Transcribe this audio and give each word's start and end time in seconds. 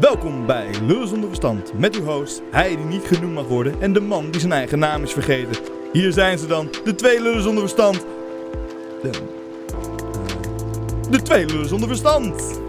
Welkom 0.00 0.46
bij 0.46 0.70
Lullen 0.82 1.08
zonder 1.08 1.28
verstand 1.28 1.78
met 1.78 1.96
uw 1.96 2.04
host, 2.04 2.42
hij 2.50 2.76
die 2.76 2.84
niet 2.84 3.04
genoemd 3.04 3.34
mag 3.34 3.46
worden 3.46 3.80
en 3.80 3.92
de 3.92 4.00
man 4.00 4.30
die 4.30 4.40
zijn 4.40 4.52
eigen 4.52 4.78
naam 4.78 5.02
is 5.02 5.12
vergeten. 5.12 5.62
Hier 5.92 6.12
zijn 6.12 6.38
ze 6.38 6.46
dan, 6.46 6.68
de 6.84 6.94
twee 6.94 7.22
Lullen 7.22 7.42
zonder 7.42 7.62
verstand. 7.62 8.06
De, 9.02 9.10
eh, 9.10 9.20
de 11.10 11.22
twee 11.22 11.46
Lullen 11.46 11.68
zonder 11.68 11.88
verstand. 11.88 12.60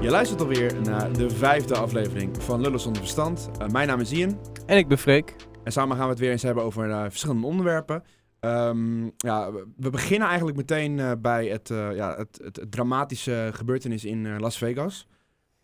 Je 0.00 0.10
luistert 0.10 0.40
alweer 0.40 0.80
naar 0.82 1.12
de 1.12 1.30
vijfde 1.30 1.76
aflevering 1.76 2.42
van 2.42 2.60
Lullen 2.60 2.80
zonder 2.80 3.02
verstand. 3.02 3.50
Uh, 3.60 3.68
mijn 3.68 3.88
naam 3.88 4.00
is 4.00 4.12
Ian. 4.12 4.38
En 4.66 4.76
ik 4.76 4.88
ben 4.88 4.98
Freek. 4.98 5.36
En 5.64 5.72
samen 5.72 5.96
gaan 5.96 6.04
we 6.04 6.10
het 6.10 6.20
weer 6.20 6.30
eens 6.30 6.42
hebben 6.42 6.64
over 6.64 6.88
uh, 6.88 7.02
verschillende 7.02 7.46
onderwerpen. 7.46 8.02
Um, 8.40 9.12
ja, 9.16 9.52
we 9.76 9.90
beginnen 9.90 10.28
eigenlijk 10.28 10.56
meteen 10.56 10.98
uh, 10.98 11.12
bij 11.18 11.46
het, 11.46 11.68
ja, 11.68 12.16
het, 12.16 12.40
het, 12.44 12.56
het, 12.56 12.72
dramatische 12.72 13.50
gebeurtenis 13.52 14.04
in 14.04 14.40
Las 14.40 14.58
Vegas. 14.58 15.06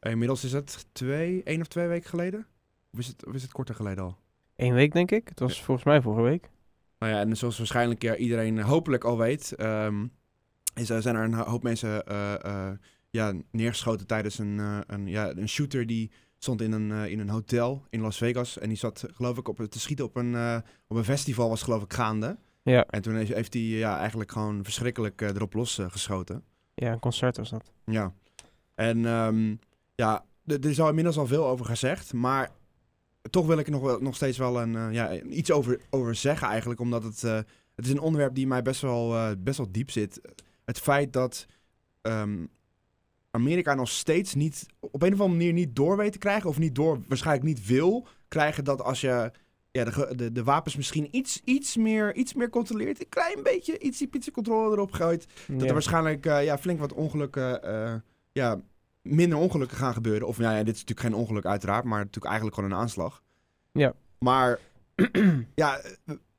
Inmiddels 0.01 0.45
is 0.45 0.53
het 0.53 0.87
twee, 0.93 1.43
één 1.43 1.61
of 1.61 1.67
twee 1.67 1.87
weken 1.87 2.09
geleden? 2.09 2.47
Of 2.93 2.99
is 2.99 3.07
het, 3.07 3.27
of 3.27 3.35
is 3.35 3.43
het 3.43 3.53
korter 3.53 3.75
geleden 3.75 4.05
al? 4.05 4.19
Eén 4.57 4.75
week, 4.75 4.93
denk 4.93 5.11
ik. 5.11 5.29
Het 5.29 5.39
was 5.39 5.59
ja. 5.59 5.65
volgens 5.65 5.87
mij 5.87 6.03
vorige 6.03 6.23
week. 6.23 6.51
Nou 6.99 7.13
ja, 7.13 7.21
en 7.21 7.37
zoals 7.37 7.59
waarschijnlijk 7.59 8.03
ja, 8.03 8.17
iedereen 8.17 8.61
hopelijk 8.61 9.05
al 9.05 9.19
weet, 9.19 9.55
um, 9.61 10.13
is, 10.75 10.87
zijn 10.87 11.17
er 11.17 11.25
een 11.25 11.35
hoop 11.35 11.63
mensen 11.63 12.03
ja, 13.11 13.33
neergeschoten 13.51 14.07
tijdens 14.07 14.39
een, 14.39 14.59
uh, 14.59 14.79
een, 14.87 15.07
ja, 15.07 15.31
een 15.31 15.49
shooter 15.49 15.87
die 15.87 16.11
stond 16.39 16.61
in 16.63 16.73
een, 16.73 16.91
uh, 16.91 17.07
in 17.07 17.19
een 17.19 17.29
hotel 17.29 17.85
in 17.91 18.01
Las 18.01 18.17
Vegas. 18.17 18.59
En 18.59 18.69
die 18.69 18.79
zat 18.79 19.05
geloof 19.15 19.39
ik 19.39 19.49
op, 19.49 19.57
te 19.57 19.81
schieten 19.81 20.05
op 20.05 20.17
een, 20.17 20.33
uh, 20.33 20.59
op 20.87 20.97
een 20.97 21.05
festival 21.05 21.49
was 21.49 21.63
geloof 21.63 21.83
ik 21.83 21.93
gaande. 21.93 22.39
Ja. 22.63 22.87
En 22.87 23.03
toen 23.03 23.15
heeft 23.15 23.55
hij 23.55 23.63
ja, 23.63 23.99
eigenlijk 23.99 24.33
gewoon 24.33 24.65
verschrikkelijk 24.65 25.21
erop 25.21 25.55
los 25.55 25.81
geschoten. 25.89 26.45
Ja, 26.75 26.93
een 26.93 26.99
concert 26.99 27.37
was 27.37 27.51
dat. 27.51 27.73
Ja. 27.85 28.13
En 28.75 29.05
um, 29.05 29.59
ja, 29.99 30.25
er 30.47 30.67
is 30.67 30.81
al 30.81 30.89
inmiddels 30.89 31.19
al 31.19 31.27
veel 31.27 31.47
over 31.47 31.67
gezegd. 31.67 32.13
Maar 32.13 32.51
toch 33.31 33.47
wil 33.47 33.59
ik 33.59 33.67
er 33.67 33.73
nog, 33.73 33.83
wel, 33.83 34.01
nog 34.01 34.15
steeds 34.15 34.39
wel 34.39 34.61
een, 34.61 34.93
ja, 34.93 35.21
iets 35.23 35.51
over, 35.51 35.81
over 35.91 36.15
zeggen 36.15 36.49
eigenlijk. 36.49 36.81
Omdat 36.81 37.03
het, 37.03 37.21
het 37.75 37.85
is 37.85 37.91
een 37.91 38.01
onderwerp 38.01 38.35
die 38.35 38.47
mij 38.47 38.63
best 38.63 38.81
wel, 38.81 39.37
best 39.39 39.59
wel 39.59 39.73
diep 39.73 39.91
zit. 39.91 40.21
Het 40.65 40.79
feit 40.79 41.13
dat... 41.13 41.47
Um, 42.03 42.51
Amerika 43.31 43.75
nog 43.75 43.89
steeds 43.89 44.35
niet 44.35 44.67
op 44.81 45.03
een 45.03 45.13
of 45.13 45.21
andere 45.21 45.39
manier 45.39 45.53
niet 45.53 45.77
door 45.77 45.97
weet 45.97 46.13
te 46.13 46.19
krijgen. 46.19 46.49
Of 46.49 46.59
niet 46.59 46.75
door, 46.75 46.99
waarschijnlijk 47.09 47.47
niet 47.47 47.67
wil 47.67 48.07
krijgen 48.29 48.65
dat 48.65 48.83
als 48.83 49.01
je 49.01 49.31
ja, 49.71 49.85
de, 49.85 50.13
de, 50.17 50.33
de 50.33 50.45
wapens 50.45 50.77
misschien 50.77 51.09
iets, 51.11 51.41
iets, 51.45 51.77
meer, 51.77 52.15
iets 52.15 52.35
meer 52.35 52.51
controleert. 52.51 53.01
Een 53.01 53.09
klein 53.09 53.43
beetje, 53.43 53.79
iets 53.79 53.99
die 53.99 54.31
controle 54.33 54.73
erop 54.73 54.93
gooit. 54.93 55.27
Dat 55.47 55.63
er 55.63 55.73
waarschijnlijk 55.73 56.25
ja, 56.25 56.59
flink 56.59 56.79
wat 56.79 56.93
ongelukken, 56.93 58.05
ja, 58.33 58.61
minder 59.03 59.39
ongelukken 59.39 59.77
gaan 59.77 59.95
gebeuren. 59.95 60.27
Of 60.27 60.39
ja, 60.39 60.57
ja, 60.57 60.65
dit 60.65 60.75
is 60.75 60.81
natuurlijk 60.81 61.09
geen 61.09 61.21
ongeluk 61.21 61.47
uiteraard, 61.47 61.85
maar 61.85 61.99
natuurlijk 61.99 62.27
eigenlijk 62.27 62.55
gewoon 62.55 62.71
een 62.71 62.79
aanslag. 62.79 63.23
Ja. 63.73 63.93
Maar 64.19 64.59
ja, 65.55 65.81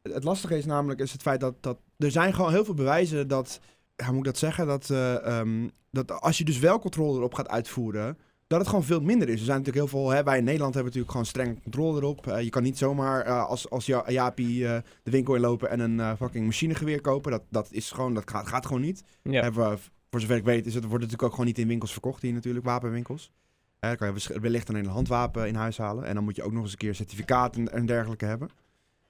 het 0.01 0.23
lastige 0.23 0.57
is 0.57 0.65
namelijk 0.65 0.99
is 0.99 1.11
het 1.11 1.21
feit 1.21 1.39
dat, 1.39 1.55
dat 1.59 1.77
er 1.97 2.11
zijn 2.11 2.33
gewoon 2.33 2.51
heel 2.51 2.65
veel 2.65 2.73
bewijzen 2.73 3.27
dat 3.27 3.59
hoe 3.95 4.07
moet 4.07 4.17
ik 4.17 4.23
dat 4.23 4.37
zeggen? 4.37 4.67
Dat, 4.67 4.89
uh, 4.89 5.39
um, 5.39 5.71
dat 5.91 6.11
als 6.21 6.37
je 6.37 6.43
dus 6.43 6.59
wel 6.59 6.79
controle 6.79 7.17
erop 7.17 7.33
gaat 7.33 7.49
uitvoeren, 7.49 8.17
dat 8.47 8.59
het 8.59 8.69
gewoon 8.69 8.83
veel 8.83 9.01
minder 9.01 9.29
is. 9.29 9.39
Er 9.39 9.45
zijn 9.45 9.57
natuurlijk 9.57 9.91
heel 9.91 10.01
veel, 10.01 10.09
hè, 10.09 10.23
wij 10.23 10.37
in 10.37 10.43
Nederland 10.43 10.73
hebben 10.73 10.93
natuurlijk 10.93 11.11
gewoon 11.11 11.25
streng 11.25 11.63
controle 11.63 11.97
erop. 11.97 12.27
Uh, 12.27 12.41
je 12.41 12.49
kan 12.49 12.63
niet 12.63 12.77
zomaar 12.77 13.27
uh, 13.27 13.45
als, 13.45 13.69
als 13.69 13.85
ja, 13.85 14.03
Jaapie 14.07 14.63
de 14.63 14.83
winkel 15.03 15.35
inlopen 15.35 15.69
en 15.69 15.79
een 15.79 16.17
fucking 16.17 16.45
machinegeweer 16.45 17.01
kopen. 17.01 17.31
Dat, 17.31 17.43
dat 17.49 17.67
is 17.71 17.91
gewoon, 17.91 18.13
dat 18.13 18.29
gaat, 18.29 18.47
gaat 18.47 18.65
gewoon 18.65 18.81
niet. 18.81 19.03
Ja. 19.23 19.41
Hebben, 19.41 19.79
voor 20.09 20.19
zover 20.19 20.35
ik 20.35 20.43
weet, 20.43 20.65
is 20.65 20.73
het, 20.73 20.83
wordt 20.83 21.03
het 21.03 21.11
natuurlijk 21.11 21.23
ook 21.23 21.31
gewoon 21.31 21.45
niet 21.45 21.57
in 21.57 21.67
winkels 21.67 21.91
verkocht 21.91 22.21
hier 22.21 22.33
natuurlijk, 22.33 22.65
wapenwinkels. 22.65 23.31
dan 23.79 23.95
kan 23.95 24.13
je 24.15 24.39
wellicht 24.39 24.69
alleen 24.69 24.85
een 24.85 24.91
handwapen 24.91 25.47
in 25.47 25.55
huis 25.55 25.77
halen. 25.77 26.03
En 26.03 26.15
dan 26.15 26.23
moet 26.23 26.35
je 26.35 26.43
ook 26.43 26.51
nog 26.51 26.63
eens 26.63 26.71
een 26.71 26.77
keer 26.77 26.95
certificaat 26.95 27.55
en, 27.55 27.85
dergelijke 27.85 28.25
hebben. 28.25 28.49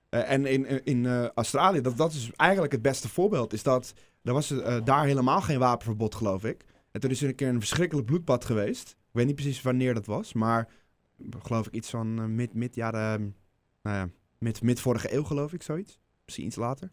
Uh, 0.10 0.32
en 0.32 0.46
in, 0.46 0.86
in 0.86 1.04
uh, 1.04 1.28
Australië, 1.28 1.82
dat, 1.82 1.98
dat 1.98 2.14
is 2.14 2.32
eigenlijk 2.36 2.72
het 2.72 2.82
beste 2.82 3.10
voorbeeld, 3.10 3.54
is 3.54 3.64
dat 3.64 3.94
er 4.24 4.34
was 4.34 4.52
uh, 4.52 4.78
daar 4.84 5.06
helemaal 5.06 5.42
geen 5.42 5.60
wapenverbod, 5.60 6.16
geloof 6.16 6.44
ik. 6.44 6.66
En 6.92 7.10
is 7.10 7.22
er 7.22 7.30
een 7.30 7.36
keer 7.36 7.48
een 7.48 7.60
verschrikkelijk 7.60 8.08
bloedbad 8.08 8.46
geweest. 8.46 8.90
Ik 8.90 9.16
weet 9.16 9.26
niet 9.26 9.36
precies 9.36 9.62
wanneer 9.62 9.94
dat 9.94 10.06
was, 10.06 10.34
maar 10.34 10.68
geloof 11.40 11.68
ik 11.68 11.74
iets 11.74 11.90
van 11.90 12.36
mid, 12.36 12.54
mid 12.54 12.76
jaren, 12.76 13.36
nou 13.82 13.98
ja, 13.98 14.10
mid, 14.38 14.62
mid 14.62 14.80
vorige 14.80 15.14
eeuw 15.14 15.24
geloof 15.24 15.54
ik, 15.54 15.64
zoiets. 15.64 16.00
Misschien 16.30 16.48
iets 16.48 16.56
later. 16.56 16.90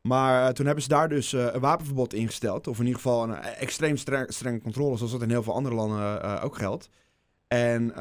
Maar 0.00 0.54
toen 0.54 0.66
hebben 0.66 0.82
ze 0.82 0.88
daar 0.88 1.08
dus 1.08 1.32
een 1.32 1.60
wapenverbod 1.60 2.14
ingesteld. 2.14 2.66
Of 2.66 2.78
in 2.78 2.86
ieder 2.86 3.00
geval 3.00 3.22
een 3.22 3.34
extreem 3.34 3.96
streng, 3.96 4.32
strenge 4.32 4.60
controle, 4.60 4.96
zoals 4.96 5.12
dat 5.12 5.22
in 5.22 5.30
heel 5.30 5.42
veel 5.42 5.54
andere 5.54 5.74
landen 5.74 6.42
ook 6.42 6.56
geldt. 6.56 6.88
En 7.46 7.92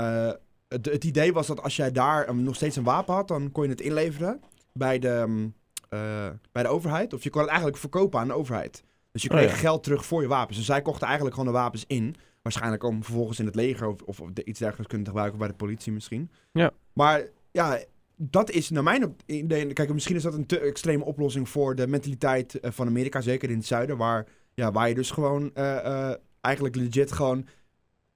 het, 0.67 0.85
het, 0.85 1.03
idee 1.03 1.33
was 1.33 1.47
dat 1.47 1.63
als 1.63 1.75
jij 1.75 1.91
daar 1.91 2.35
nog 2.35 2.55
steeds 2.55 2.75
een 2.75 2.83
wapen 2.83 3.13
had, 3.13 3.27
dan 3.27 3.51
kon 3.51 3.63
je 3.63 3.69
het 3.69 3.81
inleveren 3.81 4.41
bij 4.73 4.99
de, 4.99 5.49
uh, 5.89 6.29
bij 6.51 6.63
de 6.63 6.69
overheid. 6.69 7.13
Of 7.13 7.23
je 7.23 7.29
kon 7.29 7.41
het 7.41 7.49
eigenlijk 7.49 7.79
verkopen 7.79 8.19
aan 8.19 8.27
de 8.27 8.33
overheid. 8.33 8.83
Dus 9.11 9.21
je 9.21 9.29
kreeg 9.29 9.45
oh, 9.45 9.51
ja. 9.51 9.57
geld 9.57 9.83
terug 9.83 10.05
voor 10.05 10.21
je 10.21 10.27
wapens. 10.27 10.57
Dus 10.57 10.65
zij 10.65 10.81
kochten 10.81 11.07
eigenlijk 11.07 11.35
gewoon 11.35 11.53
de 11.53 11.59
wapens 11.59 11.83
in. 11.87 12.15
Waarschijnlijk 12.41 12.83
om 12.83 13.03
vervolgens 13.03 13.39
in 13.39 13.45
het 13.45 13.55
leger 13.55 13.87
of, 13.87 14.01
of 14.01 14.19
iets 14.43 14.59
dergelijks 14.59 14.87
kunnen 14.87 15.07
gebruiken 15.07 15.39
bij 15.39 15.47
de 15.47 15.53
politie 15.53 15.91
misschien. 15.91 16.31
Ja. 16.51 16.71
Maar 16.93 17.23
ja, 17.51 17.79
dat 18.17 18.51
is 18.51 18.69
naar 18.69 18.83
mijn 18.83 19.15
idee... 19.25 19.73
Kijk, 19.73 19.93
misschien 19.93 20.15
is 20.15 20.23
dat 20.23 20.33
een 20.33 20.45
te 20.45 20.59
extreme 20.59 21.05
oplossing 21.05 21.49
voor 21.49 21.75
de 21.75 21.87
mentaliteit 21.87 22.59
van 22.61 22.87
Amerika. 22.87 23.21
Zeker 23.21 23.49
in 23.49 23.57
het 23.57 23.65
zuiden, 23.65 23.97
waar, 23.97 24.27
ja, 24.53 24.71
waar 24.71 24.87
je 24.89 24.95
dus 24.95 25.11
gewoon 25.11 25.51
uh, 25.55 25.63
uh, 25.63 26.13
eigenlijk 26.41 26.75
legit 26.75 27.11
gewoon 27.11 27.47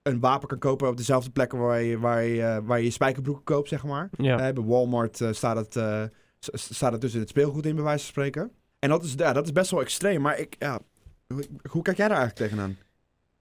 een 0.01 0.19
wapen 0.19 0.47
kan 0.47 0.59
kopen 0.59 0.88
op 0.88 0.97
dezelfde 0.97 1.31
plekken 1.31 1.59
waar 1.59 1.81
je, 1.81 2.00
waar 2.00 2.23
je, 2.23 2.62
waar 2.63 2.81
je, 2.81 2.89
spijkerbroeken 2.89 3.44
koopt, 3.44 3.69
zeg 3.69 3.84
maar. 3.84 4.09
Ja. 4.17 4.53
bij 4.53 4.63
Walmart 4.63 5.22
staat 5.31 5.56
het 5.56 6.09
staat 6.50 6.91
het 6.91 7.01
dus 7.01 7.13
in 7.13 7.19
het 7.19 7.29
speelgoed 7.29 7.66
in, 7.66 7.75
bij 7.75 7.83
wijze 7.83 8.03
van 8.03 8.13
spreken. 8.13 8.51
En 8.79 8.89
dat 8.89 9.03
is, 9.03 9.13
ja, 9.18 9.33
dat 9.33 9.45
is 9.45 9.51
best 9.51 9.72
wel 9.72 9.81
extreem. 9.81 10.22
Maar 10.22 10.39
ik, 10.39 10.56
ja, 10.59 10.79
hoe, 11.28 11.44
hoe 11.69 11.81
kijk 11.81 11.97
jij 11.97 12.07
daar 12.07 12.18
eigenlijk 12.18 12.50
tegenaan? 12.50 12.78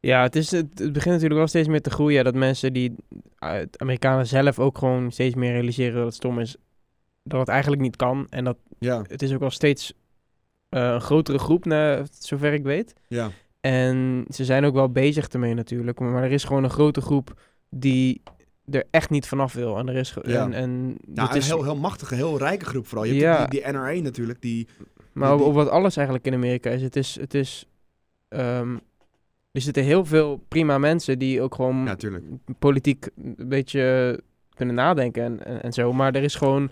Ja, 0.00 0.22
het, 0.22 0.37
is, 0.37 0.50
het, 0.50 0.66
het 0.78 0.93
begint 0.93 1.15
natuurlijk 1.15 1.34
wel 1.34 1.47
steeds 1.47 1.69
meer 1.69 1.83
te 1.83 1.91
groeien. 1.91 2.25
Dat 2.25 2.34
mensen 2.34 2.72
die, 2.72 2.94
het 3.38 3.78
Amerikanen 3.78 4.27
zelf 4.27 4.59
ook 4.59 4.78
gewoon 4.78 5.12
steeds 5.12 5.34
meer 5.34 5.53
realiseren 5.53 5.94
dat 5.94 6.05
het 6.05 6.15
stom 6.15 6.38
is. 6.38 6.56
Dat 7.22 7.41
het 7.41 7.49
eigenlijk 7.49 7.83
niet 7.83 7.97
kan. 7.97 8.27
En 8.31 8.44
dat 8.44 8.56
ja. 8.78 9.03
het 9.09 9.22
is 9.22 9.33
ook 9.33 9.41
wel 9.41 9.50
steeds 9.50 9.93
uh, 10.71 10.81
een 10.81 11.00
grotere 11.00 11.39
groep, 11.39 11.65
naar, 11.65 12.06
zover 12.19 12.53
ik 12.53 12.62
weet. 12.62 12.93
Ja. 13.09 13.31
En 13.60 14.25
ze 14.28 14.44
zijn 14.44 14.65
ook 14.65 14.75
wel 14.75 14.91
bezig 14.91 15.28
ermee 15.28 15.55
natuurlijk. 15.55 16.00
Maar 16.00 16.22
er 16.22 16.33
is 16.33 16.44
gewoon 16.44 16.65
een 16.65 16.71
grote 16.71 17.00
groep 17.00 17.41
die 17.71 18.22
er 18.71 18.84
echt 18.91 19.10
niet 19.10 19.27
vanaf 19.27 19.53
wil. 19.53 19.78
En 19.78 19.89
er 19.89 19.97
is 19.97 20.15
ja. 20.22 20.44
en, 20.44 20.53
en 20.53 20.97
ja, 21.15 21.31
een 21.31 21.37
is 21.37 21.47
heel, 21.47 21.62
heel 21.62 21.77
machtige, 21.77 22.15
heel 22.15 22.39
rijke 22.39 22.65
groep 22.65 22.87
vooral. 22.87 23.06
Je 23.06 23.12
hebt 23.12 23.22
ja. 23.22 23.47
die, 23.47 23.62
die, 23.62 23.72
NRA 23.72 23.93
natuurlijk, 23.93 24.41
die... 24.43 24.69
Maar 25.12 25.37
die, 25.37 25.47
op 25.47 25.55
wat 25.55 25.69
alles 25.69 25.97
eigenlijk 25.97 26.27
in 26.27 26.34
Amerika 26.34 26.71
is, 26.71 26.83
het 26.83 26.97
is... 26.97 27.19
Het 27.21 27.34
is 27.34 27.66
um, 28.28 28.81
er 29.53 29.61
zitten 29.61 29.84
heel 29.84 30.05
veel 30.05 30.44
prima 30.49 30.78
mensen 30.78 31.19
die 31.19 31.43
ook 31.43 31.55
gewoon 31.55 31.84
ja, 31.84 31.97
politiek 32.59 33.09
een 33.16 33.49
beetje 33.49 34.21
kunnen 34.55 34.75
nadenken 34.75 35.22
en, 35.22 35.44
en, 35.44 35.62
en, 35.62 35.72
zo. 35.72 35.93
Maar 35.93 36.15
er 36.15 36.22
is 36.22 36.34
gewoon, 36.34 36.71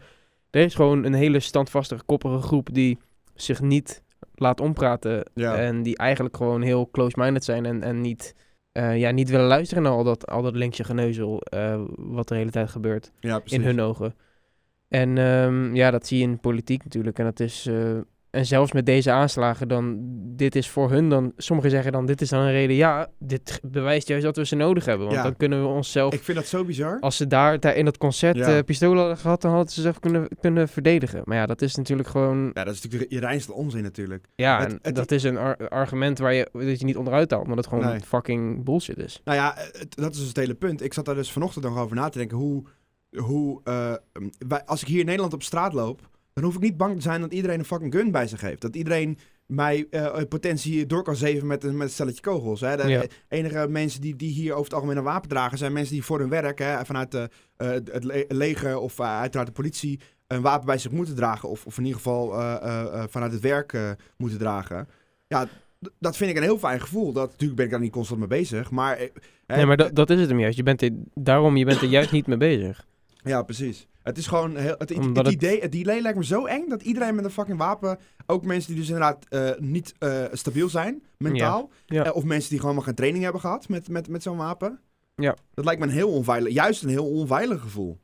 er 0.51 0.65
is 0.65 0.75
gewoon 0.75 1.05
een 1.05 1.15
hele 1.15 1.41
standvastige, 1.41 2.05
koppige 2.05 2.39
groep 2.39 2.69
die 2.75 2.99
zich 3.35 3.61
niet 3.61 4.03
laat 4.35 4.61
ompraten. 4.61 5.31
Ja. 5.35 5.57
En 5.57 5.83
die 5.83 5.97
eigenlijk 5.97 6.37
gewoon 6.37 6.63
heel 6.63 6.91
close-minded 6.91 7.45
zijn 7.45 7.67
en, 7.67 7.83
en 7.83 8.01
niet 8.01 8.35
uh, 8.73 8.99
ja, 8.99 9.11
niet 9.11 9.31
willen 9.31 9.47
luisteren 9.47 9.83
naar 9.83 9.93
al 9.93 10.05
dat, 10.05 10.27
al 10.27 10.43
dat 10.43 10.57
linkse 10.57 10.85
geneuzel 10.85 11.43
uh, 11.55 11.83
wat 11.97 12.29
de 12.29 12.35
hele 12.35 12.51
tijd 12.51 12.71
gebeurt 12.71 13.13
ja, 13.21 13.41
in 13.45 13.63
hun 13.63 13.81
ogen. 13.81 14.15
En 14.89 15.19
um, 15.19 15.75
ja, 15.75 15.91
dat 15.91 16.07
zie 16.07 16.19
je 16.19 16.25
in 16.25 16.41
politiek 16.41 16.85
natuurlijk. 16.85 17.19
En 17.19 17.25
dat 17.25 17.41
is 17.41 17.67
uh, 17.67 17.99
En 18.31 18.47
zelfs 18.47 18.73
met 18.73 18.87
deze 18.87 19.11
aanslagen, 19.11 19.69
dan, 19.69 19.99
dit 20.37 20.57
is 20.57 20.69
voor 20.69 20.91
hun 20.91 21.09
dan, 21.09 21.33
sommigen 21.37 21.71
zeggen 21.71 21.93
dan, 21.93 22.07
dit 22.07 22.21
is 22.21 22.29
dan 22.29 22.41
een 22.41 22.51
reden, 22.51 22.77
ja, 22.77 23.09
dit 23.19 23.61
bewijst 23.63 24.09
juist 24.09 24.25
dat 24.25 24.37
we 24.37 24.47
ze 24.47 24.55
nodig 24.55 24.85
hebben. 24.85 25.07
Want 25.07 25.19
Ja. 25.19 25.23
dan 25.25 25.37
kunnen 25.37 25.61
we 25.63 25.69
onszelf, 25.69 26.13
Ik 26.15 26.23
vind 26.23 26.37
dat 26.39 26.47
zo 26.47 26.65
bizar. 26.65 27.01
als 27.01 27.17
ze 27.17 27.27
daar, 27.27 27.61
daar 27.61 27.77
in 27.77 27.85
dat 27.85 27.99
concert 27.99 28.37
Ja. 28.37 28.57
eh, 28.57 28.65
pistolen 28.65 28.99
hadden 28.99 29.17
gehad, 29.17 29.41
dan 29.41 29.51
hadden 29.53 29.73
ze 29.73 29.81
zich 29.81 29.99
kunnen, 30.01 30.29
kunnen 30.41 30.69
verdedigen. 30.69 31.23
Maar 31.25 31.37
ja, 31.37 31.47
dat 31.47 31.63
is 31.63 31.75
natuurlijk 31.75 32.09
gewoon, 32.09 32.51
Ja, 32.55 32.65
dat 32.65 32.75
is 32.75 32.83
natuurlijk 32.83 33.11
je 33.13 33.21
reinste 33.21 33.53
onzin 33.53 33.83
natuurlijk. 33.83 34.27
ja, 34.35 34.59
Het- 34.61 34.71
en 34.73 34.79
het- 34.83 34.95
dat 34.95 35.11
is 35.11 35.23
een 35.23 35.37
ar- 35.39 35.69
argument 35.69 36.19
waar 36.19 36.35
je, 36.35 36.49
dat 36.53 36.79
je 36.79 36.85
niet 36.85 36.97
onderuit 36.97 37.31
haalt, 37.31 37.43
omdat 37.43 37.59
het 37.59 37.67
gewoon 37.67 37.85
Nee. 37.85 38.01
fucking 38.01 38.65
bullshit 38.65 38.99
is. 38.99 39.21
Nou 39.25 39.39
ja, 39.39 39.55
het- 39.57 39.97
dat 39.97 40.13
is 40.13 40.19
dus 40.19 40.29
het 40.29 40.37
hele 40.37 40.55
punt. 40.55 40.83
Ik 40.83 40.95
zat 40.95 41.05
daar 41.05 41.15
dus 41.15 41.33
vanochtend 41.33 41.65
nog 41.65 41.79
over 41.79 41.97
na 41.97 42.09
te 42.09 42.19
denken 42.19 42.37
hoe... 42.37 42.65
hoe 43.17 43.61
eh, 43.65 43.93
wij, 44.49 44.65
als 44.65 44.83
ik 44.83 44.89
hier 44.89 45.01
in 45.01 45.07
Nederland 45.07 45.33
op 45.35 45.43
straat 45.43 45.73
loop... 45.73 46.09
dan 46.41 46.51
hoef 46.51 46.55
ik 46.57 46.69
niet 46.69 46.77
bang 46.77 46.95
te 46.95 47.01
zijn 47.03 47.21
dat 47.21 47.33
iedereen 47.33 47.59
een 47.59 47.65
fucking 47.65 47.95
gun 47.95 48.11
bij 48.11 48.27
zich 48.27 48.41
heeft. 48.41 48.61
Dat 48.61 48.77
iedereen 48.77 49.19
mij 49.47 49.87
eh, 49.91 50.15
in 50.19 50.29
potentie 50.29 50.87
door 50.87 51.03
kan 51.03 51.17
zeven 51.17 51.47
met 51.47 51.65
een, 51.65 51.77
met 51.77 51.87
een 51.87 51.93
stelletje 51.93 52.21
kogels. 52.21 52.61
Hè. 52.61 52.77
De 52.77 52.89
Ja. 52.89 53.03
enige 53.29 53.69
mensen 53.69 54.01
die, 54.01 54.17
die 54.17 54.31
hier 54.33 54.53
over 54.53 54.65
het 54.65 54.75
algemeen 54.75 54.97
een 54.97 55.03
wapen 55.03 55.29
dragen... 55.29 55.59
zijn 55.59 55.73
mensen 55.73 55.95
die 55.95 56.05
voor 56.05 56.19
hun 56.19 56.29
werk 56.29 56.59
hè, 56.59 56.85
vanuit 56.85 57.11
de, 57.11 57.29
eh, 57.57 57.69
het 57.69 58.05
le- 58.05 58.25
leger 58.29 58.79
of 58.79 58.99
eh, 58.99 59.19
uiteraard 59.19 59.49
de 59.49 59.55
politie... 59.55 60.01
een 60.27 60.43
wapen 60.43 60.67
bij 60.67 60.79
zich 60.79 60.91
moeten 60.91 61.15
dragen. 61.15 61.49
Of, 61.49 61.67
of 61.67 61.79
in 61.79 61.85
ieder 61.85 61.97
geval 62.01 62.35
eh, 62.41 62.55
eh, 62.63 62.81
eh, 62.95 63.05
vanuit 63.09 63.33
het 63.33 63.41
werk 63.41 63.73
eh, 63.73 63.91
moeten 64.17 64.39
dragen. 64.39 64.89
Ja, 65.27 65.49
dat 65.99 66.17
vind 66.17 66.31
ik 66.31 66.37
een 66.37 66.43
heel 66.43 66.59
fijn 66.59 66.81
gevoel. 66.81 67.13
Dat, 67.13 67.27
natuurlijk 67.31 67.57
ben 67.57 67.65
ik 67.65 67.71
daar 67.73 67.81
niet 67.81 67.93
constant 67.93 68.19
mee 68.19 68.29
bezig. 68.29 68.71
Maar, 68.71 68.97
eh, 68.97 69.09
hè, 69.47 69.57
Nee, 69.57 69.67
maar 69.67 69.77
dat, 69.77 69.95
dat 69.95 70.11
is 70.11 70.21
het 70.21 70.29
hem 70.29 70.41
juist. 70.41 70.57
Je 70.57 70.63
bent 70.63 70.83
er, 70.83 70.91
daarom, 71.15 71.57
je 71.57 71.65
bent 71.65 71.81
er 71.83 71.89
juist 71.89 72.13
niet 72.13 72.27
mee 72.27 72.37
bezig. 72.37 72.87
Ja, 73.29 73.43
precies. 73.43 73.87
Het 74.03 74.19
is 74.19 74.27
gewoon 74.27 74.57
heel, 74.57 74.75
het, 74.79 74.89
het, 74.89 75.29
idee, 75.29 75.61
het 75.61 75.75
idee 75.75 76.01
lijkt 76.01 76.19
me 76.19 76.25
zo 76.25 76.47
eng 76.47 76.69
dat 76.69 76.83
iedereen 76.83 77.15
met 77.15 77.25
een 77.25 77.31
fucking 77.31 77.59
wapen, 77.59 77.99
ook 78.27 78.45
mensen 78.45 78.71
die 78.71 78.81
dus 78.81 78.89
inderdaad 78.91 79.25
eh, 79.29 79.51
niet 79.59 79.95
eh, 79.99 80.25
stabiel 80.33 80.69
zijn, 80.69 81.03
mentaal, 81.17 81.71
Ja. 81.87 82.05
eh, 82.05 82.15
of 82.15 82.25
mensen 82.25 82.51
die 82.51 82.61
gewoon 82.61 82.75
maar 82.75 82.85
geen 82.85 82.95
training 82.95 83.23
hebben 83.23 83.41
gehad 83.41 83.69
met, 83.69 83.89
met, 83.89 84.09
met 84.09 84.23
zo'n 84.23 84.37
wapen. 84.37 84.81
Ja. 85.17 85.37
Dat 85.55 85.65
lijkt 85.65 85.81
me 85.81 85.87
een 85.87 85.93
heel 85.93 86.11
onveilig, 86.11 86.53
juist 86.53 86.83
een 86.83 86.89
heel 86.89 87.11
onveilig 87.11 87.61
gevoel. 87.61 87.99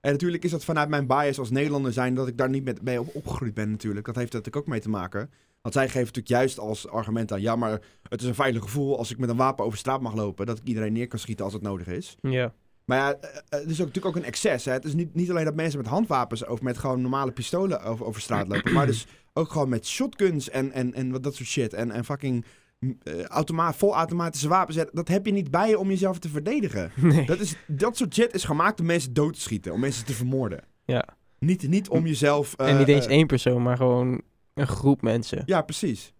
En 0.00 0.12
natuurlijk 0.12 0.44
is 0.44 0.50
dat 0.50 0.64
vanuit 0.64 0.88
mijn 0.88 1.06
bias 1.06 1.38
als 1.38 1.50
Nederlander 1.50 1.92
zijn 1.92 2.14
dat 2.14 2.28
ik 2.28 2.36
daar 2.36 2.48
niet 2.48 2.64
met, 2.64 2.82
mee 2.82 3.00
op, 3.00 3.14
opgegroeid 3.14 3.54
ben 3.54 3.70
natuurlijk. 3.70 4.06
Dat 4.06 4.16
heeft 4.16 4.32
natuurlijk 4.32 4.64
ook 4.64 4.70
mee 4.72 4.80
te 4.80 4.88
maken. 4.88 5.30
Want 5.62 5.74
zij 5.74 5.84
geven 5.86 6.00
natuurlijk 6.00 6.28
juist 6.28 6.58
als 6.58 6.88
argument 6.88 7.32
aan, 7.32 7.40
ja 7.40 7.56
maar 7.56 7.80
het 8.02 8.20
is 8.20 8.26
een 8.26 8.34
veilig 8.34 8.62
gevoel 8.62 8.98
als 8.98 9.10
ik 9.10 9.18
met 9.18 9.28
een 9.28 9.36
wapen 9.36 9.64
over 9.64 9.78
straat 9.78 10.00
mag 10.00 10.14
lopen, 10.14 10.46
dat 10.46 10.58
ik 10.58 10.64
iedereen 10.64 10.92
neer 10.92 11.08
kan 11.08 11.18
schieten 11.18 11.44
als 11.44 11.54
het 11.54 11.62
nodig 11.62 11.86
is. 11.86 12.16
Ja. 12.20 12.54
Maar 12.88 12.98
ja, 12.98 13.14
eh, 13.20 13.28
eh, 13.36 13.60
het 13.60 13.70
is 13.70 13.80
ook, 13.80 13.86
natuurlijk 13.86 14.06
ook 14.06 14.22
een 14.22 14.28
excess. 14.28 14.64
Hè? 14.64 14.72
Het 14.72 14.84
is 14.84 14.94
niet, 14.94 15.14
niet 15.14 15.30
alleen 15.30 15.44
dat 15.44 15.54
mensen 15.54 15.78
met 15.78 15.88
handwapens 15.88 16.46
of 16.46 16.62
met 16.62 16.78
gewoon 16.78 17.00
normale 17.00 17.32
pistolen 17.32 17.82
over, 17.82 18.06
over 18.06 18.20
straat 18.20 18.48
lopen. 18.48 18.72
maar 18.72 18.86
dus 18.86 19.06
ook 19.32 19.50
gewoon 19.50 19.68
met 19.68 19.86
shotguns 19.86 20.50
en, 20.50 20.72
en, 20.72 20.94
en 20.94 21.10
wat 21.10 21.22
dat 21.22 21.34
soort 21.34 21.48
shit. 21.48 21.74
En, 21.74 21.90
en 21.90 22.04
fucking 22.04 22.44
eh, 23.02 23.24
automa 23.24 23.72
volautomatische 23.72 24.48
wapens. 24.48 24.78
Dat 24.92 25.08
heb 25.08 25.26
je 25.26 25.32
niet 25.32 25.50
bij 25.50 25.68
je 25.68 25.78
om 25.78 25.88
jezelf 25.88 26.18
te 26.18 26.28
verdedigen. 26.28 26.90
Nee. 26.96 27.26
Dat, 27.26 27.40
is, 27.40 27.56
dat 27.66 27.96
soort 27.96 28.14
shit 28.14 28.34
is 28.34 28.44
gemaakt 28.44 28.80
om 28.80 28.86
mensen 28.86 29.12
dood 29.12 29.34
te 29.34 29.40
schieten. 29.40 29.72
Om 29.72 29.80
mensen 29.80 30.04
te 30.04 30.12
vermoorden. 30.12 30.64
Ja. 30.84 31.04
Niet, 31.38 31.68
niet 31.68 31.88
om 31.88 32.06
jezelf... 32.06 32.54
en 32.54 32.78
niet 32.78 32.88
eens 32.88 33.06
één 33.06 33.26
persoon, 33.26 33.62
maar 33.62 33.76
gewoon 33.76 34.22
een 34.54 34.66
groep 34.66 35.02
mensen. 35.02 35.42
Ja, 35.46 35.62
precies. 35.62 36.12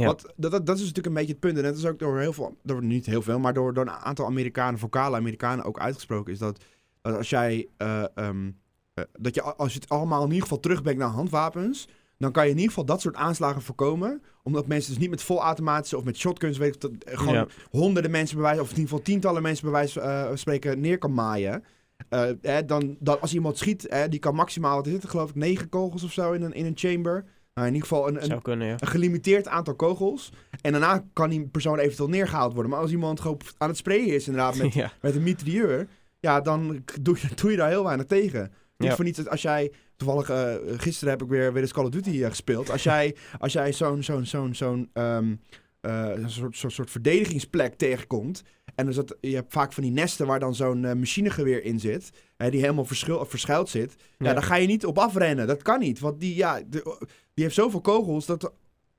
Ja. 0.00 0.06
Want 0.06 0.22
dat, 0.36 0.50
dat, 0.50 0.66
dat 0.66 0.74
is 0.76 0.80
natuurlijk 0.80 1.06
een 1.06 1.14
beetje 1.14 1.30
het 1.30 1.40
punt. 1.40 1.56
En 1.56 1.62
dat 1.62 1.76
is 1.76 1.86
ook 1.86 1.98
door 1.98 2.18
heel 2.18 2.32
veel, 2.32 2.56
door 2.62 2.82
niet 2.82 3.06
heel 3.06 3.22
veel, 3.22 3.38
maar 3.38 3.54
door, 3.54 3.74
door 3.74 3.84
een 3.86 3.90
aantal 3.92 4.26
Amerikanen, 4.26 4.78
vocale 4.78 5.16
Amerikanen 5.16 5.64
ook 5.64 5.78
uitgesproken. 5.78 6.32
Is 6.32 6.38
dat, 6.38 6.64
dat 7.02 7.16
als 7.16 7.30
jij, 7.30 7.68
eh, 7.76 8.04
ehm, 8.14 8.50
eh, 8.94 9.04
dat 9.18 9.34
je 9.34 9.42
als 9.42 9.72
je 9.72 9.78
het 9.80 9.88
allemaal 9.88 10.20
in 10.20 10.26
ieder 10.28 10.42
geval 10.42 10.60
terugbrengt 10.60 11.00
naar 11.00 11.08
handwapens. 11.08 11.88
Dan 12.18 12.32
kan 12.32 12.44
je 12.44 12.50
in 12.50 12.56
ieder 12.56 12.70
geval 12.70 12.84
dat 12.86 13.00
soort 13.00 13.14
aanslagen 13.16 13.62
voorkomen. 13.62 14.22
Omdat 14.42 14.66
mensen 14.66 14.90
dus 14.92 15.00
niet 15.00 15.10
met 15.10 15.22
volautomatische 15.22 15.96
of 15.96 16.04
met 16.04 16.16
shotguns, 16.16 16.58
weet 16.58 16.74
ik, 16.74 16.80
dat, 16.80 16.90
eh, 17.04 17.18
gewoon 17.18 17.34
Ja. 17.34 17.46
honderden 17.70 18.10
mensen 18.10 18.36
bewijzen, 18.36 18.62
of 18.62 18.70
in 18.70 18.74
ieder 18.76 18.90
geval 18.90 19.04
tientallen 19.04 19.42
mensen 19.42 19.64
bewijs 19.64 19.96
eh, 19.96 20.30
spreken 20.34 20.80
neer 20.80 20.98
kan 20.98 21.14
maaien. 21.14 21.64
Eh, 22.08 22.58
dan, 22.66 22.96
dan 23.00 23.20
als 23.20 23.34
iemand 23.34 23.58
schiet, 23.58 23.88
die 24.08 24.18
kan 24.20 24.34
maximaal, 24.34 24.76
wat 24.76 24.86
is 24.86 24.92
het, 24.92 25.08
geloof 25.08 25.28
ik, 25.28 25.34
negen 25.34 25.68
kogels 25.68 26.02
of 26.02 26.12
zo 26.12 26.32
in 26.32 26.42
een, 26.42 26.52
in 26.52 26.66
een 26.66 26.76
chamber. 26.76 27.24
Nou, 27.54 27.66
in 27.68 27.74
ieder 27.74 27.88
geval 27.88 28.08
een, 28.08 28.16
een, 28.16 28.26
Zou 28.26 28.40
kunnen, 28.42 28.66
ja. 28.66 28.76
een 28.78 28.86
gelimiteerd 28.88 29.48
aantal 29.48 29.74
kogels. 29.74 30.32
En 30.60 30.72
daarna 30.72 31.04
kan 31.12 31.30
die 31.30 31.46
persoon 31.48 31.78
eventueel 31.78 32.08
neergehaald 32.08 32.52
worden. 32.52 32.70
Maar 32.70 32.80
als 32.80 32.90
iemand 32.90 33.20
gewoon 33.20 33.40
aan 33.58 33.68
het 33.68 33.76
sprayen 33.76 34.06
is, 34.14 34.26
inderdaad, 34.26 34.56
met, 34.56 34.74
ja. 34.82 34.92
met 35.00 35.14
een 35.14 35.22
mitrailleur. 35.22 35.88
Ja, 36.20 36.40
dan 36.40 36.82
doe 37.00 37.16
je, 37.20 37.34
doe 37.40 37.50
je 37.50 37.56
daar 37.56 37.68
heel 37.68 37.84
weinig 37.84 38.06
tegen. 38.06 38.52
Niet 38.76 38.88
Ja. 38.88 38.94
voor 38.94 39.04
niets 39.04 39.28
als 39.28 39.42
jij. 39.42 39.72
Toevallig, 39.96 40.28
eh, 40.30 40.54
gisteren 40.76 41.12
heb 41.12 41.22
ik 41.22 41.28
weer, 41.28 41.52
weer 41.52 41.62
eens 41.62 41.72
Call 41.72 41.84
of 41.84 41.90
Duty 41.90 42.22
eh, 42.22 42.28
gespeeld. 42.28 42.70
Als 42.70 42.82
jij, 42.82 43.16
als 43.38 43.52
jij 43.52 43.72
zo'n 43.72 44.02
zo'n 44.02 44.24
zo'n 44.24 44.54
zo'n 44.54 44.90
ehm, 44.92 45.34
eh, 45.80 46.10
soort, 46.26 46.56
soort, 46.56 46.72
soort 46.72 46.90
verdedigingsplek 46.90 47.74
tegenkomt. 47.74 48.42
En 48.74 48.84
dan 48.84 48.94
zat, 48.94 49.16
je 49.20 49.34
hebt 49.34 49.52
vaak 49.52 49.72
van 49.72 49.82
die 49.82 49.92
nesten 49.92 50.26
waar 50.26 50.40
dan 50.40 50.54
zo'n 50.54 50.84
eh, 50.84 50.94
machinegeweer 50.94 51.64
in 51.64 51.80
zit. 51.80 52.10
Hè, 52.36 52.50
die 52.50 52.60
helemaal 52.60 52.84
verschil, 52.84 53.24
verschuild 53.24 53.68
zit. 53.68 53.94
Ja, 54.18 54.26
Ja. 54.26 54.32
daar 54.32 54.42
ga 54.42 54.54
je 54.56 54.66
niet 54.66 54.86
op 54.86 54.98
afrennen. 54.98 55.46
Dat 55.46 55.62
kan 55.62 55.78
niet. 55.80 55.98
Want 56.00 56.20
die, 56.20 56.34
ja, 56.34 56.60
de- 56.68 56.96
die 57.34 57.44
heeft 57.44 57.54
zoveel 57.56 57.80
kogels 57.80 58.26
dat 58.26 58.52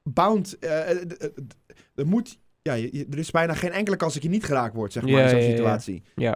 bound. 0.04 0.60
eh, 0.60 0.92
eh, 0.92 0.98
eh, 1.02 1.30
er 1.96 2.08
moet. 2.08 2.40
Ja, 2.62 2.74
je- 2.74 3.08
er 3.12 3.18
is 3.18 3.32
bijna 3.32 3.54
geen 3.54 3.72
enkele 3.72 3.96
kans 3.96 4.14
dat 4.14 4.24
je 4.24 4.30
niet 4.30 4.44
geraakt 4.46 4.76
wordt, 4.76 4.94
zeg 4.94 5.04
maar, 5.04 5.12
Ja, 5.12 5.24
in 5.24 5.30
zo'n 5.30 5.50
situatie. 5.52 6.04
Ja. 6.16 6.36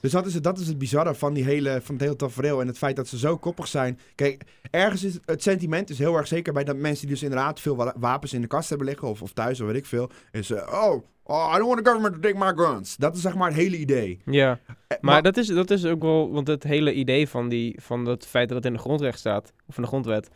Dus 0.00 0.12
dat 0.12 0.26
is, 0.26 0.34
het, 0.34 0.42
dat 0.42 0.58
is 0.58 0.66
het 0.66 0.78
bizarre 0.78 1.14
van, 1.14 1.34
die 1.34 1.44
hele, 1.44 1.80
van 1.82 1.94
het 1.94 2.04
hele 2.04 2.16
tafereel. 2.16 2.60
En 2.60 2.66
het 2.66 2.78
feit 2.78 2.96
dat 2.96 3.08
ze 3.08 3.18
zo 3.18 3.36
koppig 3.36 3.68
zijn. 3.68 3.98
Kijk, 4.14 4.42
ergens 4.70 5.04
is 5.04 5.18
het, 5.24 5.42
sentiment 5.42 5.90
is 5.90 5.98
heel 5.98 6.16
erg 6.16 6.26
zeker 6.26 6.52
bij 6.52 6.64
dat 6.64 6.76
mensen 6.76 7.06
die 7.06 7.14
dus 7.14 7.22
inderdaad 7.24 7.60
veel 7.60 7.76
wa- 7.76 7.94
wapens 7.98 8.32
in 8.32 8.40
de 8.40 8.46
kast 8.46 8.68
hebben 8.68 8.86
liggen. 8.86 9.08
Of, 9.08 9.22
of 9.22 9.32
thuis, 9.32 9.60
of 9.60 9.66
weet 9.66 9.76
ik 9.76 9.86
veel. 9.86 10.10
Is, 10.32 10.50
eh, 10.50 10.68
oh, 10.72 11.04
oh, 11.22 11.52
I 11.54 11.58
don't 11.58 11.66
want 11.68 11.84
the 11.84 11.90
government 11.90 12.14
to 12.14 12.20
take 12.28 12.38
my 12.44 12.64
guns. 12.64 12.96
Dat 12.96 13.16
is 13.16 13.22
zeg 13.22 13.34
maar 13.34 13.48
het 13.48 13.56
hele 13.58 13.76
idee. 13.78 14.20
Ja, 14.24 14.58
Eh, 14.86 14.96
maar 15.00 15.22
dat 15.22 15.36
is, 15.36 15.46
dat 15.46 15.70
is 15.70 15.84
ook 15.84 16.02
wel, 16.02 16.30
want 16.32 16.46
het 16.46 16.62
hele 16.62 16.92
idee 16.94 17.28
van, 17.28 17.48
die, 17.48 17.78
van 17.82 18.06
het 18.06 18.26
feit 18.26 18.48
dat 18.48 18.56
het 18.56 18.66
in 18.66 18.72
de 18.72 18.78
grondrecht 18.78 19.18
staat, 19.18 19.52
of 19.66 19.76
in 19.76 19.82
de 19.82 19.88
grondwet, 19.88 20.28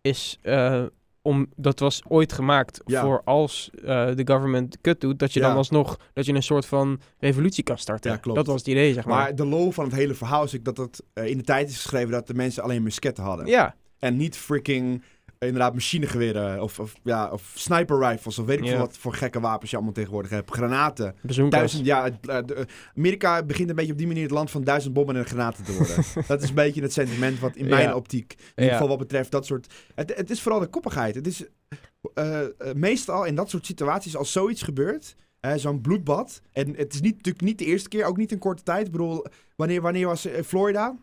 is 0.00 0.38
eh, 0.42 0.84
om, 1.22 1.46
dat 1.56 1.78
was 1.78 2.02
ooit 2.08 2.32
gemaakt 2.32 2.80
Ja. 2.84 3.02
voor 3.02 3.22
als 3.24 3.70
eh, 3.74 3.84
de 4.14 4.22
government 4.24 4.78
kut 4.80 5.00
doet, 5.00 5.18
dat 5.18 5.32
je 5.32 5.40
dan 5.40 5.56
alsnog, 5.56 5.98
dat 6.12 6.26
je 6.26 6.32
een 6.34 6.42
soort 6.42 6.66
van 6.66 7.00
revolutie 7.18 7.62
kan 7.64 7.78
starten. 7.78 8.10
Ja, 8.10 8.16
klopt. 8.16 8.36
Dat 8.38 8.46
was 8.46 8.58
het 8.58 8.66
idee, 8.68 8.92
zeg 8.92 9.04
maar. 9.04 9.16
Maar 9.16 9.34
de 9.34 9.46
lol 9.46 9.70
van 9.70 9.84
het 9.84 9.94
hele 9.94 10.14
verhaal 10.14 10.44
is 10.44 10.56
ook 10.56 10.64
dat 10.64 10.76
het 10.76 11.02
eh, 11.12 11.26
in 11.26 11.38
de 11.38 11.44
tijd 11.44 11.68
is 11.68 11.74
geschreven 11.76 12.10
dat 12.10 12.26
de 12.26 12.34
mensen 12.34 12.62
alleen 12.62 12.82
musketten 12.82 13.24
hadden. 13.24 13.46
ja, 13.46 13.74
En 13.98 14.16
niet 14.16 14.36
freaking, 14.36 15.02
inderdaad, 15.46 15.74
machinegeweren 15.74 16.62
of, 16.62 16.78
of, 16.78 16.94
ja, 17.02 17.28
of 17.30 17.52
sniper 17.54 17.98
rifles 17.98 18.38
of 18.38 18.46
weet 18.46 18.58
ik 18.58 18.66
veel 18.68 18.78
wat 18.78 18.96
voor 18.98 19.14
gekke 19.14 19.40
wapens 19.40 19.70
je 19.70 19.76
allemaal 19.76 19.94
tegenwoordig 19.94 20.30
hebt. 20.30 20.50
Granaten. 20.50 21.14
bezoekers. 21.22 21.56
Duizend, 21.56 21.84
ja, 21.86 22.04
het, 22.04 22.28
eh, 22.28 22.38
de- 22.46 22.66
Amerika 22.96 23.42
begint 23.42 23.68
een 23.68 23.74
beetje 23.74 23.92
op 23.92 23.98
die 23.98 24.06
manier 24.06 24.22
het 24.22 24.30
land 24.30 24.50
van 24.50 24.64
duizend 24.64 24.94
bommen 24.94 25.16
en 25.16 25.24
granaten 25.24 25.64
te 25.64 25.72
worden. 25.76 25.96
dat 26.26 26.42
is 26.42 26.48
een 26.48 26.54
beetje 26.54 26.82
het 26.82 26.92
sentiment 26.92 27.38
wat 27.38 27.56
in 27.56 27.68
mijn 27.68 27.88
Ja. 27.88 27.94
optiek, 27.94 28.32
in 28.38 28.46
ieder 28.56 28.72
geval 28.72 28.88
wat 28.88 28.98
betreft 28.98 29.30
dat 29.30 29.46
soort... 29.46 29.74
Het, 29.94 30.16
het 30.16 30.30
is 30.30 30.40
vooral 30.42 30.60
de 30.60 30.66
koppigheid. 30.66 31.14
Het 31.14 31.26
is 31.26 31.44
eh, 32.14 32.40
eh, 32.42 32.48
meestal 32.74 33.24
in 33.24 33.34
dat 33.34 33.50
soort 33.50 33.66
situaties 33.66 34.16
als 34.16 34.32
zoiets 34.32 34.62
gebeurt... 34.62 35.16
hè, 35.40 35.58
Zo'n 35.58 35.80
bloedbad. 35.80 36.42
En 36.52 36.76
het 36.76 36.94
is 36.94 37.00
niet, 37.00 37.16
natuurlijk 37.16 37.44
niet 37.44 37.58
de 37.58 37.64
eerste 37.64 37.88
keer, 37.88 38.04
ook 38.04 38.16
niet 38.16 38.32
in 38.32 38.38
korte 38.38 38.62
tijd. 38.62 38.86
Ik 38.86 38.92
bedoel, 38.92 39.24
wanneer, 39.56 39.80
wanneer 39.80 40.06
was 40.06 40.26
eh, 40.26 40.42
Florida? 40.42 40.96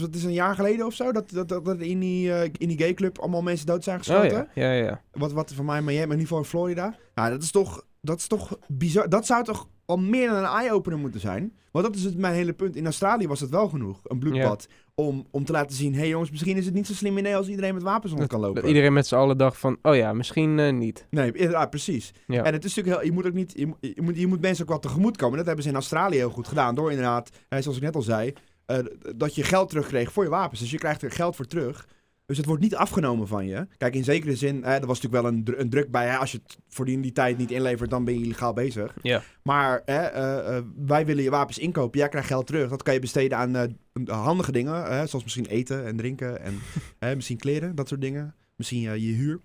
Het 0.00 0.14
is, 0.14 0.24
een 0.24 0.32
jaar 0.32 0.54
geleden 0.54 0.86
of 0.86 0.94
zo 0.94 1.12
dat, 1.12 1.30
dat, 1.30 1.48
dat, 1.48 1.64
dat 1.64 1.80
in, 1.80 2.00
die, 2.00 2.32
eh, 2.32 2.50
in 2.58 2.68
die 2.68 2.78
gayclub 2.78 3.18
allemaal 3.18 3.42
mensen 3.42 3.66
dood 3.66 3.84
zijn 3.84 3.98
Oh 3.98 4.04
geschoten. 4.04 4.48
ja, 4.54 4.72
ja, 4.72 4.84
ja. 4.84 5.02
Wat, 5.12 5.32
wat 5.32 5.52
van 5.52 5.64
mij, 5.64 5.82
maar 5.82 5.92
jij 5.92 6.02
in 6.02 6.08
ieder 6.08 6.22
geval 6.22 6.38
in 6.38 6.44
Florida. 6.44 6.96
Nou, 7.14 7.30
dat 7.30 7.42
is 7.42 7.50
toch, 7.50 7.84
dat 8.00 8.18
is 8.18 8.26
toch 8.26 8.58
bizar. 8.66 9.08
Dat 9.08 9.26
zou 9.26 9.44
toch 9.44 9.68
al 9.84 9.96
meer 9.96 10.28
dan 10.28 10.36
een 10.36 10.44
eye-opener 10.44 10.98
moeten 10.98 11.20
zijn. 11.20 11.52
Want 11.70 11.86
dat 11.86 11.94
is 11.94 12.04
het, 12.04 12.16
mijn 12.16 12.34
hele 12.34 12.52
punt. 12.52 12.76
In 12.76 12.84
Australië 12.84 13.28
was 13.28 13.40
het 13.40 13.50
wel 13.50 13.68
genoeg, 13.68 14.00
een 14.04 14.18
bloedbad. 14.18 14.68
Om, 14.96 15.26
om 15.30 15.44
te 15.44 15.52
laten 15.52 15.76
zien, 15.76 15.92
hé 15.92 15.98
hey 15.98 16.08
jongens, 16.08 16.30
misschien 16.30 16.56
is 16.56 16.64
het 16.64 16.74
niet 16.74 16.86
zo 16.86 16.92
slim 16.92 17.18
idee 17.18 17.36
als 17.36 17.48
iedereen 17.48 17.74
met 17.74 17.82
wapens 17.82 18.12
rond 18.12 18.26
kan 18.26 18.40
lopen. 18.40 18.54
Dat 18.60 18.70
iedereen 18.70 18.92
met 18.92 19.06
z'n 19.06 19.14
allen 19.14 19.38
dacht 19.38 19.58
van, 19.58 19.78
oh 19.82 19.96
ja, 19.96 20.12
misschien 20.12 20.58
eh, 20.58 20.72
niet. 20.72 21.06
Nee, 21.10 21.32
inderdaad, 21.32 21.70
precies. 21.70 22.12
Ja. 22.26 22.42
En 22.44 22.52
het 22.52 22.64
is 22.64 22.74
natuurlijk 22.74 22.96
heel, 23.02 23.06
je 23.10 23.14
moet 23.14 23.26
ook 23.26 23.32
niet, 23.32 23.52
je, 23.56 23.66
moet- 23.66 23.76
je, 23.80 24.02
moet, 24.02 24.16
je 24.18 24.26
moet 24.26 24.40
mensen 24.40 24.64
ook 24.64 24.70
wat 24.70 24.82
tegemoet 24.82 25.16
komen. 25.16 25.36
Dat 25.36 25.46
hebben 25.46 25.64
ze 25.64 25.70
in 25.70 25.76
Australië 25.76 26.16
heel 26.16 26.30
goed 26.30 26.48
gedaan. 26.48 26.74
Door 26.74 26.90
inderdaad, 26.90 27.30
hè, 27.48 27.62
zoals 27.62 27.76
ik 27.76 27.82
net 27.82 27.94
al 27.94 28.02
zei, 28.02 28.32
eh, 28.66 28.78
dat 29.16 29.34
je 29.34 29.42
geld 29.42 29.68
terugkreeg 29.68 30.12
voor 30.12 30.24
je 30.24 30.30
wapens. 30.30 30.60
Dus 30.60 30.70
je 30.70 30.78
krijgt 30.78 31.02
er 31.02 31.10
geld 31.10 31.36
voor 31.36 31.46
terug. 31.46 31.88
Dus 32.26 32.36
het 32.36 32.46
wordt 32.46 32.62
niet 32.62 32.74
afgenomen 32.74 33.28
van 33.28 33.46
je. 33.46 33.66
Kijk, 33.76 33.94
in 33.94 34.04
zekere 34.04 34.36
zin, 34.36 34.62
hè, 34.62 34.72
er 34.72 34.86
was 34.86 35.00
natuurlijk 35.00 35.22
wel 35.22 35.32
een, 35.32 35.44
dru- 35.44 35.56
een 35.56 35.70
druk 35.70 35.90
bij. 35.90 36.06
Hè, 36.06 36.16
als 36.16 36.32
je 36.32 36.38
het 36.42 36.58
voor 36.68 36.84
die, 36.84 37.00
die 37.00 37.12
tijd 37.12 37.38
niet 37.38 37.50
inlevert, 37.50 37.90
dan 37.90 38.04
ben 38.04 38.14
je 38.18 38.24
illegaal 38.24 38.52
bezig. 38.52 38.96
Ja. 39.02 39.22
Maar 39.42 39.82
hè, 39.84 40.02
eh, 40.02 40.56
eh, 40.56 40.64
wij 40.76 41.06
willen 41.06 41.22
je 41.22 41.30
wapens 41.30 41.58
inkopen. 41.58 41.98
Jij 41.98 42.08
krijgt 42.08 42.28
geld 42.28 42.46
terug. 42.46 42.70
Dat 42.70 42.82
kan 42.82 42.94
je 42.94 43.00
besteden 43.00 43.38
aan 43.38 43.56
eh, 43.56 44.24
handige 44.24 44.52
dingen. 44.52 44.84
Hè, 44.84 45.06
zoals 45.06 45.24
misschien 45.24 45.46
eten 45.46 45.84
en 45.84 45.96
drinken. 45.96 46.40
En 46.40 46.58
hè, 46.98 47.14
misschien 47.14 47.38
kleren, 47.38 47.74
dat 47.74 47.88
soort 47.88 48.00
dingen. 48.00 48.34
Misschien 48.56 48.80
je 48.80 49.12
huur. 49.12 49.40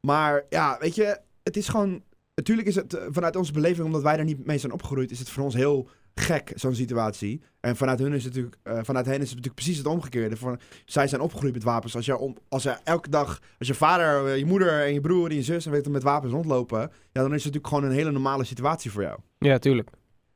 Maar 0.00 0.44
ja, 0.48 0.76
weet 0.80 0.94
je, 0.94 1.18
het 1.42 1.56
is 1.56 1.68
gewoon... 1.68 2.02
Natuurlijk 2.34 2.68
is 2.68 2.74
het 2.74 2.98
vanuit 3.10 3.36
onze 3.36 3.52
beleving, 3.52 3.86
omdat 3.86 4.02
wij 4.02 4.16
daar 4.16 4.24
niet 4.24 4.46
mee 4.46 4.58
zijn 4.58 4.72
opgegroeid, 4.72 5.10
is 5.10 5.18
het 5.18 5.30
voor 5.30 5.44
ons 5.44 5.54
heel 5.54 5.88
gek, 6.14 6.52
zo'n 6.54 6.74
situatie. 6.74 7.42
En 7.60 7.76
vanuit 7.76 7.98
hun 7.98 8.12
is 8.12 8.24
het 8.24 8.34
natuurlijk, 8.34 8.62
eh, 8.62 8.78
vanuit 8.82 9.06
hen 9.06 9.14
is 9.14 9.20
het 9.20 9.28
natuurlijk 9.28 9.54
precies 9.54 9.78
het 9.78 9.86
omgekeerde. 9.86 10.36
Van, 10.36 10.60
zij 10.84 11.08
zijn 11.08 11.20
opgegroeid 11.20 11.54
met 11.54 11.62
wapens. 11.62 11.96
Als 11.96 12.06
je, 12.06 12.18
om, 12.18 12.36
als 12.48 12.62
je 12.62 12.76
elke 12.84 13.10
dag, 13.10 13.40
als 13.58 13.68
je 13.68 13.74
vader, 13.74 14.26
eh, 14.26 14.38
je 14.38 14.46
moeder 14.46 14.84
en 14.84 14.92
je 14.92 15.00
broer 15.00 15.30
en 15.30 15.36
je 15.36 15.42
zus 15.42 15.66
en 15.66 15.72
weet 15.72 15.84
je, 15.84 15.90
met 15.90 16.02
wapens 16.02 16.32
rondlopen, 16.32 16.80
ja, 16.80 16.90
dan 17.12 17.34
is 17.34 17.44
het 17.44 17.54
natuurlijk 17.54 17.66
gewoon 17.66 17.84
een 17.84 17.96
hele 17.96 18.10
normale 18.10 18.44
situatie 18.44 18.90
voor 18.90 19.02
jou. 19.02 19.18
Ja, 19.38 19.58
tuurlijk. 19.58 19.90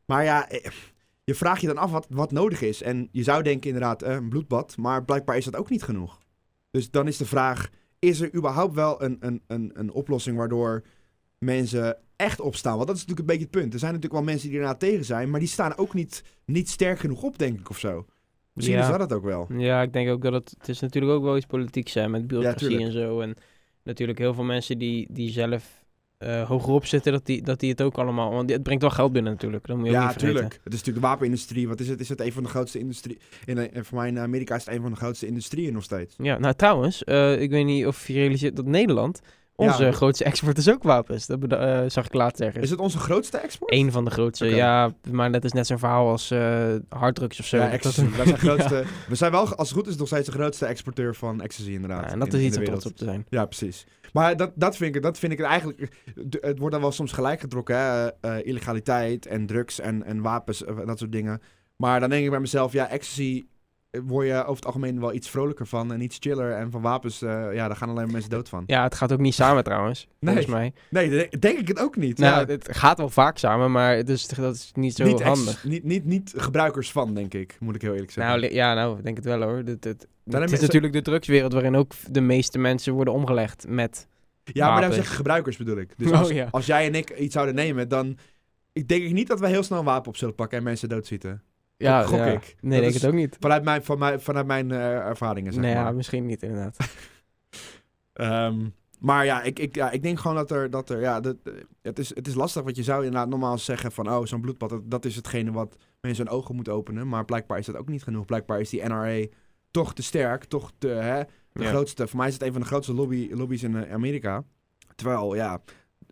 Maar 0.06 0.24
ja, 0.24 0.48
eh, 0.48 0.70
je 1.24 1.34
vraagt 1.34 1.60
je 1.60 1.66
dan 1.66 1.78
af 1.78 1.90
wat, 1.90 2.06
wat 2.08 2.32
nodig 2.32 2.62
is. 2.62 2.82
En 2.82 3.08
je 3.12 3.22
zou 3.22 3.42
denken 3.42 3.70
inderdaad 3.70 4.02
eh, 4.02 4.14
een 4.14 4.28
bloedbad, 4.28 4.76
maar 4.76 5.04
blijkbaar 5.04 5.36
is 5.36 5.44
dat 5.44 5.56
ook 5.56 5.70
niet 5.70 5.82
genoeg. 5.82 6.18
Dus 6.70 6.90
dan 6.90 7.06
is 7.06 7.16
de 7.16 7.26
vraag, 7.26 7.68
is 7.98 8.20
er 8.20 8.34
überhaupt 8.34 8.74
wel 8.74 9.02
een, 9.02 9.16
een, 9.20 9.42
een, 9.46 9.70
een 9.74 9.92
oplossing 9.92 10.36
waardoor 10.36 10.82
mensen 11.38 11.98
echt 12.16 12.40
opstaan? 12.40 12.74
Want 12.76 12.86
dat 12.86 12.96
is 12.96 13.02
natuurlijk 13.06 13.28
een 13.30 13.36
beetje 13.38 13.50
het 13.52 13.60
punt. 13.60 13.72
Er 13.72 13.78
zijn 13.78 13.92
natuurlijk 13.92 14.20
wel 14.24 14.32
mensen 14.32 14.48
die 14.50 14.58
erna 14.58 14.74
tegen 14.74 15.04
zijn, 15.04 15.30
maar 15.30 15.40
die 15.40 15.48
staan 15.48 15.76
ook 15.76 15.94
niet, 15.94 16.22
niet 16.44 16.68
sterk 16.70 16.98
genoeg 16.98 17.22
op, 17.22 17.38
denk 17.38 17.58
ik, 17.60 17.70
of 17.70 17.78
zo. 17.78 18.06
Misschien 18.52 18.76
Ja. 18.76 18.82
is 18.84 18.90
dat 18.90 19.00
het 19.00 19.12
ook 19.12 19.24
wel. 19.24 19.46
Ja, 19.56 19.82
ik 19.82 19.92
denk 19.92 20.10
ook 20.10 20.22
dat 20.22 20.32
het... 20.32 20.54
Het 20.58 20.68
is 20.68 20.80
natuurlijk 20.80 21.12
ook 21.12 21.22
wel 21.22 21.36
iets 21.36 21.46
politiek 21.46 21.88
zijn 21.88 22.10
met 22.10 22.26
bureaucratie 22.26 22.80
en 22.84 22.92
zo. 22.92 23.20
En 23.20 23.34
natuurlijk 23.82 24.18
heel 24.18 24.34
veel 24.34 24.44
mensen 24.44 24.78
die, 24.78 25.06
die 25.10 25.30
zelf 25.30 25.82
eh 26.18 26.48
hogerop 26.48 26.86
zitten, 26.86 27.12
dat 27.12 27.26
die, 27.26 27.42
dat 27.42 27.60
die 27.60 27.70
het 27.70 27.82
ook 27.82 27.98
allemaal... 27.98 28.30
Want 28.30 28.50
het 28.50 28.62
brengt 28.62 28.82
wel 28.82 28.90
geld 28.90 29.12
binnen 29.12 29.32
natuurlijk, 29.32 29.66
dat 29.66 29.76
moet 29.76 29.86
je 29.86 29.90
ook 29.92 29.98
Ja, 29.98 30.02
niet 30.06 30.12
vergeten. 30.12 30.34
tuurlijk. 30.40 30.60
Het 30.64 30.72
is 30.72 30.78
natuurlijk 30.78 31.04
de 31.04 31.10
wapenindustrie. 31.10 31.68
Wat 31.68 31.80
is 31.80 31.88
het? 31.88 32.00
Is 32.00 32.08
het 32.08 32.20
een 32.20 32.32
van 32.32 32.42
de 32.42 32.48
grootste 32.48 32.78
industrie? 32.78 33.18
In, 33.44 33.58
eh, 33.58 33.82
voor 33.82 33.98
mij 33.98 34.08
in 34.08 34.18
Amerika 34.18 34.54
is 34.54 34.64
het 34.64 34.74
een 34.74 34.80
van 34.82 34.90
de 34.90 34.96
grootste 34.96 35.26
industrieën 35.26 35.72
nog 35.72 35.82
steeds. 35.82 36.14
Ja, 36.18 36.38
nou 36.38 36.54
trouwens, 36.54 37.04
eh, 37.04 37.40
ik 37.40 37.50
weet 37.50 37.64
niet 37.64 37.86
of 37.86 38.06
je 38.06 38.12
realiseert 38.12 38.56
dat 38.56 38.64
Nederland 38.66 39.20
Onze 39.56 39.84
Ja. 39.84 39.92
grootste 39.92 40.24
export 40.24 40.58
is 40.58 40.70
ook 40.70 40.82
wapens. 40.82 41.26
Dat 41.26 41.52
eh, 41.52 41.80
zag 41.86 42.06
ik 42.06 42.14
laatst 42.14 42.40
ergens. 42.40 42.64
Is 42.64 42.70
het 42.70 42.78
onze 42.78 42.98
grootste 42.98 43.38
export? 43.38 43.72
Eén 43.72 43.92
van 43.92 44.04
de 44.04 44.10
grootste, 44.10 44.46
ja. 44.46 44.94
Maar 45.10 45.32
dat 45.32 45.44
is 45.44 45.52
net 45.52 45.66
zo'n 45.66 45.78
verhaal 45.78 46.08
als 46.08 46.30
eh 46.30 46.74
harddrugs 46.88 47.38
of 47.40 47.46
zo. 47.46 47.56
Ja, 47.56 47.76
Dat- 47.76 47.92
zijn, 47.94 48.10
grootste, 48.46 48.84
we 49.08 49.14
zijn 49.14 49.30
wel, 49.30 49.54
als 49.54 49.68
het 49.68 49.78
goed 49.78 49.86
is, 49.86 49.96
nog 49.96 50.06
steeds 50.06 50.26
de 50.26 50.32
grootste 50.32 50.66
exporteur 50.66 51.14
van 51.14 51.40
ecstasy 51.40 51.70
inderdaad. 51.70 52.04
Ja, 52.04 52.10
en 52.10 52.18
dat 52.18 52.32
in- 52.34 52.40
is 52.40 52.46
iets 52.46 52.56
om 52.56 52.64
trots 52.64 52.86
op 52.86 52.96
te 52.96 53.04
zijn. 53.04 53.26
Ja, 53.28 53.44
precies. 53.46 53.86
Maar 54.12 54.36
dat, 54.36 54.50
dat, 54.54 54.76
vind 54.76 54.96
ik, 54.96 55.02
dat 55.02 55.18
vind 55.18 55.32
ik 55.32 55.40
eigenlijk... 55.40 55.88
Het 56.40 56.58
wordt 56.58 56.72
dan 56.72 56.80
wel 56.82 56.92
soms 56.92 57.12
gelijk 57.12 57.40
getrokken, 57.40 57.76
hè? 57.76 58.06
eh, 58.20 58.46
illegaliteit 58.46 59.26
en 59.26 59.46
drugs 59.46 59.80
en, 59.80 60.04
en 60.04 60.22
wapens, 60.22 60.64
eh, 60.64 60.76
dat 60.86 60.98
soort 60.98 61.12
dingen. 61.12 61.40
Maar 61.76 62.00
dan 62.00 62.10
denk 62.10 62.24
ik 62.24 62.30
bij 62.30 62.40
mezelf, 62.40 62.72
ja, 62.72 62.88
ecstasy 62.90 63.44
word 64.06 64.26
je 64.26 64.40
over 64.42 64.54
het 64.54 64.64
algemeen 64.66 65.00
wel 65.00 65.12
iets 65.12 65.30
vrolijker 65.30 65.66
van 65.66 65.92
en 65.92 66.00
iets 66.00 66.16
chiller. 66.20 66.52
En 66.52 66.70
van 66.70 66.80
wapens, 66.82 67.22
eh, 67.22 67.54
ja, 67.54 67.66
daar 67.66 67.76
gaan 67.76 67.88
alleen 67.88 68.02
maar 68.02 68.12
mensen 68.12 68.30
dood 68.30 68.48
van. 68.48 68.64
Ja, 68.66 68.82
het 68.82 68.94
gaat 68.94 69.12
ook 69.12 69.18
niet 69.18 69.34
samen 69.34 69.64
trouwens, 69.64 70.08
volgens 70.20 70.46
Nee. 70.46 70.54
mij. 70.54 70.72
Nee, 70.90 71.28
de- 71.28 71.38
denk 71.38 71.58
ik 71.58 71.68
het 71.68 71.78
ook 71.80 71.96
niet. 71.96 72.18
Nou, 72.18 72.46
ja. 72.46 72.52
het 72.52 72.76
gaat 72.76 72.98
wel 72.98 73.08
vaak 73.08 73.38
samen, 73.38 73.72
maar 73.72 73.96
het 73.96 74.08
is, 74.08 74.26
dat 74.28 74.54
is 74.54 74.70
niet 74.74 74.94
zo 74.94 75.04
niet, 75.04 75.22
handig. 75.22 75.64
niet, 75.64 75.84
niet, 75.84 76.04
niet 76.04 76.32
gebruikers 76.36 76.90
van, 76.92 77.14
denk 77.14 77.34
ik, 77.34 77.56
moet 77.60 77.74
ik 77.74 77.82
heel 77.82 77.92
eerlijk 77.92 78.10
zeggen. 78.12 78.40
Nou, 78.40 78.54
ja, 78.54 78.74
nou, 78.74 78.98
ik 78.98 79.04
denk 79.04 79.16
het 79.16 79.24
wel 79.24 79.42
hoor. 79.42 79.56
Het, 79.64 79.84
het, 79.84 80.06
is 80.52 80.60
natuurlijk 80.60 80.92
de 80.92 81.02
drugswereld 81.02 81.52
waarin 81.52 81.76
ook 81.76 81.92
de 82.10 82.20
meeste 82.20 82.58
mensen 82.58 82.92
worden 82.92 83.14
omgelegd 83.14 83.64
met... 83.68 84.06
Ja, 84.44 84.52
maar 84.64 84.70
dan 84.70 84.80
Wapens. 84.80 84.94
zeg 84.96 85.04
ik 85.10 85.16
gebruikers 85.16 85.56
bedoel 85.56 85.76
ik. 85.78 85.98
Dus 85.98 86.10
Oh, 86.20 86.30
ja. 86.30 86.48
als 86.50 86.66
jij 86.66 86.86
en 86.86 86.94
ik 86.94 87.18
iets 87.18 87.32
zouden 87.32 87.54
nemen, 87.54 87.88
dan 87.88 88.18
ik 88.72 88.88
denk 88.88 89.02
ik 89.02 89.12
niet 89.12 89.28
dat 89.28 89.40
we 89.40 89.48
heel 89.48 89.62
snel 89.62 89.78
een 89.78 89.84
wapen 89.84 90.08
op 90.08 90.16
zullen 90.16 90.34
pakken 90.34 90.58
en 90.58 90.64
mensen 90.64 90.88
doodschieten. 90.88 91.42
Ja, 91.84 92.02
gok 92.02 92.18
ja. 92.18 92.24
ik. 92.26 92.56
Nee, 92.60 92.72
Dat 92.72 92.80
denk 92.90 93.02
het 93.02 93.06
ook 93.06 93.18
niet. 93.18 93.36
Vanuit 93.40 93.64
mijn, 93.64 93.84
van 93.84 93.98
mijn, 93.98 94.20
vanuit 94.20 94.46
mijn 94.46 94.70
eh, 94.70 94.94
ervaringen, 94.96 95.52
zeg 95.52 95.62
nee, 95.62 95.74
maar. 95.74 95.84
ja, 95.84 95.92
misschien 95.92 96.26
niet 96.26 96.42
inderdaad. 96.42 96.76
Ehm, 98.12 98.66
maar 99.00 99.24
ja 99.24 99.42
ik, 99.42 99.58
ik, 99.58 99.74
ja, 99.74 99.90
ik 99.90 100.02
denk 100.02 100.18
gewoon 100.20 100.36
dat 100.36 100.50
er... 100.50 100.70
Dat 100.70 100.90
er 100.90 101.00
ja, 101.00 101.20
dat, 101.20 101.36
eh, 101.44 101.52
het, 101.82 101.98
is, 101.98 102.14
het 102.14 102.26
is 102.26 102.34
lastig, 102.34 102.62
want 102.62 102.76
je 102.76 102.82
zou 102.82 103.04
inderdaad 103.04 103.28
normaal 103.28 103.58
zeggen 103.58 103.92
van... 103.92 104.10
Oh, 104.10 104.24
zo'n 104.26 104.40
bloedbad, 104.40 104.68
dat, 104.70 104.90
dat 104.90 105.04
is 105.04 105.16
hetgene 105.16 105.52
wat 105.52 105.76
mensen 106.00 106.26
hun 106.26 106.34
ogen 106.34 106.54
moeten 106.54 106.72
openen. 106.72 107.08
Maar 107.08 107.24
blijkbaar 107.24 107.58
is 107.58 107.66
dat 107.66 107.76
ook 107.76 107.88
niet 107.88 108.02
genoeg. 108.02 108.24
Blijkbaar 108.24 108.60
is 108.60 108.70
die 108.70 108.82
NRA 108.82 109.26
toch 109.70 109.94
te 109.94 110.02
sterk, 110.02 110.44
toch 110.44 110.72
te... 110.78 110.88
Hè, 110.88 111.22
de 111.52 111.62
Ja. 111.62 111.68
grootste, 111.68 112.06
voor 112.08 112.18
mij 112.18 112.28
is 112.28 112.32
het 112.34 112.42
een 112.42 112.52
van 112.52 112.60
de 112.60 112.66
grootste 112.66 112.94
lobby, 112.94 113.28
lobby's 113.32 113.62
in 113.62 113.76
eh, 113.76 113.92
Amerika. 113.92 114.44
Terwijl, 114.94 115.34
ja, 115.34 115.60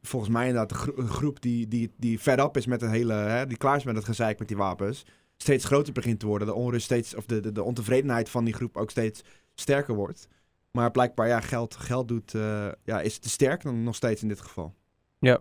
volgens 0.02 0.32
mij 0.32 0.46
inderdaad 0.46 0.72
gro- 0.78 0.92
een 0.96 1.08
groep 1.08 1.40
die, 1.42 1.68
die, 1.68 1.92
die 1.96 2.18
fed 2.18 2.38
up 2.40 2.56
is 2.56 2.66
met 2.66 2.80
het 2.80 2.90
hele... 2.90 3.12
Hè, 3.14 3.46
die 3.46 3.56
klaar 3.56 3.76
is 3.76 3.84
met 3.84 3.96
het 3.96 4.04
gezeik 4.04 4.38
met 4.38 4.48
die 4.48 4.56
wapens... 4.56 5.04
steeds 5.42 5.64
groter 5.64 5.92
begint 5.92 6.20
te 6.20 6.26
worden. 6.26 6.46
De 6.46 6.54
onrust 6.54 6.84
steeds... 6.84 7.14
Of 7.14 7.26
de, 7.26 7.40
de, 7.40 7.52
de 7.52 7.62
ontevredenheid 7.62 8.28
van 8.28 8.44
die 8.44 8.54
groep 8.54 8.76
ook 8.76 8.90
steeds 8.90 9.22
sterker 9.54 9.94
wordt. 9.94 10.28
Maar 10.70 10.90
blijkbaar, 10.90 11.28
ja, 11.28 11.40
geld, 11.40 11.76
geld 11.76 12.08
doet, 12.08 12.34
eh, 12.34 12.68
ja, 12.84 13.00
is 13.00 13.18
te 13.18 13.28
sterk 13.28 13.62
dan 13.62 13.82
nog 13.82 13.94
steeds 13.94 14.22
in 14.22 14.28
dit 14.28 14.40
geval. 14.40 14.74
Ja. 15.18 15.40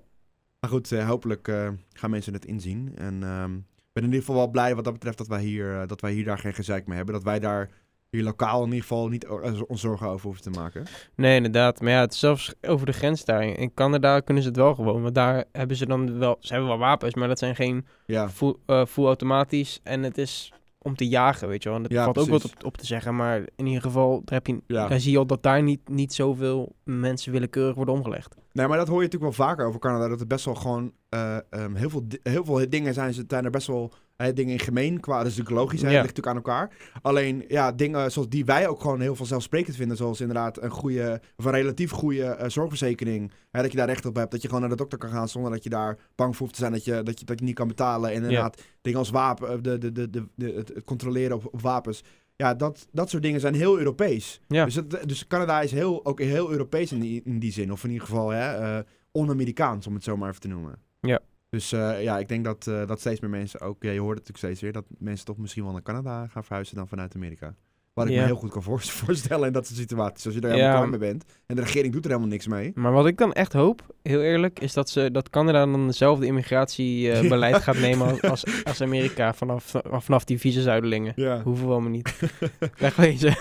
Maar 0.59 0.69
goed, 0.69 0.91
eh, 0.91 1.07
hopelijk 1.07 1.47
eh, 1.47 1.69
gaan 1.93 2.09
mensen 2.09 2.33
het 2.33 2.45
inzien. 2.45 2.91
En 2.95 3.23
ehm, 3.23 3.55
ik 3.55 3.91
ben 3.93 4.03
in 4.03 4.09
ieder 4.09 4.19
geval 4.19 4.35
wel 4.35 4.47
blij 4.47 4.75
wat 4.75 4.83
dat 4.83 4.93
betreft 4.93 5.17
dat 5.17 5.27
wij 5.27 5.41
hier, 5.41 5.87
dat 5.87 6.01
wij 6.01 6.11
hier 6.11 6.25
daar 6.25 6.39
geen 6.39 6.53
gezeik 6.53 6.87
mee 6.87 6.97
hebben. 6.97 7.15
Dat 7.15 7.23
wij 7.23 7.39
daar 7.39 7.69
hier 8.11 8.23
lokaal 8.23 8.59
in 8.59 8.65
ieder 8.65 8.81
geval 8.81 9.07
niet 9.07 9.25
eh, 9.25 9.61
ons 9.67 9.81
zorgen 9.81 10.07
over 10.07 10.25
hoeven 10.25 10.43
te 10.43 10.59
maken. 10.59 10.85
Nee, 11.15 11.35
inderdaad. 11.35 11.81
Maar 11.81 11.91
ja, 11.91 11.99
het 11.99 12.15
zelfs 12.15 12.53
over 12.61 12.85
de 12.85 12.91
grens 12.91 13.25
daar. 13.25 13.43
In 13.43 13.73
Canada 13.73 14.19
kunnen 14.19 14.43
ze 14.43 14.49
het 14.49 14.57
wel 14.57 14.75
gewoon. 14.75 15.01
Want 15.01 15.15
daar 15.15 15.45
hebben 15.51 15.77
ze 15.77 15.85
dan 15.85 16.19
wel... 16.19 16.37
Ze 16.39 16.51
hebben 16.51 16.69
wel 16.69 16.79
wapens, 16.79 17.13
maar 17.15 17.27
dat 17.27 17.39
zijn 17.39 17.55
geen 17.55 17.85
Ja, 18.05 18.29
full, 18.29 18.55
eh, 18.65 18.85
full 18.85 19.05
automatisch. 19.05 19.79
En 19.83 20.03
het 20.03 20.17
is 20.17 20.53
om 20.77 20.95
te 20.95 21.07
jagen, 21.07 21.47
weet 21.47 21.63
je 21.63 21.69
wel. 21.69 21.77
En 21.77 21.83
dat 21.83 21.91
Ja, 21.91 22.03
valt 22.03 22.17
ook 22.17 22.27
wat 22.29 22.45
op, 22.45 22.65
op 22.65 22.77
te 22.77 22.85
zeggen. 22.85 23.15
Maar 23.15 23.37
in 23.55 23.65
ieder 23.65 23.81
geval, 23.81 24.21
daar, 24.25 24.35
heb 24.37 24.47
je, 24.47 24.61
Ja. 24.67 24.87
daar 24.87 24.99
zie 24.99 25.11
je 25.11 25.17
al 25.17 25.25
dat 25.25 25.43
daar 25.43 25.63
niet, 25.63 25.89
niet 25.89 26.13
zoveel 26.13 26.75
mensen 26.83 27.31
willekeurig 27.31 27.75
worden 27.75 27.93
omgelegd. 27.93 28.35
Nee, 28.51 28.67
maar 28.67 28.77
dat 28.77 28.87
hoor 28.87 29.01
je 29.01 29.03
natuurlijk 29.07 29.37
wel 29.37 29.47
vaker 29.47 29.65
over 29.65 29.79
Canada. 29.79 30.07
Dat 30.07 30.19
er 30.19 30.27
best 30.27 30.45
wel 30.45 30.55
gewoon 30.55 30.91
eh, 31.09 31.37
ehm, 31.49 31.73
heel, 31.75 31.89
veel, 31.89 32.05
heel 32.23 32.45
veel 32.45 32.69
dingen 32.69 32.93
zijn. 32.93 33.13
Ze 33.13 33.23
zijn 33.27 33.45
er 33.45 33.51
best 33.51 33.67
wel 33.67 33.91
dingen 34.33 34.53
in 34.53 34.59
gemeen. 34.59 34.99
Qua, 34.99 35.23
natuurlijk 35.23 35.49
logisch. 35.49 35.81
Ja. 35.81 35.85
Dat 35.85 36.03
ligt 36.03 36.15
natuurlijk 36.15 36.27
aan 36.27 36.43
elkaar. 36.43 36.71
Alleen 37.01 37.45
ja, 37.47 37.71
dingen 37.71 38.11
zoals 38.11 38.29
die 38.29 38.45
wij 38.45 38.67
ook 38.67 38.81
gewoon 38.81 39.01
heel 39.01 39.15
vanzelfsprekend 39.15 39.75
vinden. 39.75 39.97
Zoals 39.97 40.21
inderdaad 40.21 40.61
een 40.61 40.69
goede, 40.69 41.21
of 41.37 41.45
een 41.45 41.51
relatief 41.51 41.91
goede 41.91 42.23
eh, 42.23 42.49
zorgverzekering. 42.49 43.31
Hè, 43.51 43.61
dat 43.61 43.71
je 43.71 43.77
daar 43.77 43.87
recht 43.87 44.05
op 44.05 44.15
hebt. 44.15 44.31
Dat 44.31 44.41
je 44.41 44.47
gewoon 44.47 44.61
naar 44.61 44.71
de 44.71 44.77
dokter 44.77 44.97
kan 44.97 45.09
gaan 45.09 45.29
zonder 45.29 45.51
dat 45.51 45.63
je 45.63 45.69
daar 45.69 45.97
bang 46.15 46.35
voor 46.35 46.39
hoeft 46.39 46.53
te 46.53 46.59
zijn 46.59 46.71
dat 46.71 46.85
je, 46.85 47.03
dat 47.03 47.19
je, 47.19 47.25
dat 47.25 47.39
je 47.39 47.45
niet 47.45 47.55
kan 47.55 47.67
betalen. 47.67 48.09
En 48.09 48.15
inderdaad, 48.15 48.61
dingen 48.81 48.99
als 48.99 49.09
wapen, 49.09 49.49
eh, 49.49 49.57
de, 49.61 49.77
de, 49.77 49.91
de, 50.09 50.27
de, 50.35 50.53
het, 50.55 50.83
controleren 50.85 51.35
op, 51.35 51.45
op 51.51 51.61
wapens. 51.61 52.03
Ja, 52.35 52.53
dat, 52.53 52.87
dat 52.91 53.09
soort 53.09 53.23
dingen 53.23 53.39
zijn 53.39 53.53
heel 53.53 53.77
Europees. 53.77 54.41
Ja. 54.47 54.65
Dus, 54.65 54.75
het, 54.75 55.07
dus 55.07 55.27
Canada 55.27 55.61
is 55.61 55.71
heel, 55.71 56.05
ook 56.05 56.19
heel 56.19 56.51
Europees 56.51 56.91
in 56.91 56.99
die, 56.99 57.21
in 57.23 57.39
die 57.39 57.51
zin. 57.51 57.71
Of 57.71 57.83
in 57.83 57.89
ieder 57.89 58.07
geval 58.07 58.29
hè, 58.29 58.77
eh, 58.77 58.83
on-Amerikaans, 59.11 59.87
om 59.87 59.93
het 59.93 60.03
zo 60.03 60.17
maar 60.17 60.29
even 60.29 60.41
te 60.41 60.47
noemen. 60.47 60.79
Ja. 60.99 61.19
Dus 61.51 61.71
eh, 61.71 62.03
ja, 62.03 62.19
ik 62.19 62.27
denk 62.27 62.43
dat, 62.43 62.67
eh, 62.67 62.87
dat 62.87 62.99
steeds 62.99 63.19
meer 63.19 63.29
mensen 63.29 63.59
ook... 63.59 63.83
Ja, 63.83 63.91
je 63.91 63.99
hoort 63.99 64.17
het 64.17 64.27
natuurlijk 64.27 64.37
steeds 64.37 64.61
weer... 64.61 64.71
dat 64.71 64.85
mensen 64.99 65.25
toch 65.25 65.37
misschien 65.37 65.63
wel 65.63 65.71
naar 65.71 65.81
Canada 65.81 66.27
gaan 66.27 66.43
verhuizen 66.43 66.75
dan 66.75 66.87
vanuit 66.87 67.15
Amerika. 67.15 67.55
Wat 67.93 68.05
ik 68.05 68.11
Ja. 68.13 68.19
me 68.19 68.25
heel 68.25 68.35
goed 68.35 68.51
kan 68.51 68.63
voor- 68.63 68.81
voorstellen 69.05 69.47
in 69.47 69.53
dat 69.53 69.67
soort 69.67 69.79
situaties. 69.79 70.25
Als 70.25 70.33
je 70.35 70.41
Ja. 70.41 70.47
helemaal 70.47 70.71
klaar 70.77 70.89
mee 70.89 70.99
bent. 70.99 71.23
En 71.45 71.55
de 71.55 71.61
regering 71.61 71.93
doet 71.93 72.03
er 72.03 72.09
helemaal 72.09 72.31
niks 72.31 72.47
mee. 72.47 72.71
Maar 72.75 72.91
wat 72.91 73.07
ik 73.07 73.17
dan 73.17 73.33
echt 73.33 73.53
hoop, 73.53 73.81
heel 74.03 74.21
eerlijk, 74.21 74.59
is 74.59 74.73
dat, 74.73 74.89
ze, 74.89 75.09
dat 75.11 75.29
Canada 75.29 75.65
dan 75.65 75.87
dezelfde 75.87 76.25
immigratiebeleid 76.25 77.55
gaat 77.63 77.77
nemen 77.79 78.19
als- 78.19 78.63
als, 78.63 78.81
Amerika 78.81 79.33
vanaf, 79.33 79.71
vanaf 79.83 80.23
die 80.23 80.39
visazuidelingen. 80.39 81.13
Ja. 81.15 81.41
Hoeven 81.41 81.65
we 81.65 81.71
allemaal 81.71 81.89
niet. 81.89 82.19
Wegwezen. 82.77 83.35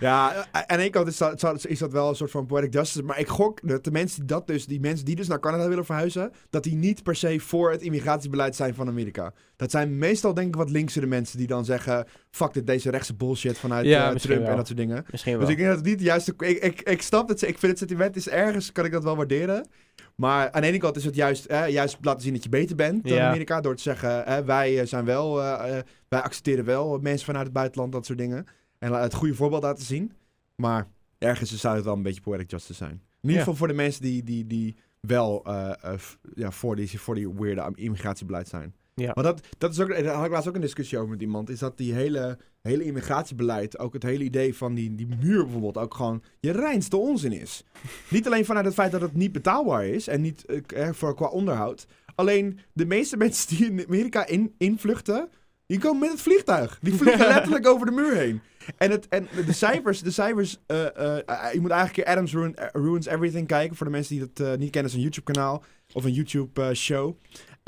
Ja, 0.00 0.34
eh, 0.34 0.60
aan 0.66 0.76
de 0.76 0.82
ene 0.82 0.90
kant 0.90 1.08
is 1.08 1.16
dat, 1.16 1.66
is 1.66 1.78
dat 1.78 1.92
wel 1.92 2.08
een 2.08 2.14
soort 2.16 2.30
van 2.30 2.46
poetic 2.46 2.72
justice. 2.72 3.02
Maar 3.04 3.18
ik 3.18 3.28
gok 3.28 3.68
dat 3.68 3.84
de 3.84 3.90
mensen 3.90 4.18
die, 4.18 4.28
dat 4.28 4.46
dus, 4.46 4.66
die 4.66 4.80
mensen 4.80 5.04
die 5.04 5.16
dus 5.16 5.28
naar 5.28 5.40
Canada 5.40 5.68
willen 5.68 5.84
verhuizen... 5.84 6.30
dat 6.50 6.62
die 6.62 6.76
niet 6.76 7.02
per 7.02 7.16
se 7.16 7.40
voor 7.40 7.70
het 7.70 7.82
immigratiebeleid 7.82 8.56
zijn 8.56 8.74
van 8.74 8.88
Amerika. 8.88 9.32
Dat 9.56 9.70
zijn 9.70 9.98
meestal 9.98 10.34
denk 10.34 10.48
ik 10.48 10.56
wat 10.56 10.70
linksere 10.70 11.06
mensen 11.06 11.38
die 11.38 11.46
dan 11.46 11.64
zeggen... 11.64 12.06
fuck 12.30 12.52
dit, 12.52 12.66
deze 12.66 12.90
rechtse 12.90 13.14
bullshit 13.14 13.58
vanuit 13.58 13.86
Ja, 13.86 13.95
eh, 14.04 14.12
misschien 14.12 14.34
Trump 14.34 14.48
en 14.50 14.56
dat 14.56 14.66
soort 14.66 14.78
dingen. 14.78 15.04
Misschien 15.10 15.32
wel. 15.32 15.40
Dus 15.40 15.50
ik 15.50 15.56
denk 15.56 15.68
dat 15.68 15.78
het 15.78 15.86
niet 15.86 15.98
de 15.98 16.04
juiste... 16.04 16.34
Ik, 16.38 16.58
ik, 16.62 16.80
ik 16.80 17.02
snap 17.02 17.28
het, 17.28 17.42
ik 17.42 17.58
vind 17.58 17.62
het 17.70 17.78
sentiment 17.78 18.16
is 18.16 18.28
ergens, 18.28 18.72
kan 18.72 18.84
ik 18.84 18.92
dat 18.92 19.04
wel 19.04 19.16
waarderen. 19.16 19.66
Maar 20.14 20.50
aan 20.50 20.60
de 20.60 20.66
ene 20.66 20.78
kant 20.78 20.96
is 20.96 21.04
het 21.04 21.14
juist, 21.14 21.44
eh, 21.44 21.68
juist 21.68 21.98
laten 22.00 22.22
zien 22.22 22.32
dat 22.32 22.42
je 22.42 22.48
beter 22.48 22.76
bent 22.76 23.04
dan 23.08 23.16
Ja. 23.16 23.28
Amerika... 23.28 23.60
door 23.60 23.74
te 23.76 23.82
zeggen, 23.82 24.26
eh, 24.26 24.38
wij 24.38 24.80
eh, 24.80 24.86
zijn 24.86 25.04
wel... 25.04 25.42
eh, 25.42 25.78
eh, 25.78 25.84
wij 26.08 26.20
accepteren 26.20 26.64
wel 26.64 26.98
mensen 26.98 27.26
vanuit 27.26 27.44
het 27.44 27.54
buitenland, 27.54 27.92
dat 27.92 28.06
soort 28.06 28.18
dingen. 28.18 28.46
En 28.78 28.92
het 28.92 29.14
goede 29.14 29.34
voorbeeld 29.34 29.62
laten 29.62 29.84
zien. 29.84 30.12
Maar 30.56 30.86
ergens 31.18 31.54
zou 31.60 31.74
het 31.76 31.84
wel 31.84 31.94
een 31.94 32.02
beetje 32.02 32.20
poetic 32.20 32.50
justice 32.50 32.74
zijn. 32.74 32.90
In 32.90 33.00
ieder 33.20 33.32
Ja. 33.36 33.38
geval 33.38 33.54
voor 33.54 33.68
de 33.68 33.74
mensen 33.74 34.02
die, 34.02 34.22
die, 34.22 34.46
die 34.46 34.76
wel 35.00 35.44
eh, 35.44 35.70
eh, 35.82 35.92
ja, 36.34 36.50
voor, 36.50 36.76
die, 36.76 37.00
voor 37.00 37.14
die 37.14 37.28
weirde 37.34 37.72
immigratiebeleid 37.74 38.48
zijn. 38.48 38.74
Ja. 39.00 39.10
Maar 39.14 39.24
dat, 39.24 39.40
dat 39.58 39.72
is 39.72 39.80
ook, 39.80 39.88
daar 39.88 40.14
had 40.14 40.24
ik 40.24 40.30
laatst 40.30 40.48
ook 40.48 40.54
een 40.54 40.60
discussie 40.60 40.98
over 40.98 41.10
met 41.10 41.20
iemand. 41.20 41.48
Is 41.48 41.58
dat 41.58 41.76
die 41.78 41.92
hele, 41.92 42.38
hele 42.62 42.84
immigratiebeleid, 42.84 43.78
ook 43.78 43.92
het 43.92 44.02
hele 44.02 44.24
idee 44.24 44.54
van 44.56 44.74
die, 44.74 44.94
die 44.94 45.06
muur 45.20 45.42
bijvoorbeeld, 45.42 45.76
ook 45.78 45.94
gewoon 45.94 46.22
je 46.40 46.52
reinste 46.52 46.96
onzin 46.96 47.32
is. 47.32 47.64
niet 48.10 48.26
alleen 48.26 48.44
vanuit 48.44 48.64
het 48.64 48.74
feit 48.74 48.92
dat 48.92 49.00
het 49.00 49.14
niet 49.14 49.32
betaalbaar 49.32 49.86
is 49.86 50.08
en 50.08 50.20
niet 50.20 50.44
eh, 50.44 50.88
voor, 50.92 51.14
qua 51.14 51.26
onderhoud. 51.26 51.86
Alleen 52.14 52.58
de 52.72 52.86
meeste 52.86 53.16
mensen 53.26 53.56
die 53.56 53.66
in 53.70 53.84
Amerika 53.86 54.26
in, 54.26 54.54
invluchten, 54.58 55.28
die 55.66 55.78
komen 55.78 56.00
met 56.00 56.10
het 56.10 56.20
vliegtuig. 56.20 56.78
Die 56.82 56.94
vliegen 56.94 57.26
letterlijk 57.34 57.66
over 57.66 57.86
de 57.86 57.92
muur 57.92 58.14
heen. 58.16 58.40
En, 58.76 58.90
het, 58.90 59.08
en 59.08 59.28
de 59.46 59.52
cijfers, 59.52 60.02
de 60.02 60.10
cijfers 60.10 60.58
eh, 60.66 60.96
eh, 60.96 61.18
eh, 61.26 61.52
je 61.52 61.60
moet 61.60 61.70
eigenlijk 61.70 61.86
een 61.98 62.04
keer 62.04 62.06
Adams 62.06 62.32
Ruin- 62.32 62.56
eh, 62.56 62.66
Ruins 62.72 63.06
Everything 63.06 63.46
kijken. 63.46 63.76
Voor 63.76 63.86
de 63.86 63.92
mensen 63.92 64.16
die 64.16 64.30
dat 64.32 64.46
eh, 64.46 64.58
niet 64.58 64.70
kennen, 64.70 64.90
is 64.90 64.96
een 64.96 65.02
YouTube 65.02 65.32
kanaal 65.32 65.64
of 65.92 66.04
een 66.04 66.12
YouTube 66.12 66.62
eh, 66.62 66.72
show. 66.72 67.16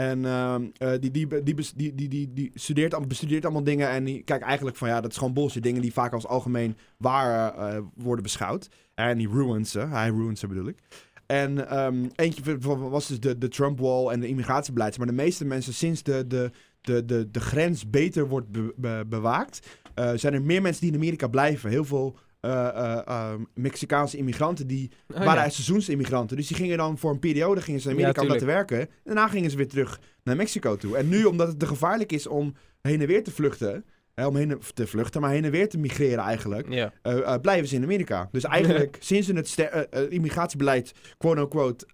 En 0.00 0.24
ehm, 0.24 0.66
eh, 0.76 0.90
die, 1.00 1.10
die, 1.10 1.26
die, 1.42 1.94
die, 2.08 2.32
die, 2.32 2.50
studeert, 2.54 3.08
bestudeert 3.08 3.44
allemaal 3.44 3.64
dingen. 3.64 3.88
En 3.88 4.04
die 4.04 4.22
kijkt 4.22 4.44
eigenlijk 4.44 4.76
van 4.76 4.88
ja, 4.88 5.00
dat 5.00 5.10
is 5.10 5.16
gewoon 5.16 5.32
bullshit. 5.32 5.62
Dingen 5.62 5.82
die 5.82 5.92
vaak 5.92 6.12
als 6.12 6.26
algemeen 6.26 6.76
waar 6.96 7.54
eh, 7.54 7.80
worden 7.94 8.22
beschouwd. 8.22 8.68
En 8.94 9.18
die 9.18 9.28
ruins 9.28 9.70
ze. 9.70 9.78
Hij 9.78 10.08
ruins 10.08 10.40
ze 10.40 10.46
bedoel 10.46 10.66
ik. 10.68 10.78
En 11.26 11.68
ehm, 11.68 12.06
eentje 12.14 12.58
was 12.58 13.06
dus 13.06 13.20
de, 13.20 13.38
de 13.38 13.48
Trump 13.48 13.78
wall 13.78 14.08
en 14.08 14.20
de 14.20 14.28
immigratiebeleid. 14.28 14.98
Maar 14.98 15.06
de 15.06 15.12
meeste 15.12 15.44
mensen 15.44 15.74
sinds 15.74 16.02
de, 16.02 16.26
de, 16.26 16.50
de, 16.80 17.04
de, 17.04 17.30
de 17.30 17.40
grens 17.40 17.90
beter 17.90 18.28
wordt 18.28 18.48
be- 18.48 18.72
be- 18.76 19.04
bewaakt, 19.08 19.78
eh, 19.94 20.12
zijn 20.14 20.34
er 20.34 20.42
meer 20.42 20.62
mensen 20.62 20.82
die 20.82 20.90
in 20.90 20.96
Amerika 20.96 21.26
blijven. 21.26 21.70
Heel 21.70 21.84
veel 21.84 22.18
eh, 22.48 22.68
eh, 22.68 23.06
ehm, 23.06 23.42
Mexicaanse 23.54 24.16
immigranten 24.16 24.66
die 24.66 24.90
Oh, 25.08 25.16
waren 25.16 25.34
ja. 25.34 25.42
uit 25.42 25.52
seizoensimmigranten. 25.52 26.36
Dus 26.36 26.46
die 26.46 26.56
gingen 26.56 26.76
dan 26.76 26.98
voor 26.98 27.10
een 27.10 27.18
periode 27.18 27.60
gingen 27.60 27.80
ze 27.80 27.86
naar 27.88 27.96
Amerika 27.96 28.22
om 28.22 28.28
daar 28.28 28.38
te 28.38 28.44
werken. 28.44 28.80
En 28.80 28.88
daarna 29.04 29.28
gingen 29.28 29.50
ze 29.50 29.56
weer 29.56 29.68
terug 29.68 30.00
naar 30.22 30.36
Mexico 30.36 30.76
toe. 30.76 30.96
En 30.96 31.08
nu, 31.08 31.24
omdat 31.24 31.48
het 31.48 31.58
te 31.58 31.66
gevaarlijk 31.66 32.12
is 32.12 32.26
om 32.26 32.54
heen 32.80 33.00
en 33.00 33.06
weer 33.06 33.24
te 33.24 33.30
vluchten, 33.30 33.84
hè, 34.14 34.26
om 34.26 34.36
heen 34.36 34.50
en, 34.50 34.60
te 34.74 34.86
vluchten, 34.86 35.20
maar 35.20 35.30
heen 35.30 35.44
en 35.44 35.50
weer 35.50 35.68
te 35.68 35.78
migreren 35.78 36.24
eigenlijk, 36.24 36.68
eh, 37.02 37.34
blijven 37.42 37.68
ze 37.68 37.74
in 37.74 37.82
Amerika. 37.82 38.28
Dus 38.32 38.44
eigenlijk, 38.44 38.96
sinds 39.10 39.26
ze 39.26 39.34
het 39.34 40.10
immigratiebeleid, 40.10 40.92
quote-unquote, 41.18 41.86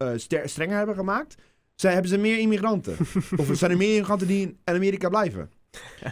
strenger 0.45 0.77
hebben 0.77 0.95
gemaakt, 0.95 1.35
zij, 1.75 1.93
hebben 1.93 2.11
ze 2.11 2.19
meer 2.19 2.39
immigranten. 2.39 2.97
of 3.37 3.49
zijn 3.53 3.71
er 3.71 3.77
meer 3.77 3.93
immigranten 3.93 4.27
die 4.27 4.47
in 4.47 4.59
Amerika 4.65 5.09
blijven. 5.09 5.51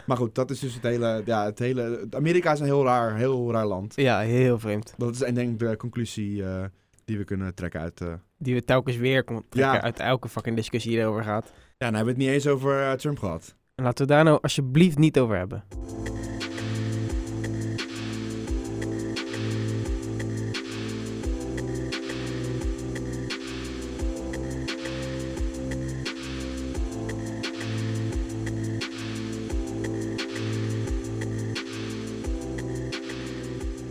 Maar 0.07 0.16
goed, 0.16 0.35
dat 0.35 0.50
is 0.50 0.59
dus 0.61 0.75
het 0.75 0.83
hele, 0.83 1.23
ja, 1.25 1.45
het 1.45 1.59
hele, 1.59 2.07
Amerika 2.11 2.52
is 2.52 2.59
een 2.61 2.64
heel 2.64 2.85
raar, 2.85 3.16
heel 3.16 3.52
raar 3.52 3.66
land. 3.66 3.92
ja, 3.97 4.19
heel 4.21 4.59
vreemd. 4.59 4.95
Dat 4.97 5.14
is 5.14 5.23
en 5.23 5.35
denk 5.35 5.50
ik 5.52 5.59
de 5.59 5.76
conclusie 5.76 6.45
eh, 6.45 6.64
die 7.04 7.19
we 7.19 7.25
kunnen 7.25 7.54
trekken 7.54 7.81
uit... 7.81 8.00
eh, 8.00 8.12
Die 8.38 8.54
we 8.54 8.64
telkens 8.64 8.97
weer 8.97 9.25
trekken 9.25 9.49
Ja. 9.61 9.83
uit 9.83 9.99
elke 9.99 10.28
fucking 10.28 10.57
discussie 10.57 10.90
die 10.90 11.00
erover 11.00 11.25
gaat. 11.25 11.45
Ja, 11.78 11.90
nou 11.90 11.95
hebben 11.97 12.04
we 12.04 12.11
het 12.11 12.19
niet 12.21 12.28
eens 12.45 12.47
over 12.54 12.83
eh, 12.83 12.92
Trump 12.92 13.19
gehad. 13.19 13.54
En 13.75 13.85
laten 13.85 14.07
we 14.07 14.12
daar 14.12 14.25
nou 14.25 14.38
alsjeblieft 14.42 14.99
niet 14.99 15.19
over 15.19 15.37
hebben. 15.37 15.64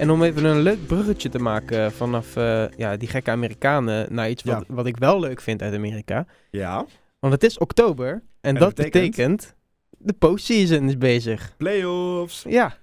En 0.02 0.10
om 0.10 0.24
even 0.24 0.44
een 0.46 0.60
leuk 0.60 0.88
bruggetje 0.88 1.30
te 1.30 1.40
maken 1.40 1.92
vanaf 1.92 2.36
eh, 2.36 2.68
ja, 2.78 2.98
die 2.98 3.08
gekke 3.08 3.32
Amerikanen 3.32 4.14
naar 4.14 4.30
iets 4.30 4.44
wat, 4.44 4.64
Ja. 4.68 4.74
wat 4.76 4.86
ik 4.86 4.98
wel 4.98 5.20
leuk 5.20 5.42
vind 5.42 5.62
uit 5.62 5.74
Amerika. 5.74 6.26
Ja. 6.52 6.86
Want 7.20 7.34
het 7.34 7.44
is 7.44 7.58
oktober 7.58 8.24
en, 8.42 8.54
dat 8.54 8.64
dat 8.64 8.76
betekent? 8.76 9.16
betekent... 9.16 9.56
de 9.90 10.14
postseason 10.14 10.88
is 10.88 10.98
bezig. 10.98 11.54
Playoffs. 11.58 12.46
Ja. 12.48 12.78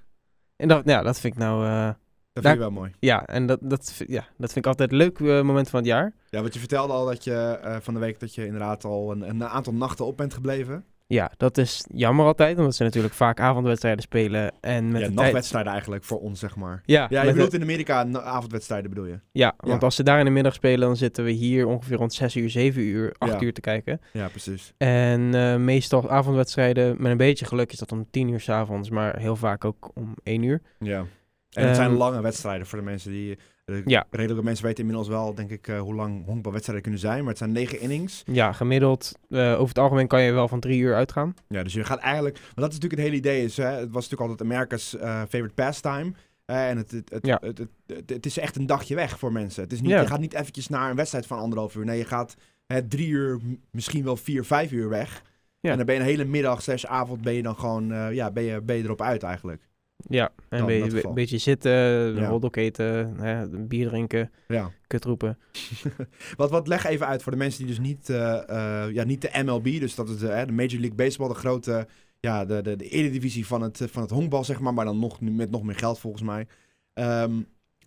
En 0.57 0.69
dat, 0.69 0.83
ja, 0.85 1.03
dat 1.03 1.21
vind 1.21 1.33
ik 1.35 1.39
nou... 1.41 1.67
eh, 1.67 1.91
Dat 2.33 2.43
vind 2.45 2.55
je 2.55 2.61
wel 2.61 2.71
mooi. 2.71 2.93
ja, 3.01 3.27
en 3.27 3.47
dat, 3.47 3.59
dat, 3.63 4.03
ja, 4.07 4.27
dat 4.37 4.53
vind 4.53 4.57
ik 4.57 4.67
altijd 4.67 4.91
een 4.91 4.97
leuk 4.97 5.19
eh, 5.19 5.27
moment 5.43 5.69
van 5.71 5.79
het 5.79 5.89
jaar. 5.89 6.13
Ja, 6.31 6.41
want 6.41 6.53
je 6.55 6.59
vertelde 6.61 6.93
al 6.93 7.07
dat 7.07 7.25
je 7.25 7.59
van 7.83 7.95
de 7.95 8.01
week 8.01 8.21
dat 8.21 8.35
je 8.35 8.45
inderdaad 8.45 8.85
al 8.85 9.13
een, 9.13 9.29
een 9.29 9.45
aantal 9.45 9.73
nachten 9.75 10.07
op 10.07 10.17
bent 10.17 10.35
gebleven. 10.35 10.85
Ja, 11.11 11.31
dat 11.37 11.59
is 11.59 11.85
jammer 11.95 12.27
altijd, 12.27 12.59
omdat 12.59 12.75
ze 12.75 12.83
natuurlijk 12.83 13.15
vaak 13.15 13.41
avondwedstrijden 13.41 14.03
spelen. 14.03 14.53
En 14.61 14.91
met 14.93 15.01
ja, 15.03 15.09
nachtwedstrijden 15.11 15.73
eigenlijk 15.73 16.05
voor 16.05 16.21
ons, 16.21 16.41
zeg 16.41 16.57
maar. 16.57 16.83
Ja, 16.85 17.07
Ja, 17.11 17.23
je 17.23 17.33
bedoelt 17.33 17.51
de- 17.51 17.57
in 17.57 17.63
Amerika 17.63 18.07
avondwedstrijden 18.13 18.91
bedoel 18.91 19.05
je? 19.07 19.21
ja, 19.33 19.55
want 19.57 19.81
Ja. 19.81 19.85
als 19.87 19.97
ze 19.97 20.03
daar 20.03 20.19
in 20.19 20.25
de 20.25 20.31
middag 20.31 20.55
spelen, 20.55 20.81
dan 20.81 20.97
zitten 20.97 21.25
we 21.25 21.31
hier 21.31 21.67
ongeveer 21.67 21.97
rond 21.97 22.13
6 22.13 22.37
uur, 22.37 22.51
7 22.51 22.83
uur, 22.83 23.15
8 23.19 23.33
Ja. 23.33 23.41
uur 23.41 23.53
te 23.53 23.61
kijken. 23.61 24.01
Ja, 24.13 24.29
precies. 24.29 24.73
En 24.77 25.35
eh, 25.35 25.57
meestal 25.57 26.11
avondwedstrijden, 26.11 26.97
met 27.03 27.11
een 27.11 27.17
beetje 27.17 27.45
geluk 27.47 27.73
is 27.73 27.79
dat 27.79 27.93
om 27.93 28.07
10 28.11 28.29
uur 28.29 28.41
s'avonds, 28.41 28.91
maar 28.91 29.19
heel 29.19 29.37
vaak 29.37 29.65
ook 29.65 29.91
om 29.95 30.15
1 30.23 30.43
uur. 30.43 30.61
Ja. 30.79 31.05
En 31.53 31.67
het 31.67 31.77
zijn 31.77 31.89
Ehm, 31.91 31.99
lange 31.99 32.21
wedstrijden 32.23 32.67
voor 32.67 32.79
de 32.79 32.85
mensen 32.85 33.11
die... 33.11 33.39
eh, 33.69 33.85
Ja. 33.85 34.07
Redelijke 34.11 34.45
mensen 34.45 34.65
weten 34.65 34.81
inmiddels 34.81 35.09
wel, 35.09 35.35
denk 35.35 35.51
ik, 35.51 35.69
eh, 35.69 35.81
hoe 35.81 35.95
lang 35.95 36.25
honkbalwedstrijden 36.25 36.83
kunnen 36.83 37.01
zijn. 37.03 37.19
Maar 37.19 37.29
het 37.29 37.39
zijn 37.39 37.53
negen 37.53 37.81
innings. 37.81 38.23
Ja, 38.27 38.53
gemiddeld, 38.53 39.13
eh, 39.29 39.53
over 39.53 39.69
het 39.69 39.79
algemeen 39.79 40.07
kan 40.07 40.23
je 40.23 40.33
wel 40.33 40.49
van 40.49 40.61
3 40.61 40.81
uur 40.81 40.95
uitgaan. 40.95 41.35
Ja, 41.49 41.63
dus 41.63 41.73
je 41.73 41.85
gaat 41.85 41.99
eigenlijk... 41.99 42.37
Want 42.39 42.55
dat 42.55 42.69
is 42.69 42.75
natuurlijk 42.79 43.01
het 43.01 43.11
hele 43.11 43.17
idee. 43.17 43.45
Is, 43.45 43.57
hè, 43.57 43.65
het 43.67 43.91
was 43.91 44.09
natuurlijk 44.09 44.31
altijd 44.31 44.51
America's 44.51 44.97
eh, 44.97 45.21
favorite 45.21 45.55
pastime. 45.55 46.13
En 46.45 46.77
het, 46.77 46.91
het, 46.91 47.11
het, 47.11 47.27
Ja. 47.27 47.39
het, 47.41 47.59
het, 47.59 47.69
het- 47.87 48.11
het 48.11 48.27
is 48.27 48.39
echt 48.39 48.57
een 48.57 48.67
dagje 48.67 48.95
weg 48.95 49.19
voor 49.19 49.33
mensen. 49.33 49.63
Het 49.63 49.73
is 49.73 49.81
niet, 49.81 49.91
Ja. 49.91 50.01
Je 50.01 50.07
gaat 50.07 50.21
niet 50.21 50.35
eventjes 50.35 50.69
naar 50.69 50.91
een 50.91 50.97
wedstrijd 50.97 51.27
van 51.27 51.39
anderhalf 51.39 51.75
uur. 51.75 51.85
Nee, 51.85 51.99
je 51.99 52.05
gaat 52.05 52.35
hè, 52.67 52.89
drie 52.89 53.09
uur, 53.09 53.41
misschien 53.71 54.05
wel 54.05 54.17
vier, 54.17 54.45
vijf 54.45 54.73
uur 54.73 54.89
weg. 54.89 55.23
Ja. 55.61 55.71
En 55.71 55.77
dan 55.77 55.87
ben 55.87 55.95
je 55.95 56.01
een 56.01 56.07
hele 56.07 56.25
middag, 56.25 56.63
slash 56.63 56.85
avond, 56.85 57.23
ben 57.23 57.33
je 57.35 57.43
dan 57.43 57.57
gewoon... 57.57 58.15
ja, 58.15 58.31
ben 58.31 58.43
je, 58.43 58.61
ben 58.61 58.77
je 58.77 58.83
erop 58.85 59.03
uit 59.03 59.23
eigenlijk. 59.23 59.68
Ja, 60.07 60.31
en 60.49 60.59
een 60.69 61.15
beetje, 61.15 61.39
zitten, 61.39 61.73
Ja. 62.17 62.39
eten, 62.51 63.15
hè, 63.17 63.49
bier 63.49 63.89
drinken, 63.89 64.31
Ja. 64.49 64.71
kut 64.87 65.05
roepen. 65.05 65.39
Wat, 66.37 66.51
wat 66.51 66.69
leg 66.69 66.85
even 66.85 67.07
uit 67.07 67.23
voor 67.23 67.33
de 67.33 67.39
mensen 67.39 67.59
die 67.59 67.69
dus 67.69 67.79
niet, 67.87 68.11
eh, 68.11 68.49
eh, 68.85 68.93
ja, 68.95 69.05
niet 69.05 69.23
de 69.23 69.43
MLB, 69.45 69.65
dus 69.81 69.95
dat 69.95 70.09
is 70.09 70.19
de, 70.19 70.27
hè, 70.27 70.47
de 70.47 70.53
Major 70.53 70.79
League 70.81 70.95
Baseball, 70.95 71.29
de 71.29 71.35
grote, 71.35 71.87
ja, 72.21 72.45
de, 72.45 72.63
de, 72.63 72.77
de 72.77 72.89
eredivisie 72.89 73.47
van 73.47 73.61
het, 73.63 73.81
eh, 73.81 73.89
van 73.89 74.03
het 74.03 74.11
honkbal, 74.11 74.45
zeg 74.45 74.61
maar, 74.61 74.75
maar 74.75 74.85
dan 74.85 74.99
nog 74.99 75.21
met 75.21 75.51
nog 75.51 75.63
meer 75.63 75.77
geld 75.77 75.99
volgens 75.99 76.23
mij. 76.23 76.47
Ehm, 76.93 77.33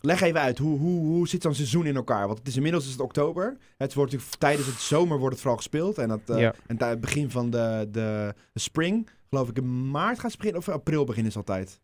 leg 0.02 0.22
even 0.22 0.40
uit, 0.40 0.58
hoe, 0.58 0.80
hoe, 0.80 1.06
hoe 1.06 1.28
zit 1.28 1.42
zo'n 1.42 1.54
seizoen 1.56 1.86
in 1.86 1.96
elkaar? 1.96 2.26
Want 2.28 2.40
het 2.40 2.48
is 2.48 2.56
inmiddels 2.56 2.86
is 2.86 2.92
het 2.92 3.00
oktober. 3.02 3.58
Het 3.78 3.94
wordt 3.94 4.12
natuurlijk, 4.12 4.40
tijdens 4.40 4.68
het 4.68 4.80
zomer 4.80 5.18
wordt 5.18 5.32
het 5.34 5.42
vooral 5.42 5.58
gespeeld. 5.58 5.98
En, 5.98 6.08
dat, 6.08 6.22
eh, 6.30 6.40
Ja. 6.40 6.54
en 6.68 6.84
het 6.84 7.02
begin 7.02 7.30
van 7.30 7.50
de, 7.50 7.88
de, 7.92 8.34
spring, 8.54 9.10
geloof 9.30 9.50
ik 9.50 9.58
in 9.58 9.90
maart 9.92 10.20
gaat 10.20 10.32
ze 10.32 10.38
beginnen, 10.38 10.62
of 10.62 10.70
april 10.70 11.04
beginnen 11.06 11.32
is 11.32 11.38
altijd. 11.38 11.80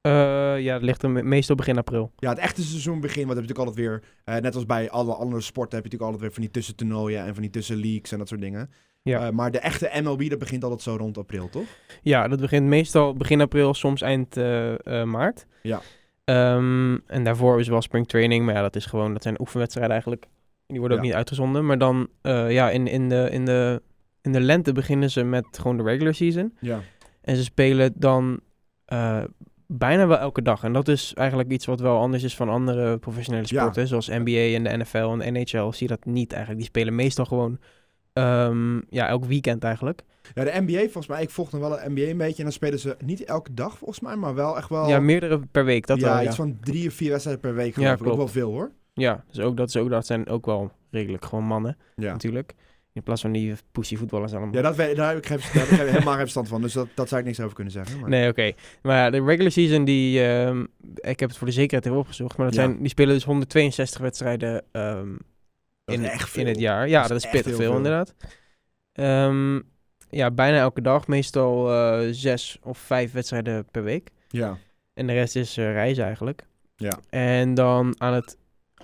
Eh, 0.00 0.12
ja, 0.60 0.72
het 0.74 0.82
ligt 0.82 1.02
er 1.02 1.10
me- 1.10 1.22
meestal 1.22 1.56
begin 1.56 1.78
april. 1.78 2.12
Ja, 2.16 2.28
het 2.28 2.38
echte 2.38 2.62
seizoen 2.62 3.00
begint, 3.00 3.26
want 3.26 3.38
heb 3.38 3.46
je 3.48 3.52
natuurlijk 3.54 3.78
altijd 3.78 4.02
weer, 4.24 4.34
eh, 4.36 4.42
net 4.42 4.54
als 4.54 4.66
bij 4.66 4.90
alle 4.90 5.14
andere 5.14 5.40
sporten, 5.40 5.78
heb 5.78 5.84
je 5.84 5.90
natuurlijk 5.92 6.02
altijd 6.02 6.20
weer 6.20 6.32
van 6.32 6.42
die 6.42 6.50
tussentoernooien 6.50 7.24
en 7.24 7.32
van 7.34 7.42
die 7.42 7.50
tussenleagues 7.50 8.12
en 8.12 8.18
dat 8.18 8.28
soort 8.28 8.40
dingen. 8.40 8.70
Ja. 9.02 9.26
Eh, 9.26 9.32
maar 9.32 9.50
de 9.50 9.58
echte 9.58 9.90
MLB, 10.02 10.28
dat 10.30 10.38
begint 10.38 10.62
altijd 10.64 10.82
zo 10.82 10.96
rond 10.96 11.18
april, 11.18 11.48
toch? 11.48 11.64
Ja, 12.02 12.28
dat 12.28 12.40
begint 12.40 12.66
meestal 12.66 13.14
begin 13.14 13.40
april, 13.40 13.74
soms 13.74 14.02
eind 14.02 14.34
maart. 15.04 15.46
Ja. 15.62 15.80
Ehm, 16.24 16.98
en 17.06 17.24
daarvoor 17.24 17.60
is 17.60 17.68
wel 17.68 17.82
springtraining, 17.82 18.44
maar 18.44 18.54
ja, 18.54 18.62
dat 18.62 18.76
is 18.76 18.86
gewoon, 18.86 19.12
dat 19.12 19.22
zijn 19.22 19.40
oefenwedstrijden 19.40 19.92
eigenlijk. 19.92 20.26
Die 20.66 20.78
worden 20.78 20.96
ook 20.98 21.02
Ja. 21.04 21.08
niet 21.10 21.18
uitgezonden. 21.18 21.66
Maar 21.66 21.78
dan, 21.78 22.08
ja, 22.48 22.70
in, 22.70 22.86
in, 22.86 23.08
de, 23.08 23.28
in, 23.30 23.44
de, 23.44 23.82
in 24.22 24.32
de 24.32 24.40
lente 24.40 24.72
beginnen 24.72 25.10
ze 25.10 25.22
met 25.24 25.46
gewoon 25.52 25.76
de 25.76 25.82
regular 25.82 26.14
season. 26.14 26.56
Ja. 26.60 26.80
En 27.22 27.36
ze 27.36 27.42
spelen 27.44 27.92
dan 27.96 28.40
bijna 29.72 30.06
wel 30.06 30.18
elke 30.18 30.42
dag. 30.42 30.62
En 30.64 30.72
dat 30.72 30.88
is 30.88 31.14
eigenlijk 31.14 31.50
iets 31.50 31.66
wat 31.66 31.80
wel 31.80 31.98
anders 31.98 32.22
is 32.22 32.36
van 32.36 32.48
andere 32.48 32.98
professionele 32.98 33.46
Ja. 33.48 33.60
sporten. 33.60 33.86
Zoals 33.86 34.08
NBA 34.08 34.54
en 34.56 34.64
de 34.64 34.76
NFL 34.76 34.96
en 34.96 35.18
de 35.18 35.30
NHL. 35.30 35.70
Zie 35.72 35.88
je 35.88 35.94
dat 35.94 36.04
niet 36.04 36.30
eigenlijk. 36.30 36.60
Die 36.60 36.70
spelen 36.70 36.94
meestal 36.94 37.24
gewoon 37.24 37.58
ehm, 38.12 38.80
ja, 38.88 39.08
elk 39.08 39.24
weekend 39.24 39.64
eigenlijk. 39.64 40.02
Ja, 40.34 40.44
de 40.44 40.52
NBA, 40.60 40.78
volgens 40.80 41.06
mij, 41.06 41.22
ik 41.22 41.30
volg 41.30 41.52
nog 41.52 41.60
wel 41.60 41.70
de 41.70 41.82
NBA 41.88 42.00
een 42.02 42.16
beetje. 42.16 42.36
En 42.36 42.42
dan 42.42 42.52
spelen 42.52 42.78
ze 42.78 42.96
niet 43.04 43.24
elke 43.24 43.54
dag, 43.54 43.78
volgens 43.78 44.00
mij, 44.00 44.16
maar 44.16 44.34
wel 44.34 44.56
echt 44.56 44.68
wel... 44.68 44.88
Ja, 44.88 45.00
meerdere 45.00 45.40
per 45.50 45.64
week. 45.64 45.86
Dat 45.86 46.00
ja, 46.00 46.08
wel, 46.08 46.20
ja. 46.20 46.26
iets 46.26 46.36
van 46.36 46.58
drie 46.60 46.88
of 46.88 46.94
vier 46.94 47.10
wedstrijden 47.10 47.42
per 47.42 47.54
week, 47.54 47.74
geloof 47.74 47.88
Ja, 47.88 48.04
ik. 48.04 48.10
Ook 48.10 48.16
wel 48.16 48.28
veel, 48.28 48.50
hoor. 48.50 48.70
Ja, 48.94 49.24
dus 49.30 49.40
ook, 49.40 49.56
dat, 49.56 49.68
is 49.68 49.76
ook, 49.76 49.90
dat 49.90 50.06
zijn 50.06 50.28
ook 50.28 50.46
wel 50.46 50.70
redelijk 50.90 51.24
gewoon 51.24 51.44
mannen 51.44 51.76
Ja. 51.96 52.12
natuurlijk. 52.12 52.54
In 53.00 53.06
plaats 53.06 53.20
van 53.20 53.32
die 53.32 53.54
pussy 53.72 53.96
voetballers 53.96 54.32
allemaal. 54.32 54.54
Ja, 54.54 54.62
dat 54.62 54.76
weet, 54.76 54.96
daar 54.96 55.08
heb 55.08 55.18
ik, 55.18 55.26
geen, 55.26 55.38
daar 55.38 55.68
heb 55.68 55.86
ik 55.86 55.92
helemaal 55.92 56.12
geen 56.12 56.20
verstand 56.22 56.48
van. 56.48 56.62
Dus 56.62 56.72
dat, 56.72 56.88
dat 56.94 57.08
zou 57.08 57.20
ik 57.20 57.26
niks 57.26 57.40
over 57.40 57.54
kunnen 57.54 57.72
zeggen. 57.72 58.00
Maar... 58.00 58.08
Nee, 58.08 58.28
oké. 58.28 58.52
Maar 58.82 58.96
ja, 58.96 59.10
de 59.10 59.24
regular 59.24 59.50
season, 59.50 59.84
die, 59.84 60.24
ehm, 60.26 60.60
ik 60.94 61.20
heb 61.20 61.28
het 61.28 61.36
voor 61.38 61.46
de 61.46 61.52
zekerheid 61.52 61.86
even 61.86 61.98
opgezocht. 61.98 62.36
Maar 62.36 62.46
dat 62.46 62.54
Ja. 62.54 62.62
zijn, 62.62 62.78
die 62.78 62.88
spelen 62.88 63.14
dus 63.14 63.24
162 63.24 64.00
wedstrijden 64.00 64.64
ehm, 64.72 65.08
Dat 65.84 65.94
in, 65.94 66.04
echt 66.04 66.36
in 66.36 66.46
het 66.46 66.58
jaar. 66.58 66.88
Ja, 66.88 67.00
Dat 67.00 67.08
dat 67.08 67.18
is 67.18 67.24
echt 67.24 67.32
pittig 67.32 67.54
veel, 67.56 67.64
veel. 67.64 67.76
inderdaad. 67.76 68.14
Ehm, 68.92 69.60
ja, 70.10 70.30
bijna 70.30 70.58
elke 70.58 70.80
dag. 70.80 71.06
Meestal 71.06 71.72
eh, 71.72 72.08
zes 72.10 72.58
of 72.62 72.78
vijf 72.78 73.12
wedstrijden 73.12 73.64
per 73.70 73.82
week. 73.82 74.10
Ja. 74.28 74.56
En 74.94 75.06
de 75.06 75.12
rest 75.12 75.36
is 75.36 75.56
eh, 75.56 75.72
reizen 75.72 76.04
eigenlijk. 76.04 76.46
Ja. 76.76 76.98
En 77.10 77.54
dan 77.54 77.94
aan 77.98 78.14
het... 78.14 78.36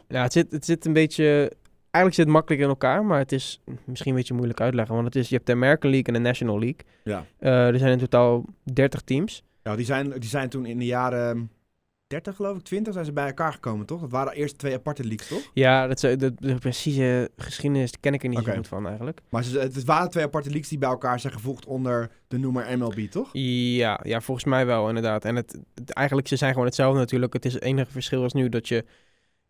Ja, 0.09 0.23
het 0.23 0.33
zit, 0.33 0.53
het 0.53 0.65
zit 0.65 0.85
een 0.87 0.93
beetje... 0.93 1.53
Eigenlijk 1.97 2.15
zit 2.15 2.25
het 2.25 2.35
makkelijk 2.35 2.63
in 2.63 2.69
elkaar, 2.69 3.05
maar 3.05 3.19
het 3.19 3.33
is 3.33 3.61
misschien 3.85 4.11
een 4.11 4.17
beetje 4.19 4.35
moeilijk 4.35 4.61
uitleggen. 4.61 4.95
Want 4.95 5.07
het 5.07 5.17
is, 5.17 5.29
je 5.29 5.35
hebt 5.35 5.47
de 5.47 5.53
American 5.53 5.91
League 5.91 6.15
en 6.15 6.23
de 6.23 6.29
National 6.29 6.59
League. 6.59 6.81
Ja. 7.05 7.25
Eh, 7.39 7.67
er 7.69 7.79
zijn 7.79 7.93
in 7.93 7.99
totaal 7.99 8.45
30 8.73 9.01
teams. 9.01 9.43
Ja, 9.63 9.77
die 9.77 9.85
zijn, 9.85 10.11
die 10.11 10.29
zijn 10.29 10.49
toen 10.49 10.67
in 10.67 10.79
de 10.79 10.85
jaren 10.85 11.51
30, 12.07 12.37
geloof 12.37 12.57
ik, 12.57 12.63
20, 12.63 12.93
zijn 12.93 13.05
ze 13.05 13.13
bij 13.13 13.27
elkaar 13.27 13.53
gekomen, 13.53 13.87
toch? 13.87 14.01
Dat 14.01 14.11
waren 14.11 14.33
eerst 14.33 14.59
twee 14.59 14.75
aparte 14.75 15.03
leagues, 15.05 15.29
toch? 15.29 15.51
Ja, 15.55 15.87
dat, 15.87 16.03
is- 16.03 16.19
de, 16.19 16.35
de 16.35 16.55
precieze 16.55 17.31
geschiedenis 17.37 17.93
ken 18.01 18.15
ik 18.15 18.23
er 18.23 18.29
niet 18.29 18.45
zo 18.45 18.53
goed 18.53 18.69
van 18.69 18.87
eigenlijk. 18.87 19.21
Maar 19.29 19.45
ze, 19.45 19.59
het 19.59 19.85
waren 19.85 20.11
twee 20.11 20.25
aparte 20.25 20.49
leagues 20.49 20.69
die 20.71 20.79
bij 20.79 20.89
elkaar 20.89 21.21
zijn 21.21 21.33
gevoegd 21.33 21.67
onder 21.67 22.11
de 22.29 22.39
noemer 22.39 22.79
MLB, 22.79 22.99
toch? 23.11 23.29
Ja, 23.33 24.01
ja, 24.03 24.21
volgens 24.21 24.47
mij 24.47 24.67
wel 24.67 24.89
inderdaad. 24.89 25.25
En 25.25 25.37
het, 25.37 25.59
het- 25.75 25.91
eigenlijk, 25.91 26.29
ze 26.29 26.37
zijn 26.37 26.53
gewoon 26.53 26.67
hetzelfde 26.67 26.99
natuurlijk. 26.99 27.33
Het 27.33 27.45
is 27.45 27.53
het 27.55 27.63
enige 27.63 27.91
verschil 27.91 28.25
is 28.25 28.33
nu 28.33 28.49
dat 28.49 28.69
je 28.69 28.85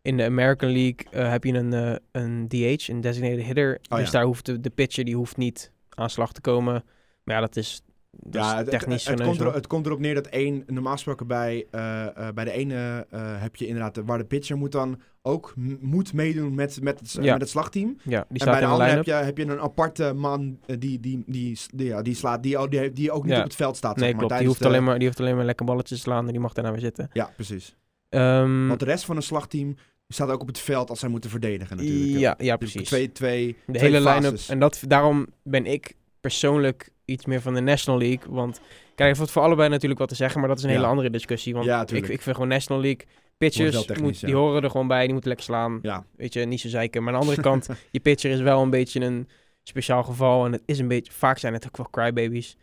in 0.01 0.17
de 0.17 0.23
American 0.23 0.69
League 0.69 0.97
eh, 1.11 1.29
heb 1.29 1.43
je 1.43 1.53
een, 1.53 1.73
eh, 1.73 1.95
een 2.11 2.47
DH, 2.47 2.87
een 2.89 3.01
designated 3.01 3.45
hitter. 3.45 3.79
Oh, 3.89 3.97
dus 3.97 4.05
ja. 4.05 4.11
daar 4.11 4.23
hoeft 4.25 4.45
de, 4.45 4.59
de 4.59 4.69
pitcher 4.69 5.05
die 5.05 5.15
hoeft 5.15 5.37
niet 5.37 5.71
aan 5.89 6.09
slag 6.09 6.31
te 6.31 6.41
komen. 6.41 6.83
Maar 7.23 7.35
ja, 7.35 7.41
dat 7.41 7.55
is, 7.55 7.81
dat 8.11 8.43
Ja, 8.43 8.63
technisch 8.63 9.07
het, 9.07 9.19
het, 9.19 9.27
komt 9.27 9.39
er, 9.39 9.53
het 9.53 9.67
komt 9.67 9.85
erop 9.85 9.99
neer 9.99 10.13
dat 10.15 10.27
één, 10.27 10.63
normaal 10.67 10.93
gesproken 10.93 11.27
bij, 11.27 11.65
eh, 11.71 12.05
bij 12.33 12.43
de 12.45 12.51
ene 12.51 13.05
heb 13.15 13.55
je 13.55 13.67
inderdaad, 13.67 13.95
de- 13.95 14.03
waar 14.03 14.17
de 14.17 14.25
pitcher 14.25 14.57
moet 14.57 14.71
dan 14.71 15.01
ook 15.21 15.53
moet 15.79 16.13
meedoen 16.13 16.55
met, 16.55 16.81
met, 16.81 16.99
het, 16.99 17.11
Ja. 17.21 17.31
met 17.31 17.41
het 17.41 17.49
slagteam. 17.49 17.97
Ja, 18.03 18.03
die 18.03 18.25
en 18.29 18.35
staat 18.35 18.51
bij 18.51 18.59
de 18.59 18.65
andere 18.65 18.89
heb 18.89 19.05
je, 19.05 19.11
heb 19.11 19.37
je 19.37 19.45
een 19.45 19.59
aparte 19.59 20.13
man 20.13 20.59
die, 20.65 20.77
die, 20.99 21.23
die, 21.27 21.57
die, 21.73 21.87
ja, 21.87 22.01
die 22.01 22.15
slaat, 22.15 22.43
die, 22.43 22.57
ook- 22.57 22.71
die, 22.71 22.93
die 22.93 23.11
ook 23.11 23.23
niet 23.23 23.31
Ja. 23.33 23.37
op 23.37 23.43
het 23.43 23.55
veld 23.55 23.77
staat. 23.77 23.95
Nee, 23.95 24.03
zeg 24.09 24.13
maar, 24.15 24.19
klopt. 24.25 24.37
Die 24.39 24.47
hoeft, 24.47 24.59
de- 24.61 24.67
alleen 24.67 24.83
maar, 24.83 24.97
die 24.97 25.07
hoeft 25.07 25.19
alleen 25.19 25.35
maar 25.35 25.45
lekker 25.45 25.65
balletjes 25.65 25.97
te 25.97 26.03
slaan 26.03 26.25
en 26.25 26.31
die 26.31 26.41
mag 26.41 26.53
daarna 26.53 26.71
weer 26.71 26.79
zitten. 26.79 27.09
Ja, 27.13 27.29
precies. 27.35 27.75
Ehm, 28.09 28.67
Want 28.67 28.79
de 28.79 28.85
rest 28.85 29.05
van 29.05 29.15
een 29.15 29.21
slagteam 29.21 29.75
staat 30.07 30.29
ook 30.29 30.41
op 30.41 30.47
het 30.47 30.59
veld 30.59 30.89
als 30.89 30.99
zij 30.99 31.09
moeten 31.09 31.29
verdedigen 31.29 31.77
natuurlijk. 31.77 32.19
ja, 32.19 32.35
ja, 32.37 32.57
Dus 32.57 32.71
precies. 32.71 32.87
Twee, 32.87 33.11
twee, 33.11 33.55
De 33.65 33.73
twee 33.73 33.91
hele 33.91 34.09
line-up. 34.09 34.39
En 34.47 34.59
dat, 34.59 34.83
daarom 34.87 35.27
ben 35.43 35.65
ik 35.65 35.93
persoonlijk 36.21 36.89
iets 37.05 37.25
meer 37.25 37.41
van 37.41 37.53
de 37.53 37.59
National 37.61 37.99
League. 37.99 38.33
Want 38.33 38.61
kijk, 38.95 39.17
het 39.17 39.31
voor 39.31 39.41
allebei 39.41 39.69
natuurlijk 39.69 39.99
wat 39.99 40.09
te 40.09 40.15
zeggen, 40.15 40.39
maar 40.39 40.49
dat 40.49 40.57
is 40.57 40.63
een 40.63 40.69
Ja. 40.69 40.75
hele 40.75 40.87
andere 40.87 41.09
discussie. 41.09 41.53
Want 41.53 41.65
Ja, 41.65 41.81
ik, 41.87 42.07
ik 42.07 42.21
vind 42.21 42.35
gewoon 42.35 42.51
National 42.51 42.81
League 42.81 43.05
pitchers, 43.37 43.87
moet, 44.01 44.19
die 44.19 44.29
ja. 44.29 44.35
horen 44.35 44.63
er 44.63 44.69
gewoon 44.69 44.87
bij, 44.87 45.01
die 45.03 45.11
moeten 45.11 45.27
lekker 45.29 45.47
slaan. 45.47 45.79
Ja, 45.81 46.05
Weet 46.15 46.33
je, 46.33 46.45
niet 46.45 46.59
zo 46.59 46.67
zeiken. 46.67 47.03
Maar 47.03 47.13
aan 47.13 47.19
de 47.19 47.25
andere 47.25 47.41
kant, 47.41 47.69
je 47.91 47.99
pitcher 47.99 48.31
is 48.31 48.39
wel 48.39 48.61
een 48.61 48.69
beetje 48.69 49.01
een 49.01 49.27
speciaal 49.63 50.03
geval. 50.03 50.45
En 50.45 50.51
het 50.51 50.61
is 50.65 50.79
een 50.79 50.87
beetje, 50.87 51.11
vaak 51.11 51.37
zijn 51.37 51.53
het 51.53 51.65
ook 51.67 51.77
wel 51.77 51.89
crybabies. 51.91 52.57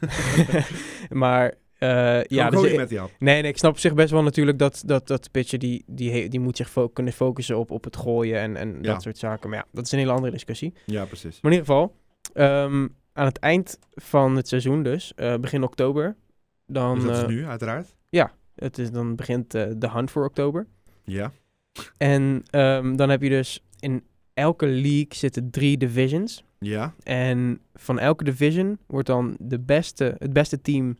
maar 1.08 1.54
Eh, 1.80 1.88
ja, 1.88 2.22
Ja, 2.28 2.50
dus, 2.50 2.74
met 2.76 2.96
hap. 2.96 3.10
nee, 3.18 3.42
nee, 3.42 3.50
ik 3.50 3.58
snap 3.58 3.70
op 3.70 3.78
zich 3.78 3.94
best 3.94 4.10
wel 4.10 4.22
natuurlijk 4.22 4.58
dat, 4.58 4.82
dat, 4.86 5.06
dat 5.06 5.30
pitcher 5.30 5.58
die, 5.58 5.84
die, 5.86 6.28
die 6.28 6.40
moet 6.40 6.56
zich 6.56 6.70
fo- 6.70 6.88
kunnen 6.88 7.12
focussen 7.12 7.58
op, 7.58 7.70
op 7.70 7.84
het 7.84 7.96
gooien 7.96 8.38
en, 8.38 8.56
en 8.56 8.78
Ja. 8.82 8.92
dat 8.92 9.02
soort 9.02 9.18
zaken. 9.18 9.50
Maar 9.50 9.58
ja, 9.58 9.64
dat 9.72 9.84
is 9.84 9.92
een 9.92 9.98
hele 9.98 10.10
andere 10.12 10.32
discussie. 10.32 10.72
Ja, 10.86 11.04
precies. 11.04 11.40
Maar 11.40 11.52
in 11.52 11.58
ieder 11.58 11.74
geval, 11.74 11.96
ehm, 12.32 12.88
aan 13.12 13.26
het 13.26 13.38
eind 13.38 13.78
van 13.90 14.36
het 14.36 14.48
seizoen 14.48 14.82
dus, 14.82 15.12
eh, 15.16 15.34
begin 15.36 15.62
oktober, 15.62 16.16
dan, 16.66 16.94
Dus 16.94 17.04
dat 17.04 17.16
is 17.16 17.22
eh, 17.22 17.28
nu, 17.28 17.46
uiteraard. 17.46 17.96
het 18.54 18.78
is, 18.78 18.90
dan 18.90 19.16
begint 19.16 19.50
de 19.50 19.90
hunt 19.92 20.10
voor 20.10 20.24
oktober. 20.24 20.66
Ja. 21.04 21.32
En 21.96 22.42
ehm, 22.50 22.96
dan 22.96 23.08
heb 23.10 23.22
je 23.22 23.28
dus 23.28 23.62
in 23.78 24.04
elke 24.34 24.66
league 24.66 25.06
zitten 25.14 25.50
drie 25.50 25.76
divisions. 25.76 26.44
Ja. 26.58 26.94
En 27.02 27.60
van 27.74 27.98
elke 27.98 28.24
division 28.24 28.78
wordt 28.86 29.06
dan 29.06 29.36
de 29.38 29.60
beste, 29.60 30.14
het 30.18 30.32
beste 30.32 30.60
team, 30.60 30.96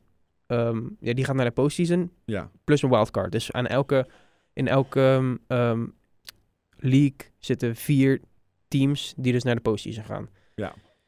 ehm, 0.51 0.81
ja, 1.01 1.13
die 1.13 1.25
gaat 1.25 1.35
naar 1.37 1.45
de 1.45 1.51
postseason, 1.51 2.11
Ja. 2.25 2.51
plus 2.65 2.83
een 2.83 2.91
wildcard. 2.91 3.33
Dus 3.33 3.53
aan 3.53 3.67
elke, 3.67 4.07
in 4.53 4.69
elke 4.69 5.01
ehm, 5.01 5.37
ehm, 5.47 5.87
league 6.77 7.17
zitten 7.39 7.77
vier 7.77 8.21
teams 8.69 9.15
die 9.17 9.33
dus 9.33 9.43
naar 9.43 9.55
de 9.55 9.61
postseason 9.61 10.05
gaan. 10.05 10.29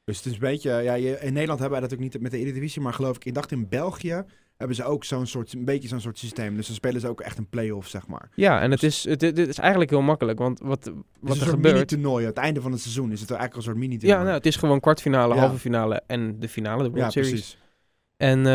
Dus 0.05 0.16
het 0.16 0.26
is 0.26 0.33
een 0.33 0.38
beetje... 0.38 0.70
Ja, 0.70 0.94
je, 0.94 1.18
in 1.20 1.33
Nederland 1.33 1.61
hebben 1.61 1.78
wij 1.81 1.88
dat 1.88 1.98
ook 1.98 2.05
niet 2.05 2.20
met 2.20 2.31
de 2.31 2.38
Eredivisie, 2.38 2.83
maar 2.83 2.92
geloof 2.94 3.16
ik, 3.16 3.24
ik 3.24 3.35
dacht 3.35 3.52
in 3.52 3.68
België 3.68 4.24
hebben 4.57 4.76
ze 4.76 4.85
ook 4.85 5.05
zo'n 5.05 5.26
soort, 5.26 5.52
een 5.52 5.64
beetje 5.64 5.88
zo'n 5.88 6.00
soort 6.00 6.18
systeem. 6.18 6.57
Dus 6.57 6.66
dan 6.66 6.74
spelen 6.76 7.00
ze 7.00 7.09
ook 7.09 7.20
echt 7.20 7.38
een 7.38 7.48
play-off, 7.48 7.88
zeg 7.88 8.07
maar. 8.07 8.28
Ja, 8.35 8.61
en 8.61 8.70
het 8.70 8.83
is, 8.83 9.05
het, 9.05 9.20
het 9.20 9.38
is 9.38 9.59
eigenlijk 9.59 9.90
heel 9.90 10.00
makkelijk, 10.02 10.38
want 10.38 10.61
wat, 10.61 10.85
Het 10.85 10.94
wat 11.20 11.35
is 11.35 11.40
er 11.40 11.46
een 11.46 11.52
gebeurt... 11.52 11.74
mini-toernooi. 11.74 12.26
Het 12.26 12.37
einde 12.37 12.61
van 12.61 12.72
het 12.72 12.81
seizoen 12.81 13.12
is 13.12 13.20
het 13.20 13.31
eigenlijk 13.31 13.59
een 13.59 13.64
soort 13.64 13.76
mini-toernooi. 13.76 14.18
Ja, 14.18 14.24
nou, 14.24 14.37
het 14.37 14.46
is 14.46 14.57
gewoon 14.57 14.81
kwartfinale, 14.81 15.35
Ja. 15.35 15.40
halve 15.40 15.59
finale 15.59 16.02
en 16.07 16.40
de 16.40 16.48
finale, 16.48 16.83
de 16.83 16.90
World 16.90 17.05
ja 17.05 17.11
Series. 17.22 17.31
precies. 17.31 17.59
En 18.16 18.46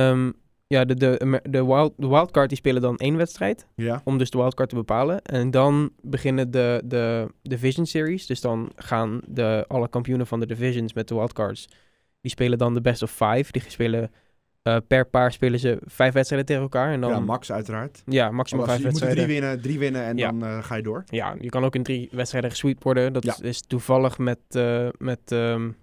ja, 0.68 0.86
de, 0.86 0.96
de, 0.96 1.42
de, 1.50 1.66
wild, 1.66 1.94
de 1.98 2.08
wildcard 2.08 2.50
die 2.50 2.58
spelen 2.58 2.82
dan 2.82 2.98
één 2.98 3.16
wedstrijd. 3.18 3.68
Ja. 3.76 4.02
om 4.04 4.18
dus 4.18 4.30
de 4.30 4.38
wildcard 4.38 4.70
te 4.70 4.76
bepalen. 4.76 5.22
En 5.22 5.52
dan 5.52 5.92
beginnen 6.02 6.52
de, 6.52 6.82
de 6.86 7.28
Division 7.42 7.86
Series. 7.86 8.26
Dus 8.26 8.42
dan 8.42 8.72
gaan 8.76 9.22
de, 9.28 9.66
alle 9.68 9.90
kampioenen 9.90 10.28
van 10.28 10.40
de 10.40 10.46
divisions 10.46 10.94
met 10.94 11.08
de 11.08 11.16
wildcards... 11.16 11.68
die 12.22 12.32
spelen 12.32 12.58
dan 12.58 12.74
de 12.74 12.82
best 12.82 13.02
of 13.04 13.12
five. 13.12 13.52
Die 13.52 13.62
spelen 13.68 14.12
eh, 14.62 14.78
per 14.88 15.06
paar 15.08 15.32
spelen 15.32 15.60
ze 15.60 15.78
vijf 15.86 16.14
wedstrijden 16.14 16.48
tegen 16.48 16.64
elkaar. 16.64 16.92
En 16.92 17.02
dan, 17.02 17.10
ja, 17.10 17.20
Max 17.20 17.52
uiteraard. 17.52 18.02
ja, 18.06 18.32
maximaal 18.32 18.66
vijf 18.66 18.78
je 18.78 18.84
moet 18.84 19.00
wedstrijden. 19.00 19.26
drie 19.26 19.40
winnen, 19.42 19.62
drie 19.62 19.80
winnen 19.80 20.04
en 20.04 20.18
Ja. 20.18 20.32
dan 20.32 20.44
eh, 20.44 20.64
ga 20.64 20.76
je 20.76 20.84
door. 20.84 21.04
Ja, 21.10 21.36
je 21.40 21.50
kan 21.50 21.64
ook 21.66 21.76
in 21.76 21.84
drie 21.84 22.10
wedstrijden 22.12 22.50
gesweept 22.50 22.84
worden. 22.84 23.14
Dat 23.14 23.24
Ja. 23.24 23.36
is 23.42 23.62
toevallig 23.62 24.18
met... 24.18 24.40
eh, 24.50 24.88
met 24.98 25.20
ehm, 25.32 25.66
moet 25.66 25.76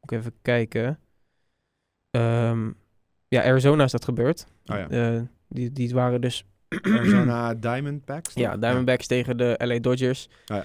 ik 0.00 0.18
even 0.18 0.32
kijken. 0.42 0.98
Ehm, 2.10 2.70
ja, 3.34 3.42
Arizona 3.44 3.84
is 3.84 3.90
dat 3.92 4.04
gebeurd. 4.04 4.46
Oh 4.66 4.76
ja. 4.76 4.88
Eh, 4.88 5.20
die, 5.48 5.72
die 5.72 5.94
waren 5.94 6.20
dus 6.20 6.44
Arizona 6.96 7.54
Diamondbacks. 7.54 8.34
Ja? 8.34 8.56
Diamondbacks 8.56 9.06
tegen 9.06 9.36
de 9.36 9.54
LA 9.58 9.78
Dodgers. 9.78 10.28
Oh 10.52 10.56
ja. 10.56 10.64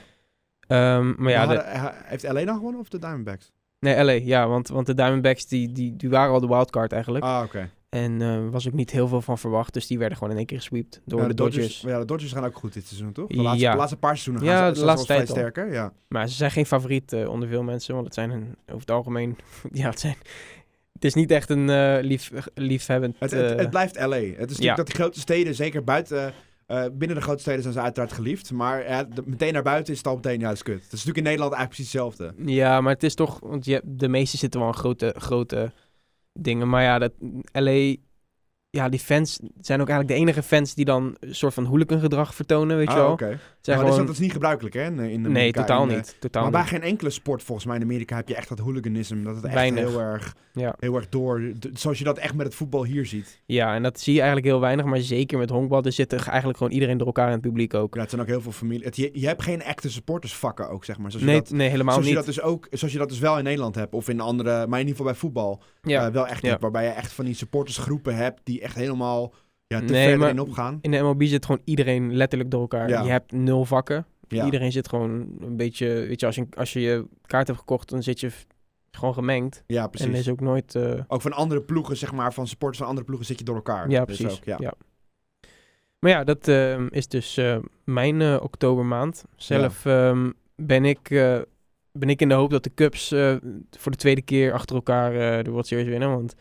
Ehm, 0.67 1.13
maar 1.17 1.31
ja, 1.31 1.45
Maar 1.45 1.55
hadden- 1.77 1.93
heeft 2.03 2.23
LA 2.23 2.45
dan 2.45 2.55
gewonnen 2.55 2.81
of 2.81 2.89
de 2.89 2.99
Diamondbacks? 2.99 3.51
nee, 3.79 4.03
LA, 4.03 4.11
ja, 4.11 4.47
want, 4.47 4.67
want 4.67 4.85
de 4.85 4.93
Diamondbacks 4.93 5.45
die, 5.47 5.71
die, 5.71 5.95
die 5.95 6.09
waren 6.09 6.33
al 6.33 6.39
de 6.39 6.47
wildcard 6.47 6.91
eigenlijk. 6.91 7.23
Ah, 7.25 7.41
oké. 7.45 7.69
En 7.89 8.21
er 8.21 8.49
was 8.51 8.67
ook 8.67 8.73
niet 8.73 8.91
heel 8.91 9.07
veel 9.07 9.21
van 9.21 9.37
verwacht, 9.37 9.73
dus 9.73 9.87
die 9.87 9.97
werden 9.99 10.17
gewoon 10.17 10.31
in 10.31 10.37
één 10.39 10.45
keer 10.47 10.57
gesweept 10.57 11.01
door 11.05 11.21
Ja, 11.21 11.27
de 11.27 11.33
Dodgers. 11.33 11.81
Ja, 11.81 11.99
de 11.99 12.05
Dodgers 12.05 12.31
gaan 12.31 12.45
ook 12.45 12.55
goed 12.55 12.73
dit 12.73 12.85
seizoen, 12.87 13.11
toch? 13.11 13.27
De 13.27 13.35
laatste, 13.41 13.61
Ja. 13.63 13.71
de 13.71 13.77
laatste 13.77 13.97
paar 13.97 14.17
seizoenen 14.17 14.43
Ja, 14.43 14.57
gaan 14.59 14.73
ze, 14.75 14.79
de 14.79 14.85
laatste 14.85 15.07
tijd 15.07 15.29
vrij 15.29 15.35
sterker. 15.39 15.71
Ja. 15.73 15.93
Maar 16.07 16.27
ze 16.27 16.35
zijn 16.35 16.51
geen 16.51 16.65
favoriet 16.65 17.13
eh, 17.13 17.29
onder 17.29 17.47
veel 17.49 17.63
mensen, 17.63 17.93
want 17.93 18.05
het 18.05 18.13
zijn 18.15 18.29
een, 18.29 18.55
over 18.65 18.79
het 18.79 18.91
algemeen, 18.91 19.37
ja, 19.71 19.89
het 19.89 19.99
zijn... 19.99 20.15
Het 20.99 21.07
is 21.07 21.13
niet 21.13 21.31
echt 21.31 21.49
een 21.49 21.69
eh, 21.69 21.97
lief, 22.01 22.31
liefhebbend... 22.53 23.15
Het, 23.19 23.31
het, 23.31 23.51
eh, 23.51 23.57
het 23.57 23.69
blijft 23.69 23.95
LA. 23.99 24.05
Het 24.05 24.21
is 24.25 24.35
natuurlijk 24.37 24.59
ja. 24.61 24.75
dat 24.75 24.85
die 24.85 24.95
grote 24.95 25.19
steden, 25.19 25.55
zeker 25.55 25.83
buiten... 25.83 26.33
eh, 26.65 26.83
binnen 26.93 27.17
de 27.17 27.23
grote 27.23 27.41
steden 27.41 27.61
zijn 27.61 27.73
ze 27.73 27.81
uiteraard 27.81 28.13
geliefd. 28.13 28.51
Maar 28.51 28.87
ja, 28.89 29.03
de- 29.03 29.23
meteen 29.25 29.53
naar 29.53 29.63
buiten 29.63 29.91
is 29.93 29.97
het 29.99 30.07
al 30.07 30.15
meteen, 30.15 30.39
ja, 30.39 30.51
is 30.51 30.63
kut. 30.63 30.73
Het 30.75 30.83
is 30.83 30.89
natuurlijk 30.91 31.17
in 31.17 31.23
Nederland 31.23 31.53
eigenlijk 31.53 31.89
precies 31.89 31.93
hetzelfde. 32.17 32.51
Ja, 32.53 32.81
maar 32.81 32.93
het 32.93 33.03
is 33.03 33.13
toch, 33.15 33.39
want 33.39 33.65
je, 33.65 33.81
de 33.85 34.07
meeste 34.07 34.37
zitten 34.37 34.59
wel 34.59 34.69
in 34.69 34.75
grote, 34.75 35.13
grote 35.17 35.71
dingen. 36.33 36.69
Maar 36.69 36.83
ja, 36.83 36.99
dat 36.99 37.11
LA, 37.51 37.95
ja, 38.69 38.89
die 38.89 38.99
fans 38.99 39.39
zijn 39.59 39.81
ook 39.81 39.89
eigenlijk 39.89 40.07
de 40.07 40.25
enige 40.25 40.43
fans 40.43 40.73
die 40.75 40.85
dan 40.85 41.15
een 41.19 41.35
soort 41.35 41.53
van 41.53 41.65
hooligan 41.65 41.99
gedrag 41.99 42.35
vertonen, 42.35 42.77
weet 42.77 42.87
je 42.87 42.93
Ah, 42.93 42.99
wel. 42.99 43.11
oké. 43.11 43.39
Maar 43.67 43.75
dat, 43.77 43.85
is, 43.87 43.91
gewoon- 43.91 44.05
dat 44.05 44.15
is 44.15 44.21
niet 44.21 44.31
gebruikelijk, 44.31 44.75
hè? 44.75 44.83
In, 44.85 44.99
in 44.99 45.21
nee, 45.31 45.51
totaal 45.51 45.83
In, 45.83 45.89
eh, 45.89 45.95
niet. 45.95 46.15
Totaal 46.19 46.41
Maar 46.41 46.51
bij 46.51 46.61
niet. 46.61 46.69
geen 46.69 46.81
enkele 46.81 47.09
sport, 47.09 47.43
volgens 47.43 47.67
mij 47.67 47.75
in 47.75 47.81
Amerika, 47.81 48.15
heb 48.15 48.27
je 48.27 48.35
echt 48.35 48.49
dat 48.49 48.59
hooliganisme. 48.59 49.23
Dat 49.23 49.35
het 49.35 49.45
echt 49.45 49.53
Weinig. 49.53 49.89
heel 49.89 49.99
erg, 49.99 50.35
Ja. 50.53 50.75
heel 50.79 50.95
erg 50.95 51.09
door... 51.09 51.41
Zoals 51.73 51.97
je 51.97 52.03
dat 52.03 52.17
echt 52.17 52.33
met 52.35 52.45
het 52.45 52.55
voetbal 52.55 52.83
hier 52.85 53.05
ziet. 53.05 53.41
ja, 53.45 53.75
en 53.75 53.83
dat 53.83 53.99
zie 53.99 54.13
je 54.13 54.19
eigenlijk 54.19 54.49
heel 54.49 54.59
weinig. 54.59 54.85
Maar 54.85 54.99
zeker 54.99 55.37
met 55.37 55.49
honkbal, 55.49 55.83
er 55.83 55.91
zit 55.91 56.11
er 56.13 56.27
eigenlijk 56.27 56.57
gewoon 56.57 56.73
iedereen 56.73 56.97
door 56.97 57.07
elkaar 57.07 57.25
in 57.27 57.31
het 57.33 57.41
publiek 57.41 57.73
ook. 57.73 57.93
Ja, 57.95 58.01
het 58.01 58.09
zijn 58.09 58.21
ook 58.21 58.27
heel 58.27 58.41
veel 58.41 58.51
familie... 58.51 58.85
Het, 58.85 58.95
je, 58.95 59.09
je 59.13 59.27
hebt 59.27 59.41
geen 59.43 59.61
echte 59.61 59.89
supportersvakken 59.89 60.69
ook, 60.69 60.85
zeg 60.85 60.97
maar. 60.97 61.11
Zoals 61.11 61.25
je 61.25 61.31
Nee, 61.31 61.41
dat, 61.41 61.51
nee, 61.51 61.69
helemaal 61.69 61.93
zoals 61.93 62.07
je 62.09 62.15
niet. 62.15 62.25
dat 62.25 62.35
dus 62.35 62.43
ook, 62.43 62.67
zoals 62.71 62.93
je 62.93 62.99
dat 62.99 63.09
dus 63.09 63.19
wel 63.19 63.37
in 63.37 63.43
Nederland 63.43 63.75
hebt. 63.75 63.93
Of 63.93 64.09
in 64.09 64.19
andere... 64.19 64.49
Maar 64.67 64.79
in 64.79 64.87
ieder 64.87 64.89
geval 64.89 65.05
bij 65.05 65.15
voetbal. 65.15 65.61
ja. 65.81 66.05
eh, 66.07 66.13
wel 66.13 66.27
echt 66.27 66.41
Ja. 66.41 66.51
niet, 66.51 66.61
waarbij 66.61 66.83
je 66.83 66.89
echt 66.89 67.11
van 67.11 67.25
die 67.25 67.33
supportersgroepen 67.33 68.15
hebt 68.15 68.39
die 68.43 68.61
echt 68.61 68.75
helemaal 68.75 69.33
ja, 69.69 69.79
te 69.79 69.85
Nee, 69.93 70.17
maar- 70.17 70.27
erin 70.27 70.39
opgaan. 70.39 70.77
in 70.81 70.91
de 70.91 70.97
MLB 71.01 71.23
zit 71.23 71.45
gewoon 71.45 71.61
iedereen 71.63 72.15
letterlijk 72.15 72.51
door 72.51 72.61
elkaar. 72.61 72.89
Ja. 72.89 73.01
Je 73.03 73.09
hebt 73.09 73.31
nul 73.31 73.65
vakken. 73.65 74.05
Ja. 74.27 74.45
Iedereen 74.45 74.71
zit 74.71 74.89
gewoon 74.89 75.35
een 75.39 75.57
beetje... 75.57 75.87
Weet 75.87 76.19
je, 76.19 76.25
als 76.25 76.35
je, 76.35 76.47
als 76.57 76.73
je 76.73 76.79
je 76.81 77.05
kaart 77.25 77.47
hebt 77.47 77.59
gekocht, 77.59 77.89
dan 77.89 78.03
zit 78.03 78.19
je 78.19 78.29
gewoon 78.91 79.13
gemengd. 79.13 79.63
ja, 79.67 79.83
En 79.83 79.89
precies. 79.89 80.07
er 80.07 80.13
is 80.15 80.29
ook 80.29 80.39
nooit... 80.41 80.75
eh, 80.75 80.99
Ook 81.07 81.21
van 81.21 81.33
andere 81.33 81.61
ploegen, 81.61 81.97
zeg 81.97 82.11
maar, 82.11 82.33
van 82.33 82.47
supporters 82.47 82.77
van 82.79 82.87
andere 82.87 83.05
ploegen 83.05 83.27
zit 83.27 83.39
je 83.39 83.45
door 83.45 83.55
elkaar. 83.55 83.89
Ja, 83.89 84.05
Dus 84.05 84.17
precies. 84.17 84.37
ook, 84.37 84.45
ja. 84.45 84.57
ja. 84.59 84.73
Maar 85.99 86.11
ja, 86.11 86.23
dat 86.23 86.47
ehm, 86.47 86.87
is 86.89 87.07
dus 87.07 87.37
eh, 87.37 87.57
mijn 87.83 88.21
eh, 88.21 88.37
oktobermaand. 88.41 89.23
Zelf 89.35 89.85
ehm, 89.85 90.31
ben, 90.55 90.85
ik, 90.85 91.07
ben 91.91 92.09
ik 92.09 92.21
in 92.21 92.27
de 92.29 92.33
hoop 92.35 92.49
dat 92.49 92.63
de 92.63 92.73
Cubs 92.73 93.07
voor 93.71 93.91
de 93.91 93.97
tweede 93.97 94.21
keer 94.21 94.53
achter 94.53 94.75
elkaar 94.75 95.13
eh, 95.37 95.43
de 95.43 95.49
World 95.51 95.67
Series 95.67 95.87
winnen. 95.87 96.09
Want, 96.09 96.35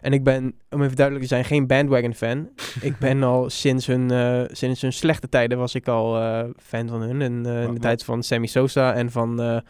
en 0.00 0.12
ik 0.12 0.24
ben, 0.24 0.54
om 0.70 0.82
even 0.82 0.96
duidelijk 0.96 1.26
te 1.26 1.34
zijn, 1.34 1.44
geen 1.44 1.66
bandwagon 1.66 2.14
fan. 2.14 2.48
ik 2.80 2.98
ben 2.98 3.22
al 3.22 3.50
sinds 3.50 3.86
hun, 3.86 4.10
eh, 4.10 4.42
sinds 4.46 4.80
hun 4.80 4.92
slechte 4.92 5.28
tijden 5.28 5.58
was 5.58 5.74
ik 5.74 5.88
al 5.88 6.18
eh, 6.20 6.44
fan 6.56 6.88
van 6.88 7.00
hun. 7.00 7.22
En, 7.22 7.46
eh, 7.46 7.60
in 7.60 7.66
Wat- 7.66 7.74
de 7.74 7.80
tijd 7.80 8.04
van 8.04 8.22
Sammy 8.22 8.46
Sosa 8.46 8.94
en 8.94 9.10
van... 9.10 9.38
een 9.38 9.62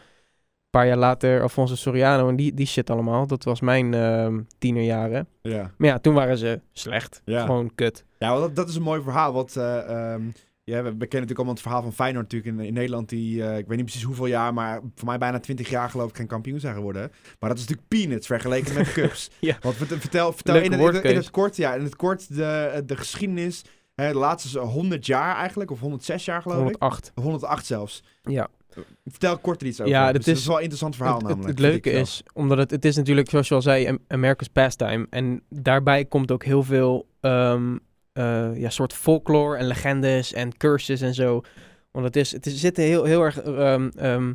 paar 0.69 0.87
jaar 0.87 0.97
later 0.97 1.41
Alfonso 1.41 1.75
Soriano 1.75 2.29
en 2.29 2.35
die, 2.35 2.53
die 2.53 2.65
shit 2.65 2.89
allemaal. 2.89 3.27
Dat 3.27 3.43
was 3.43 3.61
mijn 3.61 3.93
ehm 3.93 4.39
tienerjaren. 4.57 5.27
Ja. 5.41 5.71
Maar 5.77 5.87
ja, 5.89 5.99
toen 5.99 6.13
waren 6.13 6.37
ze 6.37 6.61
slecht. 6.71 7.21
Ja. 7.25 7.41
Gewoon 7.45 7.71
kut. 7.75 8.05
Ja, 8.19 8.39
dat, 8.39 8.55
dat 8.55 8.69
is 8.69 8.75
een 8.75 8.81
mooi 8.81 9.01
verhaal. 9.01 9.33
Want 9.33 9.55
eh, 9.55 10.13
ehm, 10.13 10.21
ja, 10.63 10.75
we, 10.75 10.81
we 10.83 10.89
kennen 10.89 10.97
natuurlijk 10.99 11.37
allemaal 11.37 11.53
het 11.53 11.61
verhaal 11.63 11.81
van 11.81 11.93
Feyenoord 11.93 12.31
natuurlijk 12.31 12.59
in, 12.59 12.65
in 12.65 12.73
Nederland. 12.73 13.09
Die, 13.09 13.43
eh, 13.45 13.57
ik 13.57 13.67
weet 13.67 13.77
niet 13.77 13.85
precies 13.85 14.03
hoeveel 14.03 14.25
jaar, 14.25 14.53
maar 14.53 14.81
voor 14.95 15.07
mij 15.07 15.17
bijna 15.17 15.39
20 15.39 15.69
jaar 15.69 15.89
geloof 15.89 16.09
ik 16.09 16.15
geen 16.15 16.27
kampioen 16.27 16.59
zijn 16.59 16.75
geworden. 16.75 17.11
Maar 17.39 17.49
dat 17.49 17.57
is 17.59 17.65
natuurlijk 17.67 17.87
peanuts 17.87 18.27
vergeleken 18.27 18.73
met 18.73 18.85
de 18.85 18.91
Cubs. 18.91 19.29
Ja. 19.39 19.57
Want 19.61 19.75
vert- 19.75 19.99
vertel, 19.99 20.33
vertel 20.33 20.55
in, 20.55 20.61
het, 20.61 20.71
in, 20.71 20.77
het, 20.79 20.87
in 20.87 20.91
woordkeus. 20.93 21.15
het 21.17 21.31
kort, 21.31 21.55
ja, 21.55 21.73
in 21.73 21.83
het 21.83 21.95
kort 21.95 22.35
de, 22.35 22.83
de 22.85 22.97
geschiedenis. 22.97 23.61
Hè, 23.95 24.11
de 24.11 24.17
laatste 24.17 24.59
100 24.59 25.05
jaar 25.05 25.35
eigenlijk, 25.35 25.71
of 25.71 25.79
106 25.79 26.25
jaar 26.25 26.41
geloof 26.41 26.57
ik. 26.57 26.63
108. 26.63 27.11
108 27.15 27.65
zelfs. 27.65 28.03
Ja. 28.23 28.47
Vertel 29.05 29.37
kort 29.37 29.61
er 29.61 29.67
iets 29.67 29.79
over. 29.81 29.91
Ja, 29.93 30.05
Dus 30.05 30.13
dat 30.13 30.25
dat 30.25 30.35
is- 30.35 30.45
wel 30.45 30.55
een 30.55 30.61
interessant 30.61 30.95
verhaal 30.95 31.15
het, 31.17 31.23
namelijk. 31.27 31.49
het 31.49 31.59
leuke 31.59 31.91
is, 31.91 32.23
omdat 32.33 32.57
het, 32.57 32.71
het 32.71 32.85
is 32.85 32.95
natuurlijk, 32.95 33.29
zoals 33.29 33.47
je 33.47 33.53
al 33.55 33.61
zei, 33.61 33.87
Am- 33.87 33.99
America's 34.07 34.47
pastime. 34.47 35.07
En 35.09 35.41
daarbij 35.49 36.05
komt 36.05 36.31
ook 36.31 36.43
heel 36.43 36.63
veel 36.63 37.07
ehm, 37.19 37.77
eh, 38.13 38.57
ja, 38.57 38.69
soort 38.69 38.93
folklore 38.93 39.57
en 39.57 39.65
legendes 39.65 40.33
en 40.33 40.57
curses 40.57 41.01
en 41.01 41.13
zo. 41.13 41.41
Want 41.91 42.05
het 42.05 42.15
is, 42.15 42.31
het 42.31 42.45
is, 42.45 42.59
zit 42.59 42.77
heel, 42.77 43.03
heel 43.03 43.21
erg... 43.21 43.41
ehm, 43.41 44.33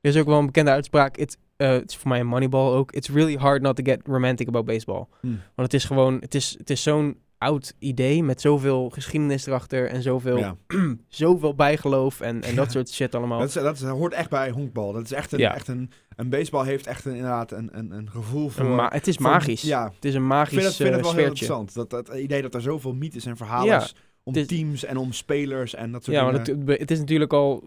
er 0.00 0.10
is 0.10 0.16
ook 0.16 0.26
wel 0.26 0.38
een 0.38 0.46
bekende 0.46 0.70
uitspraak. 0.70 1.16
Het 1.16 1.38
eh, 1.56 1.70
het 1.70 1.90
is 1.90 1.96
voor 1.96 2.08
mij 2.08 2.20
een 2.20 2.26
moneyball 2.26 2.74
ook. 2.74 2.92
It's 2.92 3.08
really 3.08 3.36
hard 3.36 3.62
not 3.62 3.76
to 3.76 3.82
get 3.84 4.00
romantic 4.04 4.48
about 4.48 4.64
baseball. 4.64 5.06
Hm. 5.20 5.26
Want 5.26 5.72
het 5.72 5.74
is 5.74 5.84
gewoon... 5.84 6.16
Het 6.20 6.34
is, 6.34 6.54
het 6.58 6.70
is 6.70 6.82
zo'n 6.82 7.16
oud 7.38 7.74
idee 7.78 8.22
met 8.22 8.40
zoveel 8.40 8.90
geschiedenis 8.90 9.46
erachter 9.46 9.88
en 9.88 10.02
zoveel, 10.02 10.36
Ja. 10.38 10.56
zoveel 11.08 11.54
bijgeloof 11.54 12.20
en, 12.20 12.42
en 12.42 12.54
dat 12.54 12.70
soort 12.72 12.90
shit 12.90 13.14
allemaal. 13.14 13.38
Dat, 13.38 13.48
is, 13.48 13.54
dat 13.54 13.74
is, 13.76 13.82
hoort 13.82 14.12
echt 14.12 14.30
bij 14.30 14.50
honkbal. 14.50 14.92
Dat 14.92 15.04
is 15.04 15.12
echt 15.12 15.32
een, 15.32 15.38
Ja. 15.38 15.54
echt 15.54 15.68
een, 15.68 15.90
een 16.16 16.28
baseball 16.28 16.64
heeft 16.64 16.86
echt 16.86 17.04
een, 17.04 17.12
inderdaad 17.14 17.52
een, 17.52 17.68
een, 17.72 17.90
een 17.90 18.10
gevoel 18.10 18.48
voor... 18.48 18.64
Een 18.66 18.86
het 18.92 19.06
is 19.06 19.18
magisch. 19.18 19.62
Ja, 19.62 19.84
Het 19.94 20.04
is 20.04 20.14
een 20.14 20.20
ik 20.22 20.26
magisch 20.28 20.52
vind 20.54 20.64
het, 20.66 20.76
vind 20.76 20.88
het 20.88 20.98
eh, 20.98 21.04
wel 21.04 21.14
heel 21.14 21.24
interessant. 21.26 21.74
Dat, 21.74 21.90
dat 21.90 22.08
idee 22.14 22.42
dat 22.42 22.54
er 22.54 22.60
zoveel 22.62 22.92
mythes 22.94 23.26
en 23.26 23.36
verhalen 23.36 23.66
Ja, 23.66 23.86
om 24.22 24.34
is- 24.34 24.46
teams 24.46 24.84
en 24.84 24.96
om 24.96 25.12
spelers 25.12 25.74
en 25.74 25.92
dat 25.92 26.04
soort 26.04 26.16
Ja, 26.16 26.30
dingen. 26.30 26.56
want 26.56 26.68
het, 26.68 26.78
het 26.78 26.90
is 26.90 26.98
natuurlijk 26.98 27.32
al... 27.32 27.64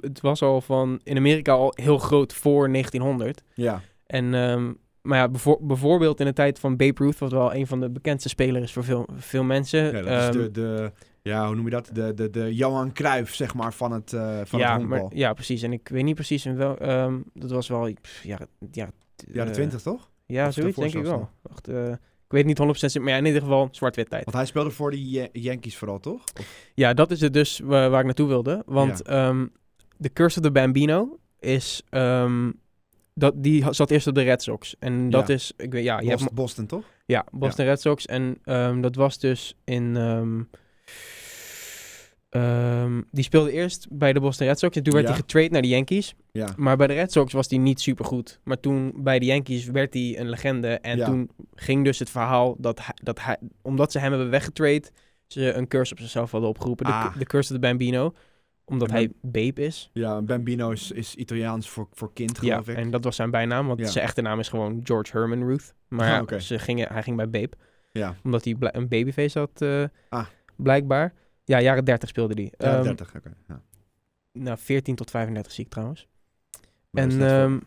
Het 0.00 0.20
was 0.20 0.42
al 0.42 0.60
van... 0.60 1.00
In 1.02 1.16
Amerika 1.16 1.52
al 1.52 1.72
heel 1.74 1.98
groot 1.98 2.32
voor 2.34 2.68
1900. 2.72 3.42
ja. 3.54 3.80
En... 4.06 4.34
ehm, 4.34 4.72
maar 5.04 5.18
ja, 5.18 5.28
bevo- 5.28 5.58
bijvoorbeeld 5.60 6.20
in 6.20 6.26
de 6.26 6.32
tijd 6.32 6.58
van 6.58 6.76
Babe 6.76 7.04
Ruth, 7.04 7.18
wat 7.18 7.32
wel 7.32 7.54
een 7.54 7.66
van 7.66 7.80
de 7.80 7.90
bekendste 7.90 8.28
spelers 8.28 8.64
is 8.64 8.72
voor 8.72 8.84
veel, 8.84 9.06
veel 9.16 9.44
mensen. 9.44 9.84
ja, 9.84 9.90
dat 9.92 10.04
is 10.06 10.08
Ehm, 10.26 10.32
de, 10.32 10.50
de, 10.50 10.92
ja, 11.22 11.46
hoe 11.46 11.54
noem 11.54 11.64
je 11.64 11.70
dat? 11.70 11.90
De, 11.92 12.14
de, 12.14 12.30
de 12.30 12.54
Johan 12.54 12.92
Cruijff, 12.92 13.34
zeg 13.34 13.54
maar, 13.54 13.72
van 13.72 13.92
het, 13.92 14.12
eh 14.12 14.38
van 14.44 14.58
ja, 14.58 14.68
het 14.72 14.76
honkbal. 14.78 15.02
maar, 15.02 15.16
ja, 15.16 15.32
precies. 15.32 15.62
En 15.62 15.72
ik 15.72 15.88
weet 15.88 16.04
niet 16.04 16.14
precies 16.14 16.46
in 16.46 16.56
wel... 16.56 16.78
ehm, 16.78 17.18
dat 17.34 17.50
was 17.50 17.68
wel... 17.68 17.86
Ja, 17.86 17.96
ja, 18.22 18.90
Jaren 19.32 19.48
eh, 19.48 19.54
20, 19.54 19.82
toch? 19.82 20.10
Ja, 20.26 20.46
Of 20.46 20.52
zoiets 20.54 20.76
denk 20.78 20.94
ik 20.94 21.02
wel. 21.02 21.28
Wacht, 21.42 21.68
eh, 21.68 21.90
ik 21.92 21.96
weet 22.28 22.44
niet 22.44 22.58
100% 22.58 22.64
zeker, 22.70 23.00
maar 23.02 23.12
ja, 23.12 23.18
in 23.18 23.26
ieder 23.26 23.40
geval 23.40 23.68
zwart-wit 23.70 24.10
tijd. 24.10 24.24
Want 24.24 24.36
hij 24.36 24.46
speelde 24.46 24.70
voor 24.70 24.90
de 24.90 25.10
Ja- 25.10 25.28
Yankees 25.32 25.76
vooral, 25.76 26.00
toch? 26.00 26.24
Of- 26.40 26.70
Ja, 26.74 26.94
dat 26.94 27.10
is 27.10 27.20
het 27.20 27.32
dus 27.32 27.58
wa- 27.64 27.88
waar 27.88 27.98
ik 28.00 28.04
naartoe 28.06 28.28
wilde. 28.28 28.62
Want 28.66 29.02
ehm 29.02 29.46
The 30.00 30.08
Curse 30.12 30.38
of 30.38 30.44
the 30.44 30.50
Bambino 30.52 31.18
is... 31.38 31.82
dat, 33.14 33.34
die 33.36 33.64
zat 33.70 33.90
eerst 33.90 34.06
op 34.06 34.14
de 34.14 34.22
Red 34.22 34.42
Sox. 34.42 34.76
En 34.78 35.10
dat 35.10 35.28
Ja. 35.28 35.34
is... 35.34 35.52
Ik 35.56 35.72
weet, 35.72 35.84
ja, 35.84 36.00
je 36.00 36.08
hebt, 36.08 36.18
Boston, 36.18 36.34
Boston, 36.36 36.66
toch? 36.66 36.84
ja, 37.06 37.24
Boston 37.32 37.64
Red 37.64 37.80
Sox. 37.80 38.06
En 38.06 38.38
ehm, 38.44 38.80
dat 38.80 38.94
was 38.94 39.18
dus 39.18 39.54
in... 39.64 39.96
ehm, 39.96 40.40
ehm, 42.30 43.00
die 43.10 43.24
speelde 43.24 43.52
eerst 43.52 43.86
bij 43.90 44.12
de 44.12 44.20
Boston 44.20 44.46
Red 44.46 44.58
Sox. 44.58 44.76
En 44.76 44.82
toen 44.82 44.92
werd 44.92 45.04
Ja. 45.06 45.10
hij 45.12 45.20
getrade 45.20 45.48
naar 45.48 45.62
de 45.62 45.68
Yankees. 45.68 46.14
Ja. 46.32 46.48
Maar 46.56 46.76
bij 46.76 46.86
de 46.86 46.92
Red 46.94 47.12
Sox 47.12 47.32
was 47.32 47.48
hij 47.48 47.58
niet 47.58 47.80
super 47.80 48.04
goed. 48.04 48.40
Maar 48.44 48.60
toen 48.60 48.92
bij 48.96 49.18
de 49.18 49.24
Yankees 49.26 49.64
werd 49.66 49.94
hij 49.94 50.18
een 50.18 50.28
legende. 50.28 50.68
En 50.68 51.04
toen 51.04 51.30
ging 51.54 51.84
dus 51.84 51.98
het 51.98 52.10
verhaal 52.10 52.54
dat 52.58 52.78
hij, 52.78 52.94
dat 53.02 53.20
hij, 53.20 53.36
omdat 53.62 53.92
ze 53.92 53.98
hem 53.98 54.10
hebben 54.10 54.30
weggetrade, 54.30 54.82
ze 55.26 55.52
een 55.52 55.68
curse 55.68 55.92
op 55.92 55.98
zichzelf 55.98 56.30
hadden 56.30 56.48
opgeroepen. 56.50 56.86
De, 56.86 56.92
Ah. 56.92 57.16
de 57.18 57.24
curse 57.24 57.52
of 57.54 57.60
the 57.60 57.66
Bambino. 57.66 58.14
Omdat 58.64 58.90
hij 58.90 59.12
Babe 59.22 59.60
is. 59.64 59.90
Ja, 59.92 60.22
Bambino 60.22 60.70
is, 60.70 60.90
is 60.90 61.14
Italiaans 61.14 61.70
voor, 61.70 61.88
voor 61.92 62.12
kind, 62.12 62.38
Ja, 62.40 62.50
geloof 62.50 62.68
ik. 62.68 62.76
en 62.76 62.90
dat 62.90 63.04
was 63.04 63.16
zijn 63.16 63.30
bijnaam. 63.30 63.66
Want 63.66 63.80
Ja. 63.80 63.86
zijn 63.86 64.04
echte 64.04 64.20
naam 64.22 64.38
is 64.38 64.48
gewoon 64.48 64.80
George 64.84 65.18
Herman 65.18 65.46
Ruth. 65.46 65.74
Maar 65.88 66.20
Ah, 66.20 66.28
ja, 66.28 66.38
ze 66.38 66.58
gingen, 66.58 66.88
hij 66.92 67.02
ging 67.02 67.16
bij 67.16 67.30
Babe. 67.30 67.50
Ja, 67.92 68.14
Omdat 68.24 68.44
hij 68.44 68.56
een 68.60 68.88
babyface 68.88 69.38
had, 69.38 69.62
eh, 69.62 69.84
Ah. 70.08 70.26
blijkbaar. 70.56 71.12
Ja, 71.44 71.60
jaren 71.60 71.84
30 71.84 72.08
speelde 72.08 72.34
hij. 72.34 72.52
ja 72.58 72.74
Ehm, 72.74 72.82
30, 72.82 73.14
oké. 73.16 73.32
Ja. 73.48 73.60
nou, 74.32 74.58
14 74.58 74.94
tot 74.94 75.10
35 75.10 75.52
zie 75.52 75.64
ik 75.64 75.70
trouwens. 75.70 76.08
Maar 76.90 77.02
en 77.02 77.20
ehm, 77.22 77.58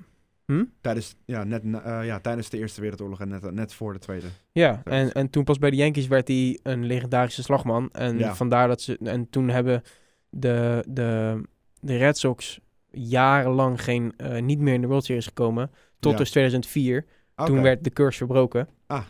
hm? 0.46 0.64
tijdens, 0.82 1.16
ja, 1.26 1.44
net, 1.44 1.64
eh, 1.84 2.06
ja, 2.06 2.20
tijdens 2.20 2.50
de 2.50 2.58
Eerste 2.58 2.82
Wereldoorlog 2.82 3.20
en 3.22 3.28
net, 3.28 3.52
net 3.52 3.74
voor 3.74 3.94
de 3.94 4.00
Tweede. 4.00 4.28
Ja, 4.52 4.68
Ja. 4.68 4.82
en, 4.92 5.12
en 5.12 5.30
toen 5.30 5.44
pas 5.44 5.58
bij 5.60 5.70
de 5.70 5.76
Yankees 5.76 6.08
werd 6.08 6.28
hij 6.28 6.60
een 6.64 6.86
legendarische 6.86 7.44
slagman. 7.44 7.90
En 7.92 8.18
Ja. 8.18 8.36
vandaar 8.36 8.68
dat 8.68 8.82
ze. 8.82 8.98
En 9.04 9.30
toen 9.30 9.50
hebben 9.50 9.84
de, 10.30 10.84
de, 10.88 11.42
de 11.80 11.98
Red 11.98 12.18
Sox 12.18 12.60
jarenlang 12.92 13.84
geen, 13.84 14.14
eh, 14.18 14.42
niet 14.42 14.60
meer 14.60 14.74
in 14.74 14.82
de 14.82 14.88
World 14.88 15.06
Series 15.06 15.26
gekomen. 15.28 15.72
Tot 16.00 16.12
Ja. 16.12 16.18
dus 16.18 16.30
2004. 16.30 17.06
Toen 17.46 17.62
werd 17.62 17.84
de 17.84 17.90
curse 17.90 18.18
verbroken. 18.18 18.68
Ah. 18.88 19.04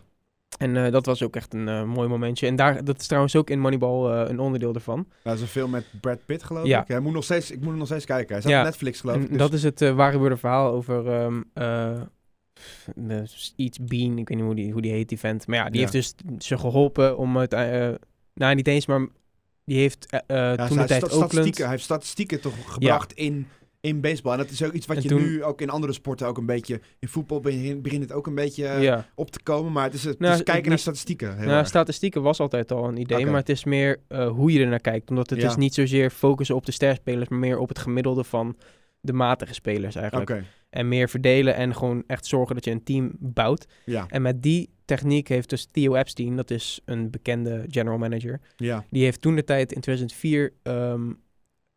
En 0.58 0.86
eh, 0.86 0.92
dat 0.92 1.06
was 1.06 1.24
ook 1.24 1.36
echt 1.36 1.54
een 1.54 1.68
eh, 1.68 1.84
mooi 1.84 2.08
momentje. 2.10 2.48
En 2.48 2.56
daar, 2.56 2.84
dat 2.84 3.00
is 3.00 3.08
trouwens 3.08 3.36
ook 3.36 3.50
in 3.50 3.60
Moneyball 3.60 4.28
een 4.30 4.40
onderdeel 4.40 4.74
ervan. 4.74 5.08
Dat 5.24 5.36
is 5.36 5.42
een 5.42 5.48
film 5.48 5.70
met 5.72 5.86
Brad 6.02 6.26
Pitt, 6.26 6.44
geloof 6.44 6.66
Ja. 6.66 6.82
ik. 6.82 6.88
Hij 6.88 7.00
moet 7.00 7.14
nog 7.14 7.24
steeds, 7.24 7.52
ik 7.52 7.62
moet 7.62 7.76
nog 7.76 7.88
steeds 7.88 8.06
kijken. 8.06 8.32
Hij 8.32 8.40
staat 8.40 8.52
Ja. 8.54 8.60
op 8.60 8.66
Netflix, 8.66 9.00
geloof 9.00 9.16
En 9.16 9.22
ik. 9.22 9.30
dus- 9.30 9.38
dat 9.38 9.54
is 9.54 9.64
het 9.64 9.80
waar 9.80 10.12
gebeurde 10.12 10.38
verhaal 10.38 10.72
over 10.72 11.08
ehm 11.54 12.02
iets 13.56 13.80
Bean. 13.80 14.18
Ik 14.18 14.28
weet 14.28 14.38
niet 14.38 14.46
hoe 14.46 14.56
die, 14.56 14.72
hoe 14.72 14.82
die 14.82 14.92
heet, 14.92 15.10
die 15.10 15.20
vent. 15.20 15.48
Maar 15.48 15.58
ja, 15.58 15.64
die 15.70 15.74
Ja. 15.74 15.80
heeft 15.80 15.92
dus 15.92 16.14
ze 16.48 16.58
geholpen 16.58 17.18
om 17.18 17.38
het... 17.38 17.52
nou, 18.34 18.56
niet 18.56 18.68
eens, 18.68 18.86
maar 18.86 19.08
die 19.68 19.78
heeft 19.80 20.06
Ja, 20.28 20.56
toen 20.56 20.78
hij 20.78 20.88
de 20.88 21.00
tijd 21.00 21.12
statistieken, 21.12 21.62
hij 21.64 21.72
heeft 21.72 21.84
statistieken 21.84 22.42
toch 22.42 22.54
gebracht 22.74 23.14
in, 23.14 23.48
in 23.82 24.02
baseball. 24.02 24.32
En 24.32 24.38
dat 24.38 24.50
is 24.50 24.64
ook 24.64 24.72
iets 24.74 24.86
wat 24.86 24.98
En 24.98 25.04
je 25.04 25.10
toen- 25.10 25.22
nu 25.22 25.44
ook 25.44 25.62
in 25.62 25.70
andere 25.70 25.94
sporten 25.94 26.28
ook 26.28 26.38
een 26.38 26.46
beetje... 26.46 26.82
In 27.00 27.08
voetbal 27.08 27.40
begint, 27.40 28.02
het 28.02 28.12
ook 28.12 28.28
een 28.28 28.36
beetje 28.36 28.66
eh, 28.68 28.82
ja. 28.84 29.10
op 29.16 29.32
te 29.32 29.44
komen. 29.44 29.72
Maar 29.72 29.84
het 29.84 29.94
is, 29.94 30.04
het 30.04 30.20
Nou, 30.20 30.34
is 30.34 30.44
kijken 30.44 30.70
naar 30.70 30.80
statistieken. 30.80 31.36
Nou, 31.38 31.50
erg. 31.50 31.68
statistieken 31.68 32.22
was 32.22 32.40
altijd 32.40 32.72
al 32.72 32.88
een 32.88 32.98
idee, 32.98 33.26
maar 33.26 33.36
het 33.40 33.50
is 33.50 33.64
meer 33.64 34.00
hoe 34.10 34.52
je 34.52 34.60
er 34.60 34.68
naar 34.68 34.80
kijkt. 34.80 35.10
Omdat 35.10 35.30
het 35.30 35.44
is 35.44 35.56
niet 35.56 35.74
zozeer 35.74 36.10
focussen 36.10 36.56
op 36.56 36.66
de 36.66 36.72
sterspelers, 36.72 37.30
maar 37.30 37.40
meer 37.40 37.58
op 37.60 37.70
het 37.70 37.80
gemiddelde 37.80 38.24
van 38.24 38.58
de 39.00 39.14
matige 39.14 39.54
spelers 39.54 39.96
eigenlijk. 39.96 40.44
En 40.70 40.88
meer 40.88 41.10
verdelen 41.10 41.56
en 41.56 41.76
gewoon 41.76 42.04
echt 42.08 42.26
zorgen 42.26 42.56
dat 42.56 42.66
je 42.66 42.72
een 42.72 42.84
team 42.84 43.12
bouwt. 43.20 43.66
ja. 43.86 44.06
En 44.08 44.22
met 44.22 44.42
die 44.44 44.70
techniek 44.88 45.28
heeft 45.28 45.50
dus 45.50 45.66
Theo 45.66 45.96
Epstein, 45.96 46.36
dat 46.36 46.52
is 46.52 46.82
een 46.86 47.10
bekende 47.10 47.66
general 47.70 47.98
manager, 47.98 48.40
ja. 48.56 48.86
die 48.90 49.04
heeft 49.04 49.22
toen 49.22 49.36
de 49.36 49.44
tijd 49.44 49.72
in 49.72 49.82
2004 49.82 50.54
ehm, 50.64 51.12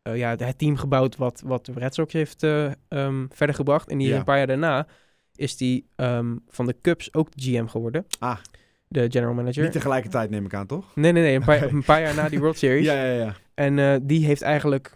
eh, 0.01 0.17
ja, 0.17 0.35
het 0.35 0.57
team 0.57 0.77
gebouwd 0.77 1.15
wat, 1.15 1.41
wat 1.45 1.65
de 1.65 1.71
Red 1.75 1.93
Sox 1.93 2.13
heeft 2.13 2.43
eh, 2.43 2.71
ehm, 2.87 3.25
verder 3.29 3.55
gebracht. 3.55 3.89
En 3.89 3.97
die 3.97 4.07
Ja. 4.07 4.17
een 4.17 4.23
paar 4.23 4.37
jaar 4.37 4.47
daarna 4.47 4.87
is 5.35 5.57
die 5.57 5.87
ehm, 5.95 6.35
van 6.47 6.65
de 6.65 6.75
Cubs 6.81 7.13
ook 7.13 7.27
GM 7.35 7.65
geworden. 7.65 8.05
Ah. 8.19 8.37
De 8.87 9.07
general 9.09 9.33
manager. 9.33 9.63
Niet 9.63 9.71
tegelijkertijd 9.71 10.29
neem 10.29 10.45
ik 10.45 10.53
aan, 10.53 10.67
toch? 10.67 10.95
Nee, 10.95 11.11
nee, 11.11 11.23
nee. 11.23 11.35
Een 11.35 11.43
paar, 11.43 11.63
een 11.73 11.83
paar 11.83 12.01
jaar 12.01 12.15
na 12.15 12.29
die 12.29 12.39
World 12.39 12.57
Series. 12.57 12.85
Ja, 12.85 13.05
ja, 13.05 13.23
ja. 13.23 13.35
En 13.53 13.79
eh, 13.79 13.95
die 14.01 14.25
heeft 14.25 14.41
eigenlijk 14.41 14.93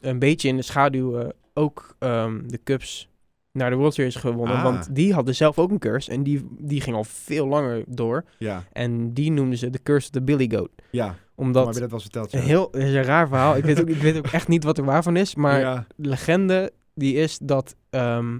een 0.00 0.18
beetje 0.18 0.48
in 0.48 0.56
de 0.56 0.62
schaduw 0.62 1.32
ook 1.54 1.96
de 1.98 2.60
Cubs 2.64 3.09
naar 3.52 3.70
de 3.70 3.76
World 3.76 3.94
Series 3.94 4.14
gewonnen. 4.14 4.56
Ah. 4.56 4.62
Want 4.62 4.94
die 4.94 5.12
hadden 5.14 5.34
zelf 5.34 5.58
ook 5.58 5.70
een 5.70 5.78
curse. 5.78 6.10
En 6.10 6.22
die, 6.22 6.46
die 6.58 6.80
ging 6.80 6.96
al 6.96 7.04
veel 7.04 7.46
langer 7.46 7.84
door. 7.88 8.24
Ja, 8.38 8.64
En 8.72 9.12
die 9.14 9.30
noemden 9.32 9.58
ze 9.58 9.70
de 9.70 9.82
curse 9.82 10.06
of 10.06 10.12
the 10.12 10.22
Billy 10.22 10.50
Goat. 10.54 10.70
ja. 10.90 11.06
Maar 11.06 11.46
Omdat... 11.48 11.64
heb 11.78 11.90
je 11.90 12.08
dat 12.10 12.30
wel? 12.32 12.40
Een 12.40 12.46
heel 12.46 12.70
is 12.70 12.94
een 12.94 13.02
raar 13.02 13.28
verhaal. 13.28 13.56
Ik 13.56 13.64
weet, 13.64 13.80
ook, 13.80 13.88
ik 13.96 14.02
weet 14.02 14.16
ook 14.18 14.26
echt 14.26 14.48
niet 14.48 14.64
wat 14.64 14.78
er 14.78 14.84
waarvan 14.84 15.16
is. 15.16 15.34
Maar 15.34 15.60
ja. 15.60 15.86
legende 15.96 16.72
die 16.94 17.14
is 17.14 17.38
dat 17.42 17.76
ehm, 17.90 18.38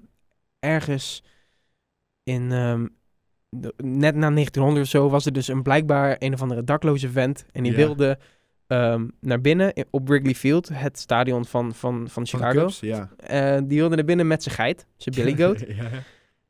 ergens 0.59 1.23
in 2.23 2.53
ehm, 2.53 2.87
de- 3.49 3.75
net 3.77 4.15
na 4.15 4.31
1900 4.31 4.85
of 4.85 4.91
zo 4.91 5.09
was 5.09 5.27
er 5.27 5.33
dus 5.33 5.49
een 5.49 5.63
blijkbaar 5.63 6.17
een 6.19 6.33
of 6.35 6.43
andere 6.43 6.65
dakloze 6.65 7.09
vent 7.11 7.45
en 7.53 7.63
die 7.63 7.73
Ja. 7.73 7.79
wilde 7.79 8.19
ehm, 8.71 9.09
naar 9.21 9.41
binnen 9.41 9.87
op 9.91 10.09
Wrigley 10.09 10.35
Field, 10.35 10.69
het 10.73 10.99
stadion 10.99 11.45
van, 11.45 11.75
van, 11.75 12.09
van 12.09 12.27
Chicago. 12.27 12.59
Cubs? 12.61 12.81
Ja. 12.81 13.11
Eh, 13.17 13.59
die 13.65 13.79
wilde 13.79 13.97
naar 13.97 14.05
binnen 14.05 14.27
met 14.27 14.43
zijn 14.43 14.55
geit, 14.55 14.87
zijn 14.97 15.15
Billy 15.15 15.37
Goat. 15.43 15.61
ja. 15.61 15.89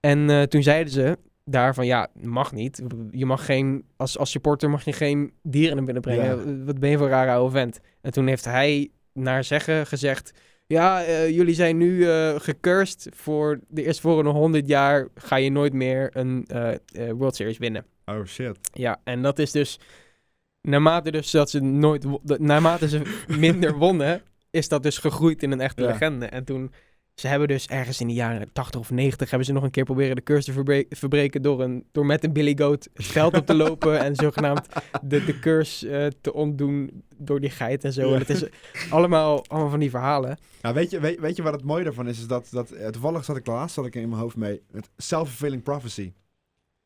en 0.01 0.31
eh, 0.31 0.43
toen 0.43 0.63
zeiden 0.63 0.93
ze 0.93 1.19
daar 1.45 1.75
van 1.75 1.87
ja, 1.87 2.09
mag 2.21 2.53
niet. 2.53 2.83
Je 3.11 3.27
mag 3.27 3.45
geen, 3.45 3.85
als, 3.97 4.19
als 4.19 4.31
supporter 4.31 4.71
mag 4.71 4.85
je 4.85 4.93
geen 4.93 5.33
dieren 5.43 5.77
naar 5.77 5.85
binnen 5.85 6.03
brengen. 6.03 6.65
Wat 6.65 6.79
ben 6.79 6.91
je 6.91 6.97
voor 6.97 7.07
een 7.07 7.13
rare 7.13 7.31
oude 7.31 7.51
vent? 7.51 7.81
En 8.01 8.13
toen 8.13 8.27
heeft 8.27 8.45
hij 8.45 8.91
naar 9.13 9.45
zeggen 9.45 9.87
gezegd... 9.87 10.33
Ja, 10.67 11.05
eh, 11.05 11.29
jullie 11.29 11.55
zijn 11.55 11.77
nu 11.77 12.09
eh 12.09 12.35
gecursed 12.39 13.09
voor 13.15 13.61
de 13.69 13.85
eerstvolgende 13.85 14.31
100 14.31 14.69
jaar 14.69 15.09
ga 15.15 15.37
je 15.37 15.51
nooit 15.51 15.73
meer 15.73 16.11
een 16.13 16.45
eh, 16.47 16.73
eh, 16.73 16.79
World 17.13 17.37
Series 17.37 17.59
winnen. 17.59 17.85
Oh, 18.05 18.25
shit. 18.25 18.59
Ja, 18.73 19.01
en 19.05 19.23
dat 19.23 19.39
is 19.39 19.51
dus 19.51 19.79
naarmate 20.63 21.11
dus 21.11 21.31
dat 21.31 21.51
ze 21.51 21.61
nooit 21.61 22.07
naarmate 22.39 22.89
ze 22.89 23.21
minder 23.39 23.75
wonnen, 23.75 24.23
is 24.51 24.69
dat 24.69 24.83
dus 24.83 24.99
gegroeid 24.99 25.43
in 25.43 25.51
een 25.51 25.61
echte 25.61 25.83
Ja. 25.83 25.89
legende. 25.89 26.27
En 26.27 26.45
toen 26.45 26.73
ze 27.15 27.27
hebben 27.29 27.49
dus 27.49 27.67
ergens 27.67 28.01
in 28.01 28.07
de 28.07 28.13
jaren 28.15 28.53
80 28.53 28.81
of 28.81 28.91
90 28.91 29.29
hebben 29.31 29.47
ze 29.49 29.53
nog 29.53 29.63
een 29.63 29.71
keer 29.71 29.85
proberen 29.85 30.17
de 30.17 30.23
curse 30.23 30.45
te 30.47 30.53
verbre- 30.53 30.85
verbreken 30.89 31.43
door, 31.43 31.61
een, 31.63 31.85
door 31.93 32.07
met 32.07 32.25
een 32.25 32.33
Billy 32.33 32.55
Goat 32.59 32.89
het 32.95 33.07
veld 33.07 33.37
op 33.37 33.47
te 33.47 33.55
lopen 33.65 33.99
en 34.01 34.15
zogenaamd 34.15 34.67
de, 35.03 35.25
de 35.25 35.39
curse 35.39 35.91
eh, 35.97 36.07
te 36.21 36.33
ontdoen 36.33 37.05
door 37.17 37.41
die 37.41 37.51
geit 37.51 37.85
en 37.85 37.93
zo. 37.93 38.09
Ja. 38.09 38.13
En 38.15 38.19
het 38.19 38.31
is 38.31 38.45
allemaal, 38.91 39.45
allemaal 39.47 39.71
van 39.71 39.81
die 39.81 39.91
verhalen. 39.91 40.39
Nou, 40.63 40.75
weet, 40.75 40.91
je, 40.91 41.01
weet, 41.01 41.21
weet 41.21 41.37
je 41.37 41.43
wat 41.43 41.53
het 41.53 41.65
mooie 41.65 41.85
daarvan 41.85 42.09
is? 42.09 42.19
Is 42.19 42.27
dat, 42.27 42.49
dat 42.51 42.71
eh, 42.71 42.89
toevallig 42.89 43.25
zat 43.25 43.37
ik 43.37 43.47
laatst 43.47 43.75
zat 43.75 43.87
ik 43.87 43.95
in 43.95 44.09
mijn 44.09 44.21
hoofd 44.21 44.37
mee. 44.37 44.63
Het 44.73 44.91
self-fulfilling 44.97 45.63
prophecy. 45.63 46.13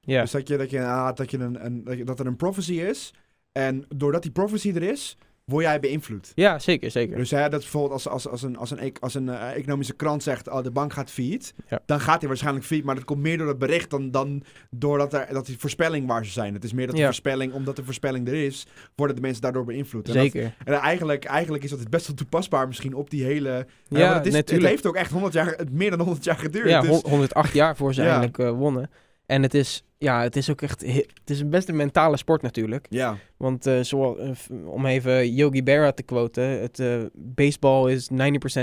Ja, 0.01 0.21
Dus 0.21 0.31
dat, 0.31 0.49
je, 0.49 0.57
dat, 0.57 0.71
je, 0.71 0.85
ah, 0.85 1.15
dat, 1.17 1.31
je 1.31 1.39
een, 1.39 2.05
dat 2.05 2.21
er 2.21 2.27
een 2.27 2.37
prophecy 2.37 2.75
is. 2.75 3.15
En 3.59 3.85
doordat 3.97 4.23
die 4.23 4.31
prophecy 4.31 4.73
er 4.75 4.83
is, 4.83 5.17
word 5.45 5.65
jij 5.65 5.81
beïnvloed. 5.81 6.33
ja 6.35 6.59
zeker, 6.59 6.91
zeker. 6.91 7.17
Dus 7.17 7.31
hè, 7.31 7.49
dat 7.49 7.61
bijvoorbeeld 7.61 7.93
als, 7.93 8.09
als, 8.09 8.29
als 8.29 8.43
een, 8.43 8.57
als 8.57 8.71
een, 8.71 8.79
ec- 8.79 8.99
als 9.01 9.15
een 9.15 9.29
eh, 9.29 9.57
economische 9.57 9.95
krant 9.95 10.23
zegt, 10.23 10.49
oh, 10.49 10.63
de 10.63 10.71
bank 10.71 10.93
gaat 10.93 11.11
failliet. 11.11 11.55
Ja. 11.69 11.81
Dan 11.87 12.01
gaat 12.01 12.19
hij 12.21 12.29
waarschijnlijk 12.29 12.65
failliet. 12.67 12.87
Maar 12.87 12.95
dat 12.95 13.05
komt 13.05 13.21
meer 13.21 13.39
door 13.39 13.49
het 13.49 13.59
bericht 13.59 13.91
dan, 13.91 14.11
dan 14.11 14.43
doordat 14.71 15.13
er, 15.13 15.27
dat 15.33 15.47
die 15.47 15.59
voorspelling 15.59 16.07
waar 16.07 16.25
ze 16.25 16.31
zijn. 16.33 16.55
Het 16.55 16.65
is 16.65 16.73
meer 16.73 16.87
dat 16.87 16.95
de 16.95 17.01
Ja. 17.01 17.07
voorspelling, 17.07 17.53
omdat 17.53 17.77
de 17.77 17.85
voorspelling 17.85 18.29
er 18.29 18.35
is, 18.45 18.67
worden 18.95 19.17
de 19.17 19.23
mensen 19.23 19.43
daardoor 19.43 19.65
beïnvloed. 19.65 20.09
En, 20.09 20.15
dat- 20.15 20.23
Zeker. 20.23 20.55
en 20.65 20.75
eigenlijk, 20.75 21.25
eigenlijk 21.25 21.65
is 21.65 21.71
dat 21.71 21.91
best 21.91 22.07
wel 22.07 22.17
toepasbaar 22.17 22.67
misschien 22.67 22.95
op 22.95 23.11
die 23.11 23.25
hele... 23.25 23.67
Ja, 23.89 24.15
het, 24.15 24.27
is, 24.27 24.33
het 24.33 24.33
natuurlijk. 24.33 24.69
heeft 24.71 24.87
ook 24.87 24.97
echt 24.97 25.11
100 25.11 25.33
jaar, 25.33 25.47
het 25.57 25.73
meer 25.73 25.91
dan 25.91 26.01
100 26.01 26.25
jaar 26.25 26.39
geduurd. 26.39 26.69
Ja, 26.69 26.81
dus, 26.81 26.91
hon- 26.91 27.11
108 27.11 27.55
jaar 27.55 27.77
voor 27.77 27.95
ze 27.95 28.03
eigenlijk 28.11 28.39
eh, 28.39 28.51
wonnen. 28.51 28.91
En 29.27 29.43
het 29.43 29.55
is, 29.55 29.85
ja, 30.05 30.23
het 30.23 30.37
is 30.37 30.51
ook 30.51 30.63
echt, 30.63 30.81
he- 30.81 31.07
het 31.21 31.31
is 31.31 31.41
een 31.41 31.51
best 31.51 31.69
een 31.69 31.77
mentale 31.77 32.17
sport 32.17 32.43
natuurlijk. 32.43 32.87
ja, 32.91 33.17
Want 33.37 33.67
eh, 33.67 33.81
zoals, 33.81 34.19
eh, 34.19 34.31
om 34.67 34.87
even 34.87 35.35
Yogi 35.35 35.63
Berra 35.63 35.93
te 35.93 36.03
quoten, 36.03 36.61
het 36.61 36.79
eh, 36.79 37.03
baseball 37.15 37.93
is 37.93 38.09
90% 38.09 38.15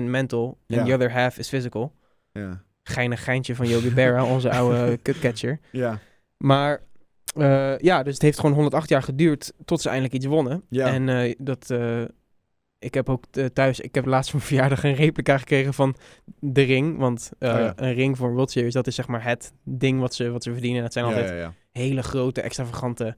mental 0.09 0.57
Ja. 0.65 0.77
and 0.77 0.87
the 0.87 0.93
other 0.93 1.11
half 1.11 1.37
is 1.37 1.49
physical. 1.49 1.93
ja, 2.31 2.63
Geinig 2.83 3.23
geintje 3.23 3.55
van 3.55 3.67
Yogi 3.67 3.93
Berra, 3.93 4.25
onze 4.35 4.49
oude 4.51 4.99
cutcatcher. 5.01 5.59
ja, 5.71 5.99
Maar 6.37 6.81
ja, 7.77 8.03
dus 8.03 8.13
het 8.13 8.21
heeft 8.21 8.39
gewoon 8.39 8.55
108 8.55 8.89
jaar 8.89 9.03
geduurd 9.03 9.53
tot 9.65 9.81
ze 9.81 9.87
eindelijk 9.89 10.13
iets 10.15 10.25
wonnen. 10.25 10.63
Ja. 10.69 10.87
En 10.93 11.35
dat, 11.37 11.73
ik 12.81 12.93
heb 12.93 13.09
ook 13.09 13.23
eh, 13.31 13.45
thuis, 13.45 13.79
ik 13.79 13.95
heb 13.95 14.05
laatst 14.05 14.29
voor 14.31 14.39
mijn 14.39 14.51
verjaardag 14.51 14.83
een 14.83 14.93
replica 14.93 15.37
gekregen 15.37 15.73
van 15.73 15.95
de 16.39 16.61
ring. 16.61 16.97
Want 16.97 17.31
eh, 17.39 17.53
Oh 17.53 17.59
ja. 17.59 17.73
een 17.75 17.93
ring 17.93 18.17
voor 18.17 18.27
een 18.27 18.33
World 18.33 18.51
Series, 18.51 18.73
dat 18.73 18.87
is 18.87 18.95
zeg 18.95 19.07
maar 19.07 19.23
het 19.23 19.53
ding 19.63 19.99
wat 19.99 20.13
ze, 20.13 20.29
wat 20.29 20.43
ze 20.43 20.51
verdienen. 20.51 20.81
Dat 20.81 20.93
zijn 20.93 21.05
altijd 21.05 21.29
ja, 21.29 21.35
ja. 21.35 21.53
hele 21.71 22.03
grote, 22.03 22.41
extravagante 22.41 23.15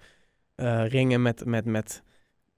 eh, 0.55 0.87
ringen 0.87 1.21
met, 1.21 1.45
met, 1.45 1.65
met 1.65 2.03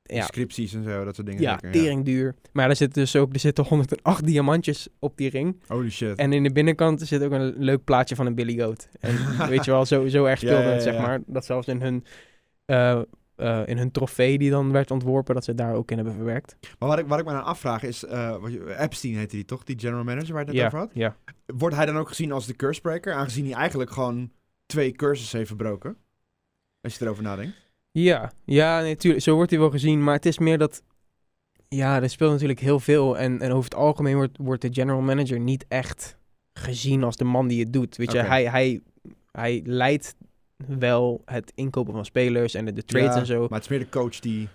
ja, 0.04 0.16
Inscripties 0.16 0.74
en 0.74 0.84
zo, 0.84 1.06
dat 1.06 1.16
soort 1.16 1.28
dingen. 1.28 1.42
ja, 1.42 1.58
tering 1.72 2.06
duur. 2.06 2.36
Maar 2.52 2.70
er 2.70 2.76
zitten 2.76 3.02
dus 3.02 3.16
ook 3.16 3.34
er 3.34 3.40
zitten 3.40 3.64
108 3.64 4.26
diamantjes 4.26 4.88
op 5.00 5.18
die 5.18 5.30
ring. 5.30 5.62
Holy 5.68 5.90
shit. 5.90 6.18
En 6.18 6.34
in 6.34 6.44
de 6.44 6.52
binnenkant 6.52 7.02
zit 7.02 7.24
ook 7.24 7.32
een 7.32 7.54
leuk 7.58 7.84
plaatje 7.84 8.16
van 8.16 8.26
een 8.26 8.36
Billy 8.36 8.60
Goat. 8.60 8.90
En 9.00 9.18
weet 9.50 9.66
je 9.66 9.72
wel, 9.72 9.86
zo, 9.86 10.08
zo 10.08 10.26
erg 10.26 10.40
speelde 10.40 10.70
het, 10.70 10.84
zeg 10.84 10.98
maar. 10.98 11.22
Dat 11.26 11.46
zelfs 11.46 11.68
in 11.68 11.82
hun, 11.82 12.04
eh, 13.36 13.62
in 13.66 13.78
hun 13.78 13.92
trofee 13.92 14.38
die 14.38 14.50
dan 14.50 14.72
werd 14.72 14.92
ontworpen, 14.92 15.34
dat 15.34 15.44
ze 15.44 15.56
daar 15.56 15.74
ook 15.74 15.92
in 15.92 15.96
hebben 15.98 16.16
verwerkt. 16.16 16.56
Maar 16.80 16.90
wat 16.90 17.00
ik, 17.00 17.08
wat 17.08 17.20
ik 17.20 17.26
me 17.26 17.32
dan 17.32 17.44
afvraag 17.44 17.84
is, 17.84 18.04
eh, 18.06 18.36
Epstein 18.80 19.16
heette 19.16 19.36
die 19.36 19.46
toch, 19.46 19.64
die 19.64 19.80
general 19.80 20.04
manager 20.04 20.34
waar 20.34 20.46
je 20.46 20.52
het 20.52 20.56
net 20.56 20.58
Ja, 20.62 20.66
over 20.66 20.80
had? 20.80 20.90
ja. 20.94 21.16
Wordt 21.58 21.76
hij 21.76 21.86
dan 21.86 21.98
ook 21.98 22.08
gezien 22.08 22.32
als 22.32 22.46
de 22.46 22.56
cursebreaker, 22.56 23.14
aangezien 23.14 23.46
hij 23.46 23.54
eigenlijk 23.54 23.92
gewoon 23.92 24.32
twee 24.66 24.92
curses 24.92 25.32
heeft 25.32 25.48
verbroken? 25.48 25.98
Als 26.82 26.98
je 26.98 27.06
erover 27.06 27.24
nadenkt. 27.24 27.56
Ja, 27.92 28.32
ja, 28.46 28.82
natuurlijk. 28.82 29.24
zo 29.24 29.36
wordt 29.36 29.52
hij 29.52 29.60
wel 29.60 29.70
gezien. 29.70 30.04
Maar 30.04 30.16
het 30.16 30.26
is 30.26 30.40
meer 30.40 30.58
dat. 30.58 30.84
Ja, 31.68 32.02
er 32.02 32.10
speelt 32.10 32.32
natuurlijk 32.32 32.60
heel 32.60 32.80
veel. 32.80 33.18
En, 33.18 33.42
en 33.42 33.52
over 33.52 33.64
het 33.64 33.76
algemeen 33.76 34.16
wordt, 34.16 34.38
wordt 34.38 34.62
de 34.62 34.74
general 34.74 35.02
manager 35.02 35.40
niet 35.40 35.66
echt 35.68 36.18
gezien 36.54 37.04
als 37.04 37.16
de 37.16 37.24
man 37.24 37.48
die 37.48 37.60
het 37.64 37.74
doet. 37.74 37.96
Weet 37.96 38.12
je, 38.12 38.18
hij, 38.18 38.50
hij, 38.50 38.82
hij 39.32 39.62
leidt 39.66 40.16
wel 40.56 41.22
het 41.26 41.52
inkopen 41.56 41.94
van 41.94 42.06
spelers 42.06 42.54
en 42.54 42.66
de, 42.66 42.74
de 42.74 42.84
trades 42.86 43.14
Ja, 43.14 43.20
en 43.20 43.26
zo. 43.26 43.40
Maar 43.40 43.50
het 43.60 43.62
is 43.64 43.68
meer 43.68 43.80
de 43.80 43.90
coach 43.90 44.20
die... 44.20 44.48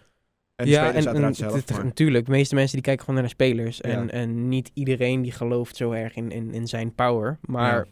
En 0.57 0.65
de 0.67 0.73
ja, 0.73 0.85
spelers 0.85 1.05
en, 1.05 1.11
uiteraard 1.11 1.39
en 1.41 1.49
zelf. 1.49 1.55
het- 1.55 1.71
maar- 1.71 1.85
natuurlijk, 1.85 2.25
de 2.25 2.31
meeste 2.31 2.55
mensen 2.55 2.75
die 2.75 2.83
kijken 2.85 3.05
gewoon 3.05 3.21
naar 3.21 3.29
de 3.29 3.35
spelers. 3.35 3.81
En, 3.81 4.05
Ja. 4.05 4.11
en 4.11 4.49
niet 4.49 4.71
iedereen 4.75 5.23
die 5.23 5.33
gelooft 5.33 5.77
zo 5.77 5.91
erg 5.93 6.15
in, 6.15 6.31
in, 6.31 6.53
in 6.55 6.67
zijn 6.69 6.95
power. 6.95 7.39
Maar 7.41 7.87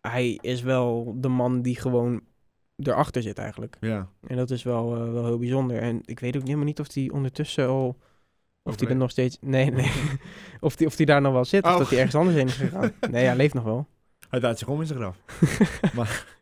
hij 0.00 0.38
is 0.42 0.62
wel 0.62 1.14
de 1.16 1.28
man 1.28 1.62
die 1.62 1.76
gewoon 1.76 2.20
erachter 2.76 3.22
zit 3.22 3.38
eigenlijk. 3.38 3.76
Ja. 3.80 4.08
En 4.26 4.36
dat 4.36 4.50
is 4.50 4.62
wel, 4.62 4.96
eh, 4.96 5.12
wel 5.12 5.24
heel 5.24 5.38
bijzonder. 5.38 5.78
En 5.78 6.00
ik 6.04 6.20
weet 6.20 6.36
ook 6.36 6.42
helemaal 6.44 6.64
niet 6.64 6.80
of 6.80 6.94
hij 6.94 7.10
ondertussen 7.12 7.66
al... 7.68 7.96
Of 8.62 8.80
hij 8.80 8.88
er 8.88 8.96
nog 8.96 9.10
steeds... 9.10 9.38
Nee, 9.40 9.70
nee. 9.70 9.90
of 10.60 10.78
hij 10.78 10.86
of 10.86 10.96
die 10.96 11.06
daar 11.06 11.20
nog 11.20 11.32
wel 11.32 11.44
zit. 11.44 11.64
Of 11.64 11.72
Oh. 11.72 11.78
dat 11.78 11.88
hij 11.88 11.96
ergens 11.98 12.14
anders 12.16 12.36
heen 12.36 12.46
is 12.46 12.54
gegaan. 12.56 12.92
Nee, 13.10 13.24
hij 13.24 13.36
leeft 13.36 13.54
nog 13.54 13.64
wel. 13.64 13.86
Hij 14.28 14.54
zich 14.54 14.68
om 14.68 14.80
in 14.80 14.86
zijn 14.86 14.98
graf. 14.98 15.16
maar 15.96 16.38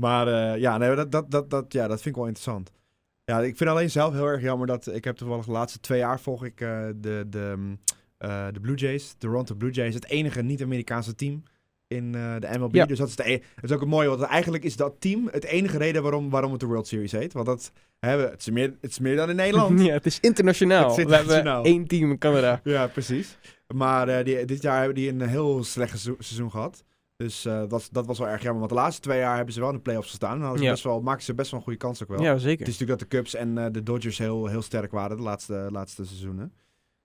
maar 0.00 0.28
eh, 0.28 0.60
ja, 0.60 0.78
nee, 0.78 0.94
dat, 0.94 1.12
dat, 1.12 1.30
dat, 1.30 1.50
dat, 1.50 1.72
ja, 1.72 1.88
dat 1.88 1.96
vind 1.96 2.06
ik 2.06 2.14
wel 2.14 2.26
interessant. 2.26 2.70
Ja, 3.24 3.40
ik 3.40 3.56
vind 3.56 3.70
alleen 3.70 3.90
zelf 3.90 4.12
heel 4.12 4.26
erg 4.26 4.42
jammer 4.42 4.66
dat... 4.66 4.86
Ik 4.94 5.04
heb 5.04 5.16
toevallig 5.16 5.44
de 5.44 5.50
laatste 5.50 5.80
twee 5.80 5.98
jaar 5.98 6.20
volg 6.20 6.44
ik 6.44 6.60
eh, 6.60 6.86
de, 6.96 7.26
de, 7.28 7.52
mm, 7.56 7.78
eh, 8.18 8.46
de 8.52 8.60
Blue 8.60 8.74
Jays. 8.76 9.10
De 9.10 9.16
Toronto 9.18 9.54
Blue 9.54 9.70
Jays. 9.70 9.94
Het 9.94 10.08
enige 10.08 10.42
niet-Amerikaanse 10.42 11.14
team 11.14 11.42
in 11.86 12.12
de 12.12 12.48
MLB. 12.58 12.74
Ja. 12.74 12.86
Dus 12.86 12.98
dat 12.98 13.08
is, 13.08 13.16
de, 13.16 13.42
dat 13.54 13.64
is 13.64 13.72
ook 13.72 13.80
het 13.80 13.88
mooie. 13.88 14.08
Want 14.08 14.20
eigenlijk 14.22 14.64
is 14.64 14.76
dat 14.76 14.94
team 14.98 15.28
het 15.32 15.44
enige 15.44 15.78
reden 15.78 16.02
waarom, 16.02 16.30
waarom 16.30 16.50
het 16.50 16.60
de 16.60 16.66
World 16.66 16.86
Series 16.86 17.12
heet. 17.12 17.32
Want 17.32 17.46
dat 17.46 17.72
hebben, 17.98 18.30
het, 18.30 18.40
is 18.40 18.50
meer, 18.50 18.74
het 18.80 18.90
is 18.90 18.98
meer 18.98 19.16
dan 19.16 19.30
in 19.30 19.36
Nederland. 19.36 19.80
ja, 19.86 19.92
het 19.92 20.06
is 20.06 20.20
internationaal. 20.20 20.88
Het 20.88 20.98
is 20.98 21.04
We 21.04 21.14
hebben 21.14 21.18
internationaal. 21.20 21.64
één 21.64 21.86
team 21.86 22.10
in 22.10 22.18
Canada. 22.18 22.60
Ja, 22.64 22.86
precies. 22.86 23.38
Maar 23.74 24.24
die, 24.24 24.44
dit 24.44 24.62
jaar 24.62 24.76
hebben 24.76 24.94
die 24.94 25.08
een 25.10 25.20
heel 25.20 25.64
slecht 25.64 25.90
seizoen- 25.90 26.16
seizoen 26.18 26.50
gehad. 26.50 26.84
Dus 27.24 27.44
eh, 27.44 27.62
dat, 27.68 27.88
dat 27.92 28.06
was 28.06 28.18
wel 28.18 28.28
erg 28.28 28.42
jammer. 28.42 28.58
Want 28.58 28.70
de 28.72 28.76
laatste 28.78 29.00
twee 29.02 29.18
jaar 29.18 29.36
hebben 29.36 29.54
ze 29.54 29.60
wel 29.60 29.68
in 29.68 29.74
de 29.74 29.80
playoffs 29.82 30.08
gestaan. 30.08 30.34
En 30.34 30.40
hadden 30.40 30.58
ze 30.58 30.64
Ja. 30.64 30.70
best 30.70 30.84
wel, 30.84 31.00
maken 31.00 31.22
ze 31.22 31.34
best 31.34 31.50
wel 31.50 31.58
een 31.60 31.64
goede 31.64 31.78
kans 31.78 32.02
ook 32.02 32.08
wel. 32.08 32.20
Ja, 32.22 32.32
Het 32.32 32.40
zeker. 32.40 32.66
is 32.66 32.72
natuurlijk 32.78 33.00
dat 33.00 33.10
de 33.10 33.16
Cubs 33.16 33.34
en 33.34 33.58
eh, 33.58 33.66
de 33.72 33.82
Dodgers 33.82 34.18
heel, 34.18 34.46
heel 34.46 34.62
sterk 34.62 34.92
waren 34.92 35.16
de 35.16 35.22
laatste, 35.22 35.68
laatste 35.70 36.04
seizoenen. 36.06 36.52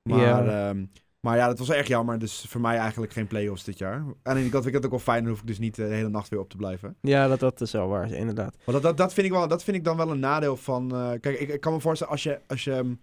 Maar 0.04 0.20
Ja. 0.20 0.44
ja. 0.68 0.74
maar 1.20 1.38
ja, 1.38 1.48
dat 1.48 1.60
was 1.60 1.70
erg 1.70 1.88
jammer. 1.88 2.20
Dus 2.20 2.46
voor 2.48 2.62
mij 2.62 2.78
eigenlijk 2.78 3.12
geen 3.14 3.28
playoffs 3.28 3.64
dit 3.64 3.78
jaar. 3.78 3.94
En 3.96 4.16
aan 4.24 4.34
de 4.34 4.40
ene 4.40 4.50
kant 4.50 4.64
vind 4.64 4.66
ik 4.66 4.74
dat 4.74 4.84
ook 4.86 4.90
wel 4.90 5.14
fijn. 5.14 5.22
Dan 5.24 5.32
hoef 5.32 5.42
ik 5.42 5.48
dus 5.48 5.60
niet 5.60 5.80
eh, 5.80 5.88
de 5.88 5.94
hele 5.94 6.10
nacht 6.10 6.30
weer 6.30 6.40
op 6.40 6.50
te 6.50 6.58
blijven. 6.58 6.96
Ja, 7.02 7.28
dat, 7.28 7.40
dat 7.40 7.62
is 7.62 7.72
wel 7.72 7.88
waar, 7.88 8.12
inderdaad. 8.12 8.56
Maar 8.66 8.74
dat, 8.76 8.84
dat, 8.84 8.98
dat, 8.98 9.14
vind 9.14 9.26
ik 9.28 9.32
wel, 9.34 9.48
dat 9.48 9.64
vind 9.64 9.78
ik 9.78 9.84
dan 9.84 9.98
wel 9.98 10.12
een 10.12 10.20
nadeel 10.20 10.58
van... 10.58 10.90
kijk, 11.22 11.40
ik, 11.40 11.50
ik 11.50 11.62
kan 11.62 11.74
me 11.74 11.80
voorstellen 11.80 12.14
als 12.14 12.24
je, 12.24 12.40
als 12.48 12.64
je 12.64 12.72
ehm, 12.72 12.94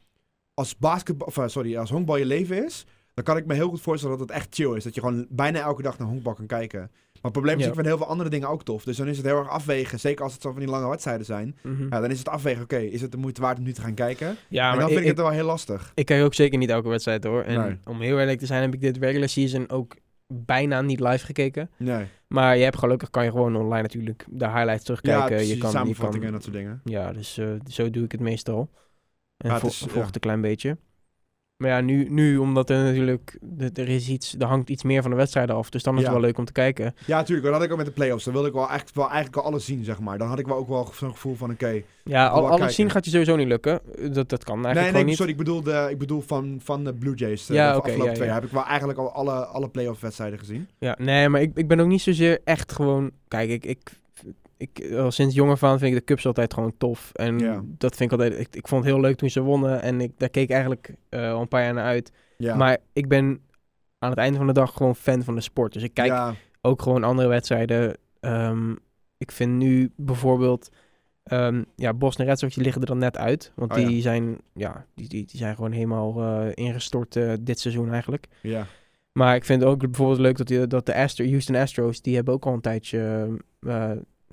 als 0.55 0.77
basketbal... 0.79 1.48
Sorry, 1.48 1.77
als 1.77 1.90
honkbal 1.90 2.16
je 2.16 2.27
leven 2.27 2.64
is... 2.64 2.87
Dan 3.25 3.35
kan 3.35 3.43
ik 3.43 3.49
me 3.49 3.55
heel 3.55 3.69
goed 3.69 3.81
voorstellen 3.81 4.19
dat 4.19 4.29
het 4.29 4.37
echt 4.37 4.55
chill 4.55 4.77
is. 4.77 4.85
Dat 4.85 4.95
je 4.95 5.01
gewoon 5.01 5.27
bijna 5.31 5.61
elke 5.61 5.83
dag 5.83 5.99
naar 5.99 6.09
honkbal 6.09 6.35
kan 6.35 6.47
kijken. 6.47 6.81
Maar 6.81 6.91
het 7.23 7.33
probleem 7.33 7.59
is, 7.59 7.67
ik 7.67 7.75
vind 7.75 7.87
heel 7.87 7.97
veel 7.97 8.07
andere 8.07 8.31
dingen 8.31 8.49
ook 8.49 8.65
tof. 8.65 8.85
Dus 8.85 8.97
dan 8.97 9.09
is 9.09 9.17
het 9.17 9.27
heel 9.27 9.39
erg 9.39 9.49
afwegen. 9.49 10.01
Zeker 10.01 10.25
als 10.25 10.33
het 10.33 10.43
zo 10.43 10.51
van 10.51 10.61
die 10.61 10.69
lange 10.69 10.89
wedstrijden 10.89 11.27
zijn. 11.27 11.57
Mhm. 11.63 11.83
Ja, 11.83 12.01
dan 12.01 12.11
is 12.11 12.19
het 12.19 12.29
afwegen, 12.29 12.63
oké, 12.63 12.77
is 12.77 13.01
het 13.01 13.11
de 13.13 13.17
moeite 13.17 13.41
waard 13.41 13.59
om 13.59 13.65
nu 13.65 13.73
te 13.73 13.81
gaan 13.81 13.95
kijken? 13.95 14.37
Ja, 14.49 14.63
en 14.65 14.69
maar 14.71 14.79
dan 14.79 14.87
vind 14.89 15.01
ik 15.01 15.05
ik, 15.05 15.11
het 15.11 15.21
wel 15.27 15.31
heel 15.31 15.45
lastig. 15.45 15.93
ik 15.95 16.07
kijk 16.07 16.25
ook 16.25 16.35
zeker 16.35 16.59
niet 16.59 16.71
elke 16.71 16.89
wedstrijd 16.89 17.25
hoor. 17.25 17.43
En 17.43 17.61
Nee. 17.61 17.79
om 17.85 18.01
heel 18.01 18.19
eerlijk 18.19 18.39
te 18.39 18.47
zijn 18.47 18.63
heb 18.63 18.75
ik 18.75 18.81
dit 18.81 18.97
regular 18.97 19.29
season 19.29 19.71
ook 19.71 19.97
bijna 20.27 20.81
niet 20.81 21.01
live 21.01 21.25
gekeken. 21.27 21.71
Nee. 21.77 22.07
Maar 22.27 22.57
je 22.57 22.65
hebt 22.65 22.79
gelukkig 22.79 23.11
kan 23.11 23.25
je 23.25 23.31
gewoon 23.31 23.57
online 23.57 23.83
natuurlijk 23.83 24.25
de 24.31 24.47
highlights 24.49 24.85
terugkijken. 24.85 25.37
ja, 25.37 25.43
je 25.43 25.57
kan, 25.59 25.71
je 25.71 25.77
samenvattingen 25.77 26.11
kan, 26.19 26.27
en 26.27 26.33
dat 26.33 26.43
soort 26.43 26.55
dingen. 26.57 26.81
Ja, 26.85 27.13
dus 27.13 27.39
eh, 27.39 27.47
zo 27.67 27.91
doe 27.91 28.05
ik 28.05 28.13
het 28.13 28.21
meestal. 28.21 28.71
En 29.37 29.49
Ja, 29.49 29.55
het 29.55 29.65
is- 29.65 29.87
ja. 29.95 30.03
een 30.05 30.21
klein 30.21 30.41
beetje. 30.41 30.77
Maar 31.62 31.70
ja, 31.70 31.81
nu, 31.81 32.07
nu 32.11 32.37
omdat 32.37 32.70
er 32.70 32.83
natuurlijk, 32.85 33.38
er 33.75 33.88
is 33.88 34.09
iets, 34.09 34.35
er 34.38 34.46
hangt 34.46 34.70
iets 34.70 34.83
meer 34.83 35.03
van 35.03 35.11
de 35.11 35.16
wedstrijden 35.16 35.57
af. 35.57 35.70
Dus 35.70 35.83
dan 35.83 35.94
is 35.94 36.01
Ja. 36.01 36.05
het 36.07 36.14
wel 36.14 36.25
leuk 36.27 36.38
om 36.38 36.44
te 36.44 36.53
kijken. 36.53 36.94
Ja, 37.07 37.16
natuurlijk. 37.16 37.46
Dat 37.46 37.55
had 37.57 37.62
ik 37.64 37.70
ook 37.70 37.77
met 37.77 37.87
de 37.87 37.92
playoffs. 37.92 38.25
Dan 38.25 38.33
wilde 38.33 38.48
ik 38.48 38.55
wel 38.55 38.66
eigenlijk, 38.68 38.96
wel 38.96 39.07
eigenlijk 39.11 39.37
al 39.37 39.44
alles 39.44 39.64
zien, 39.64 39.85
zeg 39.85 40.01
maar. 40.01 40.18
Dan 40.18 40.29
had 40.29 40.38
ik 40.38 40.46
wel 40.46 40.57
ook 40.57 40.68
wel 40.68 40.90
zo'n 40.94 41.11
gevoel 41.12 41.35
van, 41.35 41.51
oké... 41.51 41.83
Ja, 42.05 42.27
al, 42.27 42.35
wel 42.35 42.44
alles 42.44 42.57
kijken. 42.59 42.75
zien 42.75 42.90
gaat 42.90 43.05
je 43.05 43.11
sowieso 43.11 43.37
niet 43.37 43.46
lukken. 43.46 43.81
Dat, 44.12 44.29
dat 44.29 44.44
kan 44.44 44.55
eigenlijk 44.64 44.83
Nee, 44.85 44.92
nee, 44.92 45.05
niet. 45.05 45.16
sorry. 45.16 45.31
Ik 45.33 45.38
bedoel, 45.38 45.62
de, 45.62 45.87
ik 45.90 45.98
bedoel 45.98 46.20
van, 46.20 46.61
van 46.62 46.85
de 46.85 46.94
Blue 46.94 47.14
Jays. 47.14 47.48
eh, 47.48 47.57
Ja, 47.57 47.70
de 47.72 47.77
oké, 47.79 47.87
afgelopen 47.87 48.09
ja, 48.11 48.14
twee 48.14 48.27
ja. 48.29 48.33
jaar 48.33 48.42
heb 48.42 48.51
ik 48.51 48.57
wel 48.57 48.66
eigenlijk 48.66 48.98
al 48.98 49.12
alle, 49.12 49.33
alle 49.46 49.68
playoff 49.68 50.01
wedstrijden 50.01 50.38
gezien. 50.38 50.68
Ja, 50.79 50.96
nee, 50.98 51.29
maar 51.29 51.40
ik, 51.40 51.51
ik 51.55 51.68
ben 51.68 51.81
ook 51.81 51.87
niet 51.87 52.03
zozeer 52.03 52.38
echt 52.44 52.72
gewoon... 52.72 53.11
Kijk, 53.29 53.51
ik, 53.51 53.64
ik, 53.64 53.79
ik 54.62 54.92
al 54.92 55.11
sinds 55.11 55.35
jonger 55.35 55.57
van 55.57 55.79
vind 55.79 55.92
ik 55.92 55.98
de 55.98 56.05
Cubs 56.05 56.27
altijd 56.27 56.55
gewoon 56.55 56.75
tof. 56.79 57.11
En 57.14 57.38
Ja. 57.38 57.62
dat 57.64 57.96
vind 57.96 58.12
ik 58.12 58.20
altijd... 58.20 58.40
Ik, 58.40 58.57
ik 58.57 58.68
vond 58.68 58.85
het 58.85 58.92
heel 58.92 59.01
leuk 59.03 59.16
toen 59.16 59.31
ze 59.31 59.40
wonnen. 59.40 59.83
En 59.83 60.01
ik, 60.01 60.12
daar 60.16 60.29
keek 60.29 60.42
ik 60.44 60.51
eigenlijk 60.51 60.94
eh, 61.09 61.33
al 61.33 61.40
een 61.40 61.48
paar 61.48 61.62
jaar 61.62 61.75
naar 61.75 61.85
uit. 61.85 62.12
Ja. 62.38 62.55
Maar 62.57 62.79
ik 62.92 63.09
ben 63.09 63.40
aan 63.98 64.11
het 64.11 64.18
einde 64.18 64.38
van 64.38 64.46
de 64.46 64.53
dag 64.53 64.72
gewoon 64.72 64.96
fan 64.96 65.22
van 65.22 65.35
de 65.35 65.40
sport. 65.40 65.72
Dus 65.72 65.83
ik 65.83 65.94
kijk 65.94 66.09
ja, 66.09 66.35
ook 66.61 66.83
gewoon 66.83 67.05
andere 67.05 67.29
wedstrijden. 67.29 67.96
Ehm, 68.20 68.75
ik 69.18 69.33
vind 69.33 69.53
nu 69.53 69.92
bijvoorbeeld... 69.96 70.70
ehm, 71.22 71.62
ja, 71.77 71.94
Boston 71.94 72.27
Red 72.27 72.38
Sox 72.38 72.55
die 72.55 72.62
liggen 72.64 72.81
er 72.83 72.88
dan 72.88 72.98
net 72.98 73.18
uit. 73.18 73.53
Want 73.55 73.72
Oh 73.72 73.79
ja. 73.79 73.87
die, 73.87 74.03
zijn, 74.03 74.38
ja, 74.55 74.87
die, 74.94 75.09
die, 75.09 75.25
die 75.27 75.37
zijn 75.38 75.55
gewoon 75.55 75.72
helemaal 75.72 76.22
eh, 76.22 76.51
ingestort 76.55 77.16
eh, 77.16 77.33
dit 77.40 77.61
seizoen 77.61 77.92
eigenlijk. 77.92 78.27
ja. 78.42 78.66
Maar 79.12 79.35
ik 79.35 79.44
vind 79.44 79.64
ook 79.64 79.81
bijvoorbeeld 79.81 80.18
leuk 80.18 80.37
dat, 80.37 80.46
die, 80.46 80.66
dat 80.66 80.87
de 80.87 80.94
Astro, 80.94 81.25
Houston 81.27 81.57
Astros, 81.57 82.03
die 82.03 82.14
hebben 82.14 82.35
ook 82.35 82.46
al 82.46 82.53
een 82.53 82.61
tijdje, 82.61 83.29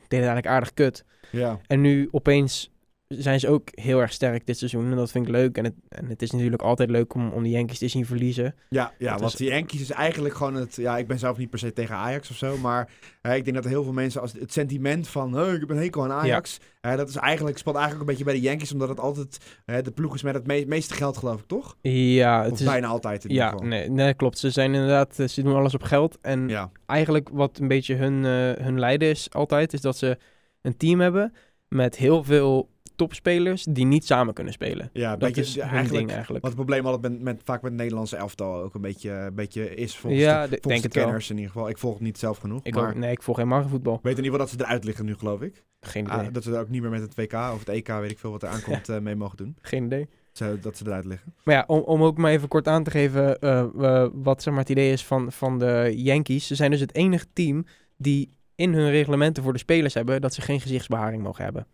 deden 0.10 0.28
eigenlijk 0.28 0.48
aardig 0.56 0.74
kut. 0.74 1.06
ja. 1.30 1.60
En 1.68 1.82
nu 1.82 2.08
opeens 2.12 2.72
zijn 3.18 3.40
ze 3.40 3.48
ook 3.48 3.68
heel 3.72 4.00
erg 4.02 4.14
sterk 4.14 4.46
dit 4.46 4.58
seizoen. 4.58 4.90
En 4.90 4.96
dat 4.96 5.12
vind 5.12 5.26
ik 5.28 5.32
leuk. 5.32 5.58
En 5.58 5.64
het, 5.64 5.74
en 5.90 6.06
het 6.10 6.22
is 6.22 6.32
natuurlijk 6.32 6.62
altijd 6.62 6.90
leuk 6.90 7.14
om, 7.14 7.32
om 7.32 7.44
de 7.44 7.50
Yankees 7.50 7.78
te 7.78 7.88
zien 7.88 8.06
verliezen. 8.06 8.56
Ja, 8.70 8.92
ja 8.98 9.12
Dat 9.12 9.20
want 9.20 9.32
is- 9.32 9.38
die 9.38 9.50
Yankees 9.50 9.82
is 9.82 9.92
eigenlijk 9.92 10.36
gewoon 10.36 10.56
het... 10.56 10.76
Ja, 10.76 10.98
ik 10.98 11.08
ben 11.08 11.20
zelf 11.20 11.38
niet 11.38 11.50
per 11.50 11.60
se 11.60 11.74
tegen 11.74 11.96
Ajax 11.96 12.30
of 12.30 12.36
zo, 12.36 12.58
maar 12.58 12.90
hè, 13.22 13.36
ik 13.36 13.44
denk 13.44 13.56
dat 13.56 13.66
heel 13.66 13.84
veel 13.84 13.94
mensen 13.94 14.22
als 14.22 14.34
het 14.34 14.54
sentiment 14.54 15.08
van 15.08 15.36
"Huh, 15.40 15.54
ik 15.54 15.60
heb 15.60 15.70
een 15.70 15.78
hekel 15.78 16.04
aan 16.04 16.12
Ajax, 16.12 16.58
hè, 16.82 16.96
dat 16.98 17.10
is 17.10 17.16
eigenlijk, 17.16 17.58
speelt 17.58 17.76
eigenlijk 17.76 18.06
een 18.06 18.16
beetje 18.16 18.32
bij 18.32 18.40
de 18.42 18.48
Yankees, 18.48 18.74
omdat 18.74 18.90
het 18.90 19.00
altijd 19.00 19.38
hè, 19.66 19.82
de 19.82 19.92
ploeg 19.92 20.16
is 20.16 20.24
met 20.24 20.34
het 20.34 20.48
me- 20.48 20.66
meeste 20.68 20.94
geld, 20.94 21.18
geloof 21.18 21.40
ik, 21.40 21.48
toch? 21.48 21.76
Ja, 21.82 22.44
het 22.44 22.52
Of 22.52 22.60
is, 22.60 22.66
bijna 22.66 22.88
altijd 22.88 23.24
in 23.24 23.30
ieder 23.30 23.46
ja 23.46 23.52
geval. 23.52 23.66
nee, 23.68 23.90
nee, 23.90 24.14
klopt. 24.14 24.38
Ze 24.38 24.50
zijn 24.50 24.74
inderdaad, 24.74 25.20
eh, 25.20 25.28
ze 25.28 25.44
doen 25.44 25.56
alles 25.56 25.74
op 25.74 25.84
geld. 25.84 26.18
En 26.22 26.48
Ja, 26.50 26.72
eigenlijk 26.86 27.30
wat 27.32 27.58
een 27.60 27.68
beetje 27.68 27.96
hun, 27.96 28.26
eh, 28.26 28.64
hun 28.66 28.80
lijden 28.80 29.10
is 29.10 29.28
altijd, 29.32 29.74
is 29.74 29.82
dat 29.82 29.98
ze 29.98 30.18
een 30.62 30.78
team 30.78 31.00
hebben 31.00 31.34
met 31.68 31.96
heel 31.98 32.24
veel 32.24 32.70
topspelers 33.00 33.64
die 33.64 33.86
niet 33.86 34.06
samen 34.06 34.34
kunnen 34.34 34.54
spelen. 34.54 34.90
ja 34.94 35.10
Dat 35.10 35.20
beetje, 35.20 35.42
is 35.42 35.58
eigenlijk, 35.58 35.94
ding 35.94 36.12
eigenlijk. 36.12 36.44
Wat 36.44 36.52
het 36.56 36.66
probleem 36.66 36.86
altijd 36.86 37.14
met, 37.14 37.22
met, 37.22 37.42
vaak 37.44 37.62
met 37.62 37.72
het 37.72 37.80
Nederlandse 37.82 38.16
elftal 38.16 38.62
ook 38.62 38.74
een 38.76 38.82
beetje, 38.82 39.12
een 39.12 39.36
beetje 39.36 39.76
is, 39.76 39.98
volgens 39.98 40.22
Ja, 40.24 40.44
de, 40.44 40.50
de- 40.50 40.58
volgens 40.62 40.68
denk 40.68 40.82
de 40.82 40.88
het 40.88 40.94
wel. 40.94 41.04
kenners 41.04 41.30
in 41.30 41.36
ieder 41.38 41.52
geval. 41.52 41.70
Ik 41.70 41.78
volg 41.78 41.94
het 41.94 42.04
niet 42.04 42.18
zelf 42.18 42.38
genoeg, 42.38 42.64
Ik 42.64 42.74
maar 42.76 42.90
ook, 42.90 42.96
nee, 42.96 43.12
ik 43.12 43.24
volg 43.24 43.38
helemaal 43.38 43.62
geen 43.62 43.70
voetbal. 43.70 44.00
weet 44.02 44.18
in 44.18 44.24
ieder 44.24 44.40
geval 44.40 44.48
dat 44.48 44.50
ze 44.60 44.66
eruit 44.66 44.84
liggen 44.84 45.06
nu, 45.06 45.16
geloof 45.16 45.42
ik. 45.42 45.64
Geen 45.82 46.04
idee. 46.06 46.18
Ah, 46.18 46.34
dat 46.34 46.44
ze 46.44 46.54
er 46.54 46.60
ook 46.60 46.70
niet 46.70 46.82
meer 46.82 46.90
met 46.92 47.02
het 47.02 47.16
WK 47.16 47.34
of 47.34 47.60
het 47.60 47.70
EK, 47.70 47.88
weet 47.88 48.12
ik 48.12 48.20
veel 48.20 48.32
wat 48.32 48.44
er 48.44 48.50
aankomt, 48.50 48.90
eh, 48.90 49.00
mee 49.00 49.16
mogen 49.16 49.38
doen. 49.38 49.58
Geen 49.62 49.84
idee. 49.86 50.08
Zo, 50.32 50.60
dat 50.60 50.78
ze 50.78 50.84
eruit 50.86 51.06
liggen. 51.06 51.34
Maar 51.44 51.56
ja, 51.56 51.64
om, 51.68 51.80
om 51.80 52.04
ook 52.04 52.18
maar 52.18 52.32
even 52.32 52.48
kort 52.48 52.68
aan 52.68 52.84
te 52.84 52.92
geven 52.92 53.40
eh, 53.40 53.60
eh, 53.60 54.10
wat 54.14 54.42
zeg 54.44 54.54
maar, 54.54 54.62
het 54.62 54.72
idee 54.72 54.92
is 54.92 55.06
van, 55.06 55.32
van 55.32 55.60
de 55.60 55.94
Yankees. 55.96 56.48
Ze 56.48 56.56
zijn 56.56 56.72
dus 56.72 56.80
het 56.80 56.96
enige 56.96 57.26
team 57.34 57.66
die 57.98 58.38
in 58.56 58.74
hun 58.74 58.90
reglementen 58.90 59.44
voor 59.44 59.54
de 59.54 59.60
spelers 59.60 59.94
hebben 59.94 60.22
dat 60.22 60.34
ze 60.34 60.42
geen 60.42 60.62
gezichtsbeharing 60.62 61.24
mogen 61.24 61.44
hebben. 61.44 61.68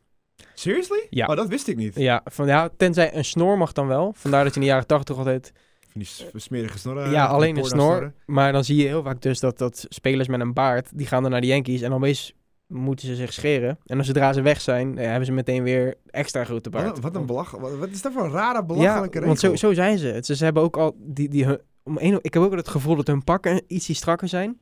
Seriously? 0.54 1.08
Ja. 1.10 1.26
Oh, 1.26 1.36
dat 1.36 1.48
wist 1.48 1.68
ik 1.68 1.76
niet. 1.78 1.96
Ja, 1.96 2.22
van, 2.26 2.48
ja, 2.48 2.70
tenzij 2.78 3.16
een 3.16 3.26
snor 3.26 3.58
mag 3.58 3.72
dan 3.72 3.88
wel. 3.88 4.14
Vandaar 4.18 4.44
dat 4.44 4.54
je 4.54 4.60
in 4.60 4.66
de 4.66 4.72
jaren 4.72 4.88
tachtig 4.88 5.18
altijd... 5.18 5.52
Van 5.92 6.02
die 6.02 6.40
smerige 6.42 6.78
snorren. 6.78 7.12
ja, 7.12 7.26
eh, 7.26 7.32
alleen 7.32 7.58
een 7.58 7.66
snor. 7.66 8.14
Maar 8.26 8.52
dan 8.52 8.64
zie 8.64 8.76
je 8.76 8.88
heel 8.88 9.04
vaak 9.04 9.22
dus 9.22 9.40
dat, 9.40 9.58
dat 9.58 9.86
spelers 9.90 10.28
met 10.28 10.40
een 10.40 10.54
baard, 10.54 10.90
die 10.94 11.08
gaan 11.08 11.22
dan 11.22 11.32
naar 11.32 11.42
de 11.42 11.48
Yankees 11.48 11.82
en 11.82 11.94
opeens 11.94 12.34
moeten 12.68 13.08
ze 13.08 13.16
zich 13.16 13.34
scheren. 13.34 13.70
En 13.86 13.96
dan 13.96 14.06
zodra 14.06 14.34
ze 14.34 14.42
weg 14.42 14.62
zijn, 14.62 14.98
eh, 14.98 15.06
hebben 15.08 15.26
ze 15.26 15.32
meteen 15.32 15.64
weer 15.64 15.96
extra 16.10 16.44
grote 16.44 16.70
Wat 16.70 16.84
baard. 16.84 16.96
een, 16.96 17.02
wat 17.04 17.16
een 17.16 17.26
belach... 17.26 17.52
Wat, 17.52 17.76
wat 17.78 17.90
is 17.90 18.02
dat 18.02 18.14
voor 18.14 18.24
een 18.24 18.32
rare 18.32 18.54
Ja, 18.58 18.64
belachelijke 18.64 19.20
regel? 19.20 19.28
want 19.28 19.40
zo, 19.40 19.56
zo 19.56 19.74
zijn 19.74 19.98
ze. 19.98 20.20
Ze, 20.24 20.36
ze 20.36 20.44
hebben 20.44 20.64
ook 20.64 20.78
al 20.78 20.96
die, 21.00 21.30
die 21.30 21.46
hun- 21.46 21.62
om 21.84 21.98
een, 22.00 22.20
ik 22.22 22.34
heb 22.34 22.44
ook 22.44 22.56
het 22.56 22.68
gevoel 22.68 22.96
dat 22.96 23.08
hun 23.08 23.24
pakken 23.24 23.62
ietsje 23.68 23.94
strakker 23.94 24.28
zijn. 24.28 24.60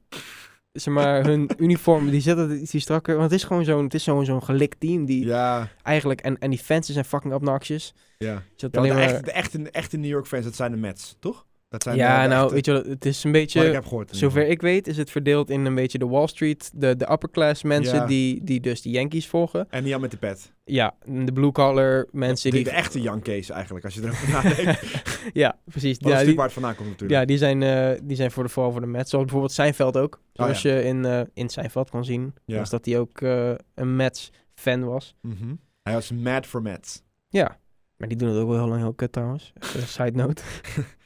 Zeg 0.73 0.93
maar, 0.93 1.25
hun 1.25 1.49
uniform, 1.57 2.09
die 2.09 2.21
zetten 2.21 2.49
het 2.49 2.59
iets 2.59 2.83
strakker. 2.83 3.17
Want 3.17 3.31
het 3.31 3.39
is 3.39 3.45
gewoon 3.45 3.65
zo'n, 3.65 3.83
het 3.83 3.93
is 3.93 4.03
zo'n, 4.03 4.25
zo'n 4.25 4.43
gelikt 4.43 4.79
team 4.79 5.05
die 5.05 5.25
Ja, 5.25 5.69
eigenlijk, 5.81 6.21
en, 6.21 6.39
en 6.39 6.49
die 6.49 6.59
fans 6.59 6.87
zijn 6.87 7.05
fucking 7.05 7.33
obnoxious. 7.33 7.93
ja. 8.17 8.43
Ja, 8.55 8.67
alleen 8.71 8.71
want 8.71 8.87
de, 8.87 8.93
maar... 8.93 9.13
echte, 9.13 9.23
de, 9.23 9.31
echte, 9.31 9.61
de 9.61 9.71
echte 9.71 9.97
New 9.97 10.09
York 10.09 10.27
fans, 10.27 10.43
dat 10.43 10.55
zijn 10.55 10.71
de 10.71 10.77
Mets, 10.77 11.15
toch? 11.19 11.45
Dat 11.73 11.83
zijn 11.83 11.95
ja, 11.95 12.27
nou, 12.27 12.41
echte- 12.41 12.53
weet 12.53 12.65
je 12.65 12.71
wel, 12.71 12.83
het 12.83 13.05
is 13.05 13.23
een 13.23 13.29
ik 13.29 13.35
beetje, 13.35 13.61
heb 13.63 13.83
gehoord. 13.85 14.15
zover 14.15 14.47
ik 14.47 14.61
weet, 14.61 14.87
is 14.87 14.97
het 14.97 15.11
verdeeld 15.11 15.49
in 15.49 15.65
een 15.65 15.75
beetje 15.75 15.97
de 15.97 16.07
Wall 16.07 16.27
Street, 16.27 16.71
de, 16.75 16.95
de 16.95 17.11
upper 17.11 17.29
class 17.29 17.63
mensen 17.63 17.95
Ja. 17.95 18.05
die, 18.05 18.43
die 18.43 18.59
dus 18.59 18.81
de 18.81 18.89
Yankees 18.89 19.27
volgen. 19.27 19.67
En 19.69 19.83
die 19.83 19.93
al 19.93 19.99
met 19.99 20.11
de 20.11 20.17
pet. 20.17 20.51
Ja, 20.63 20.95
de 21.05 21.31
blue 21.33 21.51
collar 21.51 22.07
mensen 22.11 22.49
de, 22.49 22.55
die... 22.55 22.65
de 22.65 22.71
echte 22.71 23.01
Yankees 23.01 23.49
eigenlijk, 23.49 23.85
als 23.85 23.93
je 23.93 24.01
erover 24.01 24.29
nadenkt. 24.29 24.81
ja, 25.33 25.57
precies. 25.65 25.99
Dat 25.99 26.11
is 26.11 26.17
Ja, 26.17 26.23
natuurlijk 26.23 26.25
die, 26.25 26.35
waar 26.35 26.45
het 26.45 26.53
vandaan 26.53 26.75
komt 26.75 26.89
natuurlijk. 26.89 27.19
ja, 27.19 27.25
die 27.25 27.37
zijn, 27.37 27.63
eh, 27.63 27.99
die 28.03 28.15
zijn 28.15 28.31
voor 28.31 28.43
de, 28.43 28.49
vooral 28.49 28.71
voor 28.71 28.81
de 28.81 28.87
Mets. 28.87 29.09
Zoals 29.09 29.23
bijvoorbeeld 29.25 29.53
Seinfeld 29.53 29.97
ook. 29.97 30.15
Oh, 30.15 30.21
Zoals 30.45 30.61
je 30.61 30.83
in, 30.83 31.05
eh 31.05 31.21
in 31.33 31.49
Seinfeld 31.49 31.89
kon 31.89 32.05
zien. 32.05 32.33
Ja. 32.45 32.57
Was 32.57 32.69
dat 32.69 32.85
hij 32.85 32.99
ook 32.99 33.21
eh, 33.21 33.51
een 33.75 33.95
Mets-fan 33.95 34.83
was. 34.85 35.15
Mhm. 35.21 35.53
Hij 35.83 35.93
was 35.93 36.11
mad 36.11 36.45
for 36.45 36.61
Mets. 36.61 37.01
Ja. 37.29 37.57
Maar 37.97 38.07
die 38.07 38.17
doen 38.17 38.29
het 38.29 38.37
ook 38.37 38.47
wel 38.49 38.57
heel 38.57 38.67
lang 38.67 38.81
heel 38.81 38.93
kut 38.93 39.11
trouwens. 39.11 39.53
Side 39.85 40.11
note. 40.11 40.41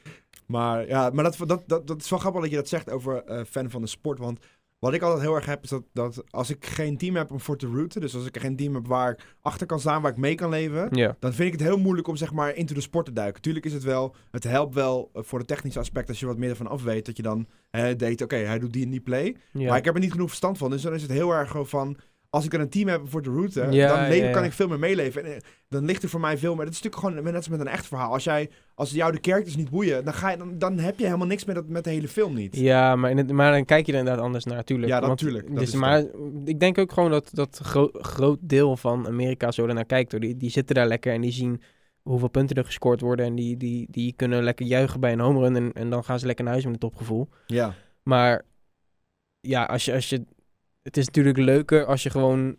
Maar 0.48 0.88
ja, 0.88 1.10
maar 1.14 1.24
dat, 1.24 1.38
dat, 1.46 1.64
dat, 1.66 1.88
dat 1.88 2.02
is 2.02 2.10
wel 2.10 2.20
grappig 2.20 2.42
dat 2.42 2.50
je 2.50 2.56
dat 2.56 2.68
zegt 2.68 2.92
over 2.92 3.24
eh, 3.24 3.44
fan 3.46 3.70
van 3.70 3.82
de 3.82 3.88
sport. 3.88 4.20
Want 4.20 4.40
wat 4.80 4.94
ik 4.94 5.02
altijd 5.02 5.22
heel 5.22 5.36
erg 5.36 5.46
heb, 5.46 5.64
is 5.64 5.70
dat, 5.70 5.84
dat 5.94 6.24
als 6.30 6.50
ik 6.50 6.66
geen 6.66 6.98
team 6.98 7.16
heb 7.16 7.32
om 7.32 7.40
voor 7.40 7.58
te 7.58 7.68
routen, 7.68 8.02
dus 8.02 8.16
als 8.16 8.26
ik 8.26 8.38
geen 8.40 8.56
team 8.56 8.74
heb 8.74 8.88
waar 8.88 9.12
ik 9.12 9.36
achter 9.42 9.68
kan 9.68 9.80
staan, 9.80 10.02
waar 10.02 10.12
ik 10.12 10.18
mee 10.18 10.36
kan 10.36 10.50
leven, 10.50 10.96
dan 11.20 11.34
vind 11.34 11.54
ik 11.54 11.60
het 11.60 11.68
heel 11.68 11.78
moeilijk 11.78 12.08
om 12.08 12.16
zeg 12.16 12.34
maar 12.34 12.56
into 12.56 12.74
de 12.74 12.82
sport 12.82 13.06
te 13.06 13.14
duiken. 13.14 13.42
Tuurlijk 13.42 13.66
is 13.66 13.74
het 13.74 13.84
wel, 13.84 14.16
het 14.32 14.44
helpt 14.44 14.74
wel 14.74 15.10
eh, 15.14 15.22
voor 15.24 15.40
het 15.40 15.48
technische 15.48 15.80
aspect 15.80 16.10
als 16.10 16.20
je 16.20 16.26
wat 16.26 16.38
meer 16.38 16.50
ervan 16.50 16.68
af 16.68 16.84
weet, 16.84 17.06
dat 17.06 17.18
je 17.18 17.24
dan 17.24 17.48
eh 17.70 17.96
deed, 17.98 18.22
oké, 18.22 18.36
hij 18.36 18.60
doet 18.60 18.74
die 18.74 18.84
en 18.84 18.90
die 18.92 19.00
play. 19.02 19.36
Maar 19.68 19.78
ik 19.78 19.86
heb 19.86 19.94
er 19.94 20.00
niet 20.02 20.12
genoeg 20.12 20.28
verstand 20.28 20.58
van, 20.58 20.70
dus 20.70 20.82
dan 20.82 20.94
is 20.94 21.02
het 21.02 21.12
heel 21.12 21.32
erg 21.32 21.52
gewoon 21.52 21.68
van, 21.68 21.98
als 22.30 22.46
ik 22.46 22.54
een 22.54 22.70
team 22.70 22.88
heb 22.88 23.02
voor 23.06 23.22
te 23.22 23.30
routen, 23.30 23.72
Ja, 23.72 24.08
dan 24.08 24.18
ja, 24.18 24.32
kan 24.32 24.44
ik 24.44 24.52
veel 24.52 24.68
meer 24.68 24.80
meeleven. 24.80 25.24
En 25.26 25.34
eh, 25.34 25.42
dan 25.70 25.86
ligt 25.86 26.04
er 26.04 26.10
voor 26.10 26.20
mij 26.20 26.38
veel 26.38 26.56
meer, 26.56 26.66
dat 26.66 26.74
is 26.74 26.82
natuurlijk 26.82 27.16
gewoon 27.16 27.24
net 27.24 27.36
als 27.36 27.48
met 27.50 27.60
een 27.60 27.68
echt 27.68 27.88
verhaal. 27.88 28.12
Als 28.12 28.24
jij, 28.24 28.50
als 28.76 28.92
jou 28.92 29.12
de 29.12 29.18
characters 29.22 29.56
niet 29.56 29.70
boeien, 29.70 30.06
dan, 30.06 30.14
ga 30.14 30.30
je, 30.30 30.38
dan, 30.38 30.58
dan 30.58 30.80
heb 30.80 31.00
je 31.00 31.06
helemaal 31.06 31.28
niks 31.28 31.46
met, 31.46 31.56
dat, 31.56 31.68
met 31.68 31.84
de 31.84 31.90
hele 31.90 32.08
film 32.08 32.34
niet. 32.34 32.56
Ja, 32.56 32.96
maar, 32.96 33.12
in 33.12 33.18
het, 33.18 33.32
maar 33.32 33.52
dan 33.52 33.66
kijk 33.66 33.86
je 33.86 33.92
er 33.92 34.00
inderdaad 34.00 34.24
anders 34.24 34.44
naar, 34.44 34.56
natuurlijk. 34.56 34.90
Ja, 34.90 34.98
dat 35.00 35.08
Want- 35.08 35.20
tuurlijk, 35.20 35.48
dat 35.48 35.56
Dus, 35.56 35.64
is 35.64 35.72
het 35.72 35.82
maar 35.82 36.04
ik 36.46 36.60
denk 36.60 36.78
ook 36.78 36.92
gewoon 36.92 37.12
dat 37.12 37.30
dat 37.34 37.60
gro 37.64 37.90
groot 37.92 38.40
deel 38.42 38.78
van 38.78 39.08
Amerika 39.08 39.52
zo 39.52 39.68
ernaar 39.68 39.86
kijkt. 39.86 40.12
Hoor. 40.12 40.22
Die, 40.22 40.38
die 40.38 40.50
zitten 40.50 40.76
daar 40.76 40.88
lekker 40.88 41.14
en 41.14 41.22
die 41.22 41.32
zien 41.32 41.62
hoeveel 42.02 42.30
punten 42.30 42.56
er 42.56 42.66
gescoord 42.66 43.02
worden. 43.02 43.26
En 43.26 43.36
die, 43.36 43.58
die, 43.58 43.88
die 43.90 44.14
kunnen 44.16 44.44
lekker 44.44 44.66
juichen 44.66 45.00
bij 45.00 45.12
een 45.12 45.20
home 45.20 45.40
run. 45.40 45.56
En, 45.56 45.74
en 45.74 45.90
dan 45.90 46.04
gaan 46.04 46.20
ze 46.20 46.26
lekker 46.26 46.44
naar 46.44 46.54
huis 46.54 46.66
met 46.66 46.74
een 46.74 46.90
topgevoel. 46.90 47.30
Ja. 47.46 47.74
Maar 48.04 48.46
ja, 49.40 49.64
als 49.64 49.86
je, 49.86 49.94
als 49.94 50.10
je, 50.10 50.26
het 50.88 50.98
is 50.98 51.06
natuurlijk 51.06 51.38
leuker 51.38 51.86
als 51.86 52.04
je 52.04 52.10
gewoon, 52.10 52.56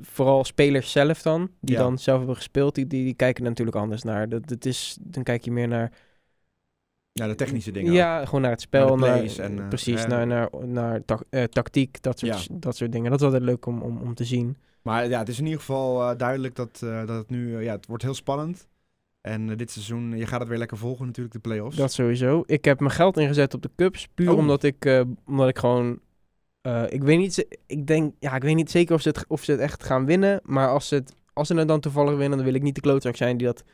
vooral 0.00 0.44
spelers 0.44 0.92
zelf 0.92 1.22
dan, 1.22 1.50
die 1.60 1.76
Ja. 1.76 1.82
dan 1.82 1.98
zelf 1.98 2.18
hebben 2.18 2.36
gespeeld, 2.36 2.74
die, 2.74 2.86
die, 2.86 3.04
die 3.04 3.14
kijken 3.14 3.44
natuurlijk 3.44 3.76
anders 3.76 4.02
naar. 4.02 4.28
Dat, 4.28 4.48
dat 4.48 4.64
is, 4.64 4.96
dan 5.00 5.22
kijk 5.22 5.44
je 5.44 5.50
meer 5.52 5.68
naar, 5.68 5.92
Ja, 7.12 7.26
de 7.26 7.34
technische 7.34 7.70
dingen. 7.70 7.92
ja, 7.92 8.24
gewoon 8.24 8.40
naar 8.40 8.50
het 8.50 8.60
spel, 8.60 8.96
Naar 8.96 9.08
naar, 9.24 9.38
en, 9.38 9.58
eh, 9.58 9.68
precies, 9.68 10.06
naar, 10.06 10.26
naar, 10.26 10.48
naar 10.64 11.00
eh, 11.30 11.44
tactiek, 11.44 12.02
dat 12.02 12.18
soort, 12.18 12.48
dat 12.62 12.76
soort 12.76 12.92
dingen. 12.92 13.10
Dat 13.10 13.20
is 13.20 13.24
altijd 13.26 13.42
leuk 13.44 13.66
om, 13.66 13.82
om, 13.82 14.00
om 14.00 14.14
te 14.14 14.24
zien. 14.24 14.56
Maar 14.82 15.08
ja, 15.08 15.18
het 15.18 15.28
is 15.28 15.38
in 15.38 15.44
ieder 15.44 15.60
geval 15.60 16.10
eh, 16.10 16.16
duidelijk 16.18 16.54
dat, 16.54 16.78
dat 16.80 17.08
het 17.08 17.30
nu, 17.30 17.60
ja, 17.62 17.72
het 17.72 17.86
wordt 17.86 18.02
heel 18.02 18.14
spannend. 18.14 18.68
En 19.20 19.56
dit 19.56 19.70
seizoen, 19.70 20.16
je 20.16 20.26
gaat 20.26 20.40
het 20.40 20.48
weer 20.48 20.58
lekker 20.58 20.76
volgen 20.76 21.06
natuurlijk, 21.06 21.34
de 21.34 21.40
play-offs. 21.40 21.76
Dat 21.76 21.92
sowieso. 21.92 22.42
Ik 22.46 22.64
heb 22.64 22.80
mijn 22.80 22.92
geld 22.92 23.16
ingezet 23.16 23.54
op 23.54 23.62
de 23.62 23.70
Cubs, 23.76 24.08
puur 24.14 24.30
Oh. 24.30 24.38
omdat 24.38 24.62
ik, 24.62 25.04
omdat 25.26 25.48
ik 25.48 25.58
gewoon, 25.58 26.00
eh, 26.62 26.84
ik 26.88 27.02
weet 27.02 27.18
niet, 27.18 27.46
ik 27.66 27.86
denk, 27.86 28.14
ja, 28.18 28.34
ik 28.34 28.42
weet 28.42 28.54
niet 28.54 28.70
zeker 28.70 28.94
of 28.94 29.00
ze 29.00 29.08
het, 29.08 29.24
of 29.28 29.44
ze 29.44 29.50
het 29.50 29.60
echt 29.60 29.84
gaan 29.84 30.06
winnen, 30.06 30.40
maar 30.42 30.68
als 30.68 30.88
ze 30.88 30.94
het, 30.94 31.16
als 31.32 31.48
ze 31.48 31.54
het 31.54 31.68
dan 31.68 31.80
toevallig 31.80 32.16
winnen, 32.16 32.36
dan 32.36 32.46
wil 32.46 32.54
ik 32.54 32.62
niet 32.62 32.74
de 32.74 32.80
klootzak 32.80 33.16
zijn 33.16 33.36
die 33.36 33.46
dat, 33.46 33.64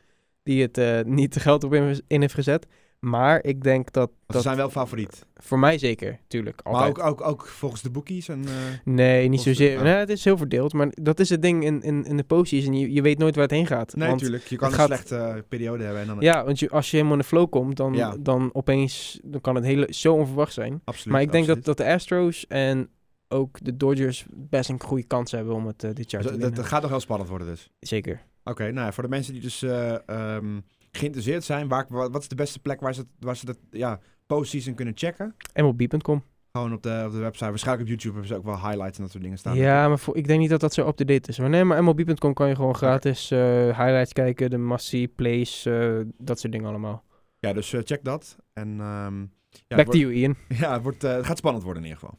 die 0.43 0.63
het 0.63 0.79
eh, 0.79 1.01
niet 1.03 1.35
de 1.35 1.41
geld 1.41 1.65
op 1.65 1.75
in, 1.75 2.01
in 2.07 2.21
heeft 2.21 2.35
gezet. 2.35 2.67
Maar 2.99 3.45
ik 3.45 3.63
denk 3.63 3.93
dat, 3.93 4.09
Want 4.09 4.21
ze 4.27 4.33
dat 4.33 4.43
zijn 4.43 4.57
wel 4.57 4.71
favoriet. 4.71 5.27
voor 5.35 5.59
mij 5.59 5.79
zeker, 5.79 6.19
tuurlijk. 6.27 6.61
Maar 6.65 6.73
Altijd. 6.75 6.99
ook, 6.99 7.05
ook, 7.07 7.21
ook 7.29 7.47
volgens 7.47 7.83
de 7.83 7.91
bookies. 7.91 8.29
En, 8.29 8.45
eh, 8.45 8.53
Nee, 8.85 9.29
niet 9.29 9.43
de- 9.45 9.49
zozeer. 9.49 9.77
oh. 9.77 9.83
Nee, 9.83 9.95
het 9.95 10.09
is 10.09 10.25
heel 10.25 10.37
verdeeld. 10.37 10.73
Maar 10.73 10.89
dat 11.03 11.21
is 11.21 11.29
het 11.29 11.43
ding 11.43 11.65
in, 11.65 11.83
in, 11.83 12.05
in 12.05 12.17
de 12.17 12.23
postseason. 12.25 12.79
Je, 12.79 12.93
je 12.93 13.03
weet 13.03 13.19
nooit 13.19 13.35
waar 13.35 13.45
het 13.45 13.53
heen 13.53 13.67
gaat. 13.67 13.97
nee, 13.97 14.09
natuurlijk. 14.11 14.45
Je 14.45 14.57
kan 14.57 14.69
een 14.69 14.75
gaat- 14.75 14.87
slechte 14.87 15.17
eh, 15.17 15.35
periode 15.49 15.85
hebben. 15.85 16.01
En 16.03 16.07
dan, 16.09 16.17
Ja, 16.21 16.45
want 16.45 16.59
je, 16.59 16.71
als 16.71 16.91
je 16.91 16.97
helemaal 16.97 17.17
in 17.17 17.23
de 17.23 17.29
flow 17.29 17.51
komt, 17.51 17.77
dan, 17.77 17.95
Ja. 17.95 18.17
dan 18.21 18.51
opeens 18.53 19.21
dan 19.25 19.41
kan 19.41 19.55
het 19.55 19.65
hele, 19.65 19.87
zo 19.91 20.15
onverwacht 20.15 20.53
zijn. 20.53 20.81
Absoluut. 20.85 21.13
maar 21.13 21.23
ik 21.23 21.33
denk 21.33 21.47
dat, 21.47 21.57
absoluut. 21.57 21.79
dat 21.79 21.87
de 21.87 21.93
Astros 21.95 22.47
en 22.47 22.89
ook 23.29 23.59
de 23.65 23.77
Dodgers 23.77 24.27
best 24.31 24.69
een 24.71 24.81
goede 24.83 25.05
kans 25.07 25.31
hebben 25.31 25.55
om 25.55 25.67
het 25.67 25.85
eh, 25.85 25.91
dit 25.95 26.11
jaar 26.11 26.23
Dus 26.23 26.31
te 26.31 26.37
dat, 26.37 26.45
winnen. 26.47 26.55
dat 26.63 26.71
gaat 26.73 26.81
nog 26.83 26.91
heel 26.91 27.01
spannend 27.01 27.31
worden 27.31 27.47
dus. 27.49 27.71
Zeker. 27.81 28.21
Oké, 28.45 28.63
nou 28.63 28.87
ja, 28.87 28.93
voor 28.93 29.03
de 29.03 29.09
mensen 29.09 29.33
die 29.33 29.43
dus 29.43 29.63
eh, 29.63 30.09
ehm, 30.09 30.61
geïnteresseerd 30.99 31.45
zijn, 31.45 31.69
waar, 31.69 31.87
wa- 31.89 32.11
wat 32.11 32.23
is 32.23 32.29
de 32.29 32.35
beste 32.35 32.59
plek 32.59 32.81
waar 32.81 32.95
ze, 32.95 33.01
het- 33.01 33.09
waar 33.19 33.37
ze 33.37 33.45
dat 33.45 33.59
ja, 33.71 34.01
postseason 34.27 34.75
kunnen 34.75 34.95
checken? 34.97 35.35
MLB.com. 35.55 36.23
Gewoon 36.53 36.73
op 36.73 36.83
de, 36.83 37.03
op 37.07 37.13
de 37.13 37.19
website. 37.19 37.49
Waarschijnlijk 37.49 37.83
op 37.83 37.89
YouTube 37.89 38.13
hebben 38.19 38.29
ze 38.33 38.37
ook 38.37 38.45
wel 38.45 38.69
highlights 38.69 38.97
en 38.97 39.03
dat 39.03 39.11
soort 39.13 39.23
dingen 39.23 39.39
staan. 39.39 39.57
Ja, 39.57 39.89
maar 39.89 39.99
voor, 39.99 40.17
ik 40.17 40.27
denk 40.27 40.41
niet 40.41 40.51
dat 40.51 40.61
dat 40.61 40.75
zo 40.75 40.89
up-to-date 40.89 41.29
is. 41.29 41.39
Maar 41.39 41.49
nee, 41.49 41.65
maar 41.65 41.85
MLB.com 41.85 42.35
kan 42.35 42.49
je 42.49 42.55
gewoon 42.55 42.75
gratis 42.75 43.31
eh, 43.31 43.39
highlights 43.79 44.13
kijken, 44.13 44.51
de 44.51 44.59
massie, 44.59 45.09
plays, 45.09 45.67
eh, 45.67 45.99
dat 46.19 46.41
soort 46.41 46.53
dingen 46.53 46.69
allemaal. 46.69 47.05
Ja, 47.39 47.53
dus 47.53 47.73
eh, 47.73 47.81
check 47.85 48.05
dat. 48.05 48.37
En 48.53 48.81
ehm, 48.81 49.21
ja, 49.69 49.77
Back 49.77 49.87
to 49.91 49.99
you, 49.99 50.13
Ian. 50.13 50.37
Ja, 50.61 50.73
het, 50.73 50.83
wordt, 50.83 51.03
het 51.03 51.27
gaat 51.27 51.39
spannend 51.39 51.65
worden 51.65 51.83
in 51.83 51.89
ieder 51.89 52.03
geval. 52.07 52.19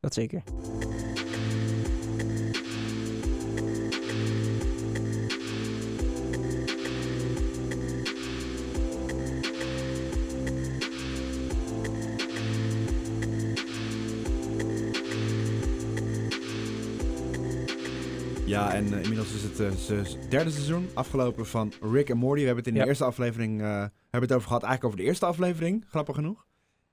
Dat 0.00 0.14
zeker. 0.14 0.42
Ja, 18.58 18.74
en 18.74 18.84
eh, 18.92 19.02
inmiddels 19.02 19.32
is 19.32 19.42
het 19.42 19.78
se- 19.80 20.18
derde 20.28 20.50
seizoen 20.50 20.88
afgelopen 20.94 21.46
van 21.46 21.72
Rick 21.92 22.08
en 22.10 22.16
Morty. 22.16 22.40
We 22.40 22.46
hebben 22.46 22.64
het 22.64 22.66
in 22.66 22.78
de 22.78 22.80
Ja. 22.84 22.86
eerste 22.86 23.04
aflevering 23.04 23.60
eh, 23.60 23.66
hebben 24.10 24.28
het 24.28 24.32
over 24.32 24.46
gehad, 24.46 24.62
eigenlijk 24.62 24.84
over 24.84 24.96
de 24.96 25.02
eerste 25.04 25.26
aflevering, 25.26 25.84
grappig 25.88 26.14
genoeg. 26.14 26.46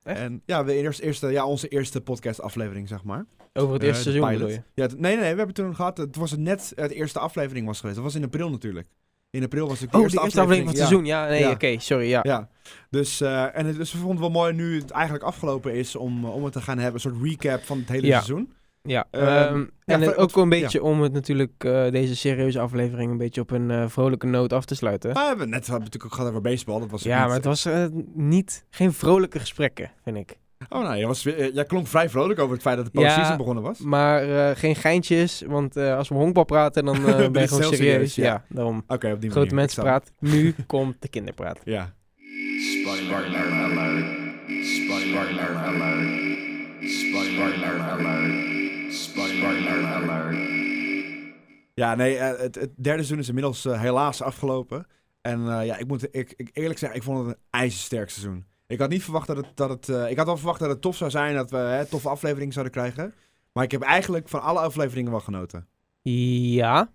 Echt? 0.03 0.17
En 0.19 0.41
ja, 0.45 0.65
we 0.65 0.73
eerst, 0.73 0.99
eerste, 0.99 1.27
ja, 1.27 1.45
onze 1.45 1.67
eerste 1.67 2.01
podcast 2.01 2.41
aflevering, 2.41 2.87
zeg 2.87 3.03
maar. 3.03 3.25
Over 3.53 3.73
het 3.73 3.83
eerste 3.83 4.01
seizoen 4.03 4.29
bedoel 4.31 4.47
je? 4.49 4.61
Ja, 4.73 4.85
nee, 4.85 4.97
nee, 4.97 5.15
nee, 5.15 5.31
we 5.31 5.37
hebben 5.37 5.53
toen 5.55 5.75
gehad, 5.75 5.97
het 5.97 6.15
was 6.15 6.31
het 6.31 6.39
net 6.39 6.71
het 6.75 6.91
eerste 6.91 7.19
aflevering 7.19 7.65
was 7.65 7.77
geweest. 7.79 7.95
Dat 7.95 8.05
was 8.05 8.15
in 8.15 8.23
april 8.23 8.49
natuurlijk. 8.49 8.87
In 9.29 9.43
april 9.43 9.67
was 9.67 9.79
het 9.79 9.91
de 9.91 9.97
Oh, 9.97 10.03
eerste 10.03 10.17
de 10.17 10.23
eerste 10.23 10.39
aflevering 10.41 10.69
van 10.69 10.79
het 10.79 10.89
ja. 10.91 10.97
seizoen. 10.97 11.23
Ja, 11.23 11.27
nee, 11.29 11.39
Ja. 11.39 11.51
oké, 11.51 11.79
sorry, 11.79 12.07
ja. 12.07 12.19
Ja, 12.23 12.49
dus, 12.89 13.21
en 13.21 13.65
het, 13.65 13.75
dus 13.75 13.91
we 13.91 13.97
vonden 13.97 14.23
het 14.23 14.31
wel 14.33 14.41
mooi 14.41 14.53
nu 14.53 14.79
het 14.79 14.91
eigenlijk 14.91 15.23
afgelopen 15.23 15.73
is 15.73 15.95
om, 15.95 16.25
om 16.25 16.43
het 16.43 16.53
te 16.53 16.61
gaan 16.61 16.77
hebben. 16.77 16.93
Een 16.93 17.11
soort 17.11 17.23
recap 17.23 17.63
van 17.63 17.77
het 17.77 17.89
hele 17.89 18.07
Ja. 18.07 18.13
seizoen. 18.13 18.53
Ja, 18.85 19.07
Ehm, 19.11 19.23
ehm, 19.25 19.59
ja, 19.85 20.01
en 20.01 20.15
ook 20.15 20.31
wel 20.35 20.43
een 20.43 20.49
ja. 20.51 20.59
beetje 20.61 20.83
om 20.83 21.01
het 21.01 21.13
natuurlijk, 21.13 21.51
eh, 21.63 21.91
deze 21.91 22.15
serieuze 22.15 22.59
aflevering, 22.59 23.11
een 23.11 23.17
beetje 23.17 23.41
op 23.41 23.51
een 23.51 23.71
eh, 23.71 23.83
vrolijke 23.87 24.27
noot 24.27 24.53
af 24.53 24.65
te 24.65 24.75
sluiten. 24.75 25.13
Maar 25.13 25.21
we 25.21 25.27
hebben 25.29 25.49
net 25.49 25.65
we 25.65 25.71
hebben 25.71 25.83
natuurlijk 25.85 26.05
ook 26.05 26.13
gehad 26.13 26.29
over 26.29 26.41
baseball. 26.41 26.79
Dat 26.79 26.91
was 26.91 27.03
ja, 27.03 27.17
niet- 27.17 27.25
maar 27.27 27.35
het 27.35 27.45
was 27.45 27.65
eh, 27.65 27.85
niet, 28.13 28.65
geen 28.69 28.93
vrolijke 28.93 29.39
gesprekken, 29.39 29.91
vind 30.03 30.17
ik. 30.17 30.37
Oh, 30.69 30.81
nou, 30.83 30.97
jij, 30.97 31.07
was, 31.07 31.23
jij 31.53 31.65
klonk 31.67 31.87
vrij 31.87 32.09
vrolijk 32.09 32.39
over 32.39 32.53
het 32.53 32.61
feit 32.61 32.77
dat 32.77 32.85
de 32.85 32.99
Ja, 32.99 33.05
postseason 33.05 33.37
begonnen 33.37 33.63
was. 33.63 33.79
Maar 33.79 34.49
eh, 34.49 34.55
geen 34.55 34.75
geintjes, 34.75 35.43
want 35.47 35.75
eh, 35.77 35.97
als 35.97 36.09
we 36.09 36.15
honkbal 36.15 36.43
praten, 36.43 36.85
dan 36.85 36.95
eh, 36.95 37.03
ben 37.31 37.41
je 37.41 37.47
gewoon 37.47 37.63
serieus. 37.63 37.77
serieus, 37.77 38.15
ja. 38.15 38.23
Ja, 38.23 38.45
daarom. 38.49 38.83
Oké, 38.87 39.11
op 39.11 39.21
die 39.21 39.29
Grote 39.31 39.31
manier. 39.31 39.45
Ik 39.47 39.51
mensenpraat. 39.53 40.11
Nu 40.19 40.55
komt 40.67 40.95
de 40.99 41.07
kinderpraat. 41.07 41.59
Ja. 41.63 41.93
Spoiler 42.81 43.15
alert. 43.25 44.05
Spoiler 44.65 45.55
alert. 45.55 46.07
Spoiler 46.89 47.79
alert. 47.79 48.54
Spoiler 49.15 49.85
alert. 49.85 50.37
Ja, 51.73 51.95
nee, 51.95 52.17
eh, 52.17 52.39
het, 52.39 52.55
het 52.55 52.69
derde 52.75 52.97
seizoen 52.97 53.19
is 53.19 53.27
inmiddels 53.27 53.65
eh, 53.65 53.81
helaas 53.81 54.21
afgelopen. 54.21 54.87
En 55.21 55.59
eh, 55.59 55.65
ja, 55.65 55.77
ik 55.77 55.87
moet 55.87 56.15
ik, 56.15 56.33
ik 56.37 56.49
eerlijk 56.53 56.79
zeggen, 56.79 56.97
ik 56.97 57.03
vond 57.03 57.19
het 57.19 57.27
een 57.27 57.41
ijzersterk 57.49 58.09
seizoen. 58.09 58.45
Ik 58.67 58.79
had 58.79 58.89
niet 58.89 59.03
verwacht 59.03 59.27
dat 59.27 59.37
het, 59.37 59.47
dat 59.53 59.69
het 59.69 60.09
ik 60.09 60.17
had 60.17 60.25
wel 60.25 60.37
verwacht 60.37 60.59
dat 60.59 60.69
het 60.69 60.81
tof 60.81 60.95
zou 60.95 61.09
zijn, 61.11 61.35
dat 61.35 61.51
we 61.51 61.57
hè, 61.57 61.85
toffe 61.85 62.09
afleveringen 62.09 62.53
zouden 62.53 62.73
krijgen. 62.73 63.13
Maar 63.51 63.63
ik 63.63 63.71
heb 63.71 63.81
eigenlijk 63.81 64.29
van 64.29 64.41
alle 64.41 64.59
afleveringen 64.59 65.11
wel 65.11 65.19
genoten. 65.19 65.67
Ja, 66.01 66.89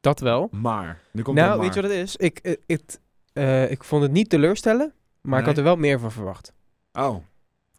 dat 0.00 0.20
wel. 0.20 0.48
Maar, 0.50 1.00
nu 1.12 1.22
komt 1.22 1.36
Nou, 1.36 1.60
weet 1.60 1.74
je 1.74 1.80
wat 1.80 1.90
het 1.90 2.00
is? 2.00 2.16
Ik, 2.16 2.58
het, 2.66 3.00
eh, 3.32 3.70
ik 3.70 3.84
vond 3.84 4.02
het 4.02 4.12
niet 4.12 4.30
teleurstellen, 4.30 4.92
maar 5.20 5.40
ik 5.40 5.46
had 5.46 5.56
er 5.56 5.62
wel 5.62 5.76
meer 5.76 6.00
van 6.00 6.12
verwacht. 6.12 6.52
Oh, 6.92 7.16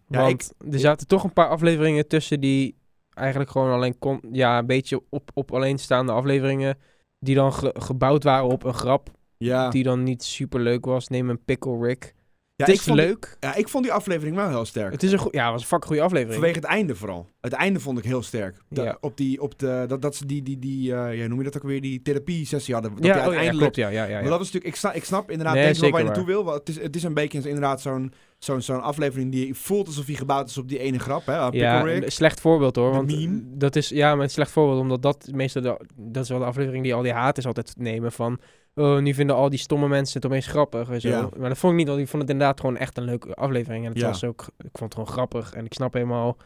Ja, 0.07 0.21
Want 0.21 0.53
er 0.71 0.79
zaten 0.79 1.07
toch 1.07 1.23
een 1.23 1.33
paar 1.33 1.49
afleveringen 1.49 2.07
tussen 2.07 2.39
die 2.39 2.77
eigenlijk 3.19 3.49
gewoon 3.49 3.71
alleen 3.71 3.99
kon, 3.99 4.19
ja, 4.31 4.57
een 4.57 4.65
beetje 4.65 5.01
op, 5.09 5.31
op 5.33 5.53
alleenstaande 5.53 6.11
afleveringen. 6.11 6.77
Die 7.19 7.35
dan 7.35 7.53
ge- 7.53 7.75
gebouwd 7.77 8.23
waren 8.23 8.47
op 8.47 8.63
een 8.63 8.73
grap 8.73 9.09
ja. 9.37 9.69
die 9.69 9.83
dan 9.83 10.03
niet 10.03 10.23
super 10.23 10.59
leuk 10.59 10.85
was. 10.85 11.07
Neem 11.07 11.29
een 11.29 11.43
Pickle 11.43 11.77
Rick. 11.85 12.15
Ja, 12.59 12.65
het 12.65 12.73
ik 12.73 12.79
is 12.79 12.85
vond 12.87 12.97
die- 12.97 13.07
leuk. 13.07 13.37
ja, 13.39 13.55
ik 13.55 13.67
vond 13.69 13.83
die 13.83 13.93
aflevering 13.93 14.35
wel 14.35 14.47
heel 14.49 14.65
sterk. 14.65 14.91
Het 14.91 15.03
is 15.03 15.11
een 15.11 15.27
ja, 15.31 15.51
was 15.51 15.61
een 15.61 15.67
fucking 15.67 15.85
goede 15.85 16.01
aflevering. 16.01 16.33
Vanwege 16.39 16.59
het 16.59 16.67
einde 16.69 16.95
vooral. 16.95 17.27
Het 17.41 17.53
einde 17.53 17.79
vond 17.79 17.97
ik 17.97 18.03
heel 18.03 18.21
sterk. 18.23 18.57
De- 18.69 18.81
Ja. 18.81 18.97
Op 19.01 19.17
die, 19.17 19.41
op 19.41 19.59
de, 19.59 19.85
dat, 19.87 20.01
dat 20.01 20.15
ze 20.15 20.25
die, 20.25 20.43
die, 20.43 20.59
die 20.59 20.95
eh, 20.95 21.17
ja, 21.21 21.27
noem 21.27 21.37
je 21.37 21.43
dat 21.43 21.55
ook 21.57 21.63
weer, 21.63 21.81
die 21.81 22.01
therapie-sessie 22.01 22.73
hadden. 22.73 22.95
Dat 22.95 23.05
ja, 23.05 23.11
die 23.13 23.21
oh, 23.21 23.27
ja, 23.27 23.31
uiteindelijk... 23.31 23.73
klopt. 23.73 23.91
Ja, 23.91 24.01
ja, 24.01 24.07
ja, 24.07 24.13
Maar 24.13 24.23
ja. 24.23 24.29
dat 24.29 24.39
is 24.39 24.45
natuurlijk, 24.45 24.73
ik, 24.73 24.75
sta, 24.75 24.91
ik 24.93 25.03
snap 25.03 25.29
inderdaad 25.31 25.53
Nee, 25.55 25.73
wel 25.73 25.89
waar 25.89 25.99
je 25.99 26.05
naartoe 26.05 26.25
wil. 26.25 26.45
Het, 26.53 26.69
is, 26.69 26.79
het 26.81 26.95
is 26.95 27.03
een 27.03 27.13
beetje 27.13 27.37
inderdaad 27.37 27.81
zo'n 27.81 28.13
zo'n 28.39 28.61
zo'n 28.61 28.81
aflevering 28.81 29.31
die 29.31 29.53
voelt 29.53 29.87
alsof 29.87 30.05
hij 30.05 30.15
gebouwd 30.15 30.49
is 30.49 30.57
op 30.57 30.69
die 30.69 30.79
ene 30.79 30.99
grap. 30.99 31.25
Hè? 31.25 31.35
Ja, 31.51 31.85
een 31.85 32.11
slecht 32.11 32.39
voorbeeld 32.41 32.75
hoor. 32.75 32.91
Want 32.91 33.11
meme. 33.15 33.41
dat 33.45 33.75
is, 33.75 33.89
ja, 33.89 34.15
maar 34.15 34.23
een 34.23 34.29
slecht 34.29 34.51
voorbeeld, 34.51 34.79
omdat 34.81 35.01
dat 35.01 35.29
meestal, 35.33 35.61
de, 35.61 35.79
dat 35.95 36.23
is 36.23 36.29
wel 36.29 36.39
de 36.39 36.45
aflevering 36.45 36.83
die 36.83 36.93
al 36.93 37.01
die 37.01 37.11
haters 37.13 37.45
altijd 37.45 37.73
nemen 37.77 38.11
van, 38.11 38.39
oh, 38.79 38.97
nu 38.99 39.13
vinden 39.13 39.35
al 39.35 39.49
die 39.49 39.59
stomme 39.59 39.87
mensen 39.87 40.15
het 40.21 40.25
opeens 40.31 40.47
grappig 40.47 40.89
en 40.89 41.01
zo. 41.01 41.09
Ja. 41.09 41.29
Maar 41.37 41.49
dat 41.49 41.57
vond 41.57 41.71
ik 41.73 41.79
niet, 41.79 41.87
want 41.87 41.99
ik 41.99 42.07
vond 42.07 42.21
het 42.21 42.31
inderdaad 42.31 42.59
gewoon 42.59 42.77
echt 42.77 42.97
een 42.97 43.03
leuke 43.03 43.33
aflevering. 43.35 43.85
En 43.85 43.91
het 43.91 43.99
Ja. 44.01 44.07
was 44.07 44.23
ook, 44.23 44.41
ik 44.57 44.69
vond 44.77 44.79
het 44.79 44.93
gewoon 44.93 45.07
grappig 45.07 45.53
en 45.53 45.65
ik 45.65 45.73
snap 45.73 45.93
helemaal 45.93 46.37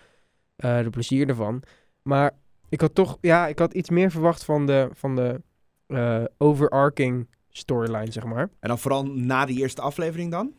eh, 0.55 0.79
de 0.83 0.89
plezier 0.89 1.29
ervan. 1.29 1.63
Maar 2.01 2.31
ik 2.69 2.81
had 2.81 2.95
toch, 2.95 3.17
ja, 3.21 3.47
ik 3.47 3.59
had 3.59 3.73
iets 3.73 3.89
meer 3.89 4.11
verwacht 4.11 4.43
van 4.45 4.65
de, 4.65 4.89
van 4.93 5.15
de 5.15 5.41
eh, 5.87 6.23
overarching 6.37 7.27
storyline, 7.49 8.11
zeg 8.11 8.23
maar. 8.23 8.49
En 8.59 8.67
dan 8.69 8.79
vooral 8.79 9.03
na 9.05 9.45
die 9.45 9.59
eerste 9.59 9.81
aflevering 9.81 10.31
dan? 10.31 10.51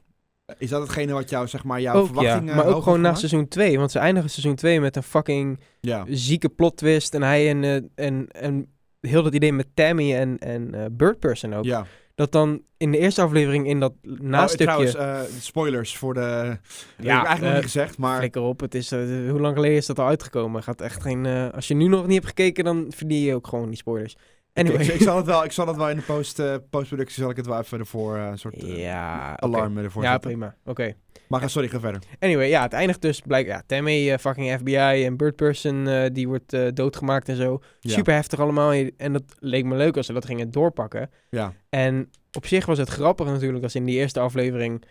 Is 0.59 0.69
dat 0.71 0.81
hetgene 0.83 1.13
wat 1.13 1.31
jou, 1.31 1.47
zeg 1.49 1.65
maar, 1.65 1.81
jouw 1.81 1.95
Ook, 1.95 2.07
ja, 2.07 2.13
verwachtingen 2.13 2.57
maar 2.57 2.67
ook 2.67 2.83
gewoon 2.83 3.01
na 3.01 3.15
seizoen 3.15 3.49
2, 3.49 3.79
want 3.79 3.91
ze 3.91 3.99
eindigen 3.99 4.31
seizoen 4.31 4.55
2 4.55 4.81
met 4.81 4.97
een 4.97 5.03
fucking 5.03 5.61
Ja. 5.81 6.05
zieke 6.09 6.49
plot 6.49 6.77
twist. 6.77 7.15
En 7.15 7.23
hij 7.23 7.49
en, 7.51 7.65
eh, 7.65 8.07
en, 8.07 8.29
en 8.29 8.74
heel 9.07 9.23
dat 9.23 9.35
idee 9.35 9.53
met 9.53 9.67
Tammy 9.75 10.15
en, 10.15 10.39
en 10.39 10.75
eh 10.75 10.85
Bird 10.93 11.19
Person 11.19 11.55
ook. 11.55 11.65
ja. 11.65 11.87
Dat 12.15 12.33
dan 12.33 12.63
in 12.77 12.93
de 12.93 12.99
eerste 12.99 13.23
aflevering 13.23 13.67
in 13.67 13.81
dat 13.81 13.93
Oh, 14.09 14.19
nastukje... 14.21 14.65
trouwens, 14.65 14.95
eh, 14.95 15.21
spoilers 15.41 15.97
voor 15.97 16.15
de... 16.15 16.21
Ja, 16.21 16.27
heb 16.37 16.59
ik 16.99 17.07
eigenlijk 17.07 17.41
nog 17.41 17.49
eh, 17.49 17.55
niet 17.55 17.63
gezegd, 17.63 17.99
maar... 17.99 18.19
Flikker 18.19 18.43
op, 18.43 18.61
het 18.61 18.75
is, 18.75 18.93
eh, 18.93 18.99
hoe 19.31 19.41
lang 19.41 19.55
geleden 19.55 19.77
is 19.77 19.87
dat 19.87 19.99
al 19.99 20.07
uitgekomen? 20.07 20.63
Gaat 20.63 20.81
echt 20.81 21.03
geen, 21.03 21.27
eh, 21.27 21.51
als 21.51 21.69
je 21.69 21.75
nu 21.75 21.89
nog 21.89 22.03
niet 22.07 22.15
hebt 22.15 22.27
gekeken, 22.27 22.65
dan 22.65 22.87
verdien 22.97 23.21
je 23.21 23.35
ook 23.35 23.47
gewoon 23.47 23.69
die 23.69 23.77
spoilers. 23.77 24.17
Anyway. 24.55 24.83
Ik, 24.85 24.95
ik, 24.95 25.03
zal 25.03 25.17
het 25.17 25.27
wel, 25.27 25.45
ik 25.45 25.53
zal 25.53 25.67
het 25.67 25.77
wel 25.77 25.91
in 25.91 25.97
de 25.97 26.03
post, 26.03 26.39
eh, 26.39 26.55
postproductie 26.71 27.23
zal 27.23 27.31
ik 27.31 27.37
het 27.37 27.47
wel 27.47 27.59
even 27.59 27.79
ervoor 27.79 28.17
eh, 28.17 28.27
een 28.27 28.39
soort 28.39 28.63
eh, 28.63 28.79
ja, 28.83 29.37
alarm 29.41 29.79
ervoor 29.79 30.03
Ja, 30.03 30.13
zetten. 30.13 30.31
prima. 30.31 30.57
Oké. 30.65 30.95
Maar 31.29 31.41
ga, 31.41 31.49
sorry, 31.49 31.69
ga 31.69 31.81
verder. 31.81 32.03
Anyway, 32.19 32.49
ja, 32.49 32.63
het 32.63 32.73
eindigt 32.73 33.03
dus 33.03 33.21
blijkt, 33.21 33.49
ja, 33.49 33.63
Tammy, 33.67 34.19
fucking 34.19 34.59
FBI 34.59 35.05
en 35.05 35.17
Bird 35.17 35.37
Person, 35.37 35.89
eh, 35.89 36.11
die 36.13 36.29
wordt 36.29 36.53
eh, 36.53 36.67
doodgemaakt 36.75 37.29
en 37.29 37.37
zo. 37.37 37.61
Ja. 37.81 37.93
Super 37.93 38.15
heftig 38.15 38.41
allemaal. 38.41 38.73
En 38.97 39.13
dat 39.13 39.23
leek 39.39 39.65
me 39.65 39.77
leuk 39.77 39.97
als 39.97 40.07
ze 40.07 40.13
dat 40.13 40.25
gingen 40.25 40.51
doorpakken. 40.51 41.11
Ja. 41.31 41.53
En 41.69 42.11
op 42.33 42.47
zich 42.47 42.67
was 42.67 42.79
het 42.79 42.89
grappig 42.89 43.27
natuurlijk 43.27 43.63
als 43.65 43.75
in 43.75 43.85
die 43.85 43.97
eerste 43.97 44.21
aflevering 44.21 44.83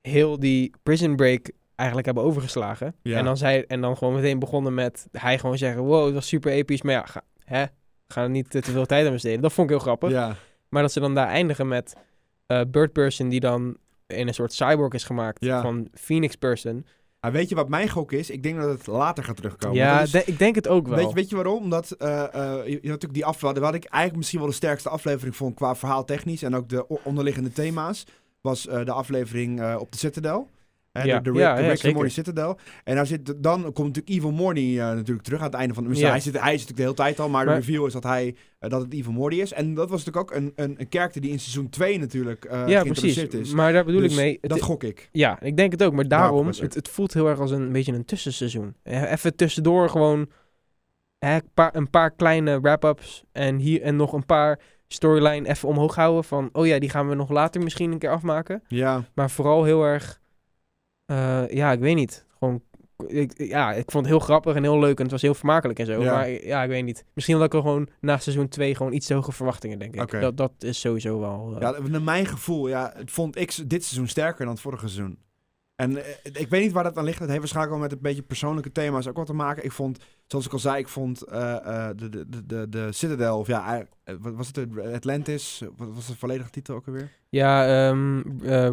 heel 0.00 0.38
die 0.38 0.72
prison 0.82 1.16
break 1.16 1.50
eigenlijk 1.74 2.06
hebben 2.06 2.24
overgeslagen. 2.24 2.94
Ja. 3.02 3.18
En, 3.18 3.24
dan 3.24 3.36
zei, 3.36 3.60
en 3.60 3.80
dan 3.80 3.96
gewoon 3.96 4.14
meteen 4.14 4.38
begonnen 4.38 4.74
met 4.74 5.08
hij 5.12 5.38
gewoon 5.38 5.58
zeggen, 5.58 5.82
wow, 5.82 6.04
het 6.04 6.14
was 6.14 6.26
super 6.28 6.52
episch. 6.52 6.82
Maar 6.82 6.94
ja, 6.94 7.04
ga, 7.06 7.22
hè, 7.44 7.64
ga 8.08 8.22
er 8.22 8.30
niet 8.30 8.54
eh, 8.54 8.62
te 8.62 8.70
veel 8.70 8.86
tijd 8.86 9.06
aan 9.06 9.12
besteden. 9.12 9.40
Dat 9.42 9.52
vond 9.52 9.70
ik 9.70 9.74
heel 9.76 9.84
grappig. 9.84 10.10
Ja. 10.10 10.36
Maar 10.68 10.82
dat 10.82 10.92
ze 10.92 11.00
dan 11.00 11.14
daar 11.14 11.28
eindigen 11.28 11.68
met 11.68 11.94
Bird 12.70 12.92
Person 12.92 13.28
die 13.28 13.40
dan 13.40 13.76
in 14.06 14.28
een 14.28 14.34
soort 14.34 14.52
cyborg 14.52 14.92
is 14.92 15.04
gemaakt 15.04 15.44
Ja. 15.44 15.62
van 15.62 15.88
Phoenix 15.94 16.34
Person. 16.36 16.86
Ah, 17.20 17.32
weet 17.32 17.48
je 17.48 17.54
wat 17.54 17.68
mijn 17.68 17.88
gok 17.88 18.12
is? 18.12 18.30
Ik 18.30 18.42
denk 18.42 18.60
dat 18.60 18.68
het 18.78 18.86
later 18.86 19.24
gaat 19.24 19.36
terugkomen. 19.36 19.76
ja, 19.76 20.00
is- 20.00 20.10
de- 20.10 20.24
ik 20.24 20.38
denk 20.38 20.54
het 20.54 20.68
ook 20.68 20.86
wel. 20.86 20.96
Weet 20.96 21.08
je, 21.08 21.14
weet 21.14 21.28
je 21.28 21.34
waarom? 21.34 21.62
Omdat 21.62 21.90
eh, 21.90 22.08
je, 22.66 22.78
natuurlijk 22.82 23.12
die 23.14 23.24
aflevering, 23.24 23.64
wat 23.66 23.74
ik 23.74 23.84
eigenlijk 23.84 24.16
misschien 24.16 24.38
wel 24.40 24.48
de 24.48 24.54
sterkste 24.54 24.88
aflevering 24.88 25.36
vond 25.36 25.54
qua 25.54 25.74
verhaal 25.74 26.04
technisch 26.04 26.42
en 26.42 26.54
ook 26.56 26.68
de 26.68 26.86
onderliggende 27.04 27.52
thema's, 27.52 28.04
was 28.40 28.62
de 28.62 28.92
aflevering 28.92 29.74
op 29.76 29.92
de 29.92 29.98
Citadel. 29.98 30.48
Eh, 30.94 31.04
Ja. 31.04 31.20
de, 31.20 31.32
de, 31.32 31.38
Ja, 31.38 31.46
Rick, 31.48 31.56
de 31.56 31.60
ja, 31.60 31.60
Rick 31.60 31.68
and 31.70 31.78
zeker. 31.78 31.96
Morty 31.96 32.12
Citadel. 32.12 32.58
En 32.84 32.94
daar 32.94 33.06
zit, 33.06 33.42
dan 33.42 33.62
komt 33.62 33.76
natuurlijk 33.86 34.08
Evil 34.08 34.30
Morty 34.32 34.60
eh, 34.78 34.84
natuurlijk 34.86 35.22
terug 35.26 35.38
aan 35.40 35.46
het 35.46 35.54
einde 35.54 35.74
van 35.74 35.84
de... 35.84 35.94
Ja. 35.96 36.10
Hij, 36.10 36.20
zit, 36.20 36.32
hij 36.40 36.42
zit 36.42 36.68
natuurlijk 36.68 36.76
de 36.76 36.82
hele 36.82 36.94
tijd 36.94 37.20
al, 37.20 37.28
maar, 37.28 37.44
Maar- 37.46 37.54
de 37.54 37.60
review 37.60 37.86
is 37.86 37.92
dat, 37.92 38.02
hij, 38.02 38.34
eh, 38.58 38.70
dat 38.70 38.82
het 38.82 38.92
Evil 38.92 39.12
Morty 39.12 39.36
is. 39.36 39.52
En 39.52 39.74
dat 39.74 39.90
was 39.90 40.04
natuurlijk 40.04 40.30
ook 40.32 40.36
een, 40.38 40.52
een, 40.56 40.74
een 40.80 40.88
karakter 40.88 41.20
die 41.20 41.30
in 41.30 41.38
seizoen 41.40 41.68
2 41.68 41.98
natuurlijk 41.98 42.44
eh 42.44 42.68
ja, 42.68 42.82
precies. 42.82 43.16
is. 43.16 43.52
Maar 43.52 43.72
daar 43.72 43.84
bedoel 43.84 44.00
Dus 44.00 44.10
ik 44.12 44.18
mee. 44.18 44.38
het- 44.40 44.50
dat 44.50 44.60
gok 44.62 44.82
ik. 44.82 45.08
Ja, 45.12 45.40
ik 45.40 45.56
denk 45.56 45.72
het 45.72 45.82
ook. 45.82 45.92
Maar 45.92 46.08
daarom, 46.08 46.46
het. 46.46 46.74
het, 46.74 46.88
voelt 46.88 47.14
heel 47.14 47.28
erg 47.28 47.40
als 47.40 47.50
een 47.50 47.72
beetje 47.72 47.92
een 47.92 48.04
tussenseizoen. 48.04 48.74
Even 48.82 49.36
tussendoor 49.36 49.88
gewoon 49.90 50.28
hè, 51.18 51.34
een, 51.34 51.48
paar, 51.54 51.76
een 51.76 51.90
paar 51.90 52.10
kleine 52.10 52.60
wrap-ups. 52.60 53.24
En 53.32 53.56
hier 53.56 53.82
en 53.82 53.96
nog 53.96 54.12
een 54.12 54.26
paar 54.26 54.60
storyline 54.88 55.48
even 55.48 55.68
omhoog 55.68 55.94
houden. 55.94 56.24
Van, 56.24 56.48
oh 56.52 56.66
ja, 56.66 56.78
die 56.78 56.90
gaan 56.90 57.08
we 57.08 57.14
nog 57.14 57.30
later 57.30 57.62
misschien 57.62 57.92
een 57.92 57.98
keer 57.98 58.10
afmaken. 58.10 58.62
Ja, 58.68 59.04
Maar 59.14 59.30
vooral 59.30 59.64
heel 59.64 59.84
erg, 59.84 60.20
eh, 61.06 61.48
ja, 61.50 61.72
ik 61.72 61.80
weet 61.80 61.94
niet. 61.94 62.24
Gewoon, 62.38 62.62
ik, 63.06 63.32
ja, 63.36 63.72
ik 63.72 63.90
vond 63.90 64.04
het 64.06 64.14
heel 64.14 64.24
grappig 64.24 64.54
en 64.54 64.62
heel 64.62 64.78
leuk. 64.78 64.96
En 64.96 65.02
het 65.02 65.12
was 65.12 65.22
heel 65.22 65.34
vermakelijk 65.34 65.78
en 65.78 65.86
zo. 65.86 66.02
Ja. 66.02 66.12
Maar 66.14 66.30
ja, 66.30 66.62
ik 66.62 66.68
weet 66.68 66.84
niet. 66.84 67.04
Misschien 67.14 67.36
dat 67.36 67.44
ik 67.46 67.54
er 67.54 67.60
gewoon 67.60 67.88
na 68.00 68.18
seizoen 68.18 68.48
2 68.48 68.74
gewoon 68.74 68.92
iets 68.92 69.06
te 69.06 69.14
hoge 69.14 69.32
verwachtingen, 69.32 69.78
denk 69.78 69.94
ik. 69.94 70.20
Dat, 70.20 70.36
dat 70.36 70.52
is 70.58 70.80
sowieso 70.80 71.20
wel... 71.20 71.52
eh, 71.54 71.60
Ja, 71.60 71.88
naar 71.88 72.02
mijn 72.02 72.26
gevoel, 72.26 72.68
ja, 72.68 72.92
het 72.96 73.10
vond 73.10 73.36
ik 73.36 73.68
dit 73.70 73.84
seizoen 73.84 74.08
sterker 74.08 74.44
dan 74.44 74.52
het 74.54 74.62
vorige 74.62 74.88
seizoen. 74.88 75.18
En 75.76 75.96
eh, 76.04 76.14
ik 76.32 76.48
weet 76.48 76.62
niet 76.62 76.72
waar 76.72 76.84
dat 76.84 76.96
aan 76.98 77.04
ligt. 77.04 77.18
Het 77.18 77.28
heeft 77.28 77.40
waarschijnlijk 77.40 77.74
wel 77.76 77.84
met 77.88 77.92
een 77.96 78.02
beetje 78.02 78.22
persoonlijke 78.22 78.72
thema's 78.72 79.06
ook 79.06 79.16
wat 79.16 79.26
te 79.26 79.32
maken. 79.34 79.64
Ik 79.64 79.72
vond, 79.72 79.98
zoals 80.26 80.46
ik 80.46 80.52
al 80.52 80.58
zei, 80.58 80.78
ik 80.78 80.88
vond 80.88 81.22
eh, 81.22 81.88
de, 81.96 82.08
de, 82.08 82.28
de, 82.28 82.46
de, 82.46 82.68
de 82.68 82.92
Citadel, 82.92 83.38
of 83.38 83.46
ja, 83.46 83.86
wat 84.20 84.34
was 84.34 84.46
het? 84.52 84.58
Atlantis, 84.94 85.62
wat 85.76 85.88
was 85.94 86.06
de 86.06 86.16
volledige 86.16 86.50
titel 86.50 86.74
ook 86.74 86.86
alweer? 86.86 87.10
Ja, 87.28 87.88
ehm, 87.88 88.22
eh, 88.42 88.70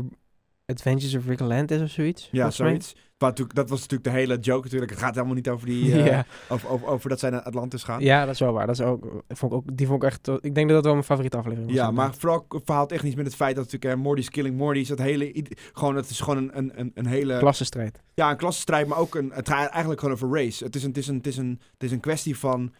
Adventures 0.71 1.15
of 1.15 1.25
Rick 1.25 1.41
Atlantis 1.41 1.81
of 1.81 1.89
zoiets. 1.89 2.29
Ja, 2.31 2.51
zoiets. 2.51 2.95
Maar 3.21 3.33
dat 3.33 3.69
was 3.69 3.79
natuurlijk 3.79 4.03
de 4.03 4.09
hele 4.09 4.37
joke 4.37 4.63
natuurlijk. 4.63 4.91
Het 4.91 4.99
gaat 4.99 5.15
helemaal 5.15 5.35
niet 5.35 5.49
over 5.49 5.67
die, 5.67 5.95
ja. 6.03 6.25
over, 6.49 6.69
over, 6.69 6.87
over 6.87 7.09
dat 7.09 7.19
zij 7.19 7.29
naar 7.29 7.41
Atlantis 7.41 7.83
gaan. 7.83 8.01
ja, 8.01 8.25
dat 8.25 8.33
is 8.33 8.39
wel 8.39 8.53
waar. 8.53 8.65
Dat 8.65 8.79
is 8.79 8.85
ook, 8.85 9.23
vond 9.27 9.51
ik 9.51 9.57
ook, 9.57 9.77
die 9.77 9.87
vond 9.87 10.03
ik 10.03 10.09
echt... 10.09 10.27
Ik 10.27 10.55
denk 10.55 10.67
dat 10.67 10.75
dat 10.75 10.83
wel 10.83 10.93
mijn 10.93 11.05
favoriete 11.05 11.37
aflevering 11.37 11.69
was. 11.69 11.79
Ja, 11.79 11.91
maar 11.91 12.15
vooral 12.15 12.45
verhaal 12.49 12.87
technisch 12.87 13.15
met 13.15 13.25
het 13.25 13.35
feit 13.35 13.55
dat 13.55 13.63
natuurlijk 13.63 13.93
eh, 13.93 14.01
Morty's 14.01 14.29
Killing 14.29 14.57
Morty's, 14.57 14.87
dat 14.87 14.99
hele, 14.99 15.45
gewoon, 15.73 15.95
het 15.95 16.09
is 16.09 16.19
gewoon 16.19 16.49
een, 16.53 16.79
een, 16.79 16.91
een, 16.93 17.05
hele... 17.05 17.37
Klassenstrijd. 17.37 18.01
Ja, 18.13 18.29
een 18.29 18.37
klassenstrijd, 18.37 18.87
maar 18.87 18.97
ook 18.97 19.15
een, 19.15 19.31
het 19.33 19.49
gaat 19.49 19.69
eigenlijk 19.69 19.99
gewoon 19.99 20.15
over 20.15 20.29
race. 20.33 20.63
Het 20.63 20.75
is 20.75 20.83
een, 20.83 20.89
het 20.89 20.97
is 20.97 21.07
een, 21.07 21.15
het 21.15 21.27
is 21.27 21.37
een, 21.37 21.59
het 21.73 21.83
is 21.83 21.91
een 21.91 21.99
kwestie 21.99 22.37
van 22.37 22.73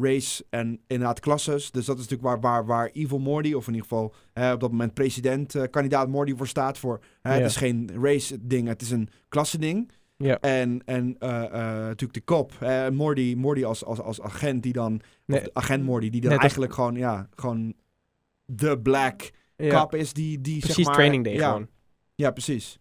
race 0.00 0.44
en 0.50 0.80
inderdaad 0.86 1.20
klasses. 1.20 1.70
Dus 1.70 1.84
dat 1.84 1.98
is 1.98 2.08
natuurlijk 2.08 2.28
waar, 2.28 2.40
waar, 2.40 2.66
waar 2.66 2.90
Evil 2.92 3.18
Morty, 3.18 3.52
of 3.52 3.66
in 3.66 3.74
ieder 3.74 3.88
geval 3.88 4.14
eh, 4.32 4.50
op 4.52 4.60
dat 4.60 4.70
moment 4.70 4.94
president, 4.94 5.54
eh, 5.54 5.62
kandidaat 5.70 6.08
Morty 6.08 6.34
voor 6.34 6.48
staat. 6.48 6.78
Voor, 6.78 7.00
Ja. 7.22 7.30
Het 7.30 7.44
is 7.44 7.56
geen 7.56 7.90
race 8.00 8.46
ding, 8.46 8.68
het 8.68 8.82
is 8.82 8.90
een 8.90 9.08
klassending. 9.28 9.92
Ja. 10.16 10.38
En, 10.40 10.82
en 10.84 11.16
eh, 11.18 11.44
eh, 11.44 11.52
natuurlijk 11.86 12.12
de 12.12 12.20
kop, 12.20 12.52
eh, 12.60 12.88
Morty, 12.88 13.34
Morty 13.36 13.64
als, 13.64 13.84
als, 13.84 14.00
als 14.00 14.20
agent 14.20 14.62
die 14.62 14.72
dan, 14.72 15.00
Nee, 15.24 15.40
agent 15.52 15.84
Morty, 15.84 16.10
die 16.10 16.20
dan 16.20 16.38
eigenlijk 16.38 16.72
gewoon, 16.72 16.94
ja, 16.94 17.28
gewoon 17.34 17.74
de 18.44 18.78
black 18.78 19.30
ja, 19.56 19.68
kap 19.68 19.94
is 19.94 20.12
die, 20.12 20.40
die 20.40 20.58
precies 20.58 20.76
zeg 20.76 20.84
maar... 20.84 20.94
Training 20.94 21.24
Day 21.24 21.34
ja, 21.34 21.48
gewoon. 21.48 21.68
ja, 22.14 22.30
precies. 22.30 22.78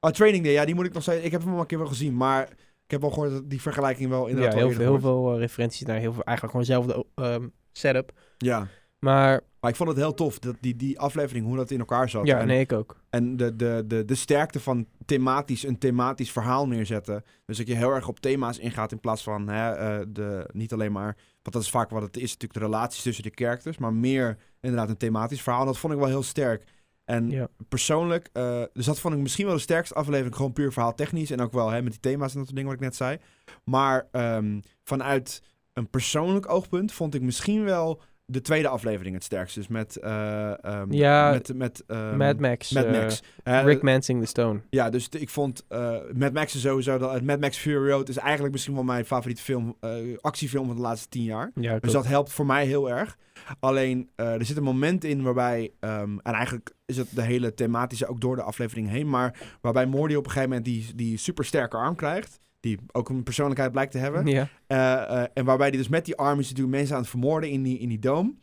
Oh, 0.00 0.10
Training 0.10 0.44
Day, 0.44 0.52
ja, 0.52 0.64
die 0.64 0.74
moet 0.74 0.86
ik 0.86 0.92
nog 0.92 1.02
steeds... 1.02 1.24
Ik 1.24 1.32
heb 1.32 1.42
hem 1.42 1.52
al 1.52 1.60
een 1.60 1.66
keer 1.66 1.78
wel 1.78 1.86
gezien, 1.86 2.16
maar 2.16 2.48
ik 2.86 2.92
heb 2.92 3.00
wel 3.00 3.10
gehoord 3.10 3.30
dat 3.30 3.50
die 3.50 3.60
vergelijking 3.62 4.08
wel 4.08 4.22
Ja, 4.22 4.28
inderdaad 4.28 4.54
wel 4.54 4.66
heel, 4.66 4.72
veel- 4.76 4.84
heel 4.86 5.00
veel 5.00 5.32
eh, 5.32 5.38
referenties 5.38 5.86
naar 5.86 5.98
heel 5.98 6.12
veel... 6.12 6.22
Eigenlijk 6.24 6.66
gewoon 6.66 6.84
dezelfde 6.84 7.06
ehm, 7.24 7.48
setup. 7.72 8.12
Ja, 8.38 8.68
Maar 8.98 9.40
maar 9.60 9.70
ik 9.70 9.76
vond 9.76 9.88
het 9.90 9.98
heel 9.98 10.14
tof, 10.14 10.38
dat 10.38 10.56
die, 10.60 10.76
die 10.76 10.98
aflevering, 11.00 11.46
hoe 11.46 11.56
dat 11.56 11.70
in 11.70 11.78
elkaar 11.78 12.08
zat. 12.08 12.26
ja, 12.26 12.38
en, 12.38 12.46
nee, 12.46 12.60
ik 12.60 12.72
ook. 12.72 12.96
en 13.10 13.36
de, 13.36 13.56
de, 13.56 13.84
de, 13.86 14.04
de 14.04 14.14
sterkte 14.14 14.60
van 14.60 14.86
thematisch, 15.04 15.62
een 15.62 15.78
thematisch 15.78 16.32
verhaal 16.32 16.68
neerzetten. 16.68 17.24
Dus 17.46 17.56
dat 17.56 17.66
je 17.66 17.74
heel 17.74 17.90
erg 17.90 18.08
op 18.08 18.20
thema's 18.20 18.58
ingaat 18.58 18.92
in 18.92 19.00
plaats 19.00 19.22
van 19.22 19.48
hè, 19.48 19.72
eh, 19.72 20.04
de, 20.08 20.48
niet 20.52 20.72
alleen 20.72 20.92
maar... 20.92 21.16
Want 21.42 21.52
dat 21.52 21.62
is 21.62 21.70
vaak 21.70 21.90
wat 21.90 22.02
het 22.02 22.16
is, 22.16 22.22
natuurlijk 22.32 22.52
de 22.52 22.66
relaties 22.66 23.02
tussen 23.02 23.24
de 23.24 23.32
characters. 23.34 23.78
Maar 23.78 23.92
meer 23.92 24.36
inderdaad 24.60 24.88
een 24.88 24.96
thematisch 24.96 25.42
verhaal. 25.42 25.60
En 25.60 25.66
dat 25.66 25.78
vond 25.78 25.92
ik 25.92 25.98
wel 25.98 26.08
heel 26.08 26.22
sterk. 26.22 26.64
En 27.06 27.30
Ja. 27.30 27.48
persoonlijk, 27.68 28.28
eh, 28.32 28.62
dus 28.72 28.86
dat 28.86 29.00
vond 29.00 29.14
ik 29.14 29.20
misschien 29.20 29.46
wel 29.46 29.54
de 29.54 29.60
sterkste 29.60 29.94
aflevering, 29.94 30.36
gewoon 30.36 30.52
puur 30.52 30.72
verhaal 30.72 30.94
technisch 30.94 31.30
en 31.30 31.40
ook 31.40 31.52
wel 31.52 31.70
hè, 31.70 31.82
met 31.82 31.92
die 31.92 32.00
thema's 32.00 32.30
en 32.32 32.36
dat 32.38 32.44
soort 32.44 32.56
dingen 32.56 32.70
wat 32.70 32.74
ik 32.80 32.84
net 32.86 32.96
zei. 32.96 33.18
Maar 33.64 34.08
ehm, 34.12 34.60
vanuit 34.82 35.42
een 35.72 35.90
persoonlijk 35.90 36.50
oogpunt 36.50 36.92
vond 36.92 37.14
ik 37.14 37.22
misschien 37.22 37.64
wel 37.64 38.02
de 38.26 38.40
tweede 38.40 38.68
aflevering 38.68 39.14
het 39.14 39.24
sterkste. 39.24 39.58
Dus 39.58 39.68
met, 39.68 39.96
eh, 39.96 40.64
ehm, 40.64 40.92
Ja, 40.92 41.30
met, 41.30 41.54
met 41.54 41.84
ehm, 41.86 42.16
Mad 42.16 42.38
Max. 42.38 42.72
Mad 42.72 42.84
eh, 42.84 42.92
Max. 42.92 43.22
Rick 43.44 43.82
Mansing 43.82 44.20
the 44.20 44.26
Stone. 44.26 44.60
ja, 44.70 44.90
dus 44.90 45.08
ik 45.08 45.30
vond 45.30 45.64
eh 45.68 45.96
Mad 46.14 46.32
Max 46.32 46.54
is 46.54 46.60
sowieso, 46.60 46.98
dat, 46.98 47.22
Mad 47.22 47.40
Max 47.40 47.56
Fury 47.56 47.90
Road 47.90 48.08
is 48.08 48.16
eigenlijk 48.16 48.52
misschien 48.52 48.74
wel 48.74 48.84
mijn 48.84 49.04
favoriete 49.04 49.42
film, 49.42 49.76
actiefilm 50.20 50.66
van 50.66 50.76
de 50.76 50.82
laatste 50.82 51.08
tien 51.08 51.22
jaar. 51.22 51.50
Ja, 51.54 51.78
Dus 51.78 51.92
dat 51.92 52.06
helpt 52.06 52.32
voor 52.32 52.46
mij 52.46 52.66
heel 52.66 52.90
erg. 52.90 53.16
Alleen, 53.60 54.10
er 54.16 54.44
zit 54.44 54.56
een 54.56 54.62
moment 54.62 55.04
in 55.04 55.22
waarbij... 55.22 55.72
ehm, 55.80 56.18
en 56.18 56.32
eigenlijk 56.32 56.74
is 56.86 56.96
het 56.96 57.08
de 57.10 57.22
hele 57.22 57.54
thematische 57.54 58.06
ook 58.06 58.20
door 58.20 58.36
de 58.36 58.42
aflevering 58.42 58.88
heen... 58.88 59.08
maar 59.08 59.38
waarbij 59.60 59.86
Morty 59.86 60.14
op 60.14 60.24
een 60.24 60.30
gegeven 60.30 60.48
moment 60.48 60.66
die, 60.66 60.94
die 60.94 61.16
supersterke 61.16 61.76
arm 61.76 61.96
krijgt... 61.96 62.40
die 62.66 62.78
ook 62.92 63.08
een 63.08 63.22
persoonlijkheid 63.22 63.72
blijkt 63.72 63.92
te 63.92 63.98
hebben... 63.98 64.26
Ja. 64.26 64.48
Eh, 64.66 65.22
eh, 65.22 65.28
en 65.34 65.44
waarbij 65.44 65.68
hij 65.68 65.76
dus 65.76 65.88
met 65.88 66.04
die 66.04 66.16
arm 66.16 66.38
is 66.38 66.48
natuurlijk 66.48 66.76
mensen 66.76 66.94
aan 66.94 67.00
het 67.00 67.10
vermoorden 67.10 67.50
in 67.50 67.62
die, 67.62 67.78
in 67.78 67.88
die 67.88 67.98
doom. 67.98 68.38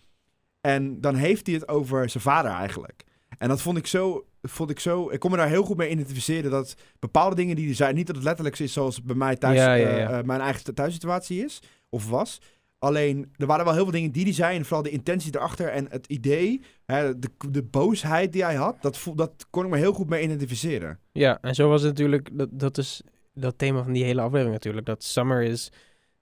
En 0.62 1.02
dan 1.02 1.16
heeft 1.16 1.46
hij 1.46 1.56
het 1.56 1.68
over 1.68 2.10
zijn 2.10 2.24
vader 2.24 2.52
eigenlijk. 2.52 3.04
En 3.38 3.48
dat 3.48 3.62
vond 3.62 3.78
ik 3.78 3.88
zo 3.88 4.26
vond 4.42 4.70
ik 4.70 4.80
zo... 4.80 5.10
Ik 5.10 5.20
kon 5.20 5.32
me 5.32 5.38
daar 5.38 5.48
heel 5.48 5.64
goed 5.64 5.78
mee 5.78 5.90
identificeren 5.90 6.52
dat 6.52 6.76
bepaalde 7.00 7.36
dingen 7.36 7.56
die 7.56 7.66
hij 7.66 7.76
zei... 7.76 7.94
Niet 7.94 8.08
dat 8.08 8.16
het 8.16 8.26
letterlijk 8.26 8.60
is 8.60 8.74
zoals 8.74 8.96
het 8.96 9.06
bij 9.06 9.16
mij 9.16 9.36
thuis... 9.36 9.58
Ja, 9.58 9.74
ja, 9.74 10.10
eh, 10.10 10.24
mijn 10.24 10.42
eigen 10.42 10.74
thuissituatie 10.74 11.44
is. 11.44 11.62
Of 11.90 12.10
was. 12.10 12.42
Alleen, 12.78 13.34
er 13.38 13.46
waren 13.46 13.66
wel 13.66 13.74
heel 13.74 13.84
veel 13.84 13.92
dingen 13.92 14.12
die 14.12 14.24
hij 14.24 14.34
zei. 14.34 14.58
En 14.58 14.66
vooral 14.66 14.84
de 14.84 14.90
intentie 14.90 15.36
erachter 15.36 15.68
en 15.68 15.88
het 15.90 16.08
idee. 16.08 16.62
Hè, 16.86 17.20
de, 17.20 17.30
de 17.50 17.64
boosheid 17.64 18.34
die 18.34 18.44
hij 18.44 18.56
had. 18.56 18.82
Dat, 18.82 19.00
dat 19.16 19.48
kon 19.50 19.64
ik 19.64 19.70
me 19.70 19.78
heel 19.78 19.94
goed 19.94 20.10
mee 20.10 20.24
identificeren. 20.24 21.00
Ja, 21.12 21.38
en 21.42 21.56
zo 21.56 21.70
was 21.70 21.82
het 21.82 21.90
natuurlijk, 21.90 22.30
dat, 22.34 22.50
dat 22.52 22.78
is 22.78 23.02
dat 23.34 23.58
thema 23.58 23.84
van 23.84 23.94
die 23.94 24.04
hele 24.04 24.22
aflevering 24.22 24.54
natuurlijk. 24.54 24.86
Dat 24.86 25.04
Summer 25.04 25.42
is, 25.44 25.70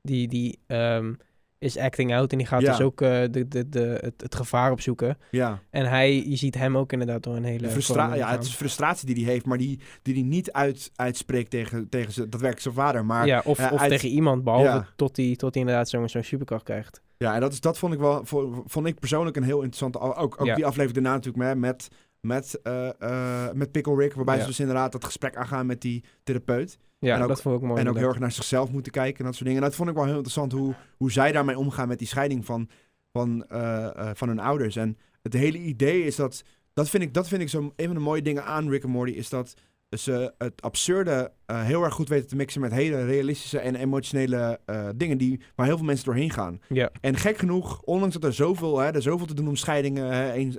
die, 0.02 0.28
die 0.28 0.60
ehm, 0.68 1.14
is 1.58 1.78
acting 1.78 2.14
out 2.14 2.32
en 2.32 2.38
die 2.38 2.48
gaat 2.48 2.62
Ja. 2.62 2.72
dus 2.72 2.82
ook 2.82 3.02
eh, 3.02 3.22
de, 3.32 3.48
de, 3.48 3.70
de, 3.70 3.98
het, 4.02 4.22
het 4.22 4.36
gevaar 4.36 4.72
opzoeken. 4.72 5.18
Ja. 5.32 5.60
En 5.70 5.86
hij, 5.90 6.26
je 6.28 6.36
ziet 6.36 6.56
hem 6.56 6.78
ook 6.78 6.92
inderdaad 6.92 7.24
door 7.24 7.36
een 7.36 7.44
hele... 7.44 7.70
Frustra 7.70 8.14
ja, 8.16 8.32
het 8.32 8.44
is 8.44 8.54
frustratie 8.56 9.14
die 9.14 9.24
hij 9.24 9.34
heeft, 9.34 9.46
maar 9.46 9.58
die, 9.58 9.80
die 10.02 10.14
hij 10.14 10.24
niet 10.24 10.52
uit, 10.52 10.92
uitspreekt 10.96 11.50
tegen, 11.50 11.90
tegen 11.90 12.12
zijn, 12.14 12.30
dat 12.30 12.42
werkt 12.42 12.62
zijn 12.62 12.74
vader. 12.74 13.06
Maar 13.06 13.26
ja. 13.26 13.36
ja, 13.36 13.42
of, 13.46 13.60
eh, 13.60 13.72
of 13.72 13.80
uit- 13.80 13.90
tegen 13.90 14.10
iemand, 14.10 14.44
behalve 14.44 14.66
Ja. 14.66 14.88
tot 14.96 15.18
hij 15.18 15.36
tot 15.36 15.54
hij 15.54 15.64
inderdaad 15.64 15.90
zo'n 15.90 16.10
zo'n 16.10 16.24
superkracht 16.24 16.64
krijgt. 16.64 17.02
en 17.18 17.40
dat, 17.40 17.52
is, 17.52 17.60
dat 17.62 17.78
vond 17.78 17.94
ik 17.94 18.00
wel, 18.00 18.26
vo- 18.26 18.64
vond 18.66 18.88
ik 18.88 19.00
persoonlijk 19.00 19.36
een 19.38 19.44
heel 19.44 19.62
interessante. 19.64 20.00
Ook, 20.00 20.42
ook 20.42 20.46
Ja. 20.48 20.56
die 20.56 20.66
aflevering 20.66 20.94
daarna 21.04 21.14
natuurlijk 21.14 21.44
met, 21.44 21.58
met, 21.58 21.88
met, 22.22 22.62
eh, 22.62 23.50
met 23.54 23.72
Pickle 23.72 23.96
Rick, 23.96 24.14
waarbij 24.14 24.36
Ja. 24.36 24.42
ze 24.42 24.48
dus 24.48 24.60
inderdaad 24.60 24.92
dat 24.92 25.06
gesprek 25.06 25.36
aangaan 25.36 25.66
met 25.66 25.82
die 25.82 26.04
therapeut. 26.24 26.78
Ja, 27.00 27.16
En 27.16 27.22
ook- 27.22 27.28
dat 27.28 27.42
vond 27.42 27.56
ik 27.62 27.68
mooi. 27.68 27.80
en 27.82 27.90
ook 27.90 27.98
heel 27.98 28.08
erg 28.08 28.20
naar 28.20 28.32
zichzelf 28.32 28.72
moeten 28.72 28.92
kijken 28.92 29.20
en 29.20 29.26
dat 29.26 29.34
soort 29.34 29.46
dingen. 29.46 29.62
En 29.62 29.68
dat 29.68 29.76
vond 29.78 29.90
ik 29.90 29.96
wel 29.96 30.04
heel 30.04 30.14
interessant 30.14 30.52
hoe, 30.52 30.76
hoe 30.98 31.12
zij 31.12 31.32
daarmee 31.32 31.58
omgaan 31.58 31.88
met 31.88 32.00
die 32.00 32.08
scheiding 32.08 32.46
van, 32.46 32.70
van, 33.12 33.46
eh, 33.48 34.10
van 34.14 34.28
hun 34.28 34.40
ouders. 34.40 34.76
En 34.76 34.98
het 35.22 35.34
hele 35.34 35.58
idee 35.58 36.04
is 36.04 36.16
dat, 36.16 36.44
dat 36.74 36.90
vind 36.90 37.04
ik, 37.04 37.14
dat 37.14 37.28
vind 37.28 37.42
ik 37.42 37.50
zo, 37.50 37.74
een 37.76 37.86
van 37.86 37.96
de 37.96 38.02
mooie 38.02 38.22
dingen 38.22 38.46
aan 38.46 38.70
Rick 38.70 38.84
en 38.84 38.90
Morty, 38.90 39.12
is 39.12 39.30
dat 39.30 39.54
ze 40.00 40.34
het 40.38 40.62
absurde 40.62 41.32
eh, 41.46 41.64
heel 41.64 41.84
erg 41.84 41.94
goed 41.94 42.10
weten 42.10 42.28
te 42.28 42.36
mixen 42.36 42.62
met 42.62 42.72
hele 42.72 43.06
realistische 43.06 43.60
en 43.60 43.76
emotionele 43.76 44.60
eh, 44.66 44.90
dingen 44.96 45.18
die, 45.18 45.42
waar 45.56 45.66
heel 45.66 45.78
veel 45.78 45.86
mensen 45.86 46.06
doorheen 46.06 46.30
gaan. 46.30 46.62
Ja, 46.70 46.92
En 47.02 47.18
gek 47.18 47.38
genoeg, 47.38 47.82
ondanks 47.82 48.14
dat 48.14 48.24
er 48.24 48.34
zoveel, 48.34 48.80
hè, 48.80 48.92
er 48.92 49.02
zoveel 49.02 49.26
te 49.26 49.34
doen 49.34 49.48
om 49.48 49.56
scheidingen, 49.56 50.14
hè, 50.14 50.32
eens, 50.32 50.58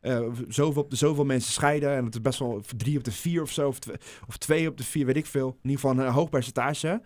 eh, 0.00 0.20
zoveel, 0.48 0.86
zoveel 0.88 1.24
mensen 1.24 1.52
scheiden, 1.52 1.90
en 1.96 2.04
het 2.04 2.14
is 2.14 2.20
best 2.20 2.38
wel 2.38 2.62
drie 2.76 2.98
op 2.98 3.04
de 3.04 3.12
vier 3.12 3.42
of 3.42 3.50
zo, 3.50 3.68
of, 3.68 3.78
tw- 3.78 3.90
of 4.28 4.36
twee 4.36 4.68
op 4.68 4.76
de 4.76 4.84
vier, 4.84 5.06
weet 5.06 5.16
ik 5.16 5.26
veel. 5.26 5.48
In 5.48 5.70
ieder 5.70 5.80
geval 5.80 6.04
een 6.04 6.12
hoog 6.12 6.30
percentage 6.30 7.02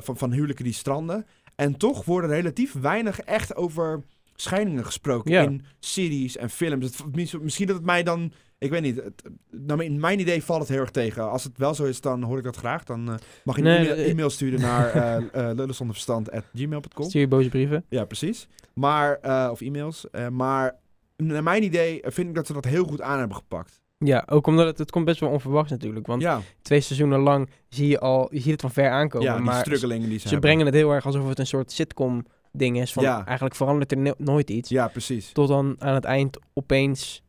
van, 0.00 0.16
van 0.16 0.32
huwelijken 0.32 0.64
die 0.64 0.74
stranden. 0.74 1.26
En 1.54 1.76
toch 1.76 2.04
worden 2.04 2.30
relatief 2.30 2.72
weinig 2.72 3.20
echt 3.20 3.56
over 3.56 4.02
scheidingen 4.42 4.84
gesproken 4.84 5.32
Ja. 5.32 5.42
in 5.42 5.64
series 5.78 6.36
en 6.36 6.50
films. 6.50 6.84
Het, 6.84 7.14
mis- 7.16 7.38
misschien 7.38 7.66
dat 7.66 7.76
het 7.76 7.84
mij 7.84 8.02
dan, 8.02 8.32
ik 8.58 8.70
weet 8.70 8.82
niet, 8.82 8.96
het, 8.96 9.22
nou, 9.50 9.84
in 9.84 10.00
mijn 10.00 10.20
idee 10.20 10.42
valt 10.42 10.60
het 10.60 10.68
heel 10.68 10.78
erg 10.80 10.90
tegen. 10.90 11.30
Als 11.30 11.44
het 11.44 11.58
wel 11.58 11.74
zo 11.74 11.84
is, 11.84 12.00
dan 12.00 12.22
hoor 12.22 12.38
ik 12.38 12.44
dat 12.44 12.56
graag. 12.56 12.84
Dan 12.84 13.08
eh, 13.08 13.14
mag 13.44 13.56
je 13.56 13.62
een 13.62 13.68
e-mail, 13.68 13.94
eh, 13.94 14.10
e-mail 14.10 14.30
sturen 14.30 14.60
naar 14.70 14.96
uh, 14.96 15.50
lullenzonderverstand.gmail.com. 15.54 17.04
stuur 17.08 17.20
je 17.20 17.28
boze 17.28 17.48
brieven. 17.48 17.84
Ja, 17.88 18.04
precies. 18.04 18.48
Maar, 18.74 19.18
of 19.50 19.60
e-mails. 19.60 20.06
maar 20.30 20.76
naar 21.16 21.42
mijn 21.42 21.62
idee 21.62 22.00
vind 22.04 22.28
ik 22.28 22.34
dat 22.34 22.46
ze 22.46 22.52
dat 22.52 22.64
heel 22.64 22.84
goed 22.84 23.00
aan 23.00 23.18
hebben 23.18 23.36
gepakt. 23.36 23.80
Ja, 23.98 24.26
ook 24.30 24.46
omdat 24.46 24.66
het, 24.66 24.78
het 24.78 24.90
komt 24.90 25.04
best 25.04 25.20
wel 25.20 25.30
onverwachts 25.30 25.70
natuurlijk. 25.70 26.06
Want 26.06 26.22
ja, 26.22 26.40
twee 26.62 26.80
seizoenen 26.80 27.20
lang 27.20 27.50
zie 27.68 27.88
je 27.88 28.00
al, 28.00 28.28
je 28.34 28.40
ziet 28.40 28.50
het 28.52 28.60
van 28.60 28.70
ver 28.72 28.90
aankomen. 28.90 29.26
ja 29.26 29.34
die 29.36 29.44
maar 29.44 29.64
die 29.64 30.18
ze, 30.18 30.28
ze 30.28 30.38
brengen 30.38 30.66
het 30.66 30.74
heel 30.74 30.90
erg 30.90 31.06
alsof 31.06 31.28
het 31.28 31.38
een 31.38 31.46
soort 31.46 31.72
sitcom 31.72 32.24
ding 32.52 32.80
is. 32.80 32.92
Van 32.92 33.02
Ja. 33.02 33.24
eigenlijk 33.24 33.56
verandert 33.56 33.92
er 33.92 33.98
no- 33.98 34.14
nooit 34.18 34.50
iets. 34.50 34.68
Ja, 34.68 34.88
precies. 34.88 35.32
Tot 35.32 35.48
dan 35.48 35.74
aan 35.78 35.94
het 35.94 36.04
eind 36.04 36.38
opeens, 36.54 37.22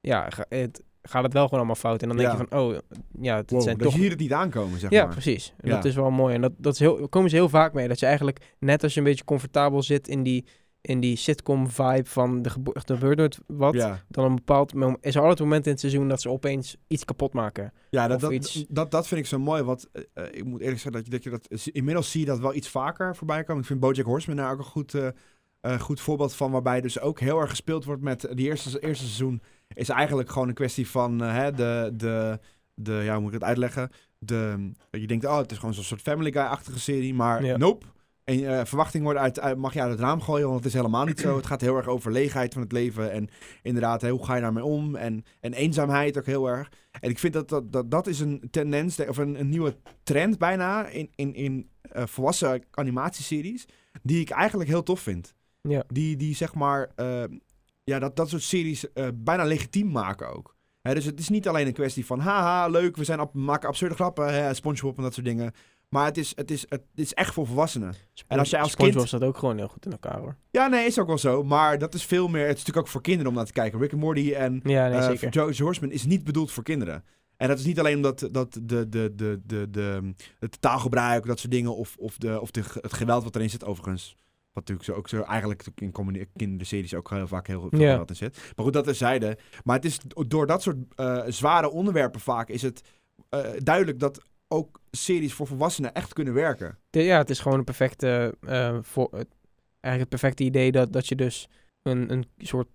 ja, 0.00 0.28
het, 0.48 0.82
gaat 1.02 1.22
het 1.22 1.32
wel 1.32 1.42
gewoon 1.42 1.58
allemaal 1.58 1.74
fout. 1.74 2.02
En 2.02 2.08
dan 2.08 2.16
denk 2.16 2.30
Ja. 2.32 2.36
je 2.38 2.46
van, 2.48 2.58
oh, 2.60 2.76
ja, 3.20 3.36
het 3.36 3.50
Wow, 3.50 3.62
zijn 3.62 3.76
dat 3.76 3.86
toch... 3.86 3.94
je 3.94 4.00
hier 4.00 4.10
het 4.10 4.18
niet 4.18 4.32
aankomen, 4.32 4.78
zeg 4.80 4.90
Ja, 4.90 5.02
maar. 5.04 5.12
precies. 5.12 5.52
En 5.60 5.68
Ja. 5.68 5.74
Dat 5.74 5.84
is 5.84 5.94
wel 5.94 6.10
mooi. 6.10 6.34
En 6.34 6.40
dat, 6.40 6.52
dat 6.56 6.72
is 6.72 6.78
heel, 6.78 7.08
komen 7.08 7.30
ze 7.30 7.36
heel 7.36 7.48
vaak 7.48 7.72
mee. 7.72 7.88
Dat 7.88 7.98
je 7.98 8.06
eigenlijk, 8.06 8.54
net 8.58 8.82
als 8.82 8.94
je 8.94 9.00
een 9.00 9.06
beetje 9.06 9.24
comfortabel 9.24 9.82
zit 9.82 10.08
in 10.08 10.22
die, 10.22 10.46
in 10.86 11.00
die 11.00 11.16
sitcom-vibe 11.16 12.08
van 12.08 12.42
de 12.42 12.50
gebeurt 12.50 13.16
nooit 13.18 13.38
wat, 13.46 13.74
Ja, 13.74 14.02
dan 14.08 14.24
een 14.24 14.34
bepaald 14.34 14.74
moment, 14.74 15.04
is 15.04 15.14
er 15.14 15.20
altijd 15.20 15.38
een 15.40 15.44
moment 15.46 15.64
in 15.64 15.70
het 15.70 15.80
seizoen 15.80 16.08
dat 16.08 16.20
ze 16.20 16.30
opeens 16.30 16.76
iets 16.86 17.04
kapot 17.04 17.32
maken. 17.32 17.72
ja 17.90 18.08
dat, 18.08 18.20
dat, 18.20 18.32
iets- 18.32 18.64
dat, 18.68 18.90
dat 18.90 19.06
vind 19.06 19.20
ik 19.20 19.26
zo 19.26 19.38
mooi. 19.38 19.62
Want 19.62 19.88
eh, 19.92 20.02
eh, 20.14 20.24
ik 20.32 20.44
moet 20.44 20.60
eerlijk 20.60 20.80
zeggen 20.80 20.92
dat 20.92 21.04
je, 21.04 21.10
dat 21.10 21.22
je 21.22 21.30
dat... 21.30 21.66
Inmiddels 21.72 22.10
zie 22.10 22.20
je 22.20 22.26
dat 22.26 22.38
wel 22.38 22.54
iets 22.54 22.68
vaker 22.68 23.16
voorbij 23.16 23.44
komen. 23.44 23.60
Ik 23.62 23.68
vind 23.68 23.80
Bojack 23.80 24.06
Horseman 24.06 24.36
daar 24.36 24.52
ook 24.52 24.58
een 24.58 24.64
goed, 24.64 24.94
eh, 24.94 25.80
goed 25.80 26.00
voorbeeld 26.00 26.34
van. 26.34 26.50
Waarbij 26.50 26.80
dus 26.80 27.00
ook 27.00 27.20
heel 27.20 27.40
erg 27.40 27.50
gespeeld 27.50 27.84
wordt 27.84 28.02
met... 28.02 28.28
Die 28.34 28.46
eerste, 28.46 28.80
eerste 28.80 29.04
seizoen 29.04 29.42
is 29.68 29.88
eigenlijk 29.88 30.30
gewoon 30.30 30.48
een 30.48 30.54
kwestie 30.54 30.88
van 30.88 31.20
hè, 31.20 31.52
de... 31.52 31.90
de 31.94 32.38
de, 32.78 32.92
ja, 33.04 33.12
hoe 33.12 33.20
moet 33.22 33.32
ik 33.34 33.38
het 33.40 33.48
uitleggen? 33.48 33.90
De, 34.18 34.70
je 34.90 35.06
denkt, 35.06 35.24
oh, 35.24 35.36
het 35.38 35.50
is 35.50 35.58
gewoon 35.58 35.74
zo'n 35.74 35.84
soort 35.84 36.00
Family 36.00 36.32
Guy-achtige 36.32 36.78
serie, 36.78 37.14
maar 37.14 37.44
Ja. 37.44 37.56
nope. 37.56 37.86
En 38.26 38.58
eh, 38.58 38.64
verwachting 38.64 39.04
wordt 39.04 39.18
uit, 39.18 39.40
uit, 39.40 39.56
mag 39.56 39.74
je 39.74 39.80
uit 39.80 39.90
het 39.90 40.00
raam 40.00 40.20
gooien, 40.20 40.44
want 40.46 40.56
het 40.56 40.66
is 40.66 40.72
helemaal 40.74 41.04
niet 41.04 41.20
zo. 41.20 41.36
Het 41.36 41.46
gaat 41.46 41.60
heel 41.60 41.76
erg 41.76 41.86
over 41.86 42.12
leegheid 42.12 42.52
van 42.52 42.62
het 42.62 42.72
leven 42.72 43.12
en 43.12 43.28
inderdaad, 43.62 44.02
hoe 44.02 44.24
ga 44.24 44.34
je 44.34 44.40
daarmee 44.40 44.64
om? 44.64 44.96
En, 44.96 45.24
en 45.40 45.52
eenzaamheid 45.52 46.18
ook 46.18 46.26
heel 46.26 46.48
erg. 46.48 46.70
En 47.00 47.10
ik 47.10 47.18
vind 47.18 47.32
dat 47.32 47.48
dat, 47.48 47.72
dat, 47.72 47.90
dat 47.90 48.06
is 48.06 48.20
een 48.20 48.48
tendens, 48.50 49.00
of 49.06 49.16
een, 49.16 49.40
een 49.40 49.48
nieuwe 49.48 49.76
trend 50.02 50.38
bijna 50.38 50.86
in, 50.86 51.10
in, 51.14 51.34
in 51.34 51.70
eh, 51.80 52.06
volwassen 52.06 52.62
animatieseries, 52.70 53.66
die 54.02 54.20
ik 54.20 54.30
eigenlijk 54.30 54.68
heel 54.70 54.82
tof 54.82 55.00
vind. 55.00 55.34
Ja. 55.60 55.84
Die, 55.88 56.16
die 56.16 56.34
zeg 56.34 56.54
maar, 56.54 56.90
eh, 56.96 57.24
ja, 57.84 57.98
dat, 57.98 58.16
dat 58.16 58.28
soort 58.28 58.42
series 58.42 58.86
bijna 59.14 59.44
legitiem 59.44 59.90
maken 59.90 60.36
ook. 60.36 60.54
Hè, 60.80 60.94
dus 60.94 61.04
het 61.04 61.18
is 61.18 61.28
niet 61.28 61.48
alleen 61.48 61.66
een 61.66 61.72
kwestie 61.72 62.06
van, 62.06 62.20
haha, 62.20 62.68
leuk, 62.68 62.96
we 62.96 63.04
zijn 63.04 63.18
ab- 63.20 63.34
maken 63.34 63.68
absurde 63.68 63.94
grappen, 63.94 64.34
hè, 64.34 64.54
SpongeBob 64.54 64.96
en 64.96 65.02
dat 65.02 65.14
soort 65.14 65.26
dingen. 65.26 65.52
Maar 65.96 66.06
het 66.06 66.16
is, 66.16 66.32
het 66.34 66.50
is, 66.50 66.66
het 66.68 66.82
is 66.94 67.14
echt 67.14 67.34
voor 67.34 67.46
volwassenen. 67.46 67.94
En 68.26 68.38
als 68.38 68.50
jij 68.50 68.60
als 68.60 68.70
SpongeBob 68.70 68.96
kind- 68.96 69.08
staat 69.08 69.22
ook 69.22 69.38
gewoon 69.38 69.56
heel 69.56 69.68
goed 69.68 69.86
in 69.86 69.92
elkaar 69.92 70.18
hoor. 70.18 70.36
Ja, 70.50 70.66
nee, 70.66 70.86
is 70.86 70.98
ook 70.98 71.06
wel 71.06 71.18
zo. 71.18 71.44
Maar 71.44 71.78
dat 71.78 71.94
is 71.94 72.04
veel 72.04 72.28
meer, 72.28 72.40
het 72.46 72.56
is 72.56 72.58
natuurlijk 72.58 72.86
ook 72.86 72.92
voor 72.92 73.00
kinderen 73.00 73.28
om 73.30 73.36
naar 73.36 73.46
te 73.46 73.52
kijken. 73.52 73.78
Rick 73.78 73.92
and 73.92 74.00
Morty 74.00 74.32
en 74.32 74.60
Ja, 74.64 74.88
nee, 74.88 75.18
eh, 75.18 75.58
Horseman 75.58 75.90
is 75.90 76.04
niet 76.04 76.24
bedoeld 76.24 76.52
voor 76.52 76.62
kinderen. 76.62 77.04
En 77.36 77.48
dat 77.48 77.58
is 77.58 77.64
niet 77.64 77.78
alleen 77.78 77.96
omdat 77.96 78.28
dat 78.32 78.52
de, 78.62 78.88
de, 78.88 79.12
de, 79.14 79.40
de, 79.46 79.70
de, 79.70 80.14
het 80.38 80.60
taalgebruik, 80.60 81.26
dat 81.26 81.38
soort 81.38 81.52
dingen, 81.52 81.76
of, 81.76 81.96
of, 81.98 82.18
de, 82.18 82.40
of 82.40 82.50
de, 82.50 82.62
het 82.80 82.92
geweld 82.92 83.24
wat 83.24 83.34
erin 83.34 83.50
zit, 83.50 83.64
overigens. 83.64 84.16
Wat 84.52 84.68
natuurlijk 84.68 84.84
zo, 84.84 84.92
ook 84.92 85.08
zo 85.08 85.22
eigenlijk 85.22 85.64
in 85.74 86.28
kinderseries 86.36 86.94
ook 86.94 87.10
heel 87.10 87.26
vaak 87.26 87.46
heel 87.46 87.60
veel 87.60 87.68
geweld 87.68 88.08
in 88.08 88.16
zit. 88.16 88.36
Maar 88.56 88.64
goed, 88.64 88.74
dat 88.74 88.84
terzijde. 88.84 89.38
Maar 89.64 89.76
het 89.76 89.84
is 89.84 89.98
door 90.26 90.46
dat 90.46 90.62
soort 90.62 90.76
eh, 90.94 91.22
zware 91.28 91.70
onderwerpen 91.70 92.20
vaak 92.20 92.48
is 92.48 92.62
het 92.62 92.82
eh, 93.28 93.40
duidelijk 93.58 93.98
dat 93.98 94.24
ook 94.48 94.80
series 94.90 95.32
voor 95.34 95.46
volwassenen 95.46 95.92
echt 95.94 96.12
kunnen 96.12 96.34
werken. 96.34 96.78
De- 96.90 97.02
ja, 97.02 97.18
het 97.18 97.30
is 97.30 97.40
gewoon 97.40 97.58
een 97.58 97.64
perfecte, 97.64 98.34
eh, 98.40 98.78
voor, 98.82 99.08
het- 99.10 99.34
eigenlijk 99.80 99.98
het 100.12 100.20
perfecte 100.20 100.44
idee 100.44 100.72
dat, 100.72 100.92
dat 100.92 101.06
je 101.06 101.14
dus 101.16 101.48
een, 101.82 102.12
een 102.12 102.24
soort 102.38 102.68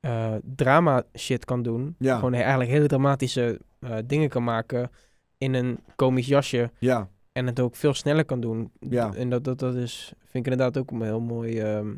eh, 0.00 0.34
drama 0.42 1.02
shit 1.18 1.44
kan 1.44 1.62
doen. 1.62 1.94
Ja. 1.98 2.16
Gewoon 2.16 2.34
eigenlijk 2.34 2.70
hele 2.70 2.86
dramatische 2.86 3.60
eh, 3.80 3.96
dingen 4.04 4.28
kan 4.28 4.44
maken 4.44 4.90
in 5.38 5.54
een 5.54 5.78
komisch 5.96 6.26
jasje. 6.26 6.70
Ja, 6.78 7.08
En 7.32 7.46
het 7.46 7.60
ook 7.60 7.76
veel 7.76 7.94
sneller 7.94 8.24
kan 8.24 8.40
doen. 8.40 8.70
Ja. 8.80 9.14
En 9.14 9.30
dat, 9.30 9.44
dat, 9.44 9.58
dat 9.58 9.74
is, 9.74 10.12
vind 10.18 10.46
ik 10.46 10.52
inderdaad 10.52 10.78
ook 10.78 10.90
een 10.90 11.02
heel 11.02 11.20
mooi 11.20 11.60
ehm 11.60 11.94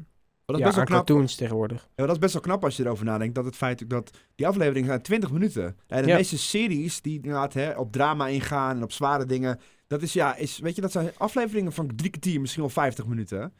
maar 0.46 0.56
dat 0.56 0.56
is 0.56 0.60
ja, 0.60 0.64
best 0.64 0.76
wel 0.76 0.84
knap. 0.84 1.06
cartoons 1.06 1.34
tegenwoordig. 1.34 1.80
Ja, 1.80 1.88
maar 1.96 2.06
dat 2.06 2.14
is 2.16 2.20
best 2.22 2.32
wel 2.32 2.42
knap 2.42 2.64
als 2.64 2.76
je 2.76 2.84
erover 2.84 3.04
nadenkt. 3.04 3.34
Dat 3.34 3.44
het 3.44 3.56
feit 3.56 3.90
dat 3.90 4.10
die 4.34 4.46
afleveringen 4.46 4.88
zijn 4.88 5.02
20 5.02 5.30
minuten. 5.32 5.76
En 5.86 6.02
de 6.02 6.08
Ja. 6.08 6.16
meeste 6.16 6.38
series 6.38 7.00
die 7.02 7.14
inderdaad 7.14 7.52
hè, 7.54 7.70
op 7.72 7.92
drama 7.92 8.26
ingaan 8.28 8.76
en 8.76 8.82
op 8.82 8.92
zware 8.92 9.26
dingen. 9.26 9.60
Dat 9.86 10.02
is 10.02 10.12
ja, 10.12 10.36
is, 10.36 10.58
weet 10.58 10.74
je, 10.74 10.80
dat 10.80 10.92
zijn 10.92 11.10
afleveringen 11.16 11.72
van 11.72 11.90
drie 11.96 12.10
kwartier, 12.10 12.40
misschien 12.40 12.62
wel 12.62 12.70
50 12.70 13.06
minuten. 13.06 13.52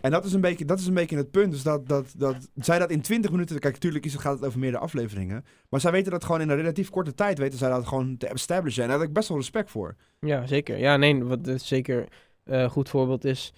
En 0.00 0.10
dat 0.10 0.24
is 0.24 0.32
een 0.32 0.40
beetje, 0.40 0.64
dat 0.64 0.78
is 0.78 0.86
een 0.86 0.94
beetje 0.94 1.16
het 1.16 1.30
punt. 1.30 1.52
Dus 1.52 1.62
dat, 1.62 1.88
dat, 1.88 2.12
dat 2.16 2.36
zij 2.54 2.78
dat 2.78 2.90
in 2.90 3.00
20 3.00 3.30
minuten. 3.30 3.58
Kijk, 3.58 3.74
natuurlijk 3.74 4.04
is 4.04 4.12
het, 4.12 4.20
gaat 4.20 4.34
het 4.36 4.44
over 4.44 4.58
meerdere 4.58 4.82
afleveringen. 4.82 5.44
Maar 5.68 5.80
zij 5.80 5.90
weten 5.90 6.12
dat 6.12 6.24
gewoon 6.24 6.40
in 6.40 6.48
een 6.48 6.56
relatief 6.56 6.90
korte 6.90 7.14
tijd 7.14 7.38
weten 7.38 7.58
zij 7.58 7.68
dat 7.68 7.86
gewoon 7.86 8.16
te 8.16 8.26
establishen. 8.26 8.82
En 8.82 8.88
daar 8.88 8.98
heb 8.98 9.08
ik 9.08 9.14
best 9.14 9.28
wel 9.28 9.38
respect 9.38 9.70
voor. 9.70 9.96
Ja, 10.20 10.46
zeker. 10.46 10.78
Ja, 10.78 10.96
nee, 10.96 11.24
wat 11.24 11.48
zeker 11.56 12.08
eh, 12.44 12.60
een 12.60 12.70
goed 12.70 12.88
voorbeeld 12.88 13.24
is 13.24 13.52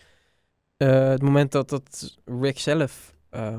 eh, 0.89 1.09
het 1.09 1.23
moment 1.23 1.53
dat, 1.53 1.69
dat 1.69 2.19
Rick 2.25 2.59
zelf 2.59 3.15
eh, 3.31 3.59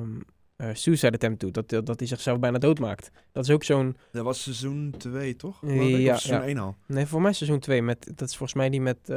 suicide 0.73 1.11
attempt 1.11 1.39
doet. 1.39 1.53
Dat, 1.53 1.69
dat, 1.69 1.85
dat 1.85 1.99
hij 1.99 2.07
zichzelf 2.07 2.39
bijna 2.39 2.57
doodmaakt. 2.57 3.11
Dat 3.31 3.43
is 3.43 3.49
ook 3.49 3.63
zo'n... 3.63 3.95
Dat 4.11 4.23
was 4.23 4.43
seizoen 4.43 4.93
2, 4.97 5.35
toch? 5.35 5.59
Ja, 5.61 6.17
seizoen 6.17 6.35
ja. 6.37 6.43
1 6.43 6.57
al. 6.57 6.75
Nee, 6.87 7.05
voor 7.05 7.21
mij 7.21 7.33
seizoen 7.33 7.59
2. 7.59 7.81
Met, 7.81 8.11
dat 8.15 8.29
is 8.29 8.35
volgens 8.37 8.53
mij 8.59 8.69
die 8.69 8.81
met, 8.81 9.07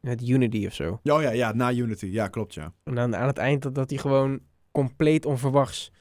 met 0.00 0.28
Unity 0.28 0.66
of 0.66 0.74
zo. 0.74 1.00
Ja, 1.02 1.16
oh 1.16 1.22
ja, 1.22 1.30
ja, 1.30 1.52
na 1.52 1.72
Unity. 1.72 2.06
Ja, 2.06 2.28
klopt, 2.28 2.54
ja. 2.54 2.72
En 2.84 2.98
aan, 2.98 3.16
aan 3.16 3.26
het 3.26 3.38
eind 3.38 3.62
dat, 3.62 3.74
dat 3.74 3.90
hij 3.90 3.98
gewoon 3.98 4.40
compleet 4.72 5.26
onverwachts 5.26 5.92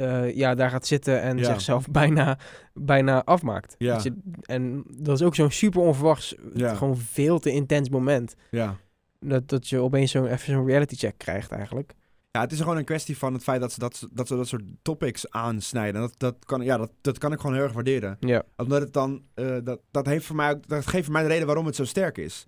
eh, 0.00 0.36
ja, 0.36 0.54
daar 0.54 0.70
gaat 0.70 0.86
zitten 0.86 1.20
en 1.22 1.38
Ja. 1.38 1.44
zichzelf 1.44 1.88
bijna, 2.00 2.38
bijna 2.74 3.24
afmaakt. 3.24 3.74
Ja. 3.78 3.94
Dat 3.94 4.02
je, 4.02 4.16
en 4.42 4.84
dat 4.98 5.20
is 5.20 5.26
ook 5.26 5.34
zo'n 5.34 5.50
super 5.50 5.80
onverwachts, 5.80 6.34
Ja. 6.54 6.74
gewoon 6.74 6.96
veel 6.96 7.38
te 7.38 7.50
intens 7.50 7.88
moment. 7.88 8.34
Ja. 8.50 8.76
Dat, 9.20 9.48
dat 9.48 9.68
je 9.68 9.78
opeens 9.78 10.10
zo'n 10.10 10.26
even 10.26 10.52
zo'n 10.52 10.66
reality 10.66 10.96
check 10.96 11.18
krijgt 11.18 11.50
eigenlijk. 11.50 11.94
Ja, 12.30 12.40
het 12.40 12.52
is 12.52 12.58
gewoon 12.58 12.76
een 12.76 12.84
kwestie 12.84 13.18
van 13.18 13.32
het 13.32 13.42
feit 13.42 13.60
dat 13.60 13.72
ze 13.72 13.78
dat, 13.78 14.08
dat, 14.12 14.28
ze 14.28 14.36
dat 14.36 14.48
soort 14.48 14.62
topics 14.82 15.30
aansnijden. 15.30 16.00
Dat, 16.00 16.14
dat, 16.16 16.36
kan, 16.44 16.62
ja, 16.62 16.76
dat, 16.76 16.90
dat 17.00 17.18
kan 17.18 17.32
ik 17.32 17.40
gewoon 17.40 17.54
heel 17.54 17.64
erg 17.64 17.72
waarderen. 17.72 18.16
Ja. 18.20 18.42
Omdat 18.56 18.80
het 18.80 18.92
dan, 18.92 19.22
eh, 19.34 19.56
dat, 19.64 19.80
dat, 19.90 20.06
heeft 20.06 20.26
voor 20.26 20.36
mij 20.36 20.60
dat 20.66 20.86
geeft 20.86 21.04
voor 21.04 21.12
mij 21.12 21.22
de 21.22 21.28
reden 21.28 21.46
waarom 21.46 21.66
het 21.66 21.76
zo 21.76 21.84
sterk 21.84 22.18
is. 22.18 22.46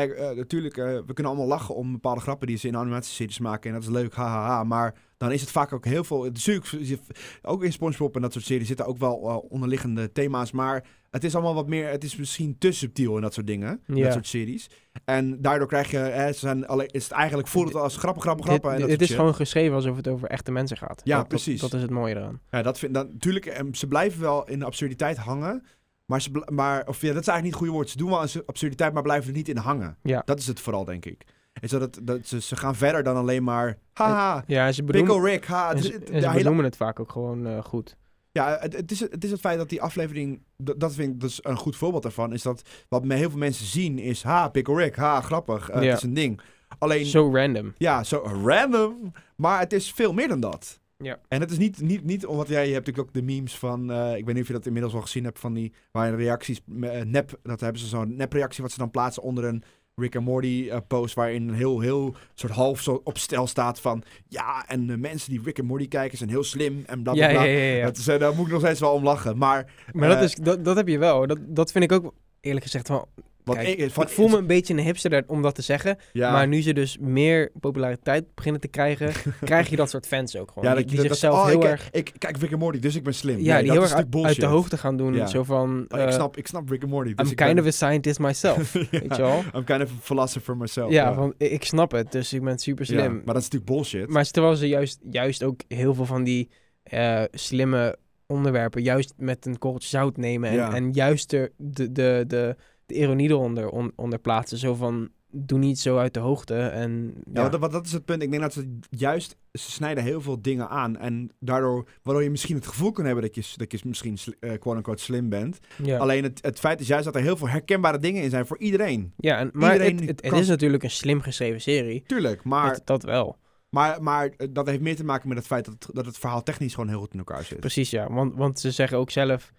Eh, 0.00 0.36
natuurlijk, 0.36 0.76
eh, 0.76 0.84
we 0.84 1.12
kunnen 1.12 1.32
allemaal 1.32 1.48
lachen 1.48 1.74
om 1.74 1.92
bepaalde 1.92 2.20
grappen 2.20 2.46
die 2.46 2.56
ze 2.56 2.68
in 2.68 2.76
animatieseries 2.76 3.38
maken. 3.38 3.68
En 3.70 3.74
dat 3.76 3.84
is 3.88 3.94
leuk, 3.94 4.14
hahaha. 4.14 4.64
Maar 4.64 4.94
dan 5.16 5.32
is 5.32 5.40
het 5.40 5.50
vaak 5.50 5.72
ook 5.72 5.84
heel 5.84 6.04
veel... 6.04 6.22
Natuurlijk, 6.22 7.00
ook 7.42 7.64
in 7.64 7.72
Spongebob 7.72 8.14
en 8.16 8.22
dat 8.22 8.32
soort 8.32 8.44
series 8.44 8.66
zitten 8.66 8.86
ook 8.86 8.98
wel 8.98 9.28
eh, 9.28 9.50
onderliggende 9.52 10.12
thema's. 10.12 10.52
Maar 10.52 10.84
het 11.10 11.24
is 11.24 11.34
allemaal 11.34 11.54
wat 11.54 11.68
meer... 11.68 11.88
Het 11.88 12.04
is 12.04 12.16
misschien 12.16 12.58
te 12.58 12.72
subtiel 12.72 13.16
in 13.16 13.22
dat 13.22 13.34
soort 13.34 13.46
dingen. 13.46 13.80
in 13.86 13.96
Ja. 13.96 14.04
Dat 14.04 14.12
soort 14.12 14.26
series. 14.26 14.70
En 15.04 15.40
daardoor 15.40 15.68
krijg 15.68 15.90
je... 15.90 15.96
Hè, 15.96 16.32
ze 16.32 16.38
zijn 16.38 16.66
alleen, 16.66 16.88
is 16.88 17.04
het 17.04 17.12
eigenlijk 17.12 17.48
voelt 17.48 17.66
het 17.66 17.76
als 17.76 17.96
grappen, 17.96 18.22
grappen, 18.22 18.44
Dit, 18.44 18.50
grappen. 18.54 18.72
en 18.72 18.78
dat 18.80 18.88
dit 18.88 18.98
soort 18.98 19.02
is 19.02 19.08
shit. 19.08 19.16
gewoon 19.16 19.34
geschreven 19.34 19.74
alsof 19.74 19.96
het 19.96 20.08
over 20.08 20.28
echte 20.28 20.52
mensen 20.52 20.76
gaat. 20.76 21.00
Ja, 21.04 21.16
Dat- 21.16 21.28
precies. 21.28 21.60
Dat, 21.60 21.74
is 21.74 21.82
het 21.82 21.90
mooie 21.90 22.14
eraan. 22.16 22.40
Ja, 22.50 22.62
dat 22.62 22.78
vind 22.78 22.94
dat, 22.94 23.12
natuurlijk. 23.12 23.46
En 23.46 23.74
ze 23.74 23.86
blijven 23.86 24.20
wel 24.20 24.48
in 24.48 24.58
de 24.58 24.64
absurditeit 24.64 25.16
hangen. 25.16 25.64
Maar, 26.12 26.22
ze, 26.22 26.30
bl- 26.30 26.52
maar 26.54 26.86
of 26.86 27.00
ja, 27.00 27.12
dat 27.12 27.20
is 27.22 27.28
eigenlijk 27.28 27.42
niet 27.42 27.50
het 27.52 27.58
goede 27.58 27.72
woord. 27.72 27.90
Ze 27.90 27.96
doen 27.96 28.10
wel 28.10 28.22
een 28.22 28.42
absurditeit, 28.46 28.92
maar 28.92 29.02
blijven 29.02 29.28
er 29.30 29.36
niet 29.36 29.48
in 29.48 29.56
hangen. 29.56 29.96
Ja. 30.02 30.22
Dat 30.24 30.38
is 30.38 30.46
het 30.46 30.60
vooral, 30.60 30.84
denk 30.84 31.04
ik. 31.04 31.24
Is 31.60 31.70
dat 31.70 31.80
het, 31.80 31.98
dat 32.02 32.26
ze, 32.26 32.40
ze 32.40 32.56
gaan 32.56 32.74
verder 32.74 33.02
dan 33.02 33.16
alleen 33.16 33.44
maar. 33.44 33.78
Haha, 33.92 34.44
Ja, 34.46 34.66
en 34.66 34.74
ze 34.74 34.84
benoemen, 34.84 35.14
Pickle 35.14 35.30
Rick. 35.30 35.44
Ha, 35.44 35.72
en 35.72 35.82
ze, 35.82 35.92
en 36.12 36.22
ze 36.22 36.30
benoemen 36.30 36.64
het 36.64 36.76
vaak 36.76 37.00
ook 37.00 37.10
gewoon 37.12 37.46
eh, 37.46 37.64
goed. 37.64 37.96
ja, 38.32 38.56
het, 38.60 38.72
het, 38.76 38.90
is, 38.90 39.00
het 39.00 39.24
is 39.24 39.30
het 39.30 39.40
feit 39.40 39.58
dat 39.58 39.68
die 39.68 39.82
aflevering. 39.82 40.42
Dat, 40.56 40.80
dat 40.80 40.94
vind 40.94 41.12
ik 41.14 41.20
dus 41.20 41.38
een 41.44 41.56
goed 41.56 41.76
voorbeeld 41.76 42.02
daarvan. 42.02 42.32
Is 42.32 42.42
dat 42.42 42.62
wat 42.88 43.04
me 43.04 43.14
heel 43.14 43.30
veel 43.30 43.38
mensen 43.38 43.66
zien 43.66 43.98
is. 43.98 44.22
Ha, 44.22 44.48
Pickle 44.48 44.76
Rick. 44.76 44.96
Ha, 44.96 45.20
grappig. 45.20 45.68
eh, 45.70 45.82
Ja. 45.82 45.88
Het 45.88 45.96
is 45.96 46.02
een 46.04 46.14
ding. 46.14 46.40
Alleen. 46.78 47.04
Zo 47.06 47.34
random. 47.34 47.72
Ja, 47.76 48.04
zo 48.04 48.16
random. 48.44 49.12
Maar 49.36 49.58
het 49.60 49.72
is 49.72 49.92
veel 49.92 50.12
meer 50.12 50.28
dan 50.28 50.40
dat. 50.40 50.80
Ja. 51.02 51.18
En 51.28 51.40
het 51.40 51.50
is 51.50 51.58
niet, 51.58 51.80
niet, 51.80 52.04
niet 52.04 52.26
omdat 52.26 52.48
jij, 52.48 52.66
je 52.66 52.72
hebt 52.72 52.86
natuurlijk 52.86 53.08
ook 53.08 53.14
de 53.14 53.32
memes 53.32 53.58
van, 53.58 53.92
eh, 53.92 54.16
ik 54.16 54.24
weet 54.24 54.34
niet 54.34 54.42
of 54.42 54.46
je 54.48 54.52
dat 54.52 54.66
inmiddels 54.66 54.94
al 54.94 55.00
gezien 55.00 55.24
hebt, 55.24 55.38
van 55.38 55.52
die, 55.52 55.72
waar 55.90 56.10
je 56.10 56.16
reacties, 56.16 56.60
eh, 56.80 57.00
nep, 57.00 57.38
dat 57.42 57.60
hebben 57.60 57.80
ze 57.80 57.86
zo'n 57.86 58.16
nepreactie 58.16 58.62
wat 58.62 58.72
ze 58.72 58.78
dan 58.78 58.90
plaatsen 58.90 59.22
onder 59.22 59.44
een 59.44 59.62
Rick 59.94 60.16
and 60.16 60.24
Morty 60.24 60.68
eh, 60.70 60.78
post, 60.86 61.14
waarin 61.14 61.48
een 61.48 61.54
heel, 61.54 61.80
heel 61.80 62.14
soort 62.34 62.52
half 62.52 62.80
zo 62.80 63.00
op 63.04 63.18
stel 63.18 63.46
staat 63.46 63.80
van, 63.80 64.02
ja, 64.28 64.68
en 64.68 64.86
de 64.86 64.96
mensen 64.96 65.30
die 65.30 65.40
Rick 65.44 65.58
and 65.58 65.68
Morty 65.68 65.88
kijken 65.88 66.18
zijn 66.18 66.30
heel 66.30 66.44
slim 66.44 66.82
en 66.86 67.02
bla 67.02 67.12
bla 67.12 67.28
Ja, 67.28 67.32
bla. 67.32 67.42
ja. 67.44 67.84
Dat 67.84 67.96
is, 67.96 68.04
daar 68.04 68.34
moet 68.34 68.46
ik 68.46 68.52
nog 68.52 68.60
steeds 68.60 68.80
wel 68.80 68.92
om 68.92 69.04
lachen. 69.04 69.38
Maar, 69.38 69.72
Maar 69.92 70.08
dat, 70.08 70.22
is, 70.22 70.34
dat, 70.34 70.64
dat 70.64 70.76
heb 70.76 70.88
je 70.88 70.98
wel. 70.98 71.26
Dat, 71.26 71.38
dat 71.42 71.72
vind 71.72 71.84
ik 71.84 71.92
ook 71.92 72.14
eerlijk 72.40 72.64
gezegd 72.64 72.88
wel... 72.88 73.08
Kijk, 73.44 73.68
ik, 73.68 73.90
van, 73.90 74.02
ik 74.02 74.08
voel 74.08 74.28
me 74.28 74.36
een 74.36 74.46
beetje 74.46 74.74
een 74.74 74.80
hipster 74.80 75.24
om 75.26 75.42
dat 75.42 75.54
te 75.54 75.62
zeggen. 75.62 75.96
ja, 76.12 76.32
Maar 76.32 76.48
nu 76.48 76.62
ze 76.62 76.72
dus 76.72 76.98
meer 77.00 77.50
populariteit 77.60 78.34
beginnen 78.34 78.60
te 78.60 78.68
krijgen, 78.68 79.12
krijg 79.44 79.68
je 79.68 79.76
dat 79.76 79.90
soort 79.90 80.06
fans 80.06 80.36
ook 80.36 80.48
gewoon. 80.48 80.68
ja, 80.68 80.74
dat, 80.74 80.88
die 80.88 80.96
dat- 80.96 81.06
zichzelf 81.06 81.34
oh, 81.34 81.46
heel 81.46 81.62
ik, 81.62 81.64
erg... 81.64 81.88
Ik 81.90 82.12
kijk 82.18 82.36
Rick 82.36 82.50
and 82.52 82.60
Morty, 82.60 82.78
dus 82.78 82.94
ik 82.94 83.02
ben 83.02 83.14
slim. 83.14 83.38
Ja, 83.38 83.54
Nee, 83.54 83.62
die 83.62 83.72
heel 83.72 83.82
erg 83.82 83.92
uit, 83.92 84.40
de 84.40 84.46
hoogte 84.46 84.78
gaan 84.78 84.96
doen. 84.96 85.14
Ja. 85.14 85.26
Zo 85.26 85.44
van... 85.44 85.86
Oh, 85.88 86.00
ik, 86.00 86.06
eh, 86.06 86.12
snap, 86.12 86.36
ik 86.36 86.46
snap 86.46 86.68
Rick 86.68 86.82
and 86.82 86.90
Morty. 86.90 87.14
Dus 87.14 87.30
I'm 87.30 87.34
kind 87.36 87.54
ben- 87.54 87.58
of 87.64 87.66
a 87.66 87.70
scientist 87.70 88.18
myself. 88.18 88.72
Ja, 88.90 88.98
Weet 89.00 89.16
je 89.16 89.22
wel? 89.22 89.42
I'm 89.54 89.64
kind 89.64 89.82
of 89.82 89.90
a 89.90 90.00
philosopher 90.00 90.56
myself. 90.56 90.90
Ja, 90.90 91.14
van, 91.14 91.34
ik 91.38 91.64
snap 91.64 91.92
het, 91.92 92.12
dus 92.12 92.32
ik 92.32 92.42
ben 92.42 92.58
super 92.58 92.86
slim. 92.86 93.12
maar 93.14 93.34
dat 93.34 93.36
is 93.36 93.42
natuurlijk 93.50 93.70
bullshit. 93.70 94.08
Maar 94.08 94.30
terwijl 94.30 94.56
ze 94.56 94.68
juist, 94.68 95.00
juist 95.10 95.42
ook 95.42 95.60
heel 95.68 95.94
veel 95.94 96.06
van 96.06 96.24
die 96.24 96.48
eh, 96.82 97.22
slimme 97.30 97.96
onderwerpen 98.26 98.82
juist 98.82 99.12
met 99.16 99.46
een 99.46 99.58
korreltje 99.58 99.88
zout 99.88 100.16
nemen. 100.16 100.50
En, 100.50 100.72
en 100.72 100.92
juist 100.92 101.30
de, 101.30 101.52
de, 101.56 101.92
de, 101.92 102.24
de, 102.26 102.56
de 102.92 102.98
ironie 102.98 103.28
eronder 103.28 103.68
on- 103.68 103.92
onder 103.96 104.18
plaatsen. 104.18 104.58
Zo 104.58 104.74
van, 104.74 105.08
doe 105.30 105.58
niet 105.58 105.78
zo 105.78 105.98
uit 105.98 106.14
de 106.14 106.20
hoogte. 106.20 106.54
En, 106.54 107.14
ja, 107.32 107.42
ja, 107.42 107.58
want 107.58 107.72
dat, 107.72 107.86
is 107.86 107.92
het 107.92 108.04
punt. 108.04 108.22
Ik 108.22 108.30
denk 108.30 108.42
dat 108.42 108.52
ze 108.52 108.78
juist, 108.90 109.36
ze 109.52 109.70
snijden 109.70 110.04
heel 110.04 110.20
veel 110.20 110.42
dingen 110.42 110.68
aan. 110.68 110.96
En 110.96 111.30
daardoor, 111.38 111.88
waardoor 112.02 112.22
je 112.22 112.30
misschien 112.30 112.56
het 112.56 112.66
gevoel 112.66 112.92
kan 112.92 113.04
hebben 113.04 113.24
dat 113.24 113.34
je, 113.34 113.52
dat 113.56 113.72
je 113.72 113.78
misschien 113.82 114.18
eh, 114.40 114.58
quote-unquote 114.58 115.02
slim 115.02 115.28
bent. 115.28 115.58
ja. 115.82 115.98
Alleen 115.98 116.22
het, 116.22 116.38
het 116.42 116.58
feit 116.58 116.80
is 116.80 116.86
juist 116.86 117.04
dat 117.04 117.14
er 117.14 117.22
heel 117.22 117.36
veel 117.36 117.48
herkenbare 117.48 117.98
dingen 117.98 118.22
in 118.22 118.30
zijn 118.30 118.46
voor 118.46 118.58
iedereen. 118.58 119.12
ja, 119.16 119.38
en, 119.38 119.50
maar 119.52 119.72
iedereen 119.72 120.06
het, 120.06 120.22
het, 120.24 120.32
is 120.32 120.48
natuurlijk 120.48 120.82
een 120.82 120.90
slim 120.90 121.20
geschreven 121.20 121.60
serie. 121.60 122.02
Tuurlijk, 122.06 122.44
maar, 122.44 122.72
dat, 122.72 122.86
dat 122.86 123.02
wel. 123.02 123.36
maar, 123.68 124.02
maar 124.02 124.28
eh, 124.36 124.48
dat 124.50 124.66
heeft 124.66 124.80
meer 124.80 124.96
te 124.96 125.04
maken 125.04 125.28
met 125.28 125.36
het 125.36 125.46
feit 125.46 125.64
dat 125.64 125.74
het, 125.78 125.94
dat 125.94 126.06
het 126.06 126.18
verhaal 126.18 126.42
technisch 126.42 126.74
gewoon 126.74 126.88
heel 126.88 127.00
goed 127.00 127.12
in 127.12 127.18
elkaar 127.18 127.44
zit. 127.44 127.60
Precies, 127.60 127.90
ja. 127.90 128.12
Want, 128.12 128.34
want 128.34 128.60
ze 128.60 128.70
zeggen 128.70 128.98
ook 128.98 129.10
zelf 129.10 129.52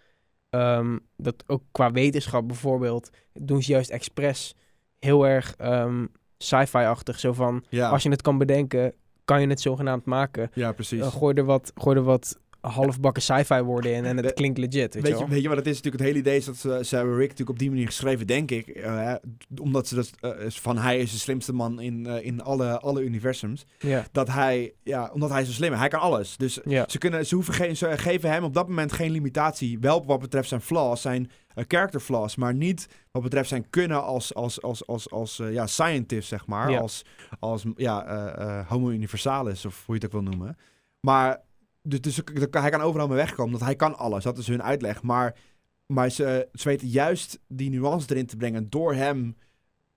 ehm, 0.54 0.98
dat 1.18 1.44
ook 1.48 1.64
qua 1.72 1.92
wetenschap 1.92 2.48
bijvoorbeeld 2.48 3.10
doen 3.34 3.62
ze 3.64 3.72
juist 3.72 3.90
expres 3.90 4.56
heel 5.00 5.28
erg 5.28 5.56
ehm, 5.58 6.06
sci-fi-achtig. 6.38 7.20
Zo 7.20 7.34
van, 7.34 7.64
Ja, 7.70 7.90
als 7.90 8.04
je 8.04 8.10
het 8.10 8.22
kan 8.22 8.38
bedenken, 8.38 8.94
kan 9.26 9.42
je 9.42 9.48
het 9.48 9.62
zogenaamd 9.62 10.06
maken. 10.06 10.50
ja 10.54 10.72
precies. 10.72 11.00
Uh, 11.00 11.08
gooi, 11.08 11.36
er 11.36 11.44
wat, 11.44 11.72
gooi 11.76 11.98
er 11.98 12.04
wat 12.04 12.40
halfbakken 12.72 13.24
sci-fi 13.24 13.62
woorden 13.62 13.94
in 13.94 14.06
en 14.06 14.18
het 14.18 14.34
klinkt 14.34 14.58
legit, 14.58 14.94
weet, 14.94 15.04
Weet 15.04 15.20
je 15.20 15.28
weet 15.28 15.42
je 15.42 15.48
wat 15.48 15.58
het 15.58 15.68
is? 15.68 15.76
Natuurlijk 15.76 16.04
het 16.04 16.14
hele 16.14 16.20
idee 16.20 16.38
is 16.38 16.46
dat 16.46 16.56
ze, 16.56 16.80
ze 16.84 16.96
hebben 16.96 17.14
Rick 17.14 17.22
natuurlijk 17.30 17.50
op 17.50 17.60
die 17.60 17.70
manier 17.70 17.86
geschreven, 17.86 18.28
denk 18.28 18.52
ik. 18.52 18.68
eh, 18.68 19.14
omdat 19.62 19.88
ze 19.88 19.96
dat 19.96 20.12
eh, 20.20 20.32
van 20.50 20.78
hij 20.78 21.00
is 21.00 21.12
de 21.12 21.18
slimste 21.18 21.54
man 21.54 21.82
in, 21.82 22.06
eh, 22.06 22.26
in 22.26 22.42
alle, 22.42 22.80
alle 22.80 23.02
universums. 23.04 23.66
Ja, 23.80 24.06
Dat 24.12 24.28
hij, 24.28 24.74
ja, 24.84 25.10
omdat 25.14 25.30
hij 25.30 25.46
zo 25.46 25.52
slim 25.52 25.74
is. 25.74 25.80
Hij 25.80 25.88
kan 25.88 26.00
alles. 26.00 26.38
Dus 26.38 26.60
ja. 26.66 26.86
ze, 26.88 26.98
kunnen, 26.98 27.26
ze, 27.26 27.36
hoeven 27.36 27.54
geen, 27.54 27.78
ze 27.78 27.98
geven 27.98 28.30
hem 28.32 28.44
op 28.44 28.54
dat 28.54 28.68
moment 28.68 28.92
geen 28.92 29.12
limitatie. 29.12 29.80
Wel 29.80 30.06
wat 30.06 30.20
betreft 30.20 30.48
zijn 30.50 30.62
flaws, 30.62 31.02
zijn 31.02 31.32
character 31.56 32.00
flaws. 32.00 32.36
Maar 32.36 32.54
niet 32.54 32.88
wat 33.12 33.24
betreft 33.24 33.50
zijn 33.50 33.70
kunnen 33.70 34.04
als, 34.04 34.34
als, 34.34 34.62
als, 34.62 34.88
als, 34.88 35.10
als 35.10 35.42
ja, 35.50 35.68
scientist, 35.68 36.28
zeg 36.28 36.46
maar. 36.46 36.72
Ja. 36.72 36.80
Als, 36.80 37.06
als 37.40 37.64
ja, 37.76 38.66
homo 38.68 38.90
universalis, 38.90 39.66
of 39.66 39.84
hoe 39.86 39.96
je 39.96 40.02
het 40.06 40.16
ook 40.16 40.22
wil 40.22 40.32
noemen. 40.32 40.58
Maar 41.00 41.42
dus, 41.84 42.00
dus 42.02 42.22
hij 42.52 42.70
kan 42.70 42.82
overal 42.82 43.08
mee 43.08 43.18
wegkomen, 43.18 43.52
want 43.52 43.64
hij 43.64 43.76
kan 43.76 43.98
alles. 43.98 44.24
Dat 44.24 44.38
is 44.38 44.48
hun 44.48 44.64
uitleg. 44.64 45.02
Maar, 45.02 45.36
maar 45.86 46.10
ze, 46.10 46.48
ze 46.54 46.68
weten 46.70 46.88
juist 46.88 47.40
die 47.48 47.70
nuance 47.70 48.08
erin 48.10 48.26
te 48.26 48.38
brengen 48.38 48.70
door 48.70 48.94
hem 48.94 49.36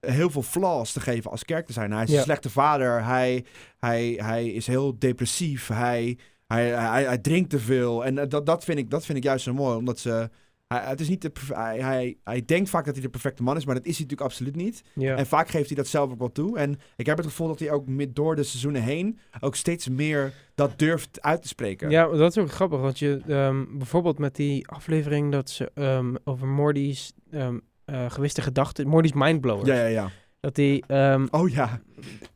heel 0.01 0.31
veel 0.31 0.43
flaws 0.43 0.93
te 0.93 1.01
geven 1.01 1.31
als 1.31 1.45
kerk 1.45 1.67
te 1.67 1.73
zijn. 1.73 1.93
Hij 1.93 2.03
is 2.03 2.11
Ja. 2.11 2.17
een 2.17 2.23
slechte 2.23 2.51
vader. 2.51 3.05
Hij, 3.05 3.45
hij, 3.79 4.15
hij 4.23 4.47
is 4.49 4.67
heel 4.67 4.99
depressief. 4.99 5.69
Hij, 5.69 6.19
hij, 6.47 6.67
hij, 6.69 7.05
hij 7.05 7.19
drinkt 7.19 7.51
te 7.51 7.59
veel. 7.59 8.05
En 8.05 8.19
eh, 8.19 8.29
dat, 8.29 8.47
dat, 8.47 8.65
vind 8.65 8.79
ik, 8.79 8.91
dat 8.91 9.05
vind 9.05 9.19
ik 9.19 9.25
juist 9.25 9.45
zo 9.45 9.55
mooi, 9.55 9.77
omdat 9.77 9.99
ze... 9.99 10.31
Hij, 10.69 10.81
het 10.85 11.01
is 11.01 11.09
niet 11.09 11.23
de, 11.23 11.33
hij, 11.55 11.79
hij, 11.81 12.17
hij 12.25 12.45
denkt 12.45 12.71
vaak 12.71 12.85
dat 12.85 12.95
hij 12.95 13.03
de 13.03 13.09
perfecte 13.11 13.43
man 13.43 13.57
is, 13.57 13.65
maar 13.65 13.75
dat 13.75 13.85
is 13.87 13.97
hij 13.97 14.03
natuurlijk 14.07 14.31
absoluut 14.31 14.57
niet. 14.57 14.83
ja. 14.95 15.17
En 15.17 15.27
vaak 15.27 15.49
geeft 15.49 15.67
hij 15.67 15.77
dat 15.77 15.87
zelf 15.87 16.11
ook 16.11 16.19
wel 16.19 16.33
toe. 16.33 16.59
En 16.59 16.79
ik 16.97 17.07
heb 17.07 17.17
het 17.17 17.27
gevoel 17.27 17.47
dat 17.49 17.59
hij 17.59 17.71
ook 17.71 18.15
door 18.15 18.37
de 18.37 18.43
seizoenen 18.43 18.83
heen 18.83 19.19
ook 19.41 19.55
steeds 19.57 19.89
meer 19.89 20.33
dat 20.55 20.79
durft 20.79 21.23
uit 21.23 21.43
te 21.43 21.49
spreken. 21.49 21.91
Ja, 21.91 22.09
dat 22.09 22.37
is 22.37 22.43
ook 22.43 22.51
grappig, 22.51 22.81
want 22.81 22.99
je 22.99 23.21
ehm, 23.29 23.65
bijvoorbeeld 23.79 24.19
met 24.19 24.35
die 24.37 24.69
aflevering 24.69 25.33
dat 25.33 25.51
ze 25.51 25.71
ehm, 25.75 26.15
over 26.25 26.47
Morty's 26.47 27.13
ehm, 27.31 27.59
eh, 27.85 28.11
gewiste 28.11 28.43
gedachten, 28.43 28.89
Morty's 28.89 29.13
mindblower, 29.13 29.67
ja, 29.67 29.75
ja. 29.75 29.87
ja. 29.87 30.11
dat 30.41 30.55
die, 30.55 30.85
Oh 31.31 31.49
ja, 31.49 31.81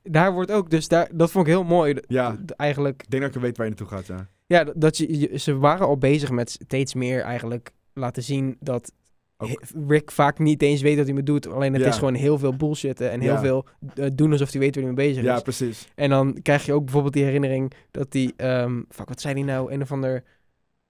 daar 0.03 0.33
wordt 0.33 0.51
ook, 0.53 0.71
dus 0.71 0.89
daar, 0.89 1.09
dat 1.13 1.31
vond 1.31 1.47
ik 1.47 1.53
heel 1.53 1.65
mooi, 1.65 1.97
ja. 2.09 2.37
eigenlijk, 2.57 3.03
Ik 3.03 3.11
denk 3.11 3.23
dat 3.23 3.35
ik 3.35 3.41
weet 3.41 3.57
waar 3.57 3.67
je 3.67 3.73
naartoe 3.77 3.97
gaat, 3.99 4.07
ja. 4.07 4.29
ja, 4.47 4.73
dat 4.77 4.97
je, 4.97 5.19
je- 5.19 5.39
ze 5.39 5.57
waren 5.59 5.87
al 5.87 5.99
bezig 5.99 6.31
met 6.31 6.51
steeds 6.51 6.95
meer 6.95 7.21
eigenlijk 7.21 7.71
laten 8.01 8.23
zien 8.23 8.57
dat 8.61 8.93
Ook. 9.43 9.61
Rick 9.89 10.11
vaak 10.11 10.39
niet 10.39 10.63
eens 10.63 10.81
weet 10.83 10.97
wat 10.97 11.05
hij 11.07 11.15
me 11.15 11.23
doet, 11.23 11.47
alleen 11.47 11.73
het 11.73 11.83
Ja. 11.83 11.89
is 11.89 11.97
gewoon 11.99 12.15
heel 12.15 12.39
veel 12.39 12.57
bullshitten 12.57 13.11
en 13.11 13.21
heel 13.21 13.33
Ja. 13.33 13.41
veel 13.41 13.67
eh, 13.95 14.07
doen 14.15 14.33
alsof 14.33 14.51
hij 14.51 14.61
weet 14.61 14.75
waar 14.75 14.85
hij 14.85 14.93
mee 14.95 15.07
bezig 15.09 15.25
Ja, 15.25 15.37
is. 15.37 15.43
precies. 15.43 15.89
En 15.95 16.11
dan 16.11 16.39
krijg 16.43 16.67
je 16.67 16.73
ook 16.73 16.83
bijvoorbeeld 16.85 17.13
die 17.15 17.25
herinnering 17.25 17.73
dat 17.91 18.13
die, 18.13 18.33
ehm 18.37 18.81
fuck, 18.89 19.09
wat 19.09 19.21
zei 19.21 19.35
hij 19.35 19.43
nou, 19.43 19.73
een 19.73 19.83
of 19.83 19.93
ander 19.93 20.25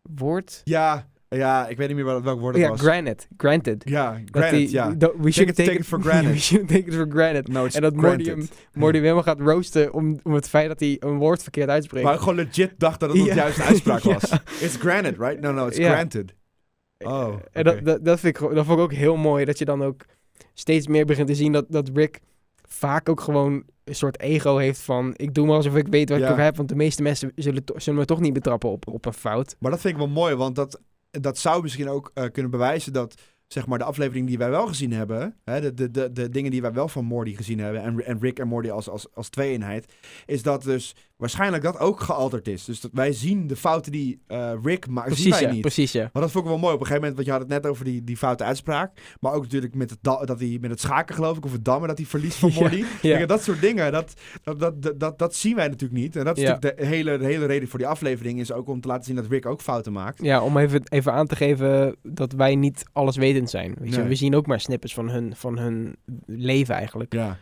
woord? 0.03 0.61
Ja, 0.65 1.09
ja, 1.29 1.69
ik 1.69 1.77
weet 1.77 1.87
niet 1.89 1.97
meer 1.97 2.05
wat, 2.05 2.23
welk 2.23 2.41
woord 2.41 2.55
het 2.55 2.63
ja, 2.65 2.71
was. 2.71 2.81
granted, 2.81 3.29
granted. 3.37 3.83
ja, 3.89 4.21
granted, 4.31 4.71
ja. 4.71 4.97
we 5.19 5.31
should 5.31 5.55
take, 5.55 5.73
it 5.73 5.87
for 5.87 6.01
granted. 6.01 6.33
we 6.35 6.39
should 6.41 6.69
take 6.69 6.85
it 6.87 6.95
for 6.95 7.07
granted. 7.11 7.49
No, 7.49 7.67
En 7.73 7.83
dat 7.83 7.95
Morty 7.95 8.25
hem, 8.25 8.49
helemaal 8.93 9.23
gaat 9.23 9.41
roosten 9.41 9.93
om, 9.93 10.19
om 10.23 10.33
het 10.33 10.49
feit 10.49 10.69
dat 10.69 10.81
hij 10.81 10.97
een 11.01 11.17
woord 11.19 11.43
verkeerd 11.43 11.69
uitspreekt. 11.69 12.05
Maar 12.05 12.15
ik 12.15 12.21
gewoon 12.21 12.35
legit 12.35 12.75
dacht 12.79 13.01
dat 13.01 13.09
het 13.13 13.19
Ja. 13.19 13.25
de 13.25 13.35
juiste 13.35 13.63
uitspraak 13.63 14.01
Ja. 14.13 14.13
was. 14.13 14.31
It's 14.61 14.77
granted, 14.77 15.19
right? 15.19 15.41
No, 15.41 15.53
no, 15.53 15.67
it's 15.67 15.77
Ja. 15.77 15.93
granted. 15.93 16.35
Oh, 17.05 17.35
en 17.53 17.65
dat, 17.65 17.85
dat, 17.85 18.05
dat, 18.05 18.21
vind 18.21 18.41
ik, 18.41 18.55
dat 18.55 18.65
vond 18.65 18.79
ik 18.79 18.85
ook 18.85 18.93
heel 18.93 19.17
mooi, 19.17 19.45
dat 19.45 19.59
je 19.59 19.65
dan 19.65 19.83
ook 19.83 20.05
steeds 20.55 20.87
meer 20.87 21.07
begint 21.07 21.27
te 21.27 21.35
zien 21.35 21.53
dat, 21.53 21.65
dat 21.69 21.91
Rick 21.95 22.21
vaak 22.69 23.09
ook 23.09 23.21
gewoon 23.21 23.65
een 23.85 23.95
soort 23.95 24.21
ego 24.21 24.57
heeft 24.57 24.81
van... 24.81 25.13
ik 25.17 25.35
doe 25.35 25.47
maar 25.47 25.57
alsof 25.57 25.77
ik 25.77 25.89
weet 25.89 26.09
wat 26.09 26.19
Ja. 26.19 26.31
ik 26.31 26.37
heb, 26.37 26.57
want 26.57 26.69
de 26.69 26.75
meeste 26.75 27.03
mensen 27.03 27.33
zullen, 27.35 27.63
zullen 27.75 27.99
me 27.99 28.05
toch 28.05 28.21
niet 28.21 28.33
betrappen 28.33 28.71
op, 28.71 28.89
op 28.89 29.07
een 29.07 29.13
fout. 29.13 29.57
Maar 29.59 29.71
dat 29.71 29.81
vind 29.81 29.93
ik 29.95 30.01
wel 30.01 30.09
mooi, 30.09 30.35
want 30.35 30.55
dat, 30.55 30.81
dat 31.11 31.39
zou 31.39 31.63
misschien 31.63 31.89
ook 31.89 32.11
eh, 32.15 32.25
kunnen 32.33 32.51
bewijzen 32.51 32.93
dat 32.93 33.15
zeg 33.47 33.67
maar, 33.67 33.79
de 33.79 33.85
aflevering 33.85 34.27
die 34.27 34.39
wij 34.39 34.51
wel 34.51 34.67
gezien 34.67 34.93
hebben, 34.93 35.37
hè, 35.45 35.61
de, 35.61 35.75
de, 35.75 35.91
de, 35.91 36.13
de 36.13 36.29
dingen 36.29 36.51
die 36.51 36.63
wij 36.63 36.73
wel 36.73 36.89
van 36.89 37.05
Morty 37.05 37.35
gezien 37.35 37.59
hebben, 37.59 37.83
en, 37.83 38.07
en 38.07 38.19
Rick 38.21 38.39
en 38.39 38.49
Morty 38.49 38.71
als, 38.71 38.89
als, 38.89 39.07
als 39.15 39.29
twee-eenheid, 39.29 39.93
is 40.27 40.43
dat 40.43 40.63
dus 40.63 40.95
waarschijnlijk 41.21 41.63
dat 41.63 41.79
ook 41.79 42.01
gealterd 42.01 42.49
is. 42.49 42.65
Dus 42.65 42.81
dat 42.81 42.91
wij 42.95 43.13
zien 43.13 43.47
de 43.47 43.57
fouten 43.57 43.93
die 43.93 44.21
eh, 44.27 44.53
Rick 44.63 44.87
maakt, 44.89 45.07
zien 45.07 45.17
Precies, 45.17 45.31
wij 45.31 45.43
ja. 45.49 45.53
niet. 45.53 45.61
Precies, 45.61 45.93
ja. 45.93 46.11
Maar 46.13 46.23
dat 46.23 46.31
vond 46.31 46.45
ik 46.45 46.51
wel 46.51 46.61
mooi. 46.61 46.75
Op 46.75 46.81
een 46.81 46.87
gegeven 46.87 47.09
moment, 47.09 47.15
want 47.15 47.27
je 47.27 47.33
had 47.33 47.41
het 47.41 47.63
net 47.63 47.73
over 47.73 47.85
die, 47.85 48.05
die 48.05 48.17
foute 48.17 48.45
uitspraak. 48.45 48.93
Maar 49.21 49.33
ook 49.33 49.43
natuurlijk 49.43 49.75
met 49.75 49.91
het, 49.91 49.99
da- 50.03 50.25
dat 50.25 50.41
hij 50.41 50.59
met 50.61 50.71
het 50.71 50.81
schaken, 50.81 51.15
geloof 51.15 51.37
ik, 51.37 51.45
of 51.45 51.53
het 51.53 51.65
dammen, 51.65 51.89
dat 51.89 51.99
hij 51.99 52.07
verliest 52.07 52.37
van 52.37 52.53
Morty. 52.53 52.85
ja. 53.03 53.27
Dat 53.27 53.43
soort 53.43 53.61
dingen, 53.61 53.93
dat, 53.93 54.15
dat, 54.43 55.01
dat, 55.01 55.19
dat, 55.19 55.35
zien 55.35 55.57
wij 55.57 55.69
natuurlijk 55.69 56.01
niet. 56.01 56.17
En 56.17 56.25
dat 56.25 56.39
is 56.39 56.45
natuurlijk 56.45 56.79
de 56.79 56.87
hele, 56.87 57.19
de 57.19 57.25
hele 57.25 57.47
reden 57.47 57.69
voor 57.69 57.79
die 57.79 57.89
aflevering, 57.89 58.41
is 58.41 58.53
ook 58.53 58.69
om 58.69 58.81
te 58.81 58.89
laten 58.89 59.05
zien 59.05 59.17
dat 59.17 59.27
Rick 59.27 59.47
ook 59.47 59.61
fouten 59.61 59.93
maakt. 59.93 60.23
Ja, 60.23 60.43
om 60.43 60.57
even, 60.57 60.83
even 60.89 61.13
aan 61.13 61.27
te 61.27 61.37
geven 61.37 61.97
dat 62.03 62.33
wij 62.33 62.55
niet 62.55 62.85
alleswetend 62.93 63.51
zijn. 63.51 63.75
Weet 63.79 63.91
je? 63.91 63.99
Nee. 63.99 64.09
We 64.09 64.15
zien 64.15 64.35
ook 64.35 64.47
maar 64.47 64.61
snippets 64.61 64.95
van 64.95 65.11
hun, 65.11 65.37
van 65.37 65.59
hun 65.59 65.97
leven 66.27 66.75
eigenlijk. 66.75 67.15
Ja. 67.15 67.39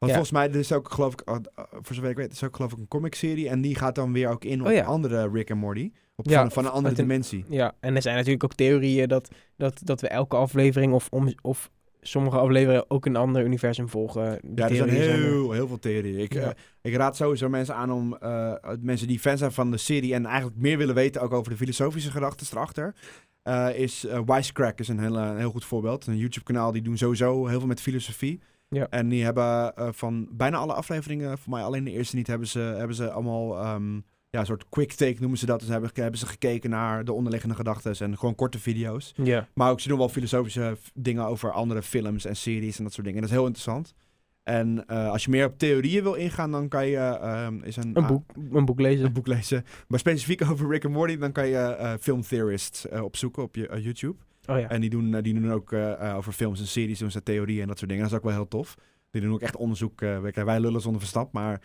Want 0.00 0.12
Ja. 0.12 0.18
volgens 0.18 0.30
mij, 0.38 0.48
er 0.48 0.56
is 0.58 0.72
ook, 0.72 0.90
geloof 0.92 1.12
ik, 1.12 1.22
uh, 1.28 1.34
uh, 1.58 1.64
voor 1.70 1.94
zover 1.94 2.10
ik 2.10 2.16
weet, 2.16 2.32
is 2.32 2.44
ook 2.44 2.56
geloof 2.56 2.72
ik 2.72 2.78
een 2.78 2.88
comicserie. 2.88 3.48
En 3.48 3.60
die 3.60 3.74
gaat 3.74 3.94
dan 3.94 4.12
weer 4.12 4.28
ook 4.28 4.44
in 4.44 4.60
op 4.60 4.66
Oh 4.66 4.72
ja. 4.72 4.84
andere 4.84 5.28
Rick 5.32 5.50
en 5.50 5.58
Morty. 5.58 5.90
Op, 6.16 6.26
Ja, 6.28 6.40
van, 6.40 6.50
van 6.52 6.64
een 6.64 6.70
andere 6.70 6.94
een- 6.94 7.06
dimensie. 7.08 7.44
Ja, 7.48 7.74
en 7.80 7.94
er 7.96 8.02
zijn 8.02 8.14
natuurlijk 8.16 8.44
ook 8.44 8.54
theorieën 8.54 9.08
dat, 9.08 9.28
dat, 9.56 9.80
dat 9.84 10.00
we 10.00 10.08
elke 10.08 10.36
aflevering 10.36 10.92
of, 10.92 11.06
om, 11.10 11.32
of 11.42 11.70
sommige 12.00 12.38
afleveringen 12.38 12.84
ook 12.90 13.06
een 13.06 13.16
ander 13.16 13.44
universum 13.44 13.88
volgen. 13.88 14.38
Die 14.42 14.56
Ja, 14.56 14.68
er 14.68 14.74
zijn 14.76 14.88
heel, 14.88 15.52
heel 15.52 15.66
veel 15.68 15.78
theorieën. 15.78 16.18
Ik, 16.18 16.32
Ja. 16.34 16.40
eh, 16.40 16.50
ik 16.82 16.94
raad 16.94 17.16
sowieso 17.16 17.48
mensen 17.48 17.74
aan 17.74 17.92
om, 17.92 18.16
eh, 18.16 18.52
mensen 18.80 19.06
die 19.08 19.18
fan 19.18 19.38
zijn 19.38 19.52
van 19.52 19.70
de 19.70 19.76
serie 19.76 20.14
en 20.14 20.26
eigenlijk 20.26 20.56
meer 20.56 20.78
willen 20.78 20.94
weten 20.94 21.20
ook 21.22 21.32
over 21.32 21.50
de 21.52 21.58
filosofische 21.58 22.10
gedachten 22.10 22.46
erachter. 22.52 22.94
eh, 23.42 23.68
is 23.74 24.06
Wisecrack 24.26 24.78
is 24.78 24.88
een 24.88 24.98
heel, 25.00 25.16
een 25.18 25.38
heel 25.38 25.50
goed 25.50 25.64
voorbeeld. 25.64 26.06
Een 26.06 26.16
YouTube 26.16 26.44
kanaal 26.44 26.72
die 26.72 26.82
doen 26.82 26.96
sowieso 26.98 27.46
heel 27.46 27.58
veel 27.58 27.68
met 27.68 27.80
filosofie. 27.80 28.40
Ja. 28.70 28.86
En 28.90 29.08
die 29.08 29.24
hebben 29.24 29.76
eh, 29.76 29.88
van 29.92 30.28
bijna 30.30 30.56
alle 30.56 30.72
afleveringen, 30.72 31.38
voor 31.38 31.52
mij 31.52 31.62
alleen 31.62 31.84
de 31.84 31.90
eerste 31.90 32.16
niet, 32.16 32.26
hebben 32.26 32.48
ze, 32.48 32.58
hebben 32.58 32.96
ze 32.96 33.10
allemaal 33.10 33.58
ehm, 33.58 33.94
ja, 34.30 34.40
een 34.40 34.46
soort 34.46 34.68
quick 34.68 34.92
take 34.92 35.16
noemen 35.18 35.38
ze 35.38 35.46
dat. 35.46 35.60
Dus 35.60 35.68
hebben, 35.68 35.90
hebben 35.94 36.18
ze 36.18 36.26
gekeken 36.26 36.70
naar 36.70 37.04
de 37.04 37.12
onderliggende 37.12 37.54
gedachten 37.54 37.94
en 37.98 38.18
gewoon 38.18 38.34
korte 38.34 38.58
video's. 38.58 39.12
Ja, 39.16 39.48
Maar 39.54 39.70
ook 39.70 39.80
ze 39.80 39.88
doen 39.88 39.98
wel 39.98 40.08
filosofische 40.08 40.76
dingen 40.94 41.24
over 41.24 41.52
andere 41.52 41.82
films 41.82 42.24
en 42.24 42.36
series 42.36 42.78
en 42.78 42.84
dat 42.84 42.92
soort 42.92 43.06
dingen. 43.06 43.22
En 43.22 43.28
dat 43.28 43.30
is 43.30 43.36
heel 43.36 43.46
interessant. 43.46 43.94
En 44.42 44.86
eh, 44.86 45.10
als 45.10 45.24
je 45.24 45.30
meer 45.30 45.46
op 45.46 45.58
theorieën 45.58 46.02
wil 46.02 46.14
ingaan, 46.14 46.50
dan 46.50 46.68
kan 46.68 46.86
je 46.86 46.96
ehm, 46.96 47.62
is 47.62 47.76
een, 47.76 47.88
een 47.88 48.02
ah, 48.02 48.08
boek, 48.08 48.32
een 48.50 48.64
boek 48.64 48.80
lezen. 48.80 49.04
een 49.04 49.12
boek 49.12 49.26
lezen. 49.26 49.64
Maar 49.88 49.98
specifiek 49.98 50.42
over 50.50 50.68
Rick 50.68 50.84
and 50.84 50.94
Morty, 50.94 51.16
dan 51.16 51.32
kan 51.32 51.46
je 51.46 51.58
eh 51.58 51.94
film 52.00 52.22
theorists 52.22 52.88
opzoeken 52.88 53.42
op 53.42 53.54
je 53.54 53.80
YouTube. 53.80 54.16
Oh 54.46 54.58
ja. 54.58 54.68
En 54.68 54.80
die 54.80 54.90
doen, 54.90 55.14
eh, 55.14 55.22
die 55.22 55.34
doen 55.40 55.52
ook 55.52 55.72
eh, 55.72 56.08
eh, 56.10 56.16
over 56.16 56.32
films 56.32 56.60
en 56.60 56.66
series, 56.66 56.98
doen 56.98 57.10
ze 57.10 57.22
theorieën 57.22 57.60
en 57.62 57.68
dat 57.68 57.78
soort 57.78 57.90
dingen. 57.90 58.04
Dat 58.04 58.12
is 58.12 58.18
ook 58.18 58.24
wel 58.24 58.34
heel 58.34 58.48
tof. 58.48 58.74
Die 59.10 59.22
doen 59.22 59.32
ook 59.32 59.40
echt 59.40 59.56
onderzoek. 59.56 60.02
eh, 60.02 60.18
wij, 60.20 60.44
wij 60.44 60.60
lullen 60.60 60.80
zonder 60.80 61.00
verstand, 61.00 61.32
maar 61.32 61.60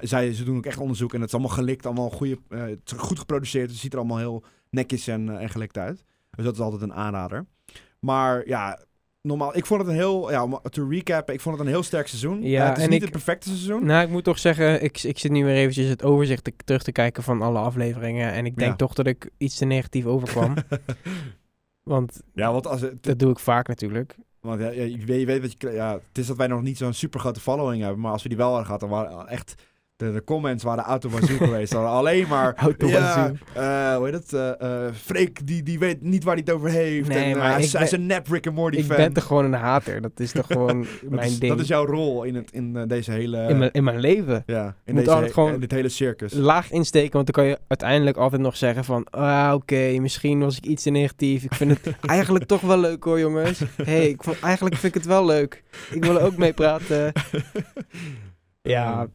zij, 0.00 0.32
ze 0.32 0.44
doen 0.44 0.56
ook 0.56 0.66
echt 0.66 0.78
onderzoek. 0.78 1.14
En 1.14 1.18
het 1.20 1.28
is 1.28 1.34
allemaal 1.34 1.54
gelikt, 1.56 1.86
allemaal 1.86 2.10
goede, 2.10 2.38
goed 2.96 3.18
geproduceerd. 3.18 3.64
Dus 3.64 3.72
het 3.72 3.82
ziet 3.82 3.92
er 3.92 3.98
allemaal 3.98 4.18
heel 4.18 4.44
netjes 4.70 5.06
en, 5.06 5.38
en 5.38 5.48
gelikt 5.48 5.78
uit. 5.78 6.04
Dus 6.30 6.44
dat 6.44 6.54
is 6.54 6.60
altijd 6.60 6.82
een 6.82 6.94
aanrader. 6.94 7.46
Maar 8.00 8.46
ja, 8.48 8.78
normaal, 9.22 9.56
ik 9.56 9.66
vond 9.66 9.80
het 9.80 9.90
een 9.90 9.96
heel, 9.96 10.30
ja, 10.30 10.42
om 10.44 10.58
te 10.70 10.86
recappen, 10.88 11.34
ik 11.34 11.40
vond 11.40 11.56
het 11.58 11.66
een 11.66 11.72
heel 11.72 11.82
sterk 11.82 12.06
seizoen. 12.06 12.42
Ja, 12.42 12.68
het 12.68 12.76
is 12.76 12.82
en 12.82 12.88
niet 12.88 12.96
ik- 12.98 13.02
het 13.04 13.12
perfecte 13.12 13.48
seizoen. 13.48 13.84
Nou, 13.84 14.04
ik 14.04 14.10
moet 14.10 14.24
toch 14.24 14.38
zeggen, 14.38 14.82
ik, 14.82 15.02
ik 15.02 15.18
zit 15.18 15.30
nu 15.30 15.44
weer 15.44 15.54
eventjes 15.56 15.88
het 15.88 16.02
overzicht 16.04 16.44
te- 16.44 16.52
terug 16.64 16.82
te 16.82 16.92
kijken 16.92 17.22
van 17.22 17.42
alle 17.42 17.58
afleveringen. 17.58 18.32
En 18.32 18.46
ik 18.46 18.56
denk 18.56 18.70
Ja. 18.70 18.76
toch 18.76 18.94
dat 18.94 19.06
ik 19.06 19.30
iets 19.38 19.56
te 19.56 19.64
negatief 19.64 20.04
overkwam. 20.06 20.54
Want 21.88 22.22
ja, 22.34 22.52
want 22.52 22.66
als 22.66 22.80
het, 22.80 23.02
dat 23.02 23.18
doe 23.18 23.30
ik 23.30 23.38
vaak 23.38 23.68
natuurlijk. 23.68 24.16
Want 24.40 24.60
ja, 24.60 24.70
ja, 24.70 24.82
je, 24.82 25.04
weet, 25.04 25.20
je 25.20 25.26
weet 25.26 25.40
wat 25.40 25.54
je. 25.58 25.70
Ja, 25.70 25.92
het 25.92 26.18
is 26.18 26.26
dat 26.26 26.36
wij 26.36 26.46
nog 26.46 26.62
niet 26.62 26.76
zo'n 26.76 26.92
super 26.92 27.20
grote 27.20 27.40
following 27.40 27.82
hebben. 27.82 28.00
Maar 28.00 28.12
als 28.12 28.22
we 28.22 28.28
die 28.28 28.38
wel 28.38 28.46
hadden 28.46 28.64
gehad, 28.64 28.80
dan 28.80 28.88
waren 28.88 29.28
echt. 29.28 29.54
De, 29.98 30.12
de 30.12 30.24
comments 30.24 30.64
waren 30.64 30.84
autobazoo 30.84 31.36
geweest. 31.36 31.72
Dan 31.72 31.86
alleen 31.86 32.28
maar. 32.28 32.54
Ja, 32.78 33.32
eh, 33.54 33.96
hoe 33.96 34.04
heet 34.04 34.14
het? 34.14 34.32
eh 34.32 34.60
eh, 34.86 34.94
Freek, 34.94 35.46
die, 35.46 35.62
die 35.62 35.78
weet 35.78 36.02
niet 36.02 36.24
waar 36.24 36.34
hij 36.34 36.42
het 36.46 36.54
over 36.54 36.70
heeft. 36.70 37.08
Nee, 37.08 37.32
en, 37.32 37.38
maar 37.38 37.50
hij, 37.52 37.62
ik 37.64 37.72
is, 37.80 37.92
een 37.92 38.06
nep 38.06 38.28
Rick 38.28 38.46
and 38.46 38.56
Morty 38.56 38.76
Ik 38.78 38.84
fan. 38.84 38.96
ben 38.96 39.12
toch 39.12 39.24
gewoon 39.24 39.44
een 39.44 39.52
hater. 39.52 40.00
Dat 40.00 40.20
is 40.20 40.32
toch 40.32 40.46
gewoon 40.56 40.80
dat, 41.02 41.10
mijn 41.10 41.28
is, 41.28 41.38
ding. 41.38 41.52
dat 41.52 41.60
is 41.60 41.68
jouw 41.68 41.86
rol 41.86 42.22
in, 42.22 42.34
het, 42.34 42.50
in 42.52 42.86
deze 42.88 43.10
hele. 43.10 43.46
in, 43.48 43.58
mijn, 43.58 43.70
in 43.72 43.84
mijn 43.84 43.98
leven. 43.98 44.42
ja, 44.46 44.74
in, 44.84 44.94
moet 44.94 45.04
deze, 45.04 45.28
gewoon- 45.32 45.52
in 45.54 45.60
dit 45.60 45.70
hele 45.70 45.88
circus. 45.88 46.32
Laag 46.32 46.70
insteken, 46.70 47.12
want 47.12 47.24
dan 47.32 47.34
kan 47.44 47.44
je 47.52 47.58
uiteindelijk 47.68 48.16
altijd 48.16 48.42
nog 48.42 48.56
zeggen 48.56 48.84
van... 48.84 49.06
Ah, 49.10 49.52
oké, 49.54 49.98
misschien 50.00 50.40
was 50.40 50.56
ik 50.56 50.64
iets 50.66 50.82
te 50.82 50.90
negatief. 50.90 51.44
Ik 51.44 51.54
vind 51.54 51.70
het 51.70 51.94
eigenlijk 52.06 52.44
toch 52.44 52.60
wel 52.60 52.78
leuk 52.78 53.04
hoor, 53.04 53.18
jongens. 53.20 53.60
hey, 53.82 54.08
ik 54.08 54.22
vond, 54.22 54.40
eigenlijk 54.40 54.76
vind 54.76 54.94
ik 54.94 55.00
het 55.02 55.10
wel 55.12 55.24
leuk. 55.26 55.62
Ik 55.90 56.04
wil 56.04 56.16
er 56.18 56.22
ook 56.24 56.36
mee 56.36 56.52
praten. 56.52 57.12
Ja, 58.62 59.06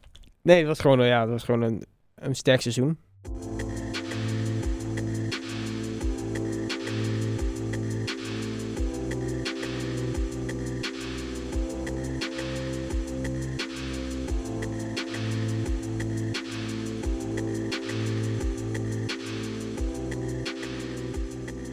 nee, 0.44 0.58
het 0.58 0.66
was 0.66 0.80
gewoon, 0.80 1.06
ja, 1.06 1.20
het 1.20 1.30
was 1.30 1.44
gewoon 1.44 1.62
een, 1.62 1.84
een 2.14 2.34
sterk 2.34 2.60
seizoen. 2.60 2.98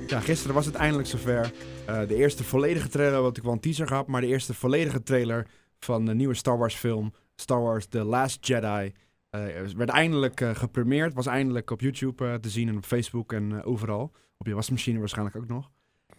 Ja, 0.07 0.19
gisteren 0.19 0.55
was 0.55 0.65
het 0.65 0.76
eindelijk 0.76 1.07
zover. 1.07 1.51
Eh, 1.86 2.07
de 2.07 2.15
eerste 2.15 2.43
volledige 2.43 2.89
trailer, 2.89 3.22
wat 3.22 3.38
ik 3.38 3.43
wel 3.43 3.51
een 3.51 3.59
teaser 3.59 3.88
gehad, 3.88 4.07
maar 4.07 4.22
de 4.22 4.28
eerste 4.28 4.53
volledige 4.53 5.03
trailer 5.03 5.47
van 5.80 6.05
de 6.05 6.13
nieuwe 6.13 6.34
Star 6.34 6.57
Wars 6.57 6.76
film, 6.76 7.13
Star 7.41 7.61
Wars 7.61 7.85
The 7.85 8.03
Last 8.03 8.47
Jedi, 8.47 8.93
eh, 9.29 9.39
werd 9.75 9.89
eindelijk 9.89 10.41
eh, 10.41 10.55
gepremierd. 10.55 11.13
Was 11.13 11.25
eindelijk 11.25 11.71
op 11.71 11.81
YouTube 11.81 12.25
eh, 12.25 12.33
te 12.33 12.49
zien 12.49 12.67
en 12.67 12.77
op 12.77 12.85
Facebook 12.85 13.33
en 13.33 13.63
overal. 13.63 14.11
Op 14.37 14.47
je 14.47 14.53
wasmachine 14.53 14.99
waarschijnlijk 14.99 15.37
ook 15.37 15.47
nog. 15.47 15.71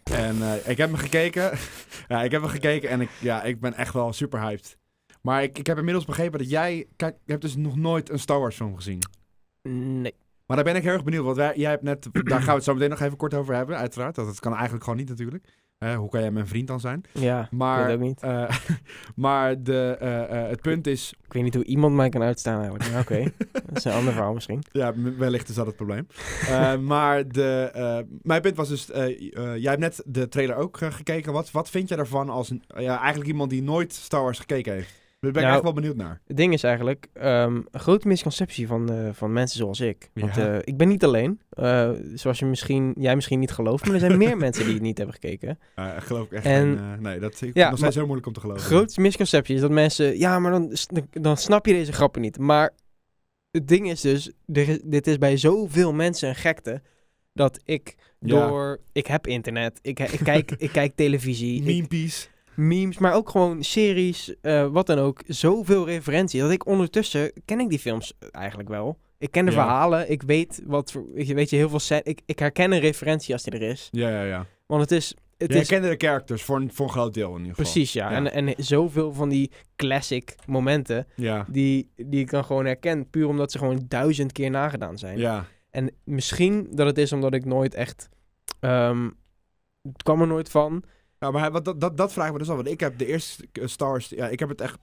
En 0.03 0.35
ik 0.65 0.77
heb 0.77 0.89
hem 0.89 0.95
gekeken. 0.95 1.51
ja, 2.07 2.23
ik 2.23 2.31
heb 2.31 2.41
hem 2.41 2.49
gekeken 2.49 2.89
en 2.89 3.01
ik, 3.01 3.09
ja, 3.19 3.43
ik 3.43 3.59
ben 3.59 3.73
echt 3.73 3.93
wel 3.93 4.13
super 4.13 4.41
hyped. 4.41 4.77
Maar 5.21 5.43
ik, 5.43 5.57
ik 5.57 5.67
heb 5.67 5.77
inmiddels 5.77 6.05
begrepen 6.05 6.39
dat 6.39 6.49
jij... 6.49 6.87
Kijk, 6.95 7.15
je 7.25 7.31
hebt 7.31 7.43
dus 7.43 7.55
nog 7.55 7.75
nooit 7.75 8.09
een 8.09 8.19
Star 8.19 8.39
Wars 8.39 8.55
film 8.55 8.75
gezien. 8.75 8.99
Nee. 9.69 10.15
Maar 10.45 10.55
daar 10.55 10.65
ben 10.65 10.75
ik 10.75 10.83
heel 10.83 10.93
erg 10.93 11.03
benieuwd. 11.03 11.25
Want 11.25 11.37
wij, 11.37 11.55
jij 11.55 11.69
hebt 11.69 11.83
net, 11.83 12.07
daar 12.11 12.41
gaan 12.41 12.45
we 12.45 12.53
het 12.53 12.63
zo 12.63 12.73
meteen 12.73 12.89
nog 12.89 12.99
even 12.99 13.17
kort 13.17 13.33
over 13.33 13.55
hebben, 13.55 13.77
uiteraard. 13.77 14.15
Dat, 14.15 14.25
dat 14.25 14.39
kan 14.39 14.53
eigenlijk 14.53 14.83
gewoon 14.83 14.99
niet 14.99 15.09
natuurlijk. 15.09 15.47
Hè, 15.77 15.95
hoe 15.95 16.09
kan 16.09 16.21
jij 16.21 16.31
mijn 16.31 16.47
vriend 16.47 16.67
dan 16.67 16.79
zijn? 16.79 17.01
Ja, 17.11 17.47
Maar, 17.51 17.79
ik 17.81 17.85
weet 17.85 17.95
ook 17.95 18.01
niet. 18.01 18.21
eh, 18.21 18.57
maar 19.15 19.63
de, 19.63 19.97
eh, 19.99 20.41
eh, 20.41 20.49
het 20.49 20.61
punt 20.61 20.87
is, 20.87 21.13
Ik 21.25 21.33
weet 21.33 21.43
niet 21.43 21.53
hoe 21.53 21.63
iemand 21.65 21.95
mij 21.95 22.09
kan 22.09 22.21
uitstaan 22.21 22.59
eigenlijk. 22.61 22.91
Maar 22.91 23.01
oké, 23.01 23.23
dat 23.67 23.77
is 23.77 23.83
een 23.83 23.91
ander 23.91 24.13
verhaal 24.13 24.33
misschien. 24.33 24.63
ja, 24.71 24.93
wellicht 25.17 25.49
is 25.49 25.55
dat 25.55 25.65
het 25.65 25.75
probleem. 25.75 26.07
Maar 26.85 27.27
de, 27.27 28.05
mijn 28.21 28.41
punt 28.41 28.55
was 28.55 28.69
dus, 28.69 28.85
jij 29.33 29.59
hebt 29.61 29.79
net 29.79 30.01
de 30.05 30.27
trailer 30.29 30.55
ook 30.55 30.77
gekeken. 30.77 31.33
Wat, 31.33 31.51
wat 31.51 31.69
vind 31.69 31.89
je 31.89 31.95
daarvan 31.95 32.29
als 32.29 32.51
ja, 32.77 32.99
eigenlijk 32.99 33.29
iemand 33.29 33.49
die 33.49 33.63
nooit 33.63 33.93
Star 33.93 34.23
Wars 34.23 34.39
gekeken 34.39 34.73
heeft? 34.73 35.01
Daar 35.23 35.31
ben 35.31 35.41
ik 35.41 35.47
Nou, 35.47 35.53
echt 35.53 35.63
wel 35.63 35.73
benieuwd 35.73 35.95
naar. 35.95 36.21
Het 36.27 36.37
ding 36.37 36.53
is 36.53 36.63
eigenlijk 36.63 37.07
ehm, 37.13 37.55
een 37.71 37.79
grote 37.79 38.07
misconceptie 38.07 38.67
van, 38.67 38.91
eh, 38.91 39.09
van 39.13 39.33
mensen 39.33 39.57
zoals 39.57 39.79
ik. 39.79 40.09
Want 40.13 40.35
Ja. 40.35 40.53
eh, 40.53 40.59
ik 40.63 40.77
ben 40.77 40.87
niet 40.87 41.03
alleen. 41.03 41.41
Eh, 41.49 41.91
zoals 42.13 42.39
je 42.39 42.45
misschien, 42.45 42.93
jij 42.97 43.15
misschien 43.15 43.39
niet 43.39 43.51
gelooft, 43.51 43.85
maar 43.85 43.93
er 43.93 43.99
zijn 43.99 44.17
meer 44.17 44.37
mensen 44.47 44.63
die 44.65 44.73
het 44.73 44.81
niet 44.83 44.97
hebben 44.97 45.15
gekeken. 45.15 45.59
Geloof 45.97 46.25
ik 46.25 46.31
echt 46.31 46.45
En- 46.45 46.77
geen, 46.77 47.01
nee, 47.01 47.19
dat 47.19 47.41
ik 47.41 47.53
Ja, 47.53 47.69
nog 47.69 47.77
steeds 47.79 47.95
heel 47.95 48.03
moeilijk 48.05 48.27
om 48.27 48.33
te 48.33 48.39
geloven. 48.39 48.61
grootste 48.63 49.01
misconceptie 49.01 49.55
is 49.55 49.61
dat 49.61 49.71
mensen... 49.71 50.17
Ja, 50.17 50.39
maar 50.39 50.51
dan, 50.51 50.75
dan 51.11 51.37
snap 51.37 51.65
je 51.65 51.73
deze 51.73 51.91
grappen 51.93 52.21
niet. 52.21 52.37
Maar 52.37 52.71
het 53.51 53.67
ding 53.67 53.89
is 53.89 54.01
dus... 54.01 54.31
Is, 54.45 54.79
dit 54.83 55.07
is 55.07 55.17
bij 55.17 55.37
zoveel 55.37 55.93
mensen 55.93 56.29
een 56.29 56.35
gekte... 56.35 56.81
dat 57.33 57.59
ik 57.65 57.95
Ja. 58.19 58.47
door... 58.47 58.79
Ik 58.91 59.07
heb 59.07 59.27
internet. 59.27 59.79
Ik, 59.81 59.99
ik, 59.99 60.19
kijk, 60.23 60.51
ik 60.57 60.71
kijk 60.71 60.95
televisie. 60.95 61.57
ik- 61.59 61.63
Meme 61.65 61.87
piece. 61.87 62.27
Memes, 62.55 62.97
maar 62.97 63.13
ook 63.13 63.29
gewoon 63.29 63.63
series, 63.63 64.35
eh, 64.41 64.67
wat 64.67 64.85
dan 64.87 64.99
ook. 64.99 65.21
Zoveel 65.27 65.85
referentie. 65.85 66.41
Dat 66.41 66.51
ik 66.51 66.65
ondertussen... 66.65 67.31
Ken 67.45 67.59
ik 67.59 67.69
die 67.69 67.79
films 67.79 68.13
eigenlijk 68.31 68.69
wel. 68.69 68.97
Ik 69.17 69.31
ken 69.31 69.45
de 69.45 69.51
Ja. 69.51 69.57
verhalen. 69.57 70.11
Ik 70.11 70.21
weet 70.21 70.61
wat... 70.65 70.97
Ik 71.13 71.33
weet 71.33 71.49
je 71.49 71.55
heel 71.55 71.69
veel... 71.69 71.79
set- 71.79 72.07
Ik, 72.07 72.21
ik 72.25 72.39
herken 72.39 72.71
een 72.71 72.79
referentie 72.79 73.33
als 73.33 73.43
die 73.43 73.53
er 73.53 73.61
is. 73.61 73.87
Ja, 73.91 74.09
ja, 74.09 74.23
ja. 74.23 74.45
Want 74.65 74.81
het 74.81 74.91
is... 74.91 75.15
Het 75.37 75.51
Jij 75.51 75.61
is 75.61 75.67
de 75.67 75.95
characters 75.97 76.43
voor 76.43 76.55
een, 76.55 76.73
voor 76.73 76.85
een 76.85 76.91
groot 76.91 77.13
deel 77.13 77.29
in 77.35 77.37
ieder 77.41 77.55
geval. 77.55 77.71
Precies, 77.71 77.93
ja. 77.93 78.09
Ja. 78.09 78.15
En, 78.15 78.31
en 78.31 78.53
zoveel 78.63 79.13
van 79.13 79.29
die 79.29 79.51
classic 79.75 80.35
momenten 80.45 81.07
Ja, 81.15 81.45
die, 81.49 81.91
die 81.95 82.19
ik 82.19 82.29
dan 82.29 82.45
gewoon 82.45 82.65
herken. 82.65 83.09
Puur 83.09 83.27
omdat 83.27 83.51
ze 83.51 83.57
gewoon 83.57 83.85
duizend 83.87 84.31
keer 84.31 84.49
nagedaan 84.49 84.97
zijn. 84.97 85.17
ja. 85.17 85.45
En 85.69 85.91
misschien 86.03 86.67
dat 86.71 86.85
het 86.87 86.97
is 86.97 87.11
omdat 87.13 87.33
ik 87.33 87.45
nooit 87.45 87.73
echt... 87.73 88.09
ehm, 88.59 89.09
het 89.81 90.03
kwam 90.03 90.21
er 90.21 90.27
nooit 90.27 90.49
van. 90.49 90.83
Nou, 91.23 91.35
maar 91.35 91.51
wat, 91.51 91.65
dat, 91.65 91.81
dat, 91.81 91.97
dat 91.97 92.13
vraag 92.13 92.25
ik 92.25 92.33
me 92.33 92.39
dus 92.39 92.49
af. 92.49 92.55
Want 92.55 92.67
ik 92.67 92.79
heb 92.79 92.97
de 92.97 93.05
eerste 93.05 93.47
eh, 93.51 93.67
Star 93.67 93.89
Wars... 93.89 94.09
Ja, 94.09 94.27
ik 94.27 94.39
heb 94.39 94.49
het 94.49 94.61
echt... 94.61 94.77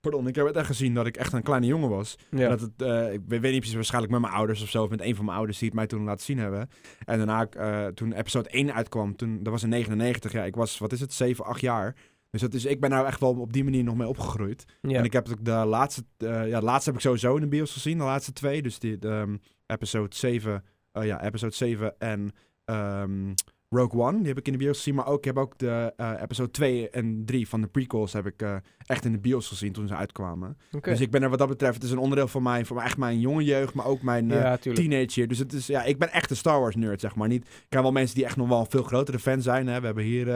Pardon, 0.00 0.28
ik 0.28 0.34
heb 0.34 0.46
het 0.46 0.56
echt 0.56 0.66
gezien 0.66 0.94
dat 0.94 1.06
ik 1.06 1.16
echt 1.16 1.32
een 1.32 1.42
kleine 1.42 1.66
jongen 1.66 1.88
was. 1.88 2.18
Ja. 2.30 2.48
Dat 2.48 2.60
het, 2.60 2.82
eh, 2.82 3.12
ik 3.12 3.20
weet 3.26 3.42
niet 3.42 3.56
precies, 3.56 3.74
waarschijnlijk 3.74 4.12
met 4.12 4.20
mijn 4.20 4.32
ouders 4.32 4.62
of 4.62 4.68
zo. 4.68 4.82
Of 4.82 4.90
met 4.90 5.00
een 5.00 5.14
van 5.14 5.24
mijn 5.24 5.36
ouders 5.36 5.58
die 5.58 5.68
het 5.68 5.76
mij 5.76 5.86
toen 5.86 6.04
laten 6.04 6.24
zien 6.24 6.38
hebben. 6.38 6.70
En 7.04 7.18
daarna, 7.18 7.48
eh, 7.48 7.86
toen 7.86 8.12
episode 8.12 8.48
1 8.56 8.74
uitkwam, 8.74 9.16
toen, 9.16 9.42
dat 9.42 9.52
was 9.52 9.62
in 9.62 9.68
99. 9.68 10.32
Ja, 10.32 10.44
ik 10.44 10.54
was, 10.54 10.78
wat 10.78 10.92
is 10.92 11.00
het, 11.00 11.12
7, 11.12 11.44
8 11.44 11.60
jaar. 11.60 11.96
Dus 12.30 12.40
dat 12.40 12.54
is, 12.54 12.64
ik 12.64 12.80
ben 12.80 12.90
nou 12.90 13.06
echt 13.06 13.20
wel 13.20 13.40
op 13.40 13.52
die 13.52 13.64
manier 13.64 13.84
nog 13.84 13.96
mee 13.96 14.08
opgegroeid. 14.08 14.64
Ja. 14.80 14.98
En 14.98 15.04
ik 15.04 15.12
heb 15.12 15.28
de 15.40 15.50
laatste, 15.50 16.04
ja, 16.16 16.58
de 16.58 16.64
laatste 16.64 16.90
heb 16.90 16.98
ik 16.98 17.04
sowieso 17.04 17.34
in 17.34 17.40
de 17.40 17.48
bios 17.48 17.72
gezien, 17.72 17.98
de 17.98 18.04
laatste 18.04 18.32
twee. 18.32 18.62
Dus 18.62 18.78
die, 18.78 18.98
de, 18.98 19.08
ehm, 19.08 19.36
episode 19.66 20.16
7, 20.16 20.64
eh, 20.92 21.06
ja, 21.06 21.24
episode 21.24 21.54
7 21.54 21.94
en 21.98 22.32
ehm, 22.64 23.32
Rogue 23.72 24.00
One, 24.00 24.18
die 24.18 24.26
heb 24.26 24.38
ik 24.38 24.46
in 24.46 24.52
de 24.52 24.58
bios 24.58 24.76
gezien. 24.76 24.94
Maar 24.94 25.06
ook, 25.06 25.18
ik 25.18 25.24
heb 25.24 25.38
ook 25.38 25.58
de 25.58 25.92
eh, 25.96 26.12
episode 26.22 26.50
2 26.50 26.90
en 26.90 27.24
3 27.24 27.48
van 27.48 27.60
de 27.60 27.66
prequels 27.66 28.12
heb 28.12 28.26
ik 28.26 28.42
eh, 28.42 28.56
echt 28.86 29.04
in 29.04 29.12
de 29.12 29.18
bios 29.18 29.48
gezien 29.48 29.72
toen 29.72 29.88
ze 29.88 29.94
uitkwamen. 29.94 30.58
Dus 30.80 31.00
ik 31.00 31.10
ben 31.10 31.22
er 31.22 31.28
wat 31.28 31.38
dat 31.38 31.48
betreft, 31.48 31.74
het 31.74 31.82
is 31.82 31.90
een 31.90 31.98
onderdeel 31.98 32.28
van 32.28 32.42
mij, 32.42 32.64
mij 32.74 32.84
echt 32.84 32.96
mijn 32.96 33.20
jonge 33.20 33.44
jeugd, 33.44 33.74
maar 33.74 33.86
ook 33.86 34.02
mijn 34.02 34.28
ja, 34.28 34.56
teenager. 34.56 35.28
Dus 35.28 35.38
het 35.38 35.52
is, 35.52 35.66
ja, 35.66 35.82
ik 35.82 35.98
ben 35.98 36.12
echt 36.12 36.30
een 36.30 36.36
Star 36.36 36.60
Wars 36.60 36.76
nerd, 36.76 37.00
zeg 37.00 37.14
maar. 37.14 37.28
Niet, 37.28 37.44
ik 37.44 37.66
ken 37.68 37.82
wel 37.82 37.92
mensen 37.92 38.16
die 38.16 38.24
echt 38.24 38.36
nog 38.36 38.48
wel 38.48 38.60
een 38.60 38.70
veel 38.70 38.82
grotere 38.82 39.18
fan 39.18 39.42
zijn. 39.42 39.66
Hè. 39.66 39.80
We 39.80 39.86
hebben 39.86 40.04
hier 40.04 40.28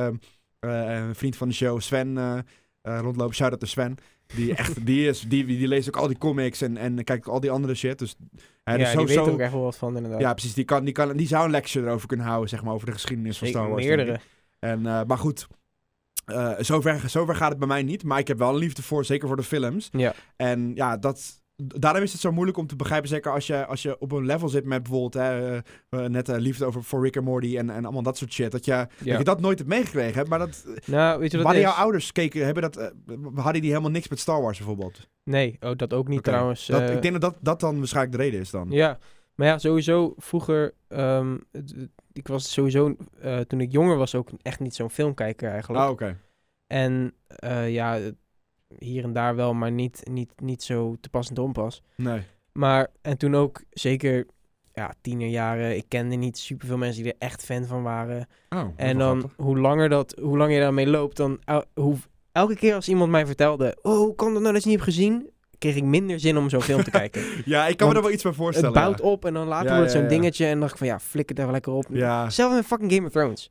een 0.61 1.14
vriend 1.14 1.37
van 1.37 1.49
de 1.49 1.55
show, 1.55 1.80
Sven, 1.80 2.45
rondlopen. 2.82 3.34
Shout-out 3.34 3.61
to 3.61 3.66
Sven. 3.66 3.97
Die, 4.35 4.55
echt, 4.55 4.87
die, 4.87 5.09
is, 5.09 5.20
die, 5.20 5.47
die 5.47 5.68
leest 5.68 5.89
ook 5.89 5.97
al 5.97 6.09
die 6.09 6.18
comics 6.18 6.62
en, 6.62 6.77
en 6.77 7.05
kijkt 7.05 7.29
al 7.29 7.41
die 7.41 7.51
andere 7.51 7.74
shit. 7.74 7.99
Dus 7.99 8.16
hij 8.64 8.79
ja, 8.79 8.87
is 8.87 8.97
die 8.97 9.07
weet 9.07 9.16
er 9.16 9.33
ook 9.33 9.39
echt 9.39 9.53
wel 9.53 9.62
wat 9.62 9.77
van 9.77 9.97
inderdaad. 9.97 10.20
Ja, 10.20 10.33
precies. 10.33 10.55
Die, 10.55 10.64
kan, 10.64 10.85
die, 10.85 10.93
kan, 10.93 11.16
die 11.16 11.27
zou 11.27 11.45
een 11.45 11.51
lecture 11.51 11.87
erover 11.87 12.09
kunnen 12.09 12.27
houden, 12.27 12.49
zeg 12.49 12.62
maar, 12.62 12.74
over 12.74 12.87
de 12.87 12.93
geschiedenis 12.93 13.39
van 13.39 13.49
Star 13.49 13.68
Wars. 13.68 13.85
meerdere. 13.85 14.20
En, 14.59 14.87
eh, 14.87 15.03
maar 15.07 15.18
goed, 15.18 15.47
eh, 16.24 16.53
zover, 16.59 17.11
zover 17.11 17.35
gaat 17.35 17.51
het 17.51 17.59
bij 17.59 17.68
mij 17.68 17.83
niet. 17.83 18.05
Maar 18.05 18.18
ik 18.18 18.29
heb 18.29 18.39
wel 18.39 18.49
een 18.49 18.57
liefde 18.57 18.83
voor, 18.83 19.05
zeker 19.05 19.29
voor 19.29 19.37
de 19.37 19.43
films. 19.43 19.89
Ja. 19.93 20.14
En 20.37 20.72
ja, 20.74 20.97
dat, 20.97 21.43
daarom 21.57 22.02
is 22.02 22.12
het 22.12 22.20
zo 22.20 22.32
moeilijk 22.32 22.59
om 22.59 22.66
te 22.66 22.76
begrijpen. 22.76 23.09
Zeker 23.09 23.32
als 23.32 23.46
je, 23.46 23.66
als 23.66 23.82
je 23.82 23.98
op 23.98 24.12
een 24.12 24.26
level 24.26 24.48
zit 24.48 24.64
met 24.64 24.82
bijvoorbeeld 24.82 25.14
hè, 25.14 25.54
eh, 25.54 25.61
eh, 25.88 26.11
net 26.11 26.28
eh, 26.28 26.36
liefde 26.38 26.64
over 26.64 26.84
voor 26.84 27.02
Rick 27.02 27.16
en 27.16 27.24
Morty 27.24 27.57
en, 27.57 27.70
en 27.70 27.84
allemaal 27.84 28.02
dat 28.02 28.16
soort 28.16 28.32
shit. 28.32 28.52
Dat 28.52 28.64
je, 28.64 28.86
dat 29.04 29.18
je 29.18 29.24
dat 29.24 29.40
nooit 29.40 29.59
hebt 29.59 29.70
meegekregen. 29.70 30.28
Maar 30.28 30.38
dat, 30.38 30.64
Nou, 30.86 31.20
weet 31.20 31.32
je 31.32 31.42
wat 31.42 31.57
jouw 31.57 31.72
ouders 31.72 32.12
keken, 32.12 32.44
hebben 32.44 32.62
dat, 32.62 32.92
hadden 33.34 33.61
die 33.61 33.70
helemaal 33.70 33.90
niks 33.90 34.09
met 34.09 34.18
Star 34.18 34.42
Wars 34.42 34.59
bijvoorbeeld. 34.59 35.09
Nee, 35.24 35.57
oh, 35.61 35.70
dat 35.76 35.92
ook 35.92 36.09
niet 36.09 36.22
trouwens. 36.22 36.66
Dat, 36.66 36.90
ik 36.90 37.02
denk 37.02 37.20
dat, 37.20 37.20
dat 37.20 37.36
dat 37.40 37.61
dan 37.61 37.78
waarschijnlijk 37.78 38.16
de 38.16 38.22
reden 38.22 38.40
is 38.40 38.50
dan. 38.50 38.70
Ja, 38.70 38.98
maar 39.34 39.46
ja, 39.46 39.59
sowieso 39.59 40.14
vroeger, 40.16 40.74
ehm, 40.88 41.36
ik 42.12 42.28
was 42.28 42.52
sowieso, 42.52 42.96
toen 43.46 43.61
ik 43.61 43.72
jonger 43.72 43.96
was, 43.96 44.14
ook 44.14 44.28
echt 44.42 44.61
niet 44.61 44.74
zo'n 44.74 44.90
filmkijker 44.90 45.50
eigenlijk. 45.50 45.84
Ah, 45.84 45.90
oké. 45.90 46.18
En 46.66 47.14
ja, 47.66 47.98
hier 48.79 49.05
en 49.05 49.12
daar 49.12 49.37
wel, 49.37 49.55
maar 49.55 49.70
niet, 49.72 50.01
niet, 50.11 50.33
niet 50.37 50.62
zo 50.62 50.97
te 51.01 51.09
pas 51.09 51.29
en 51.29 51.35
te 51.35 51.43
onpas. 51.43 51.83
Nee. 51.97 52.20
Maar, 52.53 52.89
en 53.03 53.16
toen 53.18 53.35
ook 53.35 53.62
zeker, 53.70 54.27
ja, 54.74 54.93
tienerjaren, 55.01 55.77
ik 55.77 55.85
kende 55.89 56.16
niet 56.16 56.39
superveel 56.39 56.77
mensen 56.79 57.03
die 57.03 57.12
er 57.12 57.18
echt 57.29 57.45
fan 57.45 57.64
van 57.64 57.83
waren. 57.83 58.27
Oh, 58.49 58.59
En 58.77 58.97
wel 58.99 59.07
dan, 59.09 59.18
grappig. 59.18 59.45
hoe 59.45 59.59
langer, 59.59 59.89
dat, 59.89 60.14
hoe 60.20 60.37
langer 60.37 60.55
je 60.55 60.61
daarmee 60.61 60.87
loopt, 60.87 61.16
dan 61.16 61.39
el- 61.45 61.64
hoe, 61.74 61.97
elke 62.33 62.57
keer 62.57 62.74
als 62.74 62.89
iemand 62.89 63.11
mij 63.11 63.27
vertelde, 63.27 63.77
oh, 63.83 63.97
hoe 63.97 64.14
kan 64.14 64.33
dat 64.33 64.43
nou 64.43 64.55
dat 64.55 64.62
je 64.62 64.68
niet 64.68 64.79
hebt 64.81 64.91
gezien? 64.91 65.31
Kreeg 65.59 65.77
ik 65.77 65.85
minder 65.85 66.20
zin 66.20 66.37
om 66.37 66.49
zo'n 66.49 66.62
film 66.62 66.83
te 66.83 66.91
kijken. 66.91 67.22
Ja, 67.45 67.66
ik 67.66 67.77
kan 67.77 67.89
me 67.89 67.95
er 67.95 68.03
wel 68.03 68.11
iets 68.11 68.22
bij 68.22 68.33
voorstellen. 68.33 68.70
Het 68.72 68.83
bouwt 68.83 68.99
ja. 68.99 69.05
op 69.05 69.24
en 69.24 69.35
dan 69.35 69.47
later 69.47 69.66
Ja, 69.68 69.77
wordt 69.77 69.93
het 69.93 70.01
zo'n 70.01 70.11
ja. 70.11 70.16
dingetje. 70.16 70.45
En 70.45 70.51
dan 70.51 70.61
dacht 70.61 70.72
ik 70.72 70.79
van 70.79 70.87
ja, 70.87 70.99
flikker 71.01 71.35
daar 71.35 71.51
lekker 71.51 71.72
op. 71.72 71.87
Ja. 71.91 72.31
Zelfs 72.31 72.55
met 72.55 72.64
fucking 72.66 72.93
Game 72.93 73.07
of 73.07 73.12
Thrones. 73.12 73.51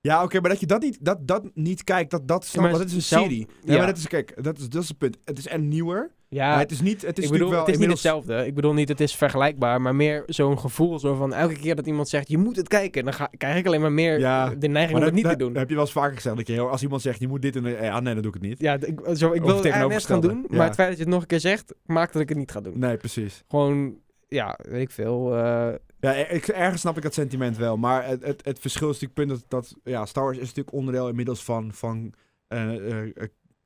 Ja, 0.00 0.22
oké, 0.22 0.40
maar 0.40 0.50
dat 0.50 0.60
je 0.60 0.66
dat 0.66 0.80
niet, 0.82 0.98
dat, 1.00 1.18
dat 1.26 1.50
niet 1.54 1.84
kijkt, 1.84 2.10
dat, 2.10 2.28
dat 2.28 2.44
snap 2.44 2.62
maar 2.70 2.72
het 2.80 2.88
is 2.88 2.94
een 2.94 3.02
zelf- 3.02 3.22
serie. 3.22 3.46
Ja. 3.64 3.76
maar 3.76 3.86
dat 3.86 3.96
is, 3.96 4.08
kijk, 4.08 4.44
dat 4.44 4.58
is, 4.58 4.68
dat 4.68 4.82
is 4.82 4.88
het 4.88 4.98
punt. 4.98 5.18
Het 5.24 5.38
is 5.38 5.46
en 5.46 5.68
nieuwer, 5.68 6.10
Ja, 6.28 6.48
maar 6.48 6.58
het 6.58 6.70
is 6.70 6.80
niet, 6.80 7.02
het 7.02 7.18
is 7.18 7.24
ik 7.24 7.30
bedoel, 7.30 7.48
natuurlijk 7.50 7.50
wel 7.50 7.60
het 7.64 7.74
is 7.74 7.78
niet 7.80 7.90
hetzelfde. 7.90 8.46
Ik 8.46 8.54
bedoel 8.54 8.72
niet, 8.72 8.88
het 8.88 9.00
is 9.00 9.14
vergelijkbaar. 9.16 9.80
Maar 9.80 9.94
meer 9.94 10.22
zo'n 10.26 10.58
gevoel 10.58 10.98
zo 10.98 11.14
van 11.14 11.32
elke 11.34 11.54
keer 11.54 11.74
dat 11.74 11.86
iemand 11.86 12.08
zegt, 12.08 12.28
je 12.28 12.38
moet 12.38 12.56
het 12.56 12.68
kijken. 12.68 13.04
Dan 13.04 13.12
ga, 13.12 13.30
krijg 13.36 13.58
ik 13.58 13.66
alleen 13.66 13.80
maar 13.80 13.92
meer 13.92 14.18
Ja, 14.18 14.54
de 14.54 14.68
neiging 14.68 14.98
om 14.98 15.04
het 15.04 15.14
niet 15.14 15.22
dat, 15.22 15.32
te 15.32 15.38
doen. 15.38 15.48
dat 15.48 15.58
heb 15.58 15.68
je 15.68 15.74
wel 15.74 15.84
eens 15.84 15.92
vaker 15.92 16.14
gezegd. 16.16 16.36
Dat 16.36 16.46
je, 16.46 16.60
als 16.60 16.82
iemand 16.82 17.02
zegt, 17.02 17.20
je 17.20 17.28
moet 17.28 17.42
dit 17.42 17.56
en... 17.56 17.64
Ja, 17.64 18.00
nee, 18.00 18.12
dan 18.14 18.22
doe 18.22 18.34
ik 18.34 18.40
het 18.40 18.48
niet. 18.48 18.60
ja, 18.60 18.74
ik, 18.80 19.00
zo, 19.14 19.32
ik 19.32 19.42
wil 19.42 19.54
het 19.54 19.64
eigenlijk 19.64 19.92
net 19.94 20.04
gaan 20.06 20.20
doen. 20.20 20.46
Maar 20.48 20.66
het 20.66 20.74
feit 20.74 20.88
dat 20.88 20.96
je 20.98 21.02
het 21.04 21.12
nog 21.12 21.20
een 21.20 21.26
keer 21.28 21.40
zegt, 21.40 21.74
maakt 21.86 22.12
dat 22.12 22.22
ik 22.22 22.28
het 22.28 22.38
niet 22.38 22.50
ga 22.50 22.60
doen. 22.60 22.78
Nee, 22.78 22.96
precies. 22.96 23.44
Gewoon, 23.48 23.96
ja, 24.28 24.58
weet 24.62 24.80
ik 24.80 24.90
veel. 24.90 25.36
eh, 25.36 25.74
Ja, 26.00 26.12
ik, 26.14 26.48
ergens 26.48 26.80
snap 26.80 26.96
ik 26.96 27.02
dat 27.02 27.14
sentiment 27.14 27.56
wel. 27.56 27.76
Maar 27.76 28.06
het, 28.06 28.24
het, 28.24 28.44
het 28.44 28.58
verschil 28.58 28.90
is 28.90 29.00
natuurlijk 29.00 29.28
punt 29.28 29.40
dat, 29.48 29.64
dat... 29.64 29.76
Ja, 29.84 30.06
Star 30.06 30.22
Wars 30.24 30.36
is 30.36 30.46
natuurlijk 30.46 30.76
onderdeel 30.76 31.08
inmiddels 31.08 31.44
van... 31.44 31.72
van 31.72 32.14
eh, 32.48 33.02
eh, 33.06 33.12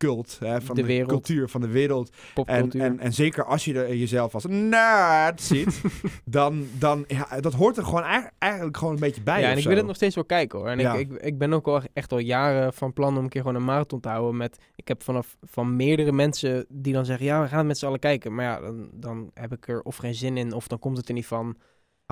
cult, 0.03 0.36
hè, 0.40 0.61
van 0.61 0.76
De 0.76 1.05
cultuur, 1.07 1.48
van 1.48 1.61
de 1.61 1.68
wereld. 1.68 2.11
En, 2.44 2.70
en, 2.70 2.98
en 2.98 3.12
zeker 3.12 3.44
als 3.44 3.64
je 3.64 3.74
er 3.74 3.96
jezelf 3.96 4.34
als 4.34 4.46
nerd 4.48 5.40
ziet, 5.40 5.80
dan, 6.24 6.66
dan 6.78 7.05
ja, 7.09 7.40
dat 7.40 7.53
hoort 7.53 7.76
er 7.76 7.84
gewoon 7.84 8.03
eigenlijk, 8.38 8.76
gewoon 8.76 8.92
een 8.94 9.00
beetje 9.00 9.22
bij. 9.22 9.40
ja, 9.40 9.50
en 9.50 9.57
ik 9.57 9.62
zo. 9.62 9.68
wil 9.68 9.76
het 9.76 9.86
nog 9.86 9.96
steeds 9.96 10.14
wel 10.14 10.24
kijken 10.24 10.59
hoor. 10.59 10.68
En 10.68 10.78
Ja. 10.78 10.94
ik, 10.94 11.11
ik, 11.11 11.22
ik 11.22 11.38
ben 11.38 11.53
ook 11.53 11.66
al 11.66 11.80
echt 11.92 12.12
al 12.12 12.18
jaren 12.18 12.72
van 12.72 12.92
plan 12.92 13.16
om 13.16 13.22
een 13.22 13.28
keer 13.28 13.40
gewoon 13.40 13.57
een 13.57 13.64
marathon 13.64 14.00
te 14.00 14.09
houden. 14.09 14.36
Met, 14.36 14.59
ik 14.74 14.88
heb 14.88 15.03
vanaf 15.03 15.36
van 15.42 15.76
meerdere 15.76 16.12
mensen 16.12 16.66
die 16.68 16.92
dan 16.92 17.05
zeggen, 17.05 17.26
ja, 17.26 17.42
we 17.42 17.48
gaan 17.48 17.59
het 17.59 17.66
met 17.66 17.78
z'n 17.78 17.86
allen 17.86 17.98
kijken. 17.98 18.34
Maar 18.34 18.44
ja, 18.44 18.61
dan, 18.61 18.88
dan 18.92 19.30
heb 19.34 19.53
ik 19.53 19.68
er 19.68 19.82
of 19.82 19.96
geen 19.96 20.14
zin 20.14 20.36
in, 20.36 20.53
of 20.53 20.66
dan 20.66 20.78
komt 20.78 20.96
het 20.96 21.09
er 21.09 21.14
niet 21.14 21.26
van. 21.26 21.57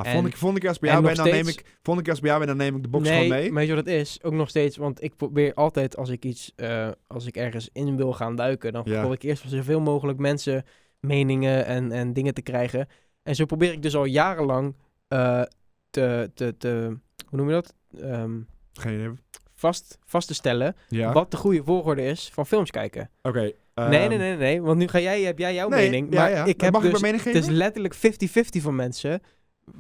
En- 0.07 0.13
vond 0.13 0.27
ik, 0.27 0.37
vond 0.37 0.57
ik 0.57 0.67
als 0.67 0.79
bij 0.79 0.91
jou 0.91 1.03
ben, 1.03 1.15
dan 1.15 1.29
neem 1.29 1.49
ik, 1.49 1.65
vond 1.83 2.01
ik 2.01 2.09
als 2.09 2.21
bij 2.21 2.29
jou 2.29 2.45
ben, 2.45 2.49
dan 2.49 2.67
neem 2.67 2.77
ik 2.77 2.83
de 2.83 2.89
box 2.89 3.09
nee, 3.09 3.13
gewoon 3.23 3.29
mee. 3.29 3.53
weet 3.53 3.67
je 3.69 3.75
wat 3.75 3.85
het 3.87 3.95
is? 3.95 4.19
Ook 4.23 4.33
nog 4.33 4.49
steeds, 4.49 4.77
want 4.77 5.03
ik 5.03 5.17
probeer 5.17 5.55
altijd 5.55 5.97
als 5.97 6.09
ik 6.09 6.25
iets, 6.25 6.53
eh, 6.57 6.89
als 7.07 7.27
ik 7.27 7.37
ergens 7.37 7.69
in 7.73 7.97
wil 7.97 8.13
gaan 8.13 8.37
duiken, 8.37 8.73
dan 8.73 8.83
Ja. 8.85 8.99
probeer 8.99 9.17
ik 9.17 9.23
eerst 9.23 9.43
van 9.43 9.51
zoveel 9.51 9.81
mogelijk 9.81 10.19
mensen 10.19 10.65
meningen 11.01 11.67
en, 11.67 11.93
en 11.93 12.13
dingen 12.13 12.35
te 12.35 12.43
krijgen. 12.43 12.89
En 13.23 13.35
zo 13.35 13.45
probeer 13.45 13.73
ik 13.73 13.83
dus 13.83 13.97
al 13.97 14.05
jarenlang 14.05 14.77
eh, 15.09 15.43
te, 15.91 16.31
te, 16.35 16.55
te, 16.59 16.97
hoe 17.29 17.39
noem 17.39 17.47
je 17.49 17.53
dat? 17.55 17.75
Ehm, 18.01 18.39
Geen 18.73 18.95
idee. 18.95 19.11
vast, 19.55 19.99
vast 20.07 20.27
te 20.29 20.35
stellen 20.35 20.77
Ja. 20.89 21.13
wat 21.13 21.31
de 21.31 21.37
goede 21.37 21.63
volgorde 21.65 22.03
is 22.03 22.31
van 22.33 22.47
films 22.47 22.71
kijken. 22.71 23.11
Oké. 23.23 23.41
nee, 23.41 23.55
ehm, 23.75 23.91
nee, 23.91 24.19
nee, 24.19 24.37
nee, 24.37 24.63
want 24.63 24.79
nu 24.79 24.89
ga 24.89 25.01
jij, 25.01 25.23
heb 25.23 25.39
jij 25.39 25.55
jouw 25.55 25.69
nee, 25.69 25.91
mening, 25.91 26.15
maar 26.15 26.31
ja. 26.31 26.45
ik 26.45 26.61
heb 26.61 26.73
Mag 26.73 26.83
dus, 26.83 26.93
ik 26.93 27.01
mijn 27.01 27.13
mening 27.15 27.35
het 27.35 27.45
is 27.45 27.51
letterlijk 27.51 27.95
50-50 27.95 28.63
van 28.63 28.75
mensen 28.77 29.21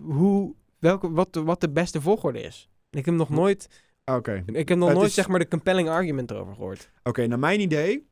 hoe, 0.03 0.55
welke, 0.79 1.11
wat, 1.13 1.33
de, 1.33 1.43
wat 1.43 1.61
de 1.61 1.71
beste 1.71 2.01
volgorde 2.01 2.41
is. 2.41 2.69
Ik 2.91 3.05
heb 3.05 3.15
nog 3.15 3.29
nooit, 3.29 3.69
Oké. 4.05 4.43
ik 4.47 4.69
heb 4.69 4.79
nog 4.79 4.89
Het 4.89 4.97
nooit 4.97 5.09
is- 5.09 5.15
zeg 5.15 5.29
maar 5.29 5.39
de 5.39 5.49
compelling 5.49 5.89
argument 5.89 6.31
erover 6.31 6.55
gehoord. 6.55 6.91
Oké, 7.03 7.27
naar 7.27 7.39
mijn 7.39 7.61
idee 7.61 8.09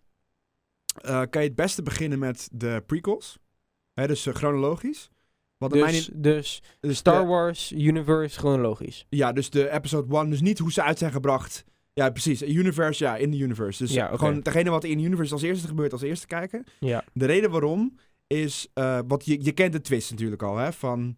eh, 1.03 1.23
kan 1.31 1.43
je 1.43 1.47
het 1.49 1.57
beste 1.57 1.83
beginnen 1.83 2.19
met 2.19 2.49
de 2.53 2.83
prequels. 2.87 3.39
Hè, 3.95 4.07
dus 4.07 4.27
eh, 4.27 4.35
chronologisch. 4.35 5.11
Want 5.57 5.73
naar 5.73 5.83
mijn 5.83 5.95
Dus, 5.95 6.09
i- 6.09 6.13
dus 6.21 6.63
dus 6.81 6.97
Star 6.97 7.21
de- 7.23 7.27
Wars 7.29 7.73
Universe 7.73 8.39
chronologisch. 8.39 9.07
Ja, 9.09 9.33
dus 9.33 9.51
de 9.51 9.71
episode 9.71 10.17
1. 10.17 10.31
Dus 10.31 10.41
niet 10.41 10.59
hoe 10.59 10.73
ze 10.73 10.83
uit 10.83 10.99
zijn 10.99 11.13
gebracht. 11.13 11.65
Ja, 11.93 12.11
precies. 12.11 12.43
Universe, 12.43 13.05
ja, 13.05 13.17
in 13.17 13.31
de 13.31 13.37
universe. 13.39 13.83
Dus 13.83 13.93
Ja, 13.93 14.07
oké. 14.07 14.19
gewoon 14.19 14.41
degene 14.41 14.71
wat 14.71 14.85
in 14.85 14.99
de 14.99 15.05
universe 15.05 15.33
als 15.33 15.43
eerste 15.43 15.67
gebeurt, 15.69 15.93
als 15.93 16.03
eerste 16.03 16.27
kijken. 16.27 16.65
Ja. 16.81 17.05
De 17.13 17.27
reden 17.27 17.51
waarom 17.51 17.99
is, 18.27 18.69
eh 18.75 19.01
wat 19.07 19.25
je, 19.25 19.45
je 19.45 19.53
kent 19.53 19.73
de 19.73 19.81
twist 19.81 20.11
natuurlijk 20.11 20.43
al, 20.43 20.57
hè, 20.57 20.73
van, 20.73 21.17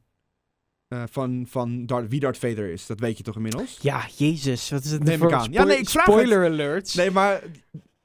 eh, 0.90 1.02
van, 1.10 1.44
van 1.48 1.86
Darth, 1.86 2.08
wie 2.08 2.20
Darth 2.20 2.38
Vader 2.38 2.70
is. 2.70 2.86
Dat 2.86 3.00
weet 3.00 3.16
je 3.16 3.22
toch 3.22 3.36
inmiddels? 3.36 3.78
Ja, 3.80 4.06
jezus, 4.16 4.70
wat 4.70 4.84
is 4.84 4.90
het 4.90 5.04
Neem 5.04 5.22
ik 5.22 5.32
aan. 5.32 5.52
Ja, 5.52 5.64
nee, 5.64 5.78
ik 5.78 5.88
vraag 5.88 6.06
het. 6.06 6.14
spoiler 6.14 6.44
alerts. 6.44 6.94
Nee, 6.94 7.10
maar 7.10 7.42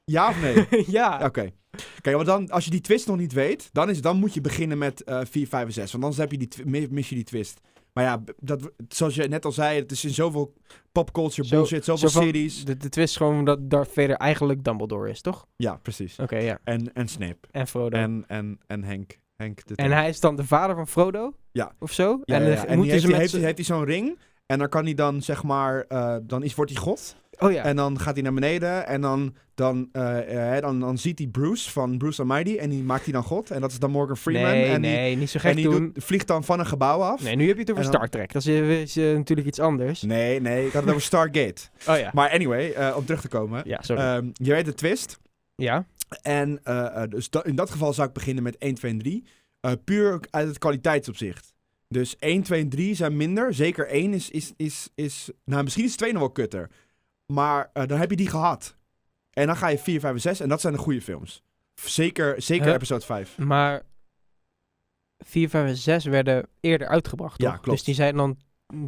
ja 0.03 0.29
of 0.29 0.41
nee? 0.41 0.67
ja. 0.99 1.19
Oké. 1.23 1.49
Kijk, 2.01 2.15
want 2.15 2.27
dan, 2.27 2.49
als 2.49 2.65
je 2.65 2.71
die 2.71 2.81
twist 2.81 3.07
nog 3.07 3.17
niet 3.17 3.33
weet, 3.33 3.69
dan, 3.71 3.89
is, 3.89 4.01
dan 4.01 4.17
moet 4.17 4.33
je 4.33 4.41
beginnen 4.41 4.77
met 4.77 5.03
eh 5.03 5.19
4, 5.29 5.47
5 5.47 5.65
en 5.65 5.73
6. 5.73 5.91
Want 5.91 6.03
anders 6.03 6.21
heb 6.21 6.31
je 6.31 6.47
die, 6.47 6.87
mis 6.89 7.09
je 7.09 7.15
die 7.15 7.23
twist. 7.23 7.59
Maar 7.93 8.03
ja, 8.03 8.23
dat, 8.39 8.71
zoals 8.87 9.15
je 9.15 9.27
net 9.27 9.45
al 9.45 9.51
zei, 9.51 9.79
het 9.79 9.91
is 9.91 10.03
in 10.05 10.13
zoveel 10.13 10.53
popculture 10.91 11.47
Zo- 11.47 11.55
bullshit, 11.55 11.85
zoveel 11.85 12.09
zo 12.09 12.21
series. 12.21 12.65
De, 12.65 12.77
de 12.77 12.89
twist 12.89 13.09
is 13.09 13.17
gewoon 13.17 13.45
dat 13.45 13.69
Darth 13.69 13.91
Vader 13.93 14.15
eigenlijk 14.15 14.63
Dumbledore 14.63 15.09
is, 15.09 15.21
toch? 15.21 15.47
Ja, 15.55 15.75
precies. 15.75 16.19
Oké, 16.19 16.37
ja. 16.37 16.59
En, 16.63 16.93
en 16.93 17.07
Snape. 17.07 17.47
En 17.51 17.67
Frodo. 17.67 17.97
En, 17.97 18.23
En, 18.27 18.37
en, 18.37 18.59
en 18.67 18.83
Henk. 18.83 19.19
Henk 19.35 19.65
de 19.65 19.83
hij 19.83 20.09
is 20.09 20.19
dan 20.19 20.35
de 20.35 20.45
vader 20.45 20.75
van 20.75 20.87
Frodo? 20.87 21.33
Ja. 21.51 21.71
Of 21.79 21.91
zo? 21.91 22.21
Ja, 22.23 22.35
en 22.35 22.49
ja. 22.49 22.65
En 22.65 22.75
moet 22.75 22.83
die 22.83 22.93
heeft, 22.93 23.07
met 23.07 23.41
heeft, 23.41 23.57
hij 23.57 23.65
zo'n 23.65 23.85
ring. 23.85 24.17
En 24.45 24.59
dan 24.59 24.69
kan 24.69 24.83
hij 24.83 24.93
dan, 24.93 25.21
zeg 25.21 25.43
maar, 25.43 25.85
eh, 25.87 26.15
dan 26.23 26.43
is, 26.43 26.55
wordt 26.55 26.71
hij 26.71 26.81
god. 26.81 27.15
Oh 27.37 27.51
ja. 27.51 27.63
En 27.63 27.75
dan 27.75 27.99
gaat 27.99 28.13
hij 28.13 28.23
naar 28.23 28.33
beneden. 28.33 28.87
En 28.87 29.01
dan, 29.01 29.35
dan, 29.55 29.89
eh, 29.91 30.55
eh, 30.55 30.61
dan, 30.61 30.79
dan 30.79 30.97
ziet 30.97 31.19
hij 31.19 31.27
Bruce 31.27 31.71
van 31.71 31.97
Bruce 31.97 32.21
Almighty. 32.21 32.57
En 32.57 32.69
die 32.69 32.83
maakt 32.83 33.03
hij 33.03 33.13
dan 33.13 33.23
god. 33.23 33.51
En 33.51 33.61
dat 33.61 33.71
is 33.71 33.79
dan 33.79 33.91
Morgan 33.91 34.17
Freeman. 34.17 34.51
nee, 34.51 34.65
en 34.65 34.81
die, 34.81 34.91
nee, 34.91 35.15
niet 35.15 35.29
zo 35.29 35.37
en 35.37 35.43
gek 35.43 35.55
die 35.55 35.63
doen. 35.63 35.91
doet, 35.93 36.03
vliegt 36.03 36.27
dan 36.27 36.43
van 36.43 36.59
een 36.59 36.65
gebouw 36.65 37.01
af. 37.01 37.21
Nee, 37.21 37.35
nu 37.35 37.47
heb 37.47 37.55
je 37.55 37.61
het 37.61 37.71
over 37.71 37.83
En 37.83 37.91
dan- 37.91 37.99
Star 38.01 38.09
Trek. 38.09 38.33
Dat 38.33 38.45
is, 38.45 38.95
is, 38.95 39.15
natuurlijk 39.15 39.47
iets 39.47 39.59
anders. 39.59 40.01
Nee, 40.01 40.41
nee, 40.41 40.65
ik 40.65 40.73
had 40.73 40.81
het 40.81 40.89
over 40.91 41.05
Stargate. 41.11 41.61
Oh 41.87 41.97
ja. 41.97 42.11
Maar 42.13 42.29
anyway, 42.29 42.91
om 42.93 43.05
terug 43.05 43.21
te 43.21 43.27
komen. 43.27 43.61
Ja, 43.65 43.81
sorry. 43.81 44.01
Ehm, 44.01 44.29
je 44.33 44.51
weet 44.51 44.65
de 44.65 44.73
twist. 44.73 45.19
ja. 45.55 45.85
En 46.21 46.59
dus 47.09 47.29
da- 47.29 47.43
in 47.43 47.55
dat 47.55 47.69
geval 47.69 47.93
zou 47.93 48.07
ik 48.07 48.13
beginnen 48.13 48.43
met 48.43 48.57
1, 48.57 48.73
2 48.75 48.91
en 48.91 48.97
3. 48.97 49.23
Eh, 49.59 49.71
puur 49.83 50.19
uit 50.29 50.47
het 50.47 50.57
kwaliteitsopzicht. 50.57 51.53
Dus 51.87 52.15
1, 52.19 52.43
2 52.43 52.61
en 52.61 52.69
3 52.69 52.95
zijn 52.95 53.17
minder. 53.17 53.53
Zeker 53.53 53.87
1 53.87 54.13
is, 54.13 54.29
is, 54.29 54.53
is, 54.57 54.89
is... 54.95 55.29
Nou, 55.45 55.63
misschien 55.63 55.85
is 55.85 55.95
2 55.95 56.11
nog 56.11 56.21
wel 56.21 56.31
kutter. 56.31 56.69
Maar 57.25 57.69
eh, 57.73 57.85
dan 57.87 57.99
heb 57.99 58.09
je 58.09 58.15
die 58.15 58.29
gehad. 58.29 58.75
En 59.31 59.47
dan 59.47 59.57
ga 59.57 59.67
je 59.67 59.77
4, 59.77 59.99
5 59.99 60.13
en 60.13 60.21
6. 60.21 60.39
En 60.39 60.49
dat 60.49 60.61
zijn 60.61 60.73
de 60.73 60.79
goede 60.79 61.01
films. 61.01 61.43
Zeker, 61.73 62.41
zeker 62.41 62.65
Huh? 62.65 62.73
episode 62.73 63.05
5. 63.05 63.37
Maar 63.37 63.81
4, 65.17 65.49
5 65.49 65.67
en 65.67 65.77
6 65.77 66.05
werden 66.05 66.47
eerder 66.59 66.87
uitgebracht, 66.87 67.41
Ja, 67.41 67.51
klopt. 67.51 67.65
Dus 67.77 67.83
die 67.83 67.95
zijn 67.95 68.15
dan... 68.15 68.37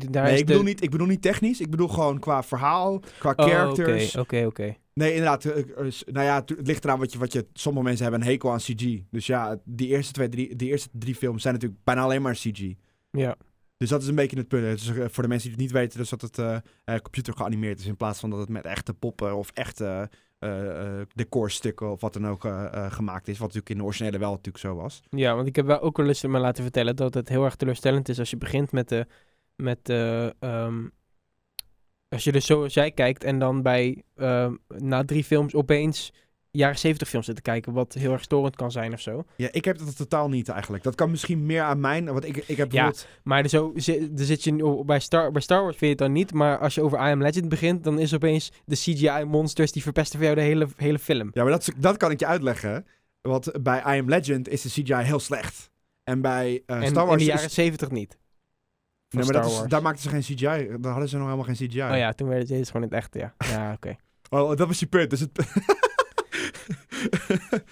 Daar 0.09 0.23
Nee, 0.23 0.33
is 0.33 0.39
ik 0.39 0.45
bedoel, 0.45 0.61
de... 0.63 0.67
niet, 0.67 0.83
ik 0.83 0.89
bedoel 0.89 1.07
niet 1.07 1.21
technisch. 1.21 1.61
Ik 1.61 1.69
bedoel 1.69 1.87
gewoon 1.87 2.19
qua 2.19 2.43
verhaal, 2.43 2.99
qua 3.19 3.33
Oh, 3.35 3.45
characters. 3.45 4.15
Oké, 4.15 4.35
oké, 4.37 4.45
oké. 4.45 4.75
Nee, 4.97 5.13
inderdaad. 5.13 5.45
eh, 5.45 5.59
eh, 5.59 5.91
nou 6.05 6.25
ja, 6.25 6.35
het 6.35 6.67
ligt 6.67 6.83
eraan 6.83 6.99
wat 6.99 7.11
je, 7.11 7.19
wat 7.19 7.33
je... 7.33 7.47
Sommige 7.53 7.85
mensen 7.85 8.03
hebben 8.03 8.21
een 8.21 8.27
hekel 8.27 8.51
aan 8.51 8.57
CG. 8.57 9.01
Dus 9.11 9.25
ja, 9.25 9.57
die 9.63 9.87
eerste, 9.87 10.13
twee, 10.13 10.29
drie, 10.29 10.55
die 10.55 10.69
eerste 10.69 10.89
drie 10.91 11.15
films 11.15 11.41
zijn 11.41 11.53
natuurlijk 11.53 11.83
bijna 11.83 12.01
alleen 12.01 12.21
maar 12.21 12.33
CG. 12.33 12.73
Ja. 13.11 13.35
Dus 13.77 13.89
dat 13.89 14.01
is 14.01 14.07
een 14.07 14.15
beetje 14.15 14.37
het 14.37 14.47
punt. 14.47 14.63
Dus, 14.63 14.91
voor 15.13 15.23
de 15.23 15.29
mensen 15.29 15.49
die 15.49 15.57
het 15.57 15.59
niet 15.59 15.71
weten, 15.71 15.99
dus 15.99 16.09
dat 16.09 16.21
het 16.21 16.61
computer 17.01 17.33
geanimeerd 17.33 17.79
is... 17.79 17.85
in 17.85 17.97
plaats 17.97 18.19
van 18.19 18.29
dat 18.29 18.39
het 18.39 18.49
met 18.49 18.65
echte 18.65 18.93
poppen 18.93 19.35
of 19.35 19.51
echte 19.53 20.09
decorstukken... 21.13 21.91
of 21.91 22.01
wat 22.01 22.13
dan 22.13 22.27
ook 22.27 22.47
gemaakt 22.89 23.27
is. 23.27 23.37
Wat 23.37 23.47
natuurlijk 23.47 23.69
in 23.69 23.77
de 23.77 23.83
originele 23.83 24.17
wel 24.17 24.31
natuurlijk 24.31 24.63
zo 24.63 24.75
was. 24.75 25.01
Ja, 25.09 25.35
want 25.35 25.47
ik 25.47 25.55
heb 25.55 25.65
wel 25.65 25.81
ook 25.81 25.97
wel 25.97 26.07
eens 26.07 26.23
me 26.23 26.39
laten 26.39 26.63
vertellen 26.63 26.95
dat 26.95 27.13
het 27.13 27.29
heel 27.29 27.45
erg 27.45 27.55
teleurstellend 27.55 28.09
is 28.09 28.19
als 28.19 28.29
je 28.29 28.37
begint 28.37 28.71
met 28.71 28.89
de. 28.89 29.07
Met 29.55 29.85
de 29.85 30.35
ehm, 30.39 30.83
als 32.09 32.23
je 32.23 32.31
dus 32.31 32.45
zoals 32.45 32.73
jij 32.73 32.91
kijkt 32.91 33.23
en 33.23 33.39
dan 33.39 33.61
bij 33.61 34.03
ehm, 34.15 34.53
na 34.77 35.05
drie 35.05 35.23
films 35.23 35.53
opeens 35.55 36.13
jaren 36.51 36.77
70 36.79 37.07
films 37.09 37.25
zit 37.25 37.35
te 37.35 37.41
kijken, 37.41 37.73
wat 37.73 37.93
heel 37.93 38.11
erg 38.11 38.21
storend 38.23 38.55
kan 38.55 38.71
zijn 38.71 38.93
of 38.93 38.99
zo. 39.01 39.23
Ja, 39.35 39.47
ik 39.51 39.65
heb 39.65 39.77
dat 39.77 39.97
totaal 39.97 40.29
niet 40.29 40.49
eigenlijk. 40.49 40.83
Dat 40.83 40.95
kan 40.95 41.09
misschien 41.09 41.45
meer 41.45 41.61
aan 41.61 41.79
mijn... 41.79 42.05
Want 42.05 42.25
ik, 42.25 42.37
ik 42.37 42.57
heb 42.57 42.71
Ja. 42.71 42.83
bijvoorbeeld... 42.83 43.07
Maar 43.23 43.43
er 43.43 43.49
zo, 43.49 43.71
er 43.75 44.25
zit 44.25 44.43
je 44.43 44.51
nu- 44.51 44.83
bij 44.85 44.99
Star, 44.99 45.31
bij 45.31 45.41
Star 45.41 45.61
Wars 45.63 45.69
vind 45.77 45.81
je 45.81 45.87
het 45.87 45.97
dan 45.97 46.11
niet, 46.11 46.33
maar 46.33 46.57
als 46.57 46.75
je 46.75 46.81
over 46.81 46.97
I 46.97 47.11
Am 47.11 47.21
Legend 47.21 47.49
begint, 47.49 47.83
dan 47.83 47.99
is 47.99 48.13
opeens 48.13 48.51
de 48.65 48.75
CGI 48.75 49.23
monsters 49.25 49.71
die 49.71 49.81
verpesten 49.81 50.17
voor 50.19 50.27
jou 50.27 50.39
de 50.39 50.45
hele, 50.45 50.67
hele 50.75 50.99
film. 50.99 51.29
Ja, 51.33 51.43
maar 51.43 51.51
dat, 51.51 51.69
dat 51.77 51.97
kan 51.97 52.11
ik 52.11 52.19
je 52.19 52.25
uitleggen. 52.25 52.85
Want 53.21 53.63
bij 53.63 53.79
I 53.79 53.99
Am 53.99 54.09
Legend 54.09 54.49
is 54.49 54.61
de 54.61 54.69
CGI 54.69 54.93
heel 55.03 55.19
slecht. 55.19 55.69
En 56.03 56.21
bij 56.21 56.63
en 56.65 56.87
Star 56.87 57.01
in 57.03 57.07
Wars 57.07 57.23
de 57.23 57.29
is- 57.31 57.35
jaren 57.35 57.49
70 57.51 57.91
niet. 57.91 58.17
Nee, 59.09 59.23
maar 59.23 59.33
dat 59.33 59.45
is, 59.45 59.61
daar 59.67 59.81
maakten 59.81 60.01
ze 60.03 60.09
geen 60.09 60.21
CGI. 60.21 60.77
Daar 60.79 60.91
hadden 60.91 61.09
ze 61.09 61.17
nog 61.17 61.25
helemaal 61.25 61.55
geen 61.55 61.67
CGI. 61.67 61.81
Oh 61.81 61.97
ja, 61.97 62.13
toen 62.13 62.27
werd 62.27 62.49
het 62.49 62.67
gewoon 62.67 62.87
in 62.87 62.89
het 62.93 62.97
echt, 62.97 63.13
ja. 63.13 63.33
Ja, 63.37 63.71
oké. 63.77 63.95
Oh, 64.29 64.55
dat 64.55 64.67
was 64.67 64.79
je 64.79 64.85
punt. 64.87 65.09
Dus 65.09 65.19
het... 65.19 65.31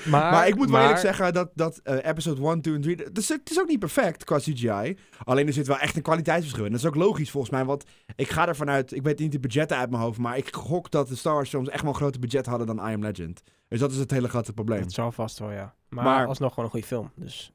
Maar, 0.06 0.32
maar, 0.32 0.48
ik 0.48 0.56
moet 0.56 0.70
wel 0.70 0.82
eerlijk 0.82 1.00
zeggen 1.00 1.34
dat, 1.34 1.52
dat 1.54 1.78
eh, 1.84 1.98
episode 2.10 2.48
1, 2.48 2.62
2 2.62 2.76
en 2.76 2.82
3... 2.82 2.96
Het 2.96 3.18
is, 3.18 3.30
het 3.30 3.50
is 3.52 3.60
ook 3.60 3.68
niet 3.68 3.80
perfect 3.80 4.24
qua 4.24 4.38
CGI. 4.38 4.98
Alleen 5.24 5.48
er 5.48 5.54
zit 5.54 5.68
wel 5.68 5.78
echt 5.78 5.96
een 5.96 6.02
kwaliteitsverschil 6.02 6.66
in. 6.66 6.72
Dat 6.72 6.80
is 6.80 6.86
ook 6.86 6.96
logisch 6.96 7.32
volgens 7.32 7.52
mij. 7.52 7.66
Want 7.66 7.84
ik 8.16 8.30
ga 8.30 8.48
ervan 8.48 8.70
uit... 8.70 8.92
Ik 8.92 9.04
weet 9.04 9.20
niet 9.20 9.32
de 9.32 9.40
budgetten 9.40 9.78
uit 9.78 9.90
mijn 9.90 10.02
hoofd. 10.02 10.18
Maar 10.20 10.38
ik 10.38 10.56
gok 10.56 10.92
dat 10.92 11.08
de 11.08 11.16
Star 11.16 11.34
Wars 11.34 11.50
films 11.50 11.70
echt 11.70 11.82
wel 11.82 11.92
een 11.92 11.98
groter 11.98 12.20
budget 12.20 12.46
hadden 12.46 12.68
dan 12.68 12.78
I 12.78 12.94
Am 12.94 13.02
Legend. 13.02 13.42
Dus 13.68 13.80
dat 13.80 13.92
is 13.92 13.98
het 13.98 14.12
hele 14.12 14.30
grote 14.30 14.54
probleem. 14.54 14.82
Dat 14.82 14.92
zal 14.92 15.12
vast 15.12 15.40
wel, 15.40 15.52
ja. 15.52 15.74
Maar, 15.90 16.04
Maar- 16.04 16.28
alsnog 16.28 16.50
gewoon 16.50 16.66
een 16.66 16.72
goede 16.72 16.88
film. 16.88 17.12
Dus 17.16 17.52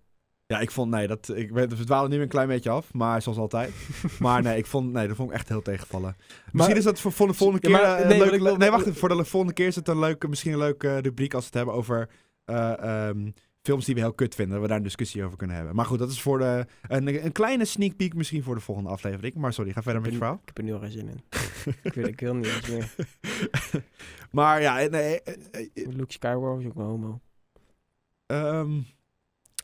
Ja, 0.51 0.61
ik 0.61 0.70
vond... 0.70 0.90
Nee, 0.90 1.07
dat, 1.07 1.30
ik 1.34 1.51
we 1.51 1.66
dwalen 1.84 2.11
nu 2.11 2.20
een 2.20 2.28
klein 2.28 2.48
beetje 2.48 2.70
af. 2.70 2.92
Maar 2.92 3.22
zoals 3.22 3.38
altijd. 3.38 3.72
maar 4.18 4.42
nee, 4.42 4.57
ik 4.59 4.66
vond, 4.66 4.92
nee, 4.92 5.07
dat 5.07 5.16
vond 5.16 5.28
ik 5.30 5.34
echt 5.34 5.48
heel 5.48 5.62
tegenvallen. 5.62 6.16
Misschien 6.53 6.76
is 6.76 6.84
dat 6.84 7.01
voor, 7.01 7.12
voor 7.12 7.26
de 7.26 7.34
volgende 7.34 7.68
Ja, 7.68 7.76
keer... 7.78 7.86
maar- 7.86 7.96
eh, 7.96 8.03
een 8.03 8.09
nee, 8.09 8.30
leuk- 8.30 8.40
wil- 8.40 8.57
nee, 8.57 8.70
wacht 8.70 8.86
even. 8.86 8.98
Voor 8.98 9.09
de 9.09 9.24
volgende 9.24 9.55
keer 9.55 9.66
is 9.66 9.76
het 9.76 9.88
een 9.88 9.98
leuke, 9.98 10.28
misschien 10.28 10.53
een 10.53 10.59
leuke 10.59 10.98
rubriek 10.98 11.34
als 11.34 11.42
we 11.42 11.46
het 11.48 11.57
hebben 11.57 11.74
over... 11.74 12.09
eh, 12.44 13.09
ehm, 13.09 13.30
films 13.62 13.84
die 13.84 13.94
we 13.94 14.01
heel 14.01 14.12
kut 14.12 14.34
vinden. 14.34 14.61
We 14.61 14.68
daar 14.68 14.76
een 14.76 14.82
discussie 14.82 15.24
over 15.24 15.36
kunnen 15.36 15.57
hebben. 15.57 15.74
Maar 15.74 15.84
goed, 15.84 15.98
dat 15.98 16.11
is 16.11 16.20
voor 16.22 16.38
de, 16.38 16.66
een, 16.88 17.24
een 17.24 17.32
kleine 17.32 17.64
sneak 17.64 17.96
peek 17.96 18.14
misschien 18.14 18.42
voor 18.42 18.55
de 18.55 18.61
volgende 18.61 18.90
aflevering. 18.90 19.34
Maar 19.34 19.53
sorry, 19.53 19.72
ga 19.72 19.82
verder 19.82 20.01
met 20.03 20.11
je 20.11 20.16
verhaal. 20.16 20.34
ik 20.42 20.46
heb 20.46 20.59
er 20.59 20.64
nu 20.64 20.72
al 20.72 20.78
geen 20.80 20.90
zin 20.90 21.09
in. 21.09 21.20
ik, 21.82 21.94
wil, 21.94 22.07
ik 22.07 22.20
wil 22.20 22.34
niet 22.34 22.46
eens 22.46 22.68
meer. 22.70 22.92
maar 24.30 24.61
ja, 24.61 24.74
nee, 24.88 25.22
eh, 25.22 25.66
Luke 25.74 26.12
Skywalker 26.12 26.61
is 26.61 26.66
ook 26.66 26.74
wel 26.74 26.86
homo. 26.86 27.20
ehm, 28.26 28.70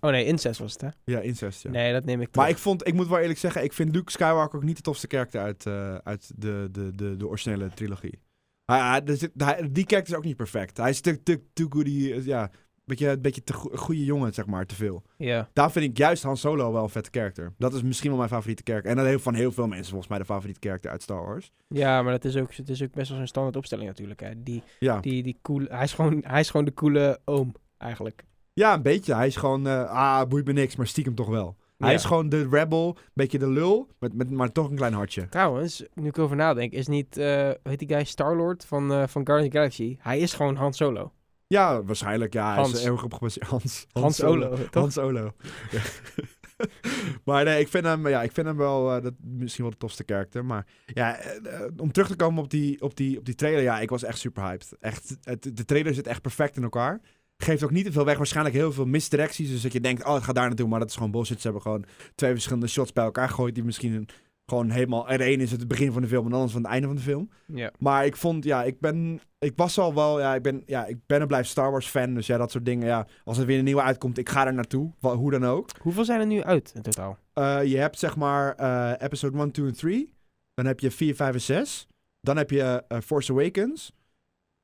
Oh 0.07 0.13
nee, 0.13 0.25
incest 0.25 0.59
was 0.61 0.73
het, 0.73 0.81
hè? 0.81 0.89
ja, 1.05 1.21
incest, 1.21 1.63
ja. 1.63 1.71
Nee, 1.71 1.93
dat 1.93 2.05
neem 2.05 2.21
ik 2.21 2.35
Maar 2.35 2.49
ik 2.49 2.59
vond, 2.59 2.87
ik 2.87 2.95
moet 2.95 3.09
wel 3.09 3.19
eerlijk 3.19 3.39
zeggen, 3.39 3.65
ik 3.65 3.73
vind 3.73 3.95
Luke 3.95 4.11
Skywalker 4.11 4.59
ook 4.59 4.65
niet 4.65 4.77
de 4.77 4.83
tofste 4.83 5.07
karakter 5.07 5.41
uit, 5.41 5.67
eh, 5.67 5.95
uit 5.95 6.31
de, 6.37 6.69
de, 6.73 6.91
de, 6.95 7.17
de 7.17 7.27
originele 7.27 7.69
trilogie. 7.75 8.19
Hij, 8.65 9.03
hij, 9.37 9.71
die 9.73 9.87
karakter 9.87 10.13
is 10.13 10.19
ook 10.19 10.25
niet 10.25 10.37
perfect. 10.37 10.77
Hij 10.77 10.91
is 10.91 11.01
te, 11.01 11.23
te, 11.23 11.41
te 11.53 11.67
goody, 11.69 12.13
eh, 12.13 12.25
ja, 12.27 12.51
beetje, 12.85 13.09
een 13.09 13.21
beetje 13.21 13.45
te 13.45 13.53
go- 13.53 13.77
goede 13.77 14.05
jongen, 14.05 14.35
zeg 14.35 14.47
maar, 14.47 14.67
te 14.67 14.75
veel. 14.75 15.03
Ja. 15.17 15.49
Daar 15.53 15.73
vind 15.73 15.85
ik 15.85 15.99
juist 15.99 16.23
Han 16.23 16.37
Solo 16.37 16.73
wel 16.73 16.83
een 16.83 16.89
vette 16.89 17.11
karakter. 17.11 17.53
Dat 17.59 17.75
is 17.75 17.83
misschien 17.83 18.09
wel 18.09 18.19
mijn 18.19 18.31
favoriete 18.31 18.63
karakter. 18.63 18.91
En 18.91 18.97
dat 18.97 19.07
heeft 19.07 19.23
van 19.23 19.35
heel 19.35 19.53
veel 19.53 19.67
mensen 19.67 19.87
volgens 19.89 20.09
mij 20.11 20.19
de 20.19 20.25
favoriete 20.25 20.61
karakter 20.61 20.91
uit 20.91 21.03
Star 21.03 21.25
Wars. 21.27 21.53
ja, 21.69 22.03
maar 22.03 22.13
dat 22.13 22.25
is 22.25 22.37
ook, 22.37 22.55
het 22.55 22.69
is 22.69 22.83
ook 22.83 22.93
best 22.93 23.09
wel 23.09 23.19
zo'n 23.19 23.27
standaard 23.27 23.57
opstelling 23.57 23.89
natuurlijk. 23.89 24.21
Hè. 24.21 24.43
Die, 24.43 24.63
Ja, 24.79 25.01
die, 25.01 25.23
die 25.23 25.39
cool, 25.43 25.65
hij, 25.69 25.83
is 25.85 25.93
gewoon, 25.93 26.23
hij 26.27 26.41
is 26.41 26.51
gewoon 26.51 26.67
de 26.67 26.75
coole 26.75 27.21
oom, 27.25 27.55
eigenlijk. 27.79 28.25
Ja 28.57 28.75
een 28.75 28.83
beetje. 28.83 29.15
Hij 29.15 29.27
is 29.27 29.37
gewoon, 29.37 29.67
eh, 29.67 29.91
ah, 29.91 30.29
boeit 30.29 30.47
me 30.47 30.53
niks, 30.53 30.77
maar 30.77 30.87
stiekem 30.87 31.15
toch 31.15 31.29
wel. 31.29 31.57
Hij 31.79 31.89
Ja. 31.89 31.95
is 31.95 32.05
gewoon 32.05 32.29
de 32.29 32.49
rebel, 32.49 32.89
een 32.97 33.03
beetje 33.13 33.39
de 33.39 33.49
lul, 33.51 33.89
met, 33.99 34.15
met, 34.15 34.31
maar 34.31 34.53
toch 34.53 34.71
een 34.71 34.77
klein 34.77 34.93
hartje. 34.93 35.29
Trouwens, 35.29 35.85
nu 35.95 36.09
ik 36.09 36.19
over 36.19 36.37
nadenk, 36.37 36.73
is 36.73 36.87
niet, 36.87 37.17
eh 37.17 37.27
hoe 37.45 37.59
heet 37.63 37.79
die 37.79 37.89
guy, 37.89 38.05
Star-Lord 38.05 38.65
van, 38.65 38.93
eh 38.93 39.07
van 39.07 39.27
Guardians 39.27 39.47
of 39.47 39.51
the 39.53 39.57
Galaxy? 39.59 39.97
Hij 40.01 40.19
is 40.19 40.33
gewoon 40.33 40.57
Han 40.57 40.73
Solo. 40.75 41.13
Ja, 41.47 41.83
waarschijnlijk. 41.83 42.33
Ja, 42.33 42.47
hij 42.47 42.57
Hans. 42.57 42.73
is 42.73 42.85
er 42.85 42.93
erg 42.93 43.05
op 43.05 43.15
gebaseerd. 43.15 43.47
Hans. 43.47 43.87
Han 43.93 44.13
Solo, 44.13 44.49
toch? 44.57 44.69
Hans 44.73 44.95
Solo. 44.95 45.33
Ja. 45.71 45.81
maar 47.25 47.45
nee, 47.45 47.61
ik 47.61 47.69
vind 47.69 47.85
hem, 47.85 48.09
ja, 48.09 48.23
ik 48.23 48.33
vind 48.33 48.47
hem 48.47 48.57
wel 48.57 48.97
eh, 48.97 49.03
dat, 49.03 49.13
misschien 49.21 49.63
wel 49.65 49.73
de 49.73 49.79
tofste 49.79 50.05
karakter. 50.05 50.45
Maar 50.45 50.67
ja, 50.87 51.17
eh, 51.17 51.55
eh, 51.65 51.71
om 51.77 51.93
terug 51.93 52.09
te 52.09 52.17
komen 52.17 52.43
op 52.43 52.51
die, 52.51 52.83
op, 52.83 52.97
die, 52.97 53.19
op 53.19 53.25
die 53.25 53.35
trailer. 53.35 53.63
Ja, 53.63 53.81
ik 53.81 53.91
was 53.91 54.03
echt 54.03 54.19
super 54.19 54.43
hyped. 54.43 54.77
Echt, 54.81 55.17
het, 55.23 55.57
de 55.57 55.65
trailer 55.65 55.95
zit 55.95 56.07
echt 56.07 56.23
perfect 56.23 56.57
in 56.57 56.63
elkaar. 56.63 57.01
Geeft 57.37 57.63
ook 57.65 57.71
niet 57.71 57.85
te 57.85 57.93
veel 57.93 58.05
weg. 58.05 58.17
Waarschijnlijk 58.17 58.57
heel 58.57 58.73
veel 58.73 58.87
misdirecties. 58.87 59.51
Dus 59.51 59.63
dat 59.63 59.73
je 59.73 59.81
denkt, 59.81 60.05
oh, 60.05 60.15
het 60.15 60.23
gaat 60.23 60.35
daar 60.35 60.47
naartoe. 60.47 60.69
Maar 60.69 60.79
dat 60.81 60.89
is 60.89 60.95
gewoon 60.97 61.11
bullshit. 61.11 61.37
Ze 61.41 61.43
hebben 61.43 61.63
gewoon 61.63 61.85
twee 62.15 62.33
verschillende 62.33 62.67
shots 62.67 62.93
bij 62.93 63.05
elkaar 63.05 63.29
gegooid. 63.29 63.55
Die 63.55 63.65
misschien 63.65 63.93
een- 63.93 64.09
gewoon 64.47 64.71
helemaal... 64.71 65.05
De 65.07 65.25
ene 65.25 65.43
is 65.43 65.51
het 65.51 65.69
begin 65.69 65.93
van 65.93 66.03
de 66.03 66.09
film 66.09 66.25
en 66.25 66.29
de 66.31 66.35
andere 66.37 66.47
is 66.47 66.53
van 66.53 66.63
het 66.63 66.71
einde 66.71 66.87
van 66.87 66.97
de 66.97 67.03
film. 67.03 67.31
Ja. 67.47 67.71
Maar 67.79 68.07
ik 68.07 68.17
vond, 68.17 68.45
ja, 68.45 68.65
ik 68.65 68.81
ben, 68.81 69.21
ik 69.39 69.53
was 69.57 69.79
al 69.79 69.95
wel, 69.95 70.21
ja, 70.21 70.35
ik 70.35 70.43
ben, 70.43 70.63
ja, 70.67 70.85
ik 70.87 70.97
ben 71.07 71.21
en 71.21 71.27
blijf 71.27 71.47
Star 71.47 71.71
Wars 71.71 71.87
fan. 71.87 72.15
Dus 72.15 72.27
ja, 72.27 72.37
dat 72.39 72.51
soort 72.51 72.65
dingen, 72.65 72.87
ja, 72.87 73.07
als 73.25 73.39
er 73.39 73.47
weer 73.47 73.59
een 73.59 73.65
nieuwe 73.65 73.83
uitkomt, 73.83 74.19
ik 74.19 74.29
ga 74.29 74.47
er 74.47 74.55
naartoe, 74.55 74.93
hoe 75.01 75.31
dan 75.31 75.45
ook. 75.47 75.71
Hoeveel 75.81 76.05
zijn 76.05 76.21
er 76.21 76.27
nu 76.27 76.43
uit 76.43 76.73
in 76.75 76.83
totaal? 76.83 77.19
Eh, 77.33 77.65
je 77.65 77.77
hebt 77.79 77.99
zeg 77.99 78.17
maar 78.17 78.55
eh, 78.55 78.93
episode 79.07 79.39
1, 79.39 79.51
2 79.51 79.67
en 79.67 79.73
3. 79.77 80.13
Dan 80.55 80.67
heb 80.67 80.81
je 80.81 80.91
4, 80.91 81.15
5 81.15 81.35
en 81.35 81.41
6. 81.41 81.87
Dan 82.21 82.37
heb 82.37 82.51
je 82.51 82.85
eh, 82.89 82.99
Force 83.01 83.33
Awakens. 83.33 83.93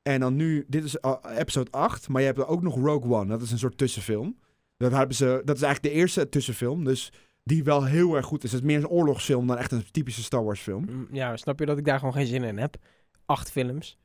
En 0.03 0.19
dan 0.19 0.35
nu, 0.35 0.65
dit 0.67 0.83
is 0.83 0.97
eh, 0.99 1.13
episode 1.37 1.71
8, 1.71 2.07
maar 2.09 2.21
je 2.21 2.27
hebt 2.27 2.45
ook 2.47 2.61
nog 2.61 2.75
Rogue 2.75 3.11
One. 3.13 3.25
Dat 3.27 3.41
is 3.41 3.51
een 3.51 3.57
soort 3.57 3.77
tussenfilm. 3.77 4.37
Dat, 4.77 4.91
hebben 4.91 5.15
ze, 5.15 5.41
dat 5.45 5.55
is 5.55 5.61
eigenlijk 5.61 5.93
de 5.95 5.99
eerste 6.01 6.29
tussenfilm, 6.29 6.83
dus 6.83 7.11
die 7.43 7.63
wel 7.63 7.83
heel 7.85 8.15
erg 8.15 8.25
goed 8.25 8.43
is. 8.43 8.51
Het 8.51 8.61
is 8.61 8.67
meer 8.67 8.77
een 8.77 8.87
oorlogsfilm 8.87 9.47
dan 9.47 9.57
echt 9.57 9.71
een 9.71 9.85
typische 9.91 10.23
Star 10.23 10.43
Wars 10.43 10.59
film. 10.61 10.85
Mm, 10.89 11.07
Ja, 11.11 11.37
snap 11.37 11.59
je 11.59 11.65
dat 11.65 11.77
ik 11.77 11.85
daar 11.85 11.99
gewoon 11.99 12.13
geen 12.13 12.25
zin 12.27 12.43
in 12.43 12.57
heb? 12.57 12.75
Acht 13.25 13.51
films. 13.51 13.97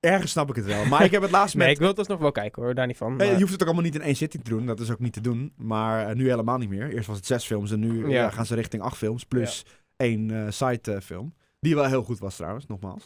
Ergens 0.00 0.30
snap 0.32 0.48
ik 0.48 0.56
het 0.56 0.64
wel. 0.64 0.84
Maar 0.84 1.04
ik 1.04 1.10
heb 1.10 1.22
het 1.22 1.30
laatst 1.30 1.54
met... 1.56 1.64
Nee, 1.64 1.72
ik 1.74 1.78
wil 1.80 1.88
het 1.88 1.98
alsnog 1.98 2.18
wel 2.18 2.32
kijken 2.32 2.62
hoor, 2.62 2.74
daar 2.74 2.86
niet 2.86 2.96
van. 2.96 3.10
Eh, 3.12 3.16
maar- 3.16 3.26
je 3.26 3.40
hoeft 3.40 3.52
het 3.52 3.60
ook 3.60 3.66
allemaal 3.66 3.84
niet 3.84 3.94
in 3.94 4.02
één 4.02 4.16
zitting 4.16 4.44
te 4.44 4.50
doen. 4.50 4.66
Dat 4.66 4.80
is 4.80 4.90
ook 4.90 4.98
niet 4.98 5.12
te 5.12 5.20
doen. 5.20 5.52
Maar 5.56 6.06
eh, 6.08 6.14
nu 6.14 6.28
helemaal 6.28 6.58
niet 6.58 6.68
meer. 6.68 6.92
Eerst 6.94 7.06
was 7.06 7.16
het 7.16 7.26
zes 7.26 7.44
films 7.46 7.70
en 7.70 7.80
nu 7.80 8.00
Ja. 8.08 8.12
ja, 8.22 8.30
gaan 8.30 8.46
ze 8.46 8.54
richting 8.54 8.82
acht 8.82 8.96
films. 8.96 9.24
Plus 9.24 9.64
één 9.96 10.30
eh 10.30 10.50
side 10.50 10.92
eh, 10.94 11.00
film. 11.00 11.34
Die 11.60 11.74
wel 11.74 11.84
heel 11.84 12.02
goed 12.02 12.18
was 12.18 12.36
trouwens, 12.36 12.66
nogmaals. 12.66 13.04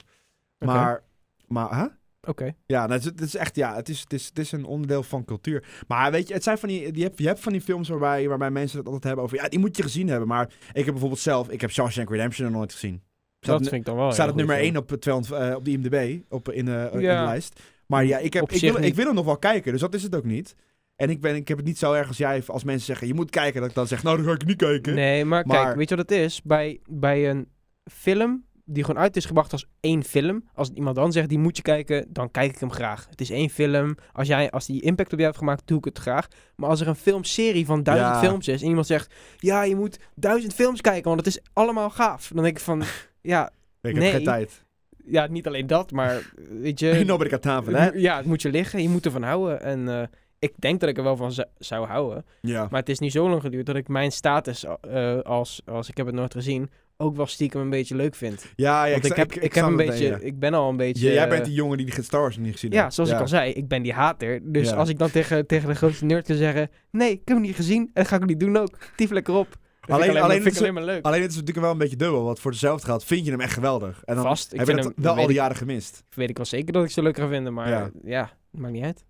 Maar, 0.59 1.03
maar 1.47 1.77
hè? 1.77 1.87
Oké. 2.31 2.53
Ja, 2.67 2.87
nou, 2.87 3.01
het, 3.01 3.21
is, 3.21 3.27
is 3.27 3.35
echt, 3.37 3.57
ja, 3.57 3.75
het 3.75 3.89
is, 3.89 4.01
het, 4.01 4.13
is, 4.13 4.27
het 4.27 4.39
is 4.39 4.53
een 4.53 4.65
onderdeel 4.65 5.03
van 5.03 5.25
cultuur. 5.25 5.65
Maar 5.89 6.11
weet 6.11 6.29
je, 6.29 6.35
het 6.35 6.43
zijn 6.43 6.59
van 6.59 6.69
die, 6.69 6.97
je, 6.97 7.03
hebt, 7.03 7.19
je 7.19 7.27
hebt 7.27 7.41
van 7.41 7.53
die 7.53 7.61
films 7.61 7.89
waarbij, 7.89 8.29
waarbij 8.29 8.51
mensen 8.51 8.79
het 8.79 8.87
altijd 8.87 9.05
hebben 9.05 9.25
over, 9.25 9.37
ja, 9.37 9.49
die 9.49 9.59
moet 9.59 9.77
je 9.77 9.83
gezien 9.83 10.09
hebben. 10.09 10.29
Maar 10.29 10.47
ik 10.73 10.85
heb 10.85 10.87
bijvoorbeeld 10.91 11.21
zelf, 11.21 11.49
ik 11.51 11.61
heb 11.61 11.71
Shawshank 11.71 12.11
Redemption 12.11 12.47
nog 12.47 12.57
nooit 12.57 12.73
gezien. 12.73 13.03
Dat 13.39 13.61
vind 13.61 13.73
ik 13.73 13.85
dan 13.85 13.97
wel. 13.97 14.13
staat 14.13 14.27
het 14.27 14.37
nummer 14.37 14.55
goede 14.55 14.71
1 14.71 14.77
op, 14.77 15.01
200, 15.01 15.35
eh, 15.43 15.57
op 15.57 15.65
de 15.65 15.71
IMDb, 15.71 16.21
op, 16.29 16.51
in, 16.51 16.69
eh, 16.69 16.93
in 16.93 17.01
Ja. 17.01 17.21
de 17.21 17.27
lijst. 17.27 17.61
Maar 17.87 18.05
ja, 18.05 18.19
ik, 18.19 18.33
heb, 18.33 18.51
ik, 18.51 18.61
wil, 18.61 18.83
ik 18.83 18.95
wil 18.95 19.07
hem 19.07 19.15
nog 19.15 19.25
wel 19.25 19.39
kijken, 19.39 19.73
dus 19.73 19.81
dat 19.81 19.95
is 19.95 20.03
het 20.03 20.17
ook 20.17 20.25
niet. 20.25 20.55
En 20.97 21.11
ik, 21.11 21.21
ben, 21.21 21.35
ik 21.37 21.49
heb 21.49 21.57
het 21.57 21.67
niet 21.67 21.79
zo 21.79 21.93
erg 21.93 22.09
als 22.09 22.17
jij, 22.17 22.43
als 22.47 22.65
mensen 22.65 22.87
zeggen, 22.87 23.07
je 23.07 23.15
moet 23.15 23.31
kijken, 23.31 23.61
dat 23.61 23.69
ik 23.71 23.77
dan 23.77 23.87
zeg, 23.87 24.03
nou, 24.03 24.17
dan 24.17 24.27
ga 24.27 24.33
ik 24.33 24.45
niet 24.47 24.57
kijken. 24.57 24.95
Nee, 24.95 25.25
maar, 25.25 25.47
Maar- 25.47 25.65
kijk, 25.65 25.77
weet 25.77 25.89
je 25.89 25.97
wat 25.97 26.09
het 26.11 26.19
is? 26.19 26.43
Bij, 26.43 26.81
bij 26.89 27.31
een 27.31 27.49
film 27.93 28.45
die 28.65 28.85
gewoon 28.85 29.03
uit 29.03 29.17
is 29.17 29.25
gebracht 29.25 29.53
als 29.53 29.67
één 29.81 30.05
film. 30.05 30.45
Als 30.55 30.71
iemand 30.75 30.97
dan 30.97 31.13
zegt, 31.13 31.29
die 31.29 31.39
moet 31.39 31.57
je 31.57 31.63
kijken, 31.63 32.07
dan 32.09 32.31
kijk 32.31 32.53
ik 32.53 32.59
hem 32.59 32.73
graag. 32.73 33.07
Het 33.11 33.21
is 33.21 33.31
één 33.31 33.51
film. 33.51 33.97
Als, 34.13 34.29
jij, 34.29 34.51
als 34.51 34.67
die 34.67 34.83
impact 34.83 35.13
op 35.13 35.19
jou 35.19 35.25
heeft 35.25 35.39
gemaakt, 35.39 35.63
doe 35.67 35.79
ik 35.79 35.85
het 35.85 35.99
graag. 35.99 36.29
Maar 36.57 36.69
als 36.69 36.81
er 36.81 36.89
een 36.89 36.95
filmserie 36.97 37.67
van 37.67 37.83
duizend 37.83 38.15
Ja. 38.15 38.21
films 38.21 38.49
is 38.49 38.63
en 38.63 38.69
iemand 38.69 38.87
zegt, 38.87 39.15
ja, 39.39 39.63
je 39.63 39.77
moet 39.77 39.99
duizend 40.15 40.55
films 40.55 40.81
kijken, 40.81 41.05
want 41.05 41.17
het 41.27 41.27
is 41.37 41.41
allemaal 41.53 41.91
gaaf. 41.91 42.31
Dan 42.35 42.43
denk 42.43 42.57
ik 42.57 42.63
van, 42.63 42.83
ja, 43.21 43.47
ik 43.47 43.51
heb 43.81 43.95
nee. 43.95 44.11
geen 44.11 44.25
tijd. 44.25 44.65
ja, 45.05 45.27
niet 45.27 45.47
alleen 45.47 45.67
dat, 45.67 45.91
maar 45.93 46.33
weet 46.51 46.81
je... 46.81 47.03
Nobody 47.07 47.31
got 47.31 47.43
time 47.43 47.63
for 47.63 47.99
ja, 47.99 48.17
het 48.17 48.27
moet 48.27 48.43
je 48.43 48.51
liggen. 48.51 48.83
Je 48.83 48.89
moet 48.89 49.05
ervan 49.05 49.23
houden. 49.23 49.61
En 49.63 49.89
eh, 49.89 50.07
ik 50.39 50.53
denk 50.59 50.81
dat 50.81 50.89
ik 50.89 50.97
er 50.97 51.03
wel 51.05 51.17
van 51.17 51.33
zou- 51.59 51.87
houden. 51.87 52.25
Ja. 52.41 52.67
Maar 52.71 52.81
het 52.81 52.89
is 52.89 52.99
nu 52.99 53.11
zo 53.11 53.29
lang 53.29 53.41
geduurd 53.41 53.67
dat 53.67 53.77
ik 53.77 53.89
mijn 53.89 54.13
status 54.13 54.65
eh, 54.81 55.19
als, 55.21 55.63
als 55.65 55.89
ik 55.89 55.97
heb 55.97 56.07
het 56.07 56.15
nooit 56.15 56.33
gezien, 56.33 56.71
ook 56.97 57.17
wel 57.17 57.27
stiekem 57.27 57.61
een 57.61 57.71
beetje 57.71 57.97
leuk 57.97 58.15
vind. 58.15 58.47
Ja, 58.57 58.85
ja, 58.85 58.93
Want 58.93 59.05
ik, 59.05 59.17
heb, 59.17 59.33
ik, 59.33 59.55
heb 59.55 59.65
een 59.65 59.79
het, 59.79 59.87
beetje, 59.89 60.05
ja. 60.07 60.17
ik 60.21 60.39
ben 60.39 60.55
al 60.55 60.69
een 60.69 60.77
beetje... 60.77 61.07
Ja, 61.07 61.13
jij 61.13 61.23
eh, 61.25 61.29
bent 61.31 61.45
die 61.45 61.55
jongen 61.55 61.77
die 61.77 61.87
die 61.95 62.03
Star 62.05 62.21
Wars 62.21 62.37
niet 62.37 62.53
gezien 62.53 62.71
ja, 62.73 62.83
heeft. 62.83 62.95
zoals 62.95 63.11
ik 63.11 63.19
al 63.21 63.29
zei, 63.29 63.53
ik 63.53 63.69
ben 63.69 63.83
die 63.83 63.93
hater. 63.93 64.41
Dus 64.53 64.69
Ja. 64.69 64.75
als 64.77 64.89
ik 64.89 64.99
dan 64.99 65.11
tegen, 65.11 65.47
tegen 65.47 65.69
de 65.69 65.75
grootste 65.75 66.05
nerd 66.05 66.27
kan 66.27 66.37
zeggen, 66.37 66.71
nee, 66.91 67.11
ik 67.11 67.21
heb 67.25 67.37
hem 67.37 67.41
niet 67.41 67.55
gezien, 67.57 67.81
en 67.83 67.91
dat 67.93 68.09
ga 68.09 68.17
ik 68.17 68.25
niet 68.25 68.41
doen 68.41 68.57
ook. 68.57 68.77
Tief 68.97 69.11
lekker 69.11 69.35
op. 69.35 69.49
Dat 69.81 69.91
Alleen- 69.97 70.05
vind 70.05 70.17
ik 70.19 70.23
alleen 70.25 70.37
vind 70.37 70.47
ik 70.47 70.53
is- 70.53 70.59
alleen 70.61 70.75
maar 70.75 70.83
leuk. 70.85 71.05
Alleen 71.05 71.21
het 71.21 71.31
is 71.31 71.37
natuurlijk 71.37 71.65
wel 71.65 71.71
een 71.73 71.79
beetje 71.79 71.97
dubbel, 71.97 72.25
want 72.25 72.41
voor 72.41 72.51
dezelfde 72.51 72.87
geld 72.87 73.05
vind 73.05 73.25
je 73.25 73.31
hem 73.31 73.41
echt 73.41 73.53
geweldig. 73.53 74.03
En 74.05 74.15
dan 74.15 74.25
Vast, 74.25 74.53
heb 74.57 74.67
je 74.69 74.75
hem- 74.75 74.93
wel 74.97 75.17
al 75.17 75.27
die 75.27 75.35
jaren 75.37 75.57
gemist. 75.57 76.05
weet 76.15 76.29
ik 76.31 76.37
wel 76.37 76.47
zeker 76.47 76.73
dat 76.73 76.85
ik 76.85 76.91
ze 76.91 77.03
leuk 77.03 77.17
ga 77.19 77.29
vinden, 77.29 77.55
maar 77.55 77.69
Ja. 77.69 77.91
ja, 78.05 78.31
maakt 78.51 78.73
niet 78.73 78.85
uit. 78.85 79.05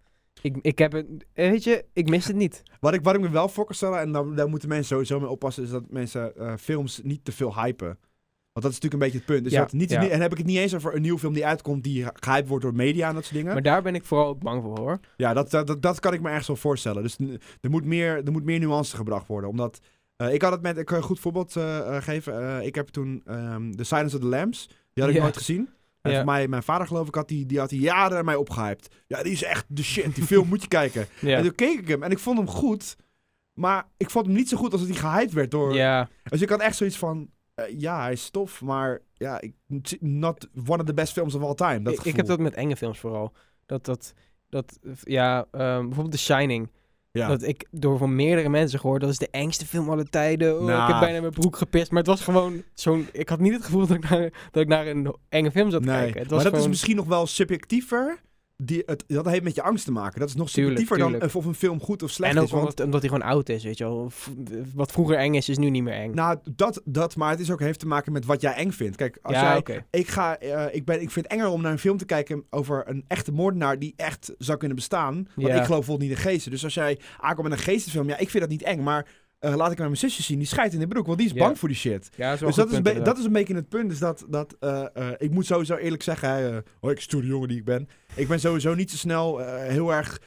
Ik, 0.45 0.57
ik 0.61 0.79
heb 0.79 0.93
het, 0.93 1.07
eh, 1.33 1.51
weet 1.51 1.65
je, 1.65 1.85
ik 1.93 2.09
mis 2.09 2.27
het 2.27 2.37
niet. 2.37 2.63
Wat 2.81 2.95
ik, 2.95 3.03
wat 3.03 3.15
ik 3.15 3.21
me 3.21 3.31
wel 3.31 3.49
voor 3.49 3.65
kan 3.65 3.75
stellen, 3.75 3.99
en 4.01 4.13
daar, 4.13 4.35
daar 4.35 4.49
moeten 4.49 4.69
mensen 4.69 4.87
sowieso 4.89 5.21
mee 5.21 5.29
oppassen, 5.29 5.63
is 5.63 5.71
dat 5.71 5.83
mensen 5.91 6.37
eh, 6.37 6.53
films 6.61 7.01
niet 7.03 7.25
te 7.25 7.33
veel 7.33 7.55
hypen. 7.55 7.87
Want 8.53 8.67
dat 8.67 8.71
is 8.75 8.81
natuurlijk 8.81 8.93
een 8.93 8.99
beetje 8.99 9.17
het 9.19 9.27
punt. 9.27 9.45
Dus 9.45 9.53
Ja, 9.53 9.61
dat 9.61 9.73
niet, 9.73 9.91
ja. 9.91 10.09
en 10.09 10.21
heb 10.21 10.33
ik 10.33 10.39
het 10.39 10.47
niet 10.47 10.59
eens 10.59 10.75
over 10.75 10.95
een 10.95 11.03
nieuwe 11.03 11.19
film 11.19 11.33
die 11.35 11.47
uitkomt 11.47 11.85
die 11.85 12.07
gehyped 12.15 12.49
wordt 12.49 12.65
door 12.65 12.75
media 12.75 13.09
en 13.09 13.15
dat 13.15 13.23
soort 13.25 13.37
dingen. 13.37 13.53
Maar 13.53 13.63
daar 13.63 13.83
ben 13.83 13.95
ik 13.95 14.05
vooral 14.05 14.27
ook 14.27 14.39
bang 14.43 14.63
voor, 14.63 14.79
hoor. 14.79 14.99
Ja, 15.17 15.35
dat, 15.35 15.51
dat, 15.51 15.83
dat, 15.83 16.01
kan 16.01 16.13
ik 16.13 16.21
me 16.21 16.29
ergens 16.29 16.47
wel 16.47 16.57
voorstellen. 16.57 17.03
Dus 17.03 17.17
er 17.61 17.71
moet 17.71 17.85
meer, 17.85 18.25
er 18.25 18.33
moet 18.33 18.45
meer 18.45 18.59
nuance 18.59 18.97
gebracht 18.97 19.27
worden. 19.27 19.51
Omdat, 19.51 19.81
eh, 20.17 20.33
ik 20.33 20.43
had 20.43 20.53
het 20.53 20.63
met, 20.63 20.79
ik 20.79 20.85
kan 20.87 20.97
een 20.97 21.03
goed 21.03 21.21
voorbeeld 21.21 21.53
geven. 22.01 22.65
Ik 22.65 22.75
heb 22.75 22.89
toen 22.89 23.23
ehm 23.25 23.71
The 23.71 23.85
Silence 23.85 24.17
of 24.17 24.23
the 24.23 24.29
Lambs, 24.29 24.67
die 24.93 25.03
had 25.03 25.09
ik 25.09 25.15
Ja. 25.19 25.23
nooit 25.23 25.37
gezien. 25.37 25.69
En 26.05 26.11
Ja. 26.11 26.17
voor 26.17 26.27
mij, 26.27 26.49
mijn 26.49 26.63
vader 26.63 26.87
geloof 26.87 27.09
ik, 27.09 27.15
had 27.15 27.29
die, 27.29 27.47
die 27.47 27.59
had 27.59 27.69
die 27.69 27.81
jaren 27.81 28.25
mij 28.25 28.35
opgehyped. 28.37 28.89
Ja, 29.07 29.23
die 29.23 29.33
is 29.33 29.43
echt 29.43 29.65
de 29.69 29.83
shit. 29.83 30.15
Die 30.15 30.25
film 30.25 30.49
moet 30.53 30.63
je 30.63 30.69
kijken. 30.69 31.07
Ja. 31.21 31.37
En 31.37 31.43
toen 31.43 31.55
keek 31.55 31.79
ik 31.79 31.89
hem 31.89 32.03
en 32.03 32.11
ik 32.11 32.19
vond 32.19 32.39
hem 32.39 32.49
goed. 32.49 32.97
Maar 33.53 33.87
ik 33.97 34.11
vond 34.11 34.27
hem 34.27 34.35
niet 34.35 34.49
zo 34.49 34.57
goed 34.57 34.73
als 34.73 34.81
dat 34.87 34.91
hij 34.91 34.99
gehyped 35.11 35.33
werd 35.33 35.51
door... 35.51 35.75
ja, 35.75 36.09
Dus 36.23 36.43
ik 36.43 36.49
had 36.49 36.61
echt 36.61 36.77
zoiets 36.77 36.99
van... 36.99 37.31
eh, 37.55 37.65
ja, 37.81 38.01
hij 38.01 38.13
is 38.13 38.31
tof, 38.31 38.61
maar 38.63 39.01
ja, 39.13 39.41
ik, 39.41 39.53
not 40.01 40.49
one 40.67 40.81
of 40.81 40.87
the 40.87 40.95
best 40.95 41.13
films 41.13 41.35
of 41.35 41.43
all 41.43 41.55
time. 41.55 41.83
Dat 41.83 41.93
ik, 41.93 42.05
ik 42.05 42.17
heb 42.17 42.27
dat 42.27 42.39
met 42.39 42.55
enge 42.55 42.77
films 42.77 42.99
vooral. 42.99 43.33
Dat, 43.67 43.85
dat, 43.85 44.13
dat 44.49 44.79
ja, 45.03 45.47
ehm, 45.51 45.83
bijvoorbeeld 45.85 46.11
The 46.13 46.19
Shining. 46.19 46.71
Ja. 47.19 47.29
Dat 47.29 47.43
ik 47.43 47.67
door 47.71 47.99
van 47.99 48.15
meerdere 48.17 48.49
mensen 48.49 48.79
gehoord, 48.81 49.01
dat 49.01 49.11
is 49.11 49.19
de 49.19 49.29
engste 49.31 49.67
film 49.67 49.91
aller 49.91 50.11
tijden. 50.11 50.55
Oh, 50.55 50.61
Ik 50.61 50.67
Nou. 50.67 50.91
heb 50.93 51.01
bijna 51.01 51.21
mijn 51.21 51.33
broek 51.33 51.57
gepist. 51.57 51.91
Maar 51.91 51.99
het 51.99 52.07
was 52.09 52.21
gewoon 52.21 52.63
zo'n... 52.75 53.09
Ik 53.13 53.29
had 53.29 53.39
niet 53.41 53.53
het 53.53 53.65
gevoel 53.65 53.87
dat 53.87 53.97
ik 53.97 54.11
naar, 54.11 54.49
dat 54.51 54.63
ik 54.63 54.69
naar 54.69 54.87
een 54.87 55.15
enge 55.29 55.51
film 55.51 55.71
zat 55.71 55.83
te 55.83 55.89
Nee, 55.89 55.99
kijken. 56.03 56.21
Het 56.21 56.31
was 56.31 56.43
maar 56.43 56.53
dat 56.53 56.61
is 56.61 56.69
misschien 56.69 56.97
nog 56.97 57.07
wel 57.07 57.27
subjectiever. 57.27 58.21
Die, 58.57 58.83
het, 58.87 59.05
dat 59.07 59.27
heeft 59.29 59.43
met 59.43 59.55
je 59.55 59.63
angst 59.63 59.85
te 59.85 59.93
maken. 59.93 60.21
Dat 60.21 60.29
is 60.29 60.35
nog 60.35 60.51
Tuurlijk, 60.51 60.79
subjectiever 60.79 61.21
dan 61.21 61.37
of 61.37 61.45
een 61.45 61.55
film 61.55 61.81
goed 61.81 62.03
of 62.03 62.11
slecht 62.11 62.33
En 62.33 62.39
ook 62.39 62.45
is. 62.45 62.51
Want, 62.51 62.63
omdat, 62.65 62.81
omdat 62.85 63.01
hij 63.01 63.11
gewoon 63.11 63.27
oud 63.29 63.49
is, 63.49 63.65
weet 63.65 63.79
je 63.79 63.85
wel. 63.85 64.11
V- 64.11 64.29
Wat 64.75 64.93
vroeger 64.93 65.17
eng 65.17 65.35
is, 65.35 65.49
is 65.49 65.59
nu 65.59 65.71
niet 65.71 65.83
meer 65.83 65.95
eng. 65.95 66.15
nou, 66.15 66.39
dat, 66.57 66.81
dat, 66.85 67.17
maar 67.17 67.31
het 67.31 67.41
is 67.41 67.51
ook, 67.51 67.61
heeft 67.61 67.79
te 67.79 67.87
maken 67.87 68.13
met 68.13 68.25
wat 68.25 68.41
jij 68.41 68.55
eng 68.55 68.71
vindt. 68.71 68.97
Kijk, 68.97 69.19
als 69.23 69.35
ja, 69.35 69.61
jij, 69.65 69.85
ik, 69.91 70.09
ga, 70.09 70.39
eh, 70.39 70.75
ik, 70.75 70.85
ben, 70.85 71.01
ik 71.01 71.11
vind 71.11 71.25
het 71.29 71.35
enger 71.35 71.49
om 71.49 71.63
naar 71.63 71.73
een 71.73 71.79
film 71.79 71.97
te 71.97 72.05
kijken 72.05 72.45
over 72.51 72.83
een 72.89 73.05
echte 73.09 73.33
moordenaar 73.33 73.79
die 73.79 73.93
echt 73.97 74.33
zou 74.39 74.59
kunnen 74.59 74.77
bestaan. 74.77 75.15
Want 75.35 75.49
Ja. 75.49 75.55
ik 75.55 75.65
geloof 75.65 75.67
bijvoorbeeld 75.69 76.09
niet 76.09 76.19
in 76.19 76.25
geesten. 76.31 76.51
Dus 76.51 76.65
als 76.65 76.75
jij 76.75 76.99
aankomt 77.21 77.49
met 77.49 77.59
een 77.59 77.65
geestenfilm, 77.65 78.09
ja, 78.09 78.19
ik 78.19 78.31
vind 78.31 78.43
dat 78.43 78.53
niet 78.53 78.63
eng. 78.63 78.83
Maar 78.83 79.07
eh, 79.45 79.55
laat 79.57 79.73
ik 79.73 79.79
mijn 79.79 79.97
zusje 79.97 80.23
zien, 80.23 80.39
die 80.39 80.47
scheidt 80.47 80.75
in 80.75 80.81
de 80.81 80.87
broek, 80.87 81.07
want 81.07 81.19
die 81.19 81.27
is 81.27 81.33
bang 81.33 81.59
voor 81.59 81.69
die 81.69 81.77
shit. 81.79 82.11
Ja, 82.17 82.29
wel 82.39 82.47
Dus 82.49 82.57
dat 82.57 82.73
is, 82.73 82.81
punt, 82.81 83.05
dat 83.05 83.19
is 83.19 83.25
een 83.25 83.33
beetje 83.33 83.55
het 83.55 83.69
punt. 83.69 83.93
Is 83.93 83.99
dat, 83.99 84.25
dat 84.29 84.57
eh, 84.61 84.85
eh, 84.95 85.09
ik 85.19 85.31
moet 85.31 85.47
sowieso 85.47 85.77
eerlijk 85.77 86.03
zeggen, 86.03 86.29
hè, 86.29 86.59
oh, 86.81 86.91
ik 86.91 87.01
stoere 87.01 87.27
jongen 87.27 87.49
die 87.49 87.59
ik 87.59 87.65
ben. 87.65 87.89
Ik 88.15 88.29
ben 88.29 88.41
sowieso 88.41 88.75
niet 88.75 88.91
zo 88.91 88.97
snel 88.97 89.39
heel 89.59 89.93
erg 89.93 90.19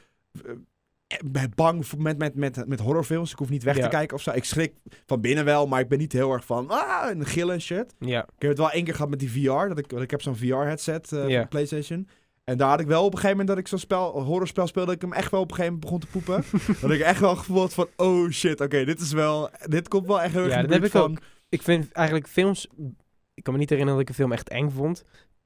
bang 1.55 1.87
voor- 1.87 2.01
met, 2.01 2.17
met, 2.17 2.35
met, 2.35 2.67
met 2.67 2.79
horrorfilms. 2.79 3.31
Ik 3.31 3.37
hoef 3.37 3.49
niet 3.49 3.63
weg 3.63 3.75
Ja. 3.77 3.83
te 3.83 3.89
kijken 3.89 4.15
of 4.15 4.21
zo. 4.21 4.31
Ik 4.31 4.43
schrik 4.43 4.73
van 5.05 5.21
binnen 5.21 5.45
wel, 5.45 5.67
maar 5.67 5.79
ik 5.79 5.87
ben 5.87 5.97
niet 5.97 6.13
heel 6.13 6.31
erg 6.31 6.45
van 6.45 6.69
ah, 6.69 7.09
en 7.09 7.25
gillen 7.25 7.53
en 7.53 7.61
shit. 7.61 7.93
Ja, 7.99 8.21
Ik 8.23 8.41
heb 8.41 8.49
het 8.49 8.57
wel 8.59 8.71
één 8.71 8.83
keer 8.83 8.93
gehad 8.93 9.09
met 9.09 9.19
die 9.19 9.31
VR. 9.31 9.67
Dat 9.67 9.77
ik, 9.77 9.91
ik 9.91 10.11
heb 10.11 10.21
zo'n 10.21 10.35
VR-headset 10.35 11.09
Ja. 11.09 11.39
van 11.39 11.47
PlayStation. 11.47 12.07
En 12.49 12.57
daar 12.57 12.69
had 12.69 12.79
ik 12.79 12.87
wel 12.87 12.99
op 13.03 13.11
een 13.11 13.19
gegeven 13.19 13.37
moment 13.37 13.47
dat 13.47 13.57
ik 13.57 13.67
zo'n 13.67 13.79
spel, 13.79 14.21
horrorspel 14.21 14.67
speelde, 14.67 14.87
dat 14.87 15.03
ik 15.03 15.09
hem 15.09 15.19
echt 15.19 15.31
wel 15.31 15.41
op 15.41 15.49
een 15.49 15.55
gegeven 15.55 15.79
moment 15.79 15.91
begon 15.91 16.23
te 16.23 16.33
poepen. 16.33 16.43
dat 16.81 16.91
ik 16.91 17.01
echt 17.01 17.19
wel 17.19 17.35
gevoeld 17.35 17.59
had 17.59 17.73
van, 17.73 17.87
oh 17.95 18.29
shit, 18.29 18.61
oké, 18.61 18.85
dit 18.85 18.99
is 18.99 19.11
wel, 19.11 19.49
dit 19.65 19.87
komt 19.87 20.07
wel 20.07 20.21
echt 20.21 20.33
heel 20.33 20.43
erg 20.43 20.51
Ja, 20.51 20.57
in 20.57 20.63
de 20.63 20.69
dat 20.69 20.79
buurt 20.79 20.93
heb 20.93 21.01
ik 21.03 21.07
van, 21.07 21.23
ik 21.49 21.61
vind 21.61 21.91
eigenlijk 21.91 22.27
films... 22.27 22.67
Ik 23.33 23.43
kan 23.43 23.53
me 23.53 23.59
niet 23.59 23.69
herinneren 23.69 23.99
dat 23.99 24.09
ik 24.09 24.15
een 24.17 24.23
film 24.23 24.31
echt 24.31 24.49
eng 24.49 24.69
vond. 24.69 25.03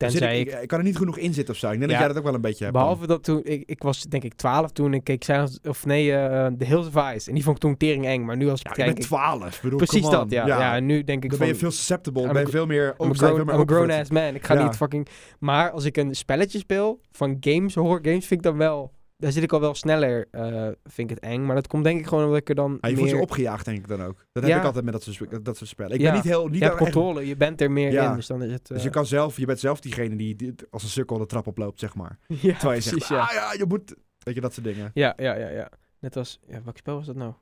Tenzij 0.10 0.40
ik, 0.40 0.48
ik... 0.48 0.61
ik 0.61 0.68
kan 0.68 0.78
er 0.80 0.84
niet 0.86 0.98
genoeg 0.98 1.18
in 1.18 1.34
zitten 1.34 1.53
of 1.53 1.60
zo. 1.60 1.69
Ik 1.72 1.80
denk 1.80 1.91
Ja. 1.91 1.98
dat 1.98 1.98
jij 1.98 2.07
dat 2.07 2.18
ook 2.18 2.23
wel 2.23 2.34
een 2.34 2.41
beetje 2.41 2.64
hebt. 2.64 2.76
dan. 2.76 2.84
Behalve 2.84 3.07
dat 3.07 3.23
toen... 3.23 3.41
Ik, 3.44 3.64
ik 3.65 3.84
was 3.84 4.02
denk 4.03 4.23
ik 4.23 4.34
12 4.34 4.72
toen 4.72 4.94
ik 4.94 5.03
keek... 5.03 5.26
Of 5.64 5.86
nee, 5.86 6.14
eh 6.14 6.45
The 6.57 6.65
Hills 6.65 6.88
of 6.88 7.14
Ice. 7.15 7.28
En 7.30 7.34
die 7.36 7.44
vond 7.44 7.56
ik 7.56 7.61
toen 7.61 7.78
tering 7.78 8.06
eng. 8.06 8.26
Maar 8.26 8.38
nu 8.38 8.49
als 8.49 8.60
ik 8.60 8.68
Ja, 8.68 8.73
kijk... 8.73 8.98
ik- 8.98 9.03
12. 9.03 9.61
Bedoel, 9.61 9.78
precies 9.78 10.02
come 10.02 10.18
on. 10.18 10.22
dat, 10.22 10.32
ja. 10.32 10.45
ja. 10.48 10.76
en 10.76 10.86
nu 10.86 11.03
denk 11.03 11.23
ik 11.23 11.30
dan 11.30 11.38
van... 11.38 11.48
ben 11.48 11.56
je 11.56 11.61
veel 11.61 11.72
susceptible. 11.72 12.22
I'm 12.22 12.34
ben 12.34 12.41
je 12.45 12.48
veel 12.52 12.65
meer 12.65 12.95
I'm 12.99 13.10
a 13.11 13.14
grown, 13.14 13.40
I'm 13.41 13.49
a 13.49 13.64
grown 13.65 13.91
ass 13.91 14.10
man. 14.11 14.36
Ik 14.36 14.45
ga 14.45 14.64
niet 14.64 14.76
fucking... 14.76 15.07
Maar 15.40 15.72
als 15.72 15.86
ik 15.86 15.98
een 15.98 16.15
spelletje 16.15 16.57
speel 16.60 16.99
van 17.11 17.38
games, 17.40 17.76
horror 17.76 17.99
games, 18.02 18.26
vind 18.26 18.40
ik 18.40 18.45
dan 18.52 18.57
wel... 18.57 18.91
Daar 19.22 19.31
zit 19.31 19.43
ik 19.43 19.53
al 19.53 19.60
wel 19.60 19.73
sneller, 19.76 20.27
eh, 20.31 20.68
vind 20.84 21.10
ik 21.11 21.15
het 21.15 21.19
eng. 21.19 21.45
Maar 21.45 21.56
dat 21.56 21.68
komt 21.68 21.84
denk 21.84 21.99
ik 21.99 22.07
gewoon 22.07 22.23
omdat 22.23 22.39
ik 22.39 22.49
er 22.49 22.56
dan 22.56 22.77
Ja, 22.81 22.88
je 22.89 22.95
voelt 22.95 23.07
meer... 23.07 23.15
je 23.18 23.22
opgejaagd, 23.22 23.65
denk 23.65 23.77
ik 23.77 23.88
dan 23.88 24.02
ook. 24.03 24.26
Dat 24.31 24.43
Ja. 24.43 24.49
heb 24.49 24.60
ik 24.60 24.65
altijd 24.65 24.84
met 24.85 24.93
dat 24.93 25.03
soort, 25.03 25.45
dat 25.45 25.57
soort 25.57 25.69
spellen. 25.69 25.91
Ik 25.95 25.99
Ja. 26.02 26.06
ben 26.06 26.15
niet 26.15 26.23
heel... 26.23 26.48
Niet 26.48 26.60
je 26.60 26.65
echt- 26.65 26.77
controle, 26.77 27.27
je 27.27 27.35
bent 27.35 27.61
er 27.61 27.72
meer 27.72 27.91
Ja. 27.91 28.10
in. 28.10 28.15
Dus 28.15 28.27
dan 28.27 28.43
is 28.43 28.52
het... 28.52 28.68
Dus 28.68 28.77
eh, 28.77 28.84
je, 28.84 28.89
kan 28.89 29.06
zelf, 29.06 29.38
je 29.38 29.45
bent 29.45 29.60
zelf 29.60 29.80
diegene 29.80 30.15
die, 30.15 30.35
die 30.35 30.53
als 30.69 30.84
een 30.84 30.89
sukkel 30.89 31.18
de 31.18 31.26
trap 31.26 31.48
oploopt, 31.48 31.80
zeg 31.80 31.95
maar. 31.95 32.18
ja, 32.27 32.35
Terwijl 32.38 32.53
je 32.53 32.60
precies, 32.89 32.89
zegt, 32.89 33.07
ja. 33.10 33.19
ah 33.19 33.31
ja, 33.34 33.53
je 33.57 33.65
moet... 33.68 33.95
Weet 34.19 34.35
je, 34.35 34.41
dat 34.41 34.53
soort 34.53 34.65
dingen. 34.65 34.91
Ja, 34.93 35.14
ja, 35.18 35.35
ja, 35.35 35.49
ja. 35.49 35.69
Net 35.99 36.15
als... 36.18 36.39
Ja, 36.48 36.61
welk 36.64 36.77
spel 36.77 36.95
was 36.95 37.06
dat 37.06 37.15
nou? 37.15 37.30
Ik 37.31 37.35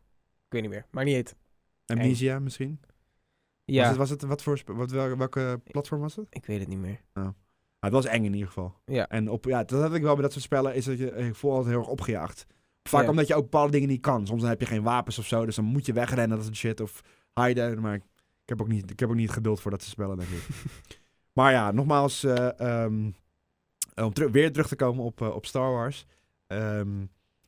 weet 0.49 0.61
niet 0.61 0.71
meer. 0.71 0.85
Maar 0.91 1.03
niet 1.03 1.15
het. 1.15 1.35
Amnesia 1.85 2.39
misschien? 2.39 2.79
Ja, 3.65 3.79
Was 3.81 3.89
het, 3.89 3.97
was 3.97 4.09
het 4.09 4.21
wat 4.21 4.41
voor... 4.43 4.59
Wat, 4.65 4.91
welke, 4.91 5.17
welke 5.17 5.61
platform 5.63 6.01
was 6.01 6.15
het? 6.15 6.27
ik 6.29 6.45
weet 6.45 6.59
het 6.59 6.67
niet 6.67 6.79
meer. 6.79 7.01
Maar 7.79 7.91
het 7.91 8.03
was 8.03 8.05
eng 8.13 8.23
in 8.23 8.33
ieder 8.33 8.47
geval. 8.47 8.75
Ja. 8.85 9.07
En 9.07 9.29
op, 9.29 9.45
ja, 9.45 9.63
dat 9.63 9.81
heb 9.81 9.93
ik 9.93 10.01
wel 10.01 10.13
bij 10.13 10.21
dat 10.23 10.31
soort 10.31 10.43
spellen, 10.43 10.75
is 10.75 10.85
dat 10.85 10.97
je 10.97 11.29
voel 11.33 11.51
altijd 11.51 11.69
heel 11.69 11.79
erg 11.79 11.89
opgejaagd. 11.89 12.45
Vaak 12.83 13.03
Ja. 13.03 13.09
omdat 13.09 13.27
je 13.27 13.35
ook 13.35 13.43
bepaalde 13.43 13.71
dingen 13.71 13.87
niet 13.87 14.01
kan. 14.01 14.27
Soms 14.27 14.41
dan 14.41 14.49
heb 14.49 14.59
je 14.59 14.65
geen 14.65 14.83
wapens 14.83 15.19
of 15.19 15.25
zo, 15.25 15.45
dus 15.45 15.55
dan 15.55 15.65
moet 15.65 15.85
je 15.85 15.93
wegrennen, 15.93 16.37
dat 16.37 16.45
soort 16.45 16.57
shit. 16.57 16.81
Of 16.81 17.01
hiden, 17.33 17.81
maar 17.81 17.95
ik, 17.95 18.03
heb 18.45 18.61
ook 18.61 18.67
niet, 18.67 18.91
ik 18.91 18.99
heb 18.99 19.09
ook 19.09 19.15
niet 19.15 19.29
geduld 19.31 19.61
voor 19.61 19.71
dat 19.71 19.81
soort 19.81 19.91
spellen, 19.93 20.17
denk 20.17 20.29
ik. 20.29 20.47
maar 21.37 21.51
ja, 21.51 21.71
nogmaals, 21.71 22.23
eh, 22.23 22.59
ehm, 22.59 23.11
om 23.95 24.11
weer 24.31 24.51
terug 24.51 24.67
te 24.67 24.75
komen 24.75 25.03
op, 25.03 25.21
eh, 25.21 25.35
op 25.35 25.45
Star 25.45 25.71
Wars. 25.71 26.05
Ehm, 26.47 27.05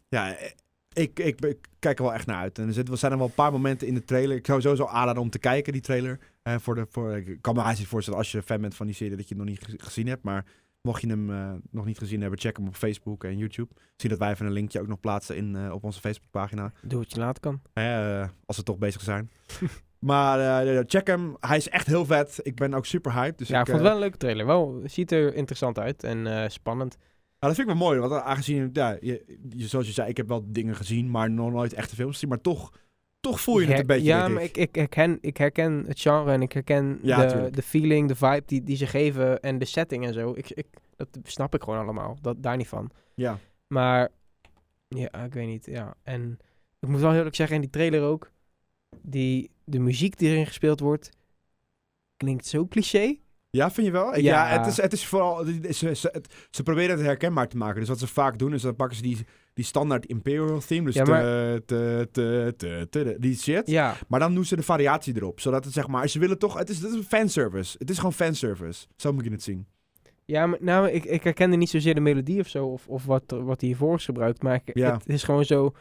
ja, 0.08 0.36
eh, 0.36 0.52
ik, 0.94 1.20
ik, 1.20 1.42
ik 1.46 1.58
kijk 1.80 1.98
er 1.98 2.04
wel 2.04 2.14
echt 2.14 2.26
naar 2.26 2.38
uit. 2.38 2.60
En 2.60 2.68
er 2.68 2.74
zitten, 2.74 2.98
zijn 2.98 3.12
er 3.12 3.18
wel 3.18 3.28
een 3.28 3.34
paar 3.34 3.52
momenten 3.52 3.88
in 3.88 3.94
de 3.94 4.04
trailer. 4.04 4.36
Ik 4.38 4.46
zou 4.46 4.62
sowieso 4.62 4.86
aanraden 4.86 5.22
om 5.22 5.30
te 5.30 5.40
kijken, 5.40 5.74
die 5.74 5.82
trailer. 5.82 6.20
Eh, 6.44 6.56
voor 6.60 6.76
de, 6.76 6.86
voor, 6.90 7.18
ik 7.18 7.42
kan 7.42 7.54
me 7.54 7.60
eigenlijk 7.62 7.92
voorstellen 7.92 8.20
als 8.20 8.32
je 8.32 8.42
fan 8.42 8.62
bent 8.62 8.76
van 8.76 8.86
die 8.86 8.96
serie 8.96 9.16
dat 9.16 9.28
je 9.30 9.36
het 9.36 9.44
nog 9.46 9.54
niet 9.54 9.66
ge- 9.66 9.86
gezien 9.86 10.08
hebt. 10.08 10.24
Maar 10.24 10.46
mocht 10.82 11.02
je 11.02 11.08
hem 11.08 11.30
eh, 11.32 11.52
nog 11.72 11.86
niet 11.86 11.98
gezien 11.98 12.22
hebben, 12.22 12.40
check 12.40 12.58
hem 12.58 12.68
op 12.68 12.76
Facebook 12.76 13.24
en 13.24 13.38
YouTube. 13.38 13.74
Zie 13.96 14.10
dat 14.10 14.20
wij 14.20 14.32
even 14.32 14.46
een 14.46 14.52
linkje 14.52 14.80
ook 14.82 14.88
nog 14.88 15.00
plaatsen 15.00 15.36
in, 15.36 15.56
eh, 15.56 15.72
op 15.74 15.84
onze 15.84 16.00
Facebookpagina. 16.00 16.72
Doe 16.82 17.00
wat 17.00 17.12
je 17.12 17.20
later 17.20 17.42
kan. 17.42 17.62
Eh, 17.74 18.28
als 18.46 18.58
we 18.58 18.64
toch 18.64 18.78
bezig 18.78 19.02
zijn. 19.02 19.30
maar 20.00 20.66
check 20.86 21.08
hem. 21.08 21.36
Hij 21.40 21.58
is 21.58 21.70
echt 21.70 21.88
heel 21.88 22.06
vet. 22.06 22.40
Ik 22.44 22.56
ben 22.56 22.74
ook 22.74 22.86
super 22.86 23.14
hyped. 23.14 23.38
Dus 23.38 23.48
ja, 23.48 23.60
ik 23.60 23.62
ik, 23.62 23.68
vond 23.68 23.78
het 23.78 23.88
wel 23.88 23.96
een 23.96 24.02
leuke 24.04 24.18
trailer. 24.18 24.46
Wel, 24.46 24.82
ziet 24.86 25.12
er 25.12 25.36
interessant 25.36 25.80
uit 25.80 26.04
en 26.04 26.52
spannend. 26.52 26.98
Nou, 27.42 27.54
dat 27.54 27.56
vind 27.56 27.70
ik 27.70 27.78
wel 27.78 27.88
mooi. 27.88 28.00
Want 28.00 28.22
aangezien, 28.22 28.70
ja, 28.74 28.98
je, 29.00 29.26
zoals 29.56 29.88
je 29.88 29.94
zei, 29.94 30.10
ik 30.10 30.18
heb 30.18 30.28
wel 30.28 30.44
dingen 30.48 30.76
gezien, 30.76 31.12
maar 31.12 31.32
nog 31.32 31.52
nooit 31.52 31.74
echte 31.74 31.96
films 31.96 32.14
gezien. 32.14 32.30
Maar 32.30 32.42
toch, 32.42 32.74
toch 33.20 33.42
voel 33.42 33.60
je 33.60 33.68
het 33.68 33.80
een 33.80 33.86
beetje. 33.86 34.04
Ja, 34.04 34.28
maar 34.28 34.44
ik, 34.44 34.58
ik, 34.58 34.76
herken, 34.76 35.18
ik 35.22 35.38
herken 35.38 35.84
het 35.88 36.00
genre 36.00 36.32
en 36.32 36.42
ik 36.42 36.52
herken 36.52 37.00
Ja, 37.02 37.26
de, 37.26 37.50
de 37.52 37.62
feeling, 37.62 38.08
de 38.08 38.16
vibe 38.16 38.44
die, 38.46 38.64
die 38.64 38.76
ze 38.76 38.88
geven 38.88 39.42
en 39.42 39.58
de 39.58 39.66
setting 39.66 40.06
en 40.06 40.14
zo. 40.14 40.34
Ik, 40.36 40.50
ik, 40.50 40.68
dat 40.96 41.08
snap 41.24 41.56
ik 41.56 41.64
gewoon 41.64 41.80
allemaal. 41.80 42.18
Dat, 42.22 42.44
daar 42.44 42.58
niet 42.58 42.68
van. 42.68 42.92
Ja. 43.16 43.38
Maar, 43.68 44.10
ja, 44.88 45.12
ik 45.24 45.34
weet 45.34 45.48
niet. 45.48 45.66
Ja. 45.66 45.96
En 46.04 46.40
ik 46.80 46.88
moet 46.88 47.00
wel 47.00 47.10
heel 47.10 47.18
eerlijk 47.18 47.36
zeggen, 47.36 47.56
in 47.56 47.62
die 47.62 47.70
trailer 47.70 48.02
ook, 48.02 48.32
die, 49.02 49.52
de 49.64 49.80
muziek 49.80 50.18
die 50.18 50.30
erin 50.30 50.48
gespeeld 50.48 50.80
wordt, 50.80 51.10
klinkt 52.18 52.46
zo 52.46 52.68
cliché. 52.68 53.20
Ja, 53.52 53.72
vind 53.72 53.88
je 53.88 53.94
wel? 53.94 54.16
Ik- 54.16 54.22
Ja, 54.24 54.50
Ja. 54.52 54.58
het, 54.58 54.68
is, 54.68 54.78
het 54.82 54.94
is 54.94 55.06
vooral... 55.06 55.46
het 55.46 55.66
is- 55.66 55.78
Ze, 55.78 55.96
ze, 55.96 56.10
het- 56.12 56.34
ze 56.50 56.64
proberen 56.64 56.98
het 56.98 57.06
herkenbaar 57.06 57.48
te 57.48 57.58
maken. 57.58 57.80
Dus 57.80 57.90
wat 57.90 58.00
ze 58.00 58.08
vaak 58.08 58.38
doen, 58.40 58.54
is 58.54 58.62
dan 58.62 58.76
pakken 58.76 58.96
ze 58.98 59.02
die, 59.04 59.18
die 59.54 59.66
standaard 59.66 60.06
Imperial 60.06 60.60
theme. 60.60 60.86
Dus 60.86 60.96
Ja, 60.96 61.04
te, 61.04 61.64
te, 61.66 62.08
te, 62.12 62.54
te, 62.58 62.88
te- 62.90 63.16
die 63.20 63.36
shit. 63.38 63.68
Ja, 63.68 63.96
Maar 64.08 64.20
dan 64.20 64.34
doen 64.36 64.46
ze 64.46 64.56
de 64.56 64.64
variatie 64.64 65.16
erop. 65.16 65.40
Zodat 65.40 65.64
het 65.66 65.74
zeg 65.74 65.88
maar... 65.88 66.10
Ze 66.10 66.20
willen 66.20 66.38
toch... 66.40 66.58
Het 66.58 66.70
is, 66.70 66.80
het 66.80 66.90
is 66.92 66.96
een 66.96 67.04
fanservice. 67.04 67.76
Het 67.80 67.90
is 67.90 67.96
gewoon 67.98 68.14
fanservice. 68.14 68.86
Zo 68.96 69.14
moet 69.14 69.24
je 69.24 69.32
het 69.32 69.44
zien. 69.44 69.68
ja 70.26 70.46
maar, 70.46 70.58
nou, 70.62 70.90
ik, 70.90 71.06
ik 71.06 71.24
herkende 71.24 71.56
niet 71.58 71.70
zozeer 71.70 71.94
de 71.96 72.00
melodie 72.02 72.40
of 72.40 72.48
zo, 72.48 72.66
of, 72.66 72.88
of 72.88 73.06
wat, 73.06 73.24
wat 73.28 73.62
hiervoor 73.62 73.96
is 73.96 74.06
gebruikt. 74.06 74.44
Maar 74.44 74.62
ik, 74.66 74.74
het 74.84 75.10
is 75.10 75.24
gewoon 75.24 75.46
zo, 75.46 75.74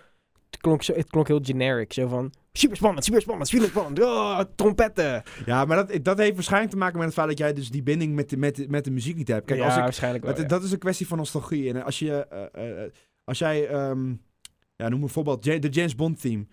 het 0.50 0.60
klonk, 0.60 0.82
zo, 0.82 0.92
het 0.94 1.10
klonk 1.10 1.28
heel 1.28 1.40
generic. 1.42 1.92
Zo 1.92 2.08
van, 2.08 2.32
super 2.52 2.76
spannend, 2.76 3.04
super 3.04 3.20
spannend, 3.20 3.48
super 3.48 3.68
spannend. 3.68 4.00
Oh, 4.02 4.40
trompetten. 4.56 5.22
Ja, 5.46 5.64
maar 5.64 5.76
dat, 5.86 6.04
dat 6.04 6.18
heeft 6.18 6.34
waarschijnlijk 6.34 6.72
te 6.72 6.78
maken 6.78 6.96
met 6.96 7.04
het 7.06 7.14
feit 7.14 7.28
dat 7.28 7.38
jij 7.38 7.52
dus 7.52 7.70
die 7.70 7.82
binding 7.82 8.14
met 8.14 8.30
de, 8.30 8.36
met 8.36 8.56
de, 8.56 8.66
met 8.68 8.84
de 8.84 8.90
muziek 8.90 9.16
niet 9.16 9.28
hebt. 9.28 9.46
Kijk, 9.46 9.58
ja, 9.58 9.64
als 9.66 9.76
ik, 9.76 9.82
waarschijnlijk 9.82 10.24
wel. 10.24 10.32
het- 10.32 10.42
ja. 10.42 10.48
dat 10.48 10.62
is 10.62 10.72
een 10.72 10.78
kwestie 10.78 11.06
van 11.06 11.18
nostalgie. 11.18 11.68
En 11.72 11.84
als 11.84 11.98
je... 11.98 12.26
eh, 12.52 12.84
eh, 12.84 12.90
als 13.24 13.38
jij... 13.38 13.68
ehm, 13.68 14.14
ja, 14.76 14.88
noem 14.88 15.00
bijvoorbeeld 15.00 15.42
de 15.42 15.68
James 15.68 15.94
Bond 15.94 16.20
theme. 16.20 16.46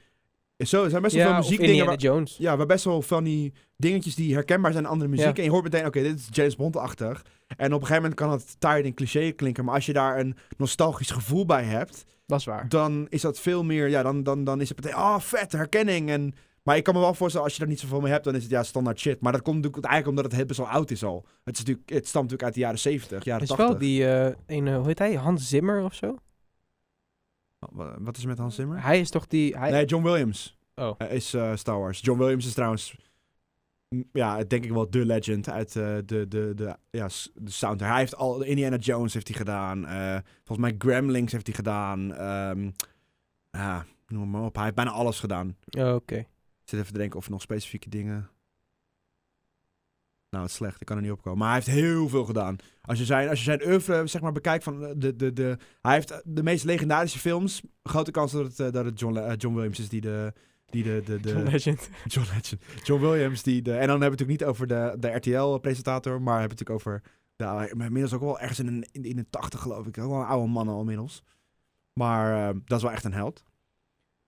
Zo, 0.57 0.83
er 0.83 0.89
zijn 0.89 1.01
best 1.01 1.15
wel 1.15 1.23
ja, 1.23 1.29
veel 1.29 1.41
muziekdingen... 1.41 1.85
Waar- 1.85 1.97
Jones. 1.97 2.35
Ja, 2.37 2.57
waar 2.57 2.65
best 2.65 2.83
wel 2.83 3.01
van 3.01 3.23
die 3.23 3.53
dingetjes 3.77 4.15
die 4.15 4.33
herkenbaar 4.33 4.71
zijn 4.71 4.85
aan 4.85 4.91
andere 4.91 5.09
muziek. 5.09 5.25
Ja. 5.25 5.33
En 5.33 5.43
je 5.43 5.49
hoort 5.49 5.63
meteen, 5.63 5.85
oké, 5.85 6.01
dit 6.01 6.19
is 6.19 6.27
James 6.31 6.55
Bond-achtig. 6.55 7.25
En 7.47 7.65
op 7.73 7.81
een 7.81 7.87
gegeven 7.87 7.95
moment 7.95 8.13
kan 8.13 8.31
het 8.31 8.55
tired 8.59 8.85
en 8.85 8.93
cliché 8.93 9.31
klinken. 9.31 9.65
Maar 9.65 9.73
als 9.73 9.85
je 9.85 9.93
daar 9.93 10.19
een 10.19 10.35
nostalgisch 10.57 11.11
gevoel 11.11 11.45
bij 11.45 11.63
hebt, 11.63 12.05
Dat 12.27 12.39
is 12.39 12.45
waar. 12.45 12.69
dan 12.69 13.07
is 13.09 13.21
dat 13.21 13.39
veel 13.39 13.63
meer... 13.63 13.87
Ja, 13.87 14.03
dan, 14.03 14.23
dan, 14.23 14.43
dan 14.43 14.61
is 14.61 14.69
het 14.69 14.77
meteen, 14.83 14.97
ah, 14.97 15.19
vet, 15.19 15.51
herkenning. 15.51 16.09
En, 16.09 16.33
Maar 16.63 16.77
ik 16.77 16.83
kan 16.83 16.93
me 16.93 16.99
wel 16.99 17.13
voorstellen, 17.13 17.45
als 17.45 17.55
je 17.55 17.59
daar 17.61 17.69
niet 17.69 17.79
zoveel 17.79 18.01
mee 18.01 18.11
hebt, 18.11 18.23
dan 18.23 18.35
is 18.35 18.41
het 18.41 18.51
ja 18.51 18.63
standaard 18.63 18.99
shit. 18.99 19.21
Maar 19.21 19.31
dat 19.31 19.41
komt 19.41 19.55
natuurlijk 19.55 19.85
eigenlijk 19.85 20.17
omdat 20.17 20.37
het 20.37 20.47
best 20.47 20.59
wel 20.59 20.69
oud 20.69 20.91
is 20.91 21.03
al. 21.03 21.25
Het, 21.43 21.53
is 21.53 21.59
natuurlijk, 21.59 21.89
het 21.89 22.07
stamt 22.07 22.23
natuurlijk 22.29 22.43
uit 22.43 22.53
de 22.53 22.59
jaren 22.59 22.79
70, 22.79 23.23
jaren 23.23 23.41
is 23.41 23.47
80. 23.47 23.67
wel 23.67 23.77
die, 23.77 24.07
eh 24.07 24.33
een, 24.57 24.73
hoe 24.75 24.85
heet 24.87 24.99
hij? 24.99 25.13
Hans 25.15 25.49
Zimmer 25.49 25.83
of 25.83 25.93
zo? 25.93 26.15
Wa- 27.59 27.95
Wat 27.99 28.15
is 28.17 28.21
er 28.23 28.29
met 28.29 28.37
Hans 28.37 28.55
Zimmer? 28.55 28.83
Hij 28.83 28.99
is 28.99 29.09
toch 29.09 29.27
die... 29.27 29.57
Hij... 29.57 29.71
Nee, 29.71 29.85
John 29.85 30.03
Williams 30.03 30.55
Oh. 30.75 30.95
eh, 30.97 31.11
is 31.11 31.33
eh, 31.33 31.55
Star 31.55 31.79
Wars. 31.79 31.99
John 32.01 32.19
Williams 32.19 32.45
is 32.45 32.53
trouwens, 32.53 32.95
ja, 34.11 34.43
denk 34.43 34.63
ik 34.63 34.71
wel 34.71 34.89
de 34.89 35.05
legend 35.05 35.49
uit 35.49 35.75
eh, 35.75 35.95
de, 36.05 36.25
de, 36.27 36.51
de, 36.55 36.75
ja, 36.89 37.07
de 37.33 37.51
soundtrack. 37.51 37.89
Hij 37.89 37.99
heeft 37.99 38.15
al, 38.15 38.41
Indiana 38.43 38.77
Jones 38.77 39.13
heeft 39.13 39.27
hij 39.27 39.37
gedaan. 39.37 39.85
eh, 39.85 40.17
volgens 40.43 40.69
mij 40.69 40.75
Gremlings 40.77 41.31
heeft 41.31 41.47
hij 41.47 41.55
gedaan. 41.55 42.13
ehm, 42.13 42.69
ja, 43.51 43.85
noem 44.07 44.29
maar 44.29 44.43
op. 44.43 44.53
Hij 44.55 44.63
heeft 44.63 44.75
bijna 44.75 44.91
alles 44.91 45.19
gedaan. 45.19 45.55
Oh, 45.77 45.93
Oké. 45.93 46.15
Ik 46.15 46.73
zit 46.73 46.79
even 46.79 46.93
te 46.93 46.99
denken 46.99 47.17
of 47.19 47.25
er 47.25 47.31
nog 47.31 47.41
specifieke 47.41 47.89
dingen... 47.89 48.29
Nou, 50.29 50.43
het 50.43 50.51
is 50.51 50.57
slecht. 50.57 50.81
Ik 50.81 50.85
kan 50.87 50.95
er 50.97 51.01
niet 51.03 51.11
op 51.11 51.21
komen. 51.21 51.39
Maar 51.39 51.47
hij 51.47 51.55
heeft 51.63 51.79
heel 51.79 52.09
veel 52.09 52.25
gedaan. 52.25 52.55
Als 52.81 52.97
je 52.99 53.05
zijn, 53.05 53.29
als 53.29 53.37
je 53.37 53.43
zijn 53.43 53.67
oeuvre 53.67 54.07
zeg 54.07 54.21
maar, 54.21 54.31
bekijkt 54.31 54.63
van 54.63 54.85
eh, 54.85 54.91
de, 54.95 55.15
de, 55.15 55.33
de... 55.33 55.57
Hij 55.81 55.93
heeft 55.93 56.21
de 56.25 56.43
meest 56.43 56.63
legendarische 56.63 57.19
films. 57.19 57.61
Grote 57.83 58.11
kans 58.11 58.31
dat 58.31 58.57
het, 58.57 58.73
dat 58.73 58.85
het 58.85 58.99
John, 58.99 59.33
John 59.37 59.55
Williams 59.55 59.79
is 59.79 59.89
die 59.89 60.01
de... 60.01 60.33
Die 60.69 60.83
de, 60.83 61.01
de, 61.05 61.19
de, 61.19 61.29
John 61.29 61.49
Legend. 61.49 61.89
John 62.13 62.27
Legend. 62.33 62.61
John 62.83 63.01
Williams, 63.01 63.43
die 63.43 63.61
de... 63.61 63.71
En 63.71 63.87
dan 63.87 64.01
hebben 64.01 64.17
we 64.17 64.23
het 64.23 64.27
natuurlijk 64.27 64.39
niet 64.39 64.49
over 64.49 64.67
de, 64.67 64.95
de 64.99 65.07
RTL-presentator, 65.07 66.21
maar 66.21 66.39
hebben 66.39 66.57
we 66.57 66.63
het 66.63 66.69
natuurlijk 66.69 67.03
over... 67.03 67.15
De, 67.35 67.75
maar 67.75 67.85
inmiddels 67.85 68.13
ook 68.13 68.21
wel 68.21 68.39
ergens 68.39 68.59
in, 68.59 68.67
een, 68.67 68.87
in, 68.91 69.03
in 69.03 69.15
de 69.15 69.29
tachtig, 69.29 69.61
geloof 69.61 69.87
ik. 69.87 69.97
Ook 69.97 70.09
wel 70.09 70.19
een 70.19 70.25
oude 70.25 70.47
man 70.51 70.67
al 70.67 70.79
inmiddels. 70.79 71.23
Maar 71.93 72.49
eh, 72.49 72.55
dat 72.65 72.77
is 72.77 72.83
wel 72.83 72.91
echt 72.93 73.03
een 73.03 73.13
held. 73.13 73.43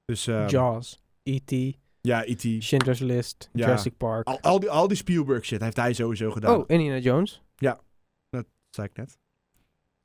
Dus 0.06 0.28
eh, 0.28 0.48
Jaws. 0.48 1.02
E.T. 1.24 1.78
ja, 2.02 2.26
E.T. 2.26 2.64
Schindler's 2.64 3.00
List. 3.00 3.50
Ja. 3.54 3.66
Jurassic 3.66 3.98
Park. 3.98 4.28
Al, 4.28 4.40
al, 4.42 4.60
die, 4.60 4.70
al 4.70 4.88
die 4.88 4.98
Spielberg 4.98 5.46
shit 5.46 5.62
heeft 5.62 5.76
hij 5.76 5.94
sowieso 5.94 6.32
gedaan. 6.32 6.58
oh, 6.58 6.64
Indiana 6.68 6.98
Jones. 7.00 7.42
Dat 8.30 8.46
zei 8.70 8.88
ik 8.88 8.98
net. 8.98 9.18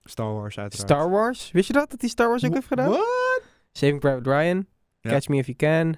Star 0.04 0.32
Wars 0.32 0.58
uiteraard. 0.58 0.90
Star 0.90 1.10
Wars. 1.10 1.50
Wist 1.50 1.66
je 1.66 1.72
dat? 1.72 1.90
Dat 1.90 2.00
hij 2.00 2.10
Star 2.10 2.28
Wars 2.28 2.42
ook 2.44 2.48
Wh- 2.48 2.54
heeft 2.54 2.66
gedaan? 2.66 2.88
What? 2.88 3.42
Saving 3.72 4.00
Private 4.00 4.30
Ryan. 4.30 4.66
Ja. 5.00 5.10
Catch 5.10 5.28
Me 5.28 5.36
If 5.36 5.46
You 5.46 5.56
Can. 5.56 5.96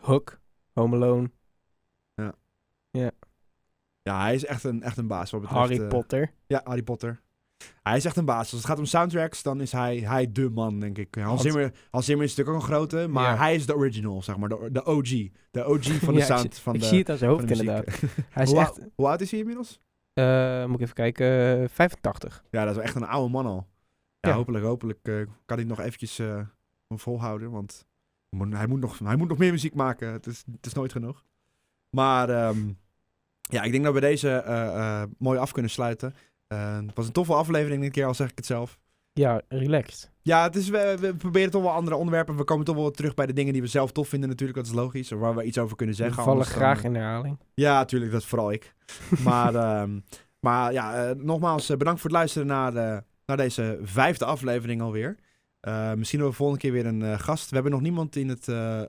Hook. 0.00 0.40
Home 0.72 0.96
Alone. 0.96 1.30
Ja, 4.02 4.20
hij 4.22 4.34
is 4.34 4.44
echt 4.44 4.64
een, 4.64 4.82
echt 4.82 4.96
een 4.96 5.06
baas. 5.06 5.30
Wat 5.30 5.40
betreft, 5.40 5.60
Harry 5.68 5.82
eh, 5.82 5.88
Potter. 5.88 6.32
Ja, 6.46 6.60
Harry 6.64 6.82
Potter. 6.82 7.20
Hij 7.82 7.96
is 7.96 8.04
echt 8.04 8.16
een 8.16 8.24
baas. 8.24 8.38
Als 8.38 8.50
het 8.50 8.64
gaat 8.64 8.78
om 8.78 8.84
soundtracks, 8.84 9.42
dan 9.42 9.60
is 9.60 9.72
hij, 9.72 9.98
hij 9.98 10.32
de 10.32 10.50
man, 10.50 10.80
denk 10.80 10.98
ik. 10.98 11.14
Hans 11.14 11.42
Zimmer, 11.42 11.74
Hans 11.90 12.04
Zimmer 12.06 12.24
is 12.26 12.34
natuurlijk 12.36 12.56
ook 12.56 12.68
een 12.68 12.74
grote, 12.74 13.06
maar 13.08 13.30
Ja. 13.32 13.36
hij 13.36 13.54
is 13.54 13.66
de 13.66 13.74
original, 13.76 14.22
zeg 14.22 14.36
maar. 14.36 14.48
De, 14.48 14.68
de 14.72 14.84
OG. 14.84 15.08
De 15.50 15.64
OG 15.64 15.82
van 15.84 16.14
de 16.14 16.20
Ja, 16.20 16.20
ik 16.20 16.24
sound. 16.24 16.54
zie- 16.54 16.62
van 16.62 16.74
ik 16.74 16.80
de, 16.80 16.86
zie 16.86 16.98
het 16.98 17.10
aan 17.10 17.16
zijn 17.16 17.30
hoofd 17.30 17.50
inderdaad. 17.50 17.84
Hij 18.30 18.42
is 18.42 18.50
hoe, 18.50 18.60
echt... 18.60 18.80
hoe 18.94 19.06
oud 19.08 19.20
is 19.20 19.30
hij 19.30 19.40
inmiddels? 19.40 19.80
eh, 20.12 20.64
moet 20.66 20.74
ik 20.74 20.80
even 20.80 20.94
kijken. 20.94 21.60
eh, 21.62 21.68
85. 21.68 22.44
Ja, 22.50 22.60
dat 22.60 22.70
is 22.70 22.76
wel 22.76 22.84
echt 22.84 22.94
een 22.94 23.06
oude 23.06 23.30
man 23.32 23.46
al. 23.46 23.66
Ja, 24.20 24.28
Ja. 24.30 24.34
hopelijk, 24.36 24.64
hopelijk 24.64 24.98
eh, 25.02 25.14
kan 25.44 25.56
hij 25.58 25.66
nog 25.66 25.80
eventjes 25.80 26.18
eh, 26.18 26.40
volhouden, 26.88 27.50
want 27.50 27.86
hij 28.38 28.66
moet, 28.66 28.80
nog, 28.80 28.98
hij 28.98 29.16
moet 29.16 29.28
nog 29.28 29.38
meer 29.38 29.52
muziek 29.52 29.74
maken. 29.74 30.12
Het 30.12 30.26
is, 30.26 30.44
het 30.52 30.66
is 30.66 30.72
nooit 30.72 30.92
genoeg. 30.92 31.24
Maar 31.90 32.28
ehm, 32.28 32.58
ja, 33.40 33.62
ik 33.62 33.72
denk 33.72 33.84
dat 33.84 33.94
we 33.94 34.00
deze 34.00 34.28
eh, 34.30 34.76
eh, 34.76 35.08
mooi 35.18 35.38
af 35.38 35.52
kunnen 35.52 35.70
sluiten. 35.70 36.14
Eh, 36.46 36.76
het 36.76 36.94
was 36.94 37.06
een 37.06 37.12
toffe 37.12 37.34
aflevering 37.34 37.82
dit 37.82 37.92
keer, 37.92 38.06
al 38.06 38.14
zeg 38.14 38.30
ik 38.30 38.36
het 38.36 38.46
zelf. 38.46 38.78
Ja, 39.12 39.40
relaxed. 39.48 40.10
Ja, 40.22 40.42
het 40.42 40.56
is, 40.56 40.68
we, 40.68 40.96
we 41.00 41.14
proberen 41.14 41.50
toch 41.50 41.62
wel 41.62 41.72
andere 41.72 41.96
onderwerpen. 41.96 42.36
We 42.36 42.44
komen 42.44 42.64
toch 42.64 42.76
wel 42.76 42.90
terug 42.90 43.14
bij 43.14 43.26
de 43.26 43.32
dingen 43.32 43.52
die 43.52 43.62
we 43.62 43.68
zelf 43.68 43.92
tof 43.92 44.08
vinden 44.08 44.28
natuurlijk. 44.28 44.58
Dat 44.58 44.68
is 44.68 44.74
logisch. 44.74 45.10
Waar 45.10 45.34
we 45.34 45.44
iets 45.44 45.58
over 45.58 45.76
kunnen 45.76 45.96
We 45.96 46.02
zeggen. 46.02 46.22
vallen 46.22 46.32
anders 46.32 46.48
dan, 46.48 46.58
graag 46.58 46.84
in 46.84 46.94
herhaling. 46.94 47.38
Ja, 47.54 47.78
natuurlijk. 47.78 48.12
Dat 48.12 48.20
is 48.20 48.26
vooral 48.26 48.52
ik. 48.52 48.74
maar, 49.24 49.54
ehm, 49.54 50.00
maar 50.40 50.72
ja, 50.72 51.14
nogmaals 51.16 51.66
bedankt 51.66 52.00
voor 52.00 52.10
het 52.10 52.18
luisteren 52.18 52.46
naar, 52.46 52.72
de, 52.72 53.02
naar 53.26 53.36
deze 53.36 53.78
vijfde 53.82 54.24
aflevering 54.24 54.82
alweer. 54.82 55.16
Eh, 55.60 55.92
misschien 55.94 56.18
hebben 56.18 56.28
we 56.38 56.42
volgende 56.44 56.60
keer 56.62 56.72
weer 56.72 56.86
een 56.86 57.02
eh, 57.02 57.18
gast. 57.18 57.48
We 57.48 57.54
hebben 57.54 57.72
nog 57.72 57.80
niemand 57.80 58.16
in 58.16 58.28
het, 58.28 58.48
eh, 58.48 58.82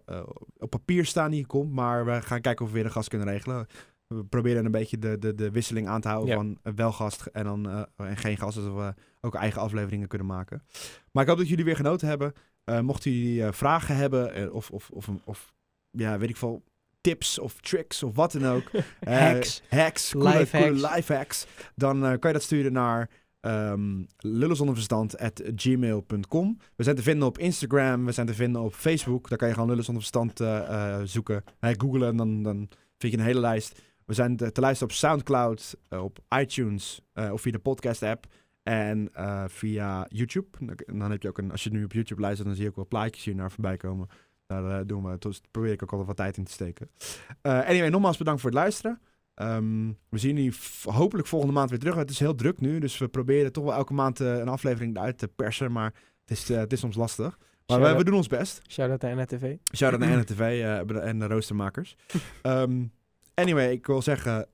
op 0.57 0.69
papier 0.69 1.05
staan 1.05 1.31
die 1.31 1.45
komt. 1.45 1.71
Maar 1.71 2.05
we 2.05 2.21
gaan 2.21 2.41
kijken 2.41 2.65
of 2.65 2.71
we 2.71 2.77
weer 2.77 2.85
een 2.85 2.91
gast 2.91 3.09
kunnen 3.09 3.27
regelen. 3.27 3.67
We 4.07 4.23
proberen 4.25 4.65
een 4.65 4.71
beetje 4.71 4.99
de, 4.99 5.17
de, 5.19 5.35
de 5.35 5.51
wisseling 5.51 5.87
aan 5.87 6.01
te 6.01 6.07
houden 6.07 6.29
Ja. 6.29 6.35
van 6.35 6.75
wel 6.75 6.91
gast 6.91 7.25
en, 7.25 7.43
dan, 7.43 7.87
en 7.95 8.17
geen 8.17 8.37
gast. 8.37 8.53
Zodat 8.53 8.73
we 8.73 9.01
ook 9.21 9.35
eigen 9.35 9.61
afleveringen 9.61 10.07
kunnen 10.07 10.27
maken. 10.27 10.63
Maar 11.11 11.23
ik 11.23 11.29
hoop 11.29 11.37
dat 11.37 11.47
jullie 11.49 11.65
weer 11.65 11.75
genoten 11.75 12.07
hebben. 12.07 12.33
Mochten 12.81 13.11
jullie 13.11 13.51
vragen 13.51 13.95
hebben 13.95 14.53
of, 14.53 14.69
of, 14.71 14.89
of, 14.89 15.09
of 15.23 15.53
ja, 15.89 16.17
weet 16.17 16.29
ik 16.29 16.37
veel, 16.37 16.63
tips 17.01 17.39
of 17.39 17.59
tricks 17.61 18.03
of 18.03 18.15
wat 18.15 18.31
dan 18.31 18.45
ook. 18.45 18.71
Hacks. 19.05 19.61
hacks, 19.69 20.11
coole, 20.11 20.37
Life 20.39 20.57
coole 20.57 20.79
hacks. 20.81 20.95
life 20.95 21.13
hacks. 21.13 21.45
Dan 21.75 21.99
kan 22.01 22.19
je 22.31 22.33
dat 22.37 22.41
sturen 22.43 22.73
naar 22.73 23.09
ehm 23.41 24.03
lullenzonderverstand.gmail.com. 24.17 26.57
We 26.75 26.83
zijn 26.83 26.95
te 26.95 27.01
vinden 27.01 27.27
op 27.27 27.37
Instagram, 27.37 28.05
we 28.05 28.11
zijn 28.11 28.27
te 28.27 28.33
vinden 28.33 28.61
op 28.61 28.73
Facebook. 28.73 29.29
Daar 29.29 29.37
kan 29.37 29.47
je 29.47 29.53
gewoon 29.53 29.69
Lullen 29.69 29.83
zonder 29.83 30.03
verstand 30.03 30.39
eh, 30.39 30.57
eh, 30.57 31.01
zoeken. 31.03 31.43
Nee, 31.59 31.75
googlen 31.77 32.09
en 32.09 32.17
dan, 32.17 32.43
dan 32.43 32.69
vind 32.97 33.13
je 33.13 33.19
een 33.19 33.25
hele 33.25 33.39
lijst. 33.39 33.81
We 34.05 34.13
zijn 34.13 34.35
te, 34.35 34.51
te 34.51 34.61
luisteren 34.61 34.93
op 34.93 34.99
Soundcloud, 34.99 35.77
eh, 35.89 36.03
op 36.03 36.19
iTunes 36.39 37.01
of 37.31 37.41
via 37.41 37.51
de 37.51 37.59
podcast 37.59 38.03
app. 38.03 38.25
En 38.63 39.11
via 39.47 40.05
YouTube. 40.09 40.75
Dan, 40.85 41.11
heb 41.11 41.21
je 41.21 41.27
ook 41.27 41.37
een, 41.37 41.51
als 41.51 41.63
je 41.63 41.71
nu 41.71 41.83
op 41.83 41.93
YouTube 41.93 42.21
luistert, 42.21 42.47
dan 42.47 42.55
zie 42.55 42.65
je 42.65 42.69
ook 42.69 42.75
wel 42.75 42.87
plaatjes 42.87 43.23
hier 43.23 43.35
naar 43.35 43.51
voorbij 43.51 43.77
komen. 43.77 44.07
Daar 44.45 44.87
doen 44.87 45.03
we, 45.03 45.17
dus 45.17 45.41
probeer 45.51 45.71
ik 45.71 45.83
ook 45.83 45.91
altijd 45.91 46.07
wat 46.07 46.17
tijd 46.17 46.37
in 46.37 46.43
te 46.43 46.51
steken. 46.51 46.89
Anyway, 47.41 47.89
nogmaals 47.89 48.17
bedankt 48.17 48.41
voor 48.41 48.49
het 48.49 48.59
luisteren. 48.59 49.01
Ehm, 49.41 49.87
we 50.09 50.17
zien 50.17 50.35
jullie 50.35 50.53
hopelijk 50.83 51.27
volgende 51.27 51.53
maand 51.53 51.69
weer 51.69 51.79
terug. 51.79 51.95
Het 51.95 52.09
is 52.09 52.19
heel 52.19 52.35
druk 52.35 52.59
nu, 52.59 52.79
dus 52.79 52.97
we 52.97 53.07
proberen 53.07 53.51
toch 53.51 53.63
wel 53.63 53.73
elke 53.73 53.93
maand 53.93 54.19
eh, 54.19 54.37
een 54.37 54.47
aflevering 54.47 54.95
eruit 54.95 55.17
te 55.17 55.27
persen. 55.27 55.71
Maar 55.71 55.93
het 56.21 56.37
is, 56.37 56.49
eh, 56.49 56.57
het 56.57 56.73
is 56.73 56.79
soms 56.79 56.95
lastig. 56.95 57.37
Maar 57.67 57.81
we, 57.81 57.95
we 57.95 58.03
doen 58.03 58.15
ons 58.15 58.27
best. 58.27 58.61
Shout-out 58.67 59.01
naar 59.01 59.15
NTV. 59.15 59.55
Shout-out 59.75 60.01
naar 60.01 60.17
NTV 60.21 60.39
eh, 60.39 61.07
en 61.07 61.19
de 61.19 61.27
roostermakers. 61.27 61.95
Ehm, 62.41 62.83
anyway, 63.33 63.71
ik 63.71 63.87
wil 63.87 64.01
zeggen, 64.01 64.47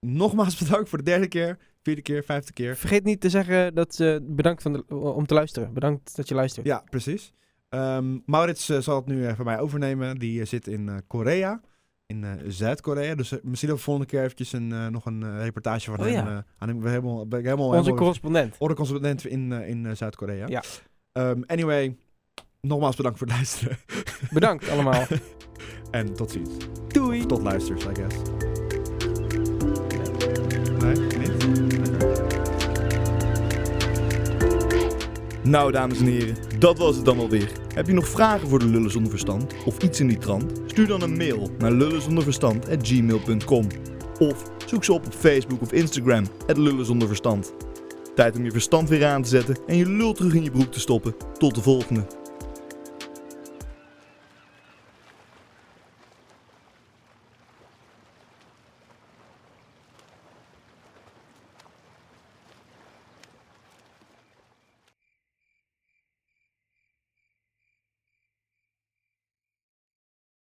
nogmaals 0.00 0.58
bedankt 0.58 0.88
voor 0.88 0.98
de 0.98 1.04
derde 1.04 1.28
keer, 1.28 1.58
vierde 1.82 2.02
keer, 2.02 2.24
vijfde 2.24 2.52
keer. 2.52 2.76
Vergeet 2.76 3.04
niet 3.04 3.20
te 3.20 3.30
zeggen 3.30 3.74
dat 3.74 3.94
ze 3.94 4.20
bedankt 4.22 4.62
van 4.62 4.72
de, 4.72 4.86
om 4.94 5.26
te 5.26 5.34
luisteren. 5.34 5.72
Bedankt 5.72 6.16
dat 6.16 6.28
je 6.28 6.34
luistert. 6.34 6.66
Ja, 6.66 6.84
precies. 6.90 7.32
Ehm, 7.68 8.18
Maurits 8.26 8.64
zal 8.64 8.96
het 8.96 9.06
nu 9.06 9.34
van 9.34 9.44
mij 9.44 9.58
overnemen. 9.58 10.18
Die 10.18 10.44
zit 10.44 10.66
in 10.66 11.02
Korea, 11.06 11.60
in 12.06 12.24
eh, 12.24 12.30
Zuid-Korea. 12.46 13.14
Dus 13.14 13.32
eh, 13.32 13.38
misschien 13.42 13.68
dat 13.68 13.78
we 13.78 13.84
volgende 13.84 14.08
keer 14.08 14.22
eventjes 14.22 14.52
een, 14.52 14.72
eh, 14.72 14.86
nog 14.86 15.06
een 15.06 15.40
reportage 15.42 15.90
van 15.90 15.98
Oh, 15.98 16.04
hem 16.04 16.12
ja. 16.12 16.44
aan 16.58 16.68
hem. 16.68 16.80
We 16.80 16.88
helemaal, 16.88 17.26
ben 17.26 17.38
ik 17.38 17.44
helemaal, 17.44 17.66
Onze 17.66 17.78
helemaal 17.78 17.98
correspondent. 17.98 18.56
correspondent 18.56 19.26
in, 19.26 19.52
in 19.52 19.96
Zuid-Korea. 19.96 20.46
Ja. 20.46 20.62
Ehm, 21.12 21.42
anyway, 21.46 21.96
nogmaals 22.60 22.96
bedankt 22.96 23.18
voor 23.18 23.26
het 23.26 23.36
luisteren. 23.36 23.76
Bedankt 24.30 24.68
allemaal. 24.68 25.06
en 25.90 26.14
tot 26.14 26.30
ziens. 26.30 26.50
Doei. 26.88 27.26
Tot 27.26 27.42
luisters, 27.42 27.84
I 27.84 27.94
guess. 27.94 28.16
Nee, 30.78 31.23
Nou, 35.44 35.72
dames 35.72 35.98
en 35.98 36.06
heren, 36.06 36.36
dat 36.58 36.78
was 36.78 36.96
het 36.96 37.04
dan 37.04 37.18
alweer. 37.18 37.52
Heb 37.74 37.86
je 37.86 37.92
nog 37.92 38.08
vragen 38.08 38.48
voor 38.48 38.58
de 38.58 38.66
Lullen 38.66 38.90
Zonder 38.90 39.10
Verstand 39.10 39.54
of 39.64 39.78
iets 39.78 40.00
in 40.00 40.06
die 40.06 40.18
trant? 40.18 40.52
Stuur 40.66 40.86
dan 40.86 41.02
een 41.02 41.16
mail 41.16 41.50
naar 41.58 41.72
lullenzonderverstand.gmail.com 41.72 43.66
Of 44.18 44.42
zoek 44.66 44.84
ze 44.84 44.92
op 44.92 45.06
op 45.06 45.14
Facebook 45.14 45.62
of 45.62 45.72
Instagram, 45.72 46.26
het 46.46 46.56
Lullen 46.56 46.84
Zonder 46.84 47.08
Verstand. 47.08 47.54
Tijd 48.14 48.36
om 48.36 48.44
je 48.44 48.50
verstand 48.50 48.88
weer 48.88 49.06
aan 49.06 49.22
te 49.22 49.28
zetten 49.28 49.58
en 49.66 49.76
je 49.76 49.86
lul 49.86 50.12
terug 50.12 50.34
in 50.34 50.44
je 50.44 50.50
broek 50.50 50.72
te 50.72 50.80
stoppen. 50.80 51.14
Tot 51.38 51.54
de 51.54 51.62
volgende. 51.62 52.23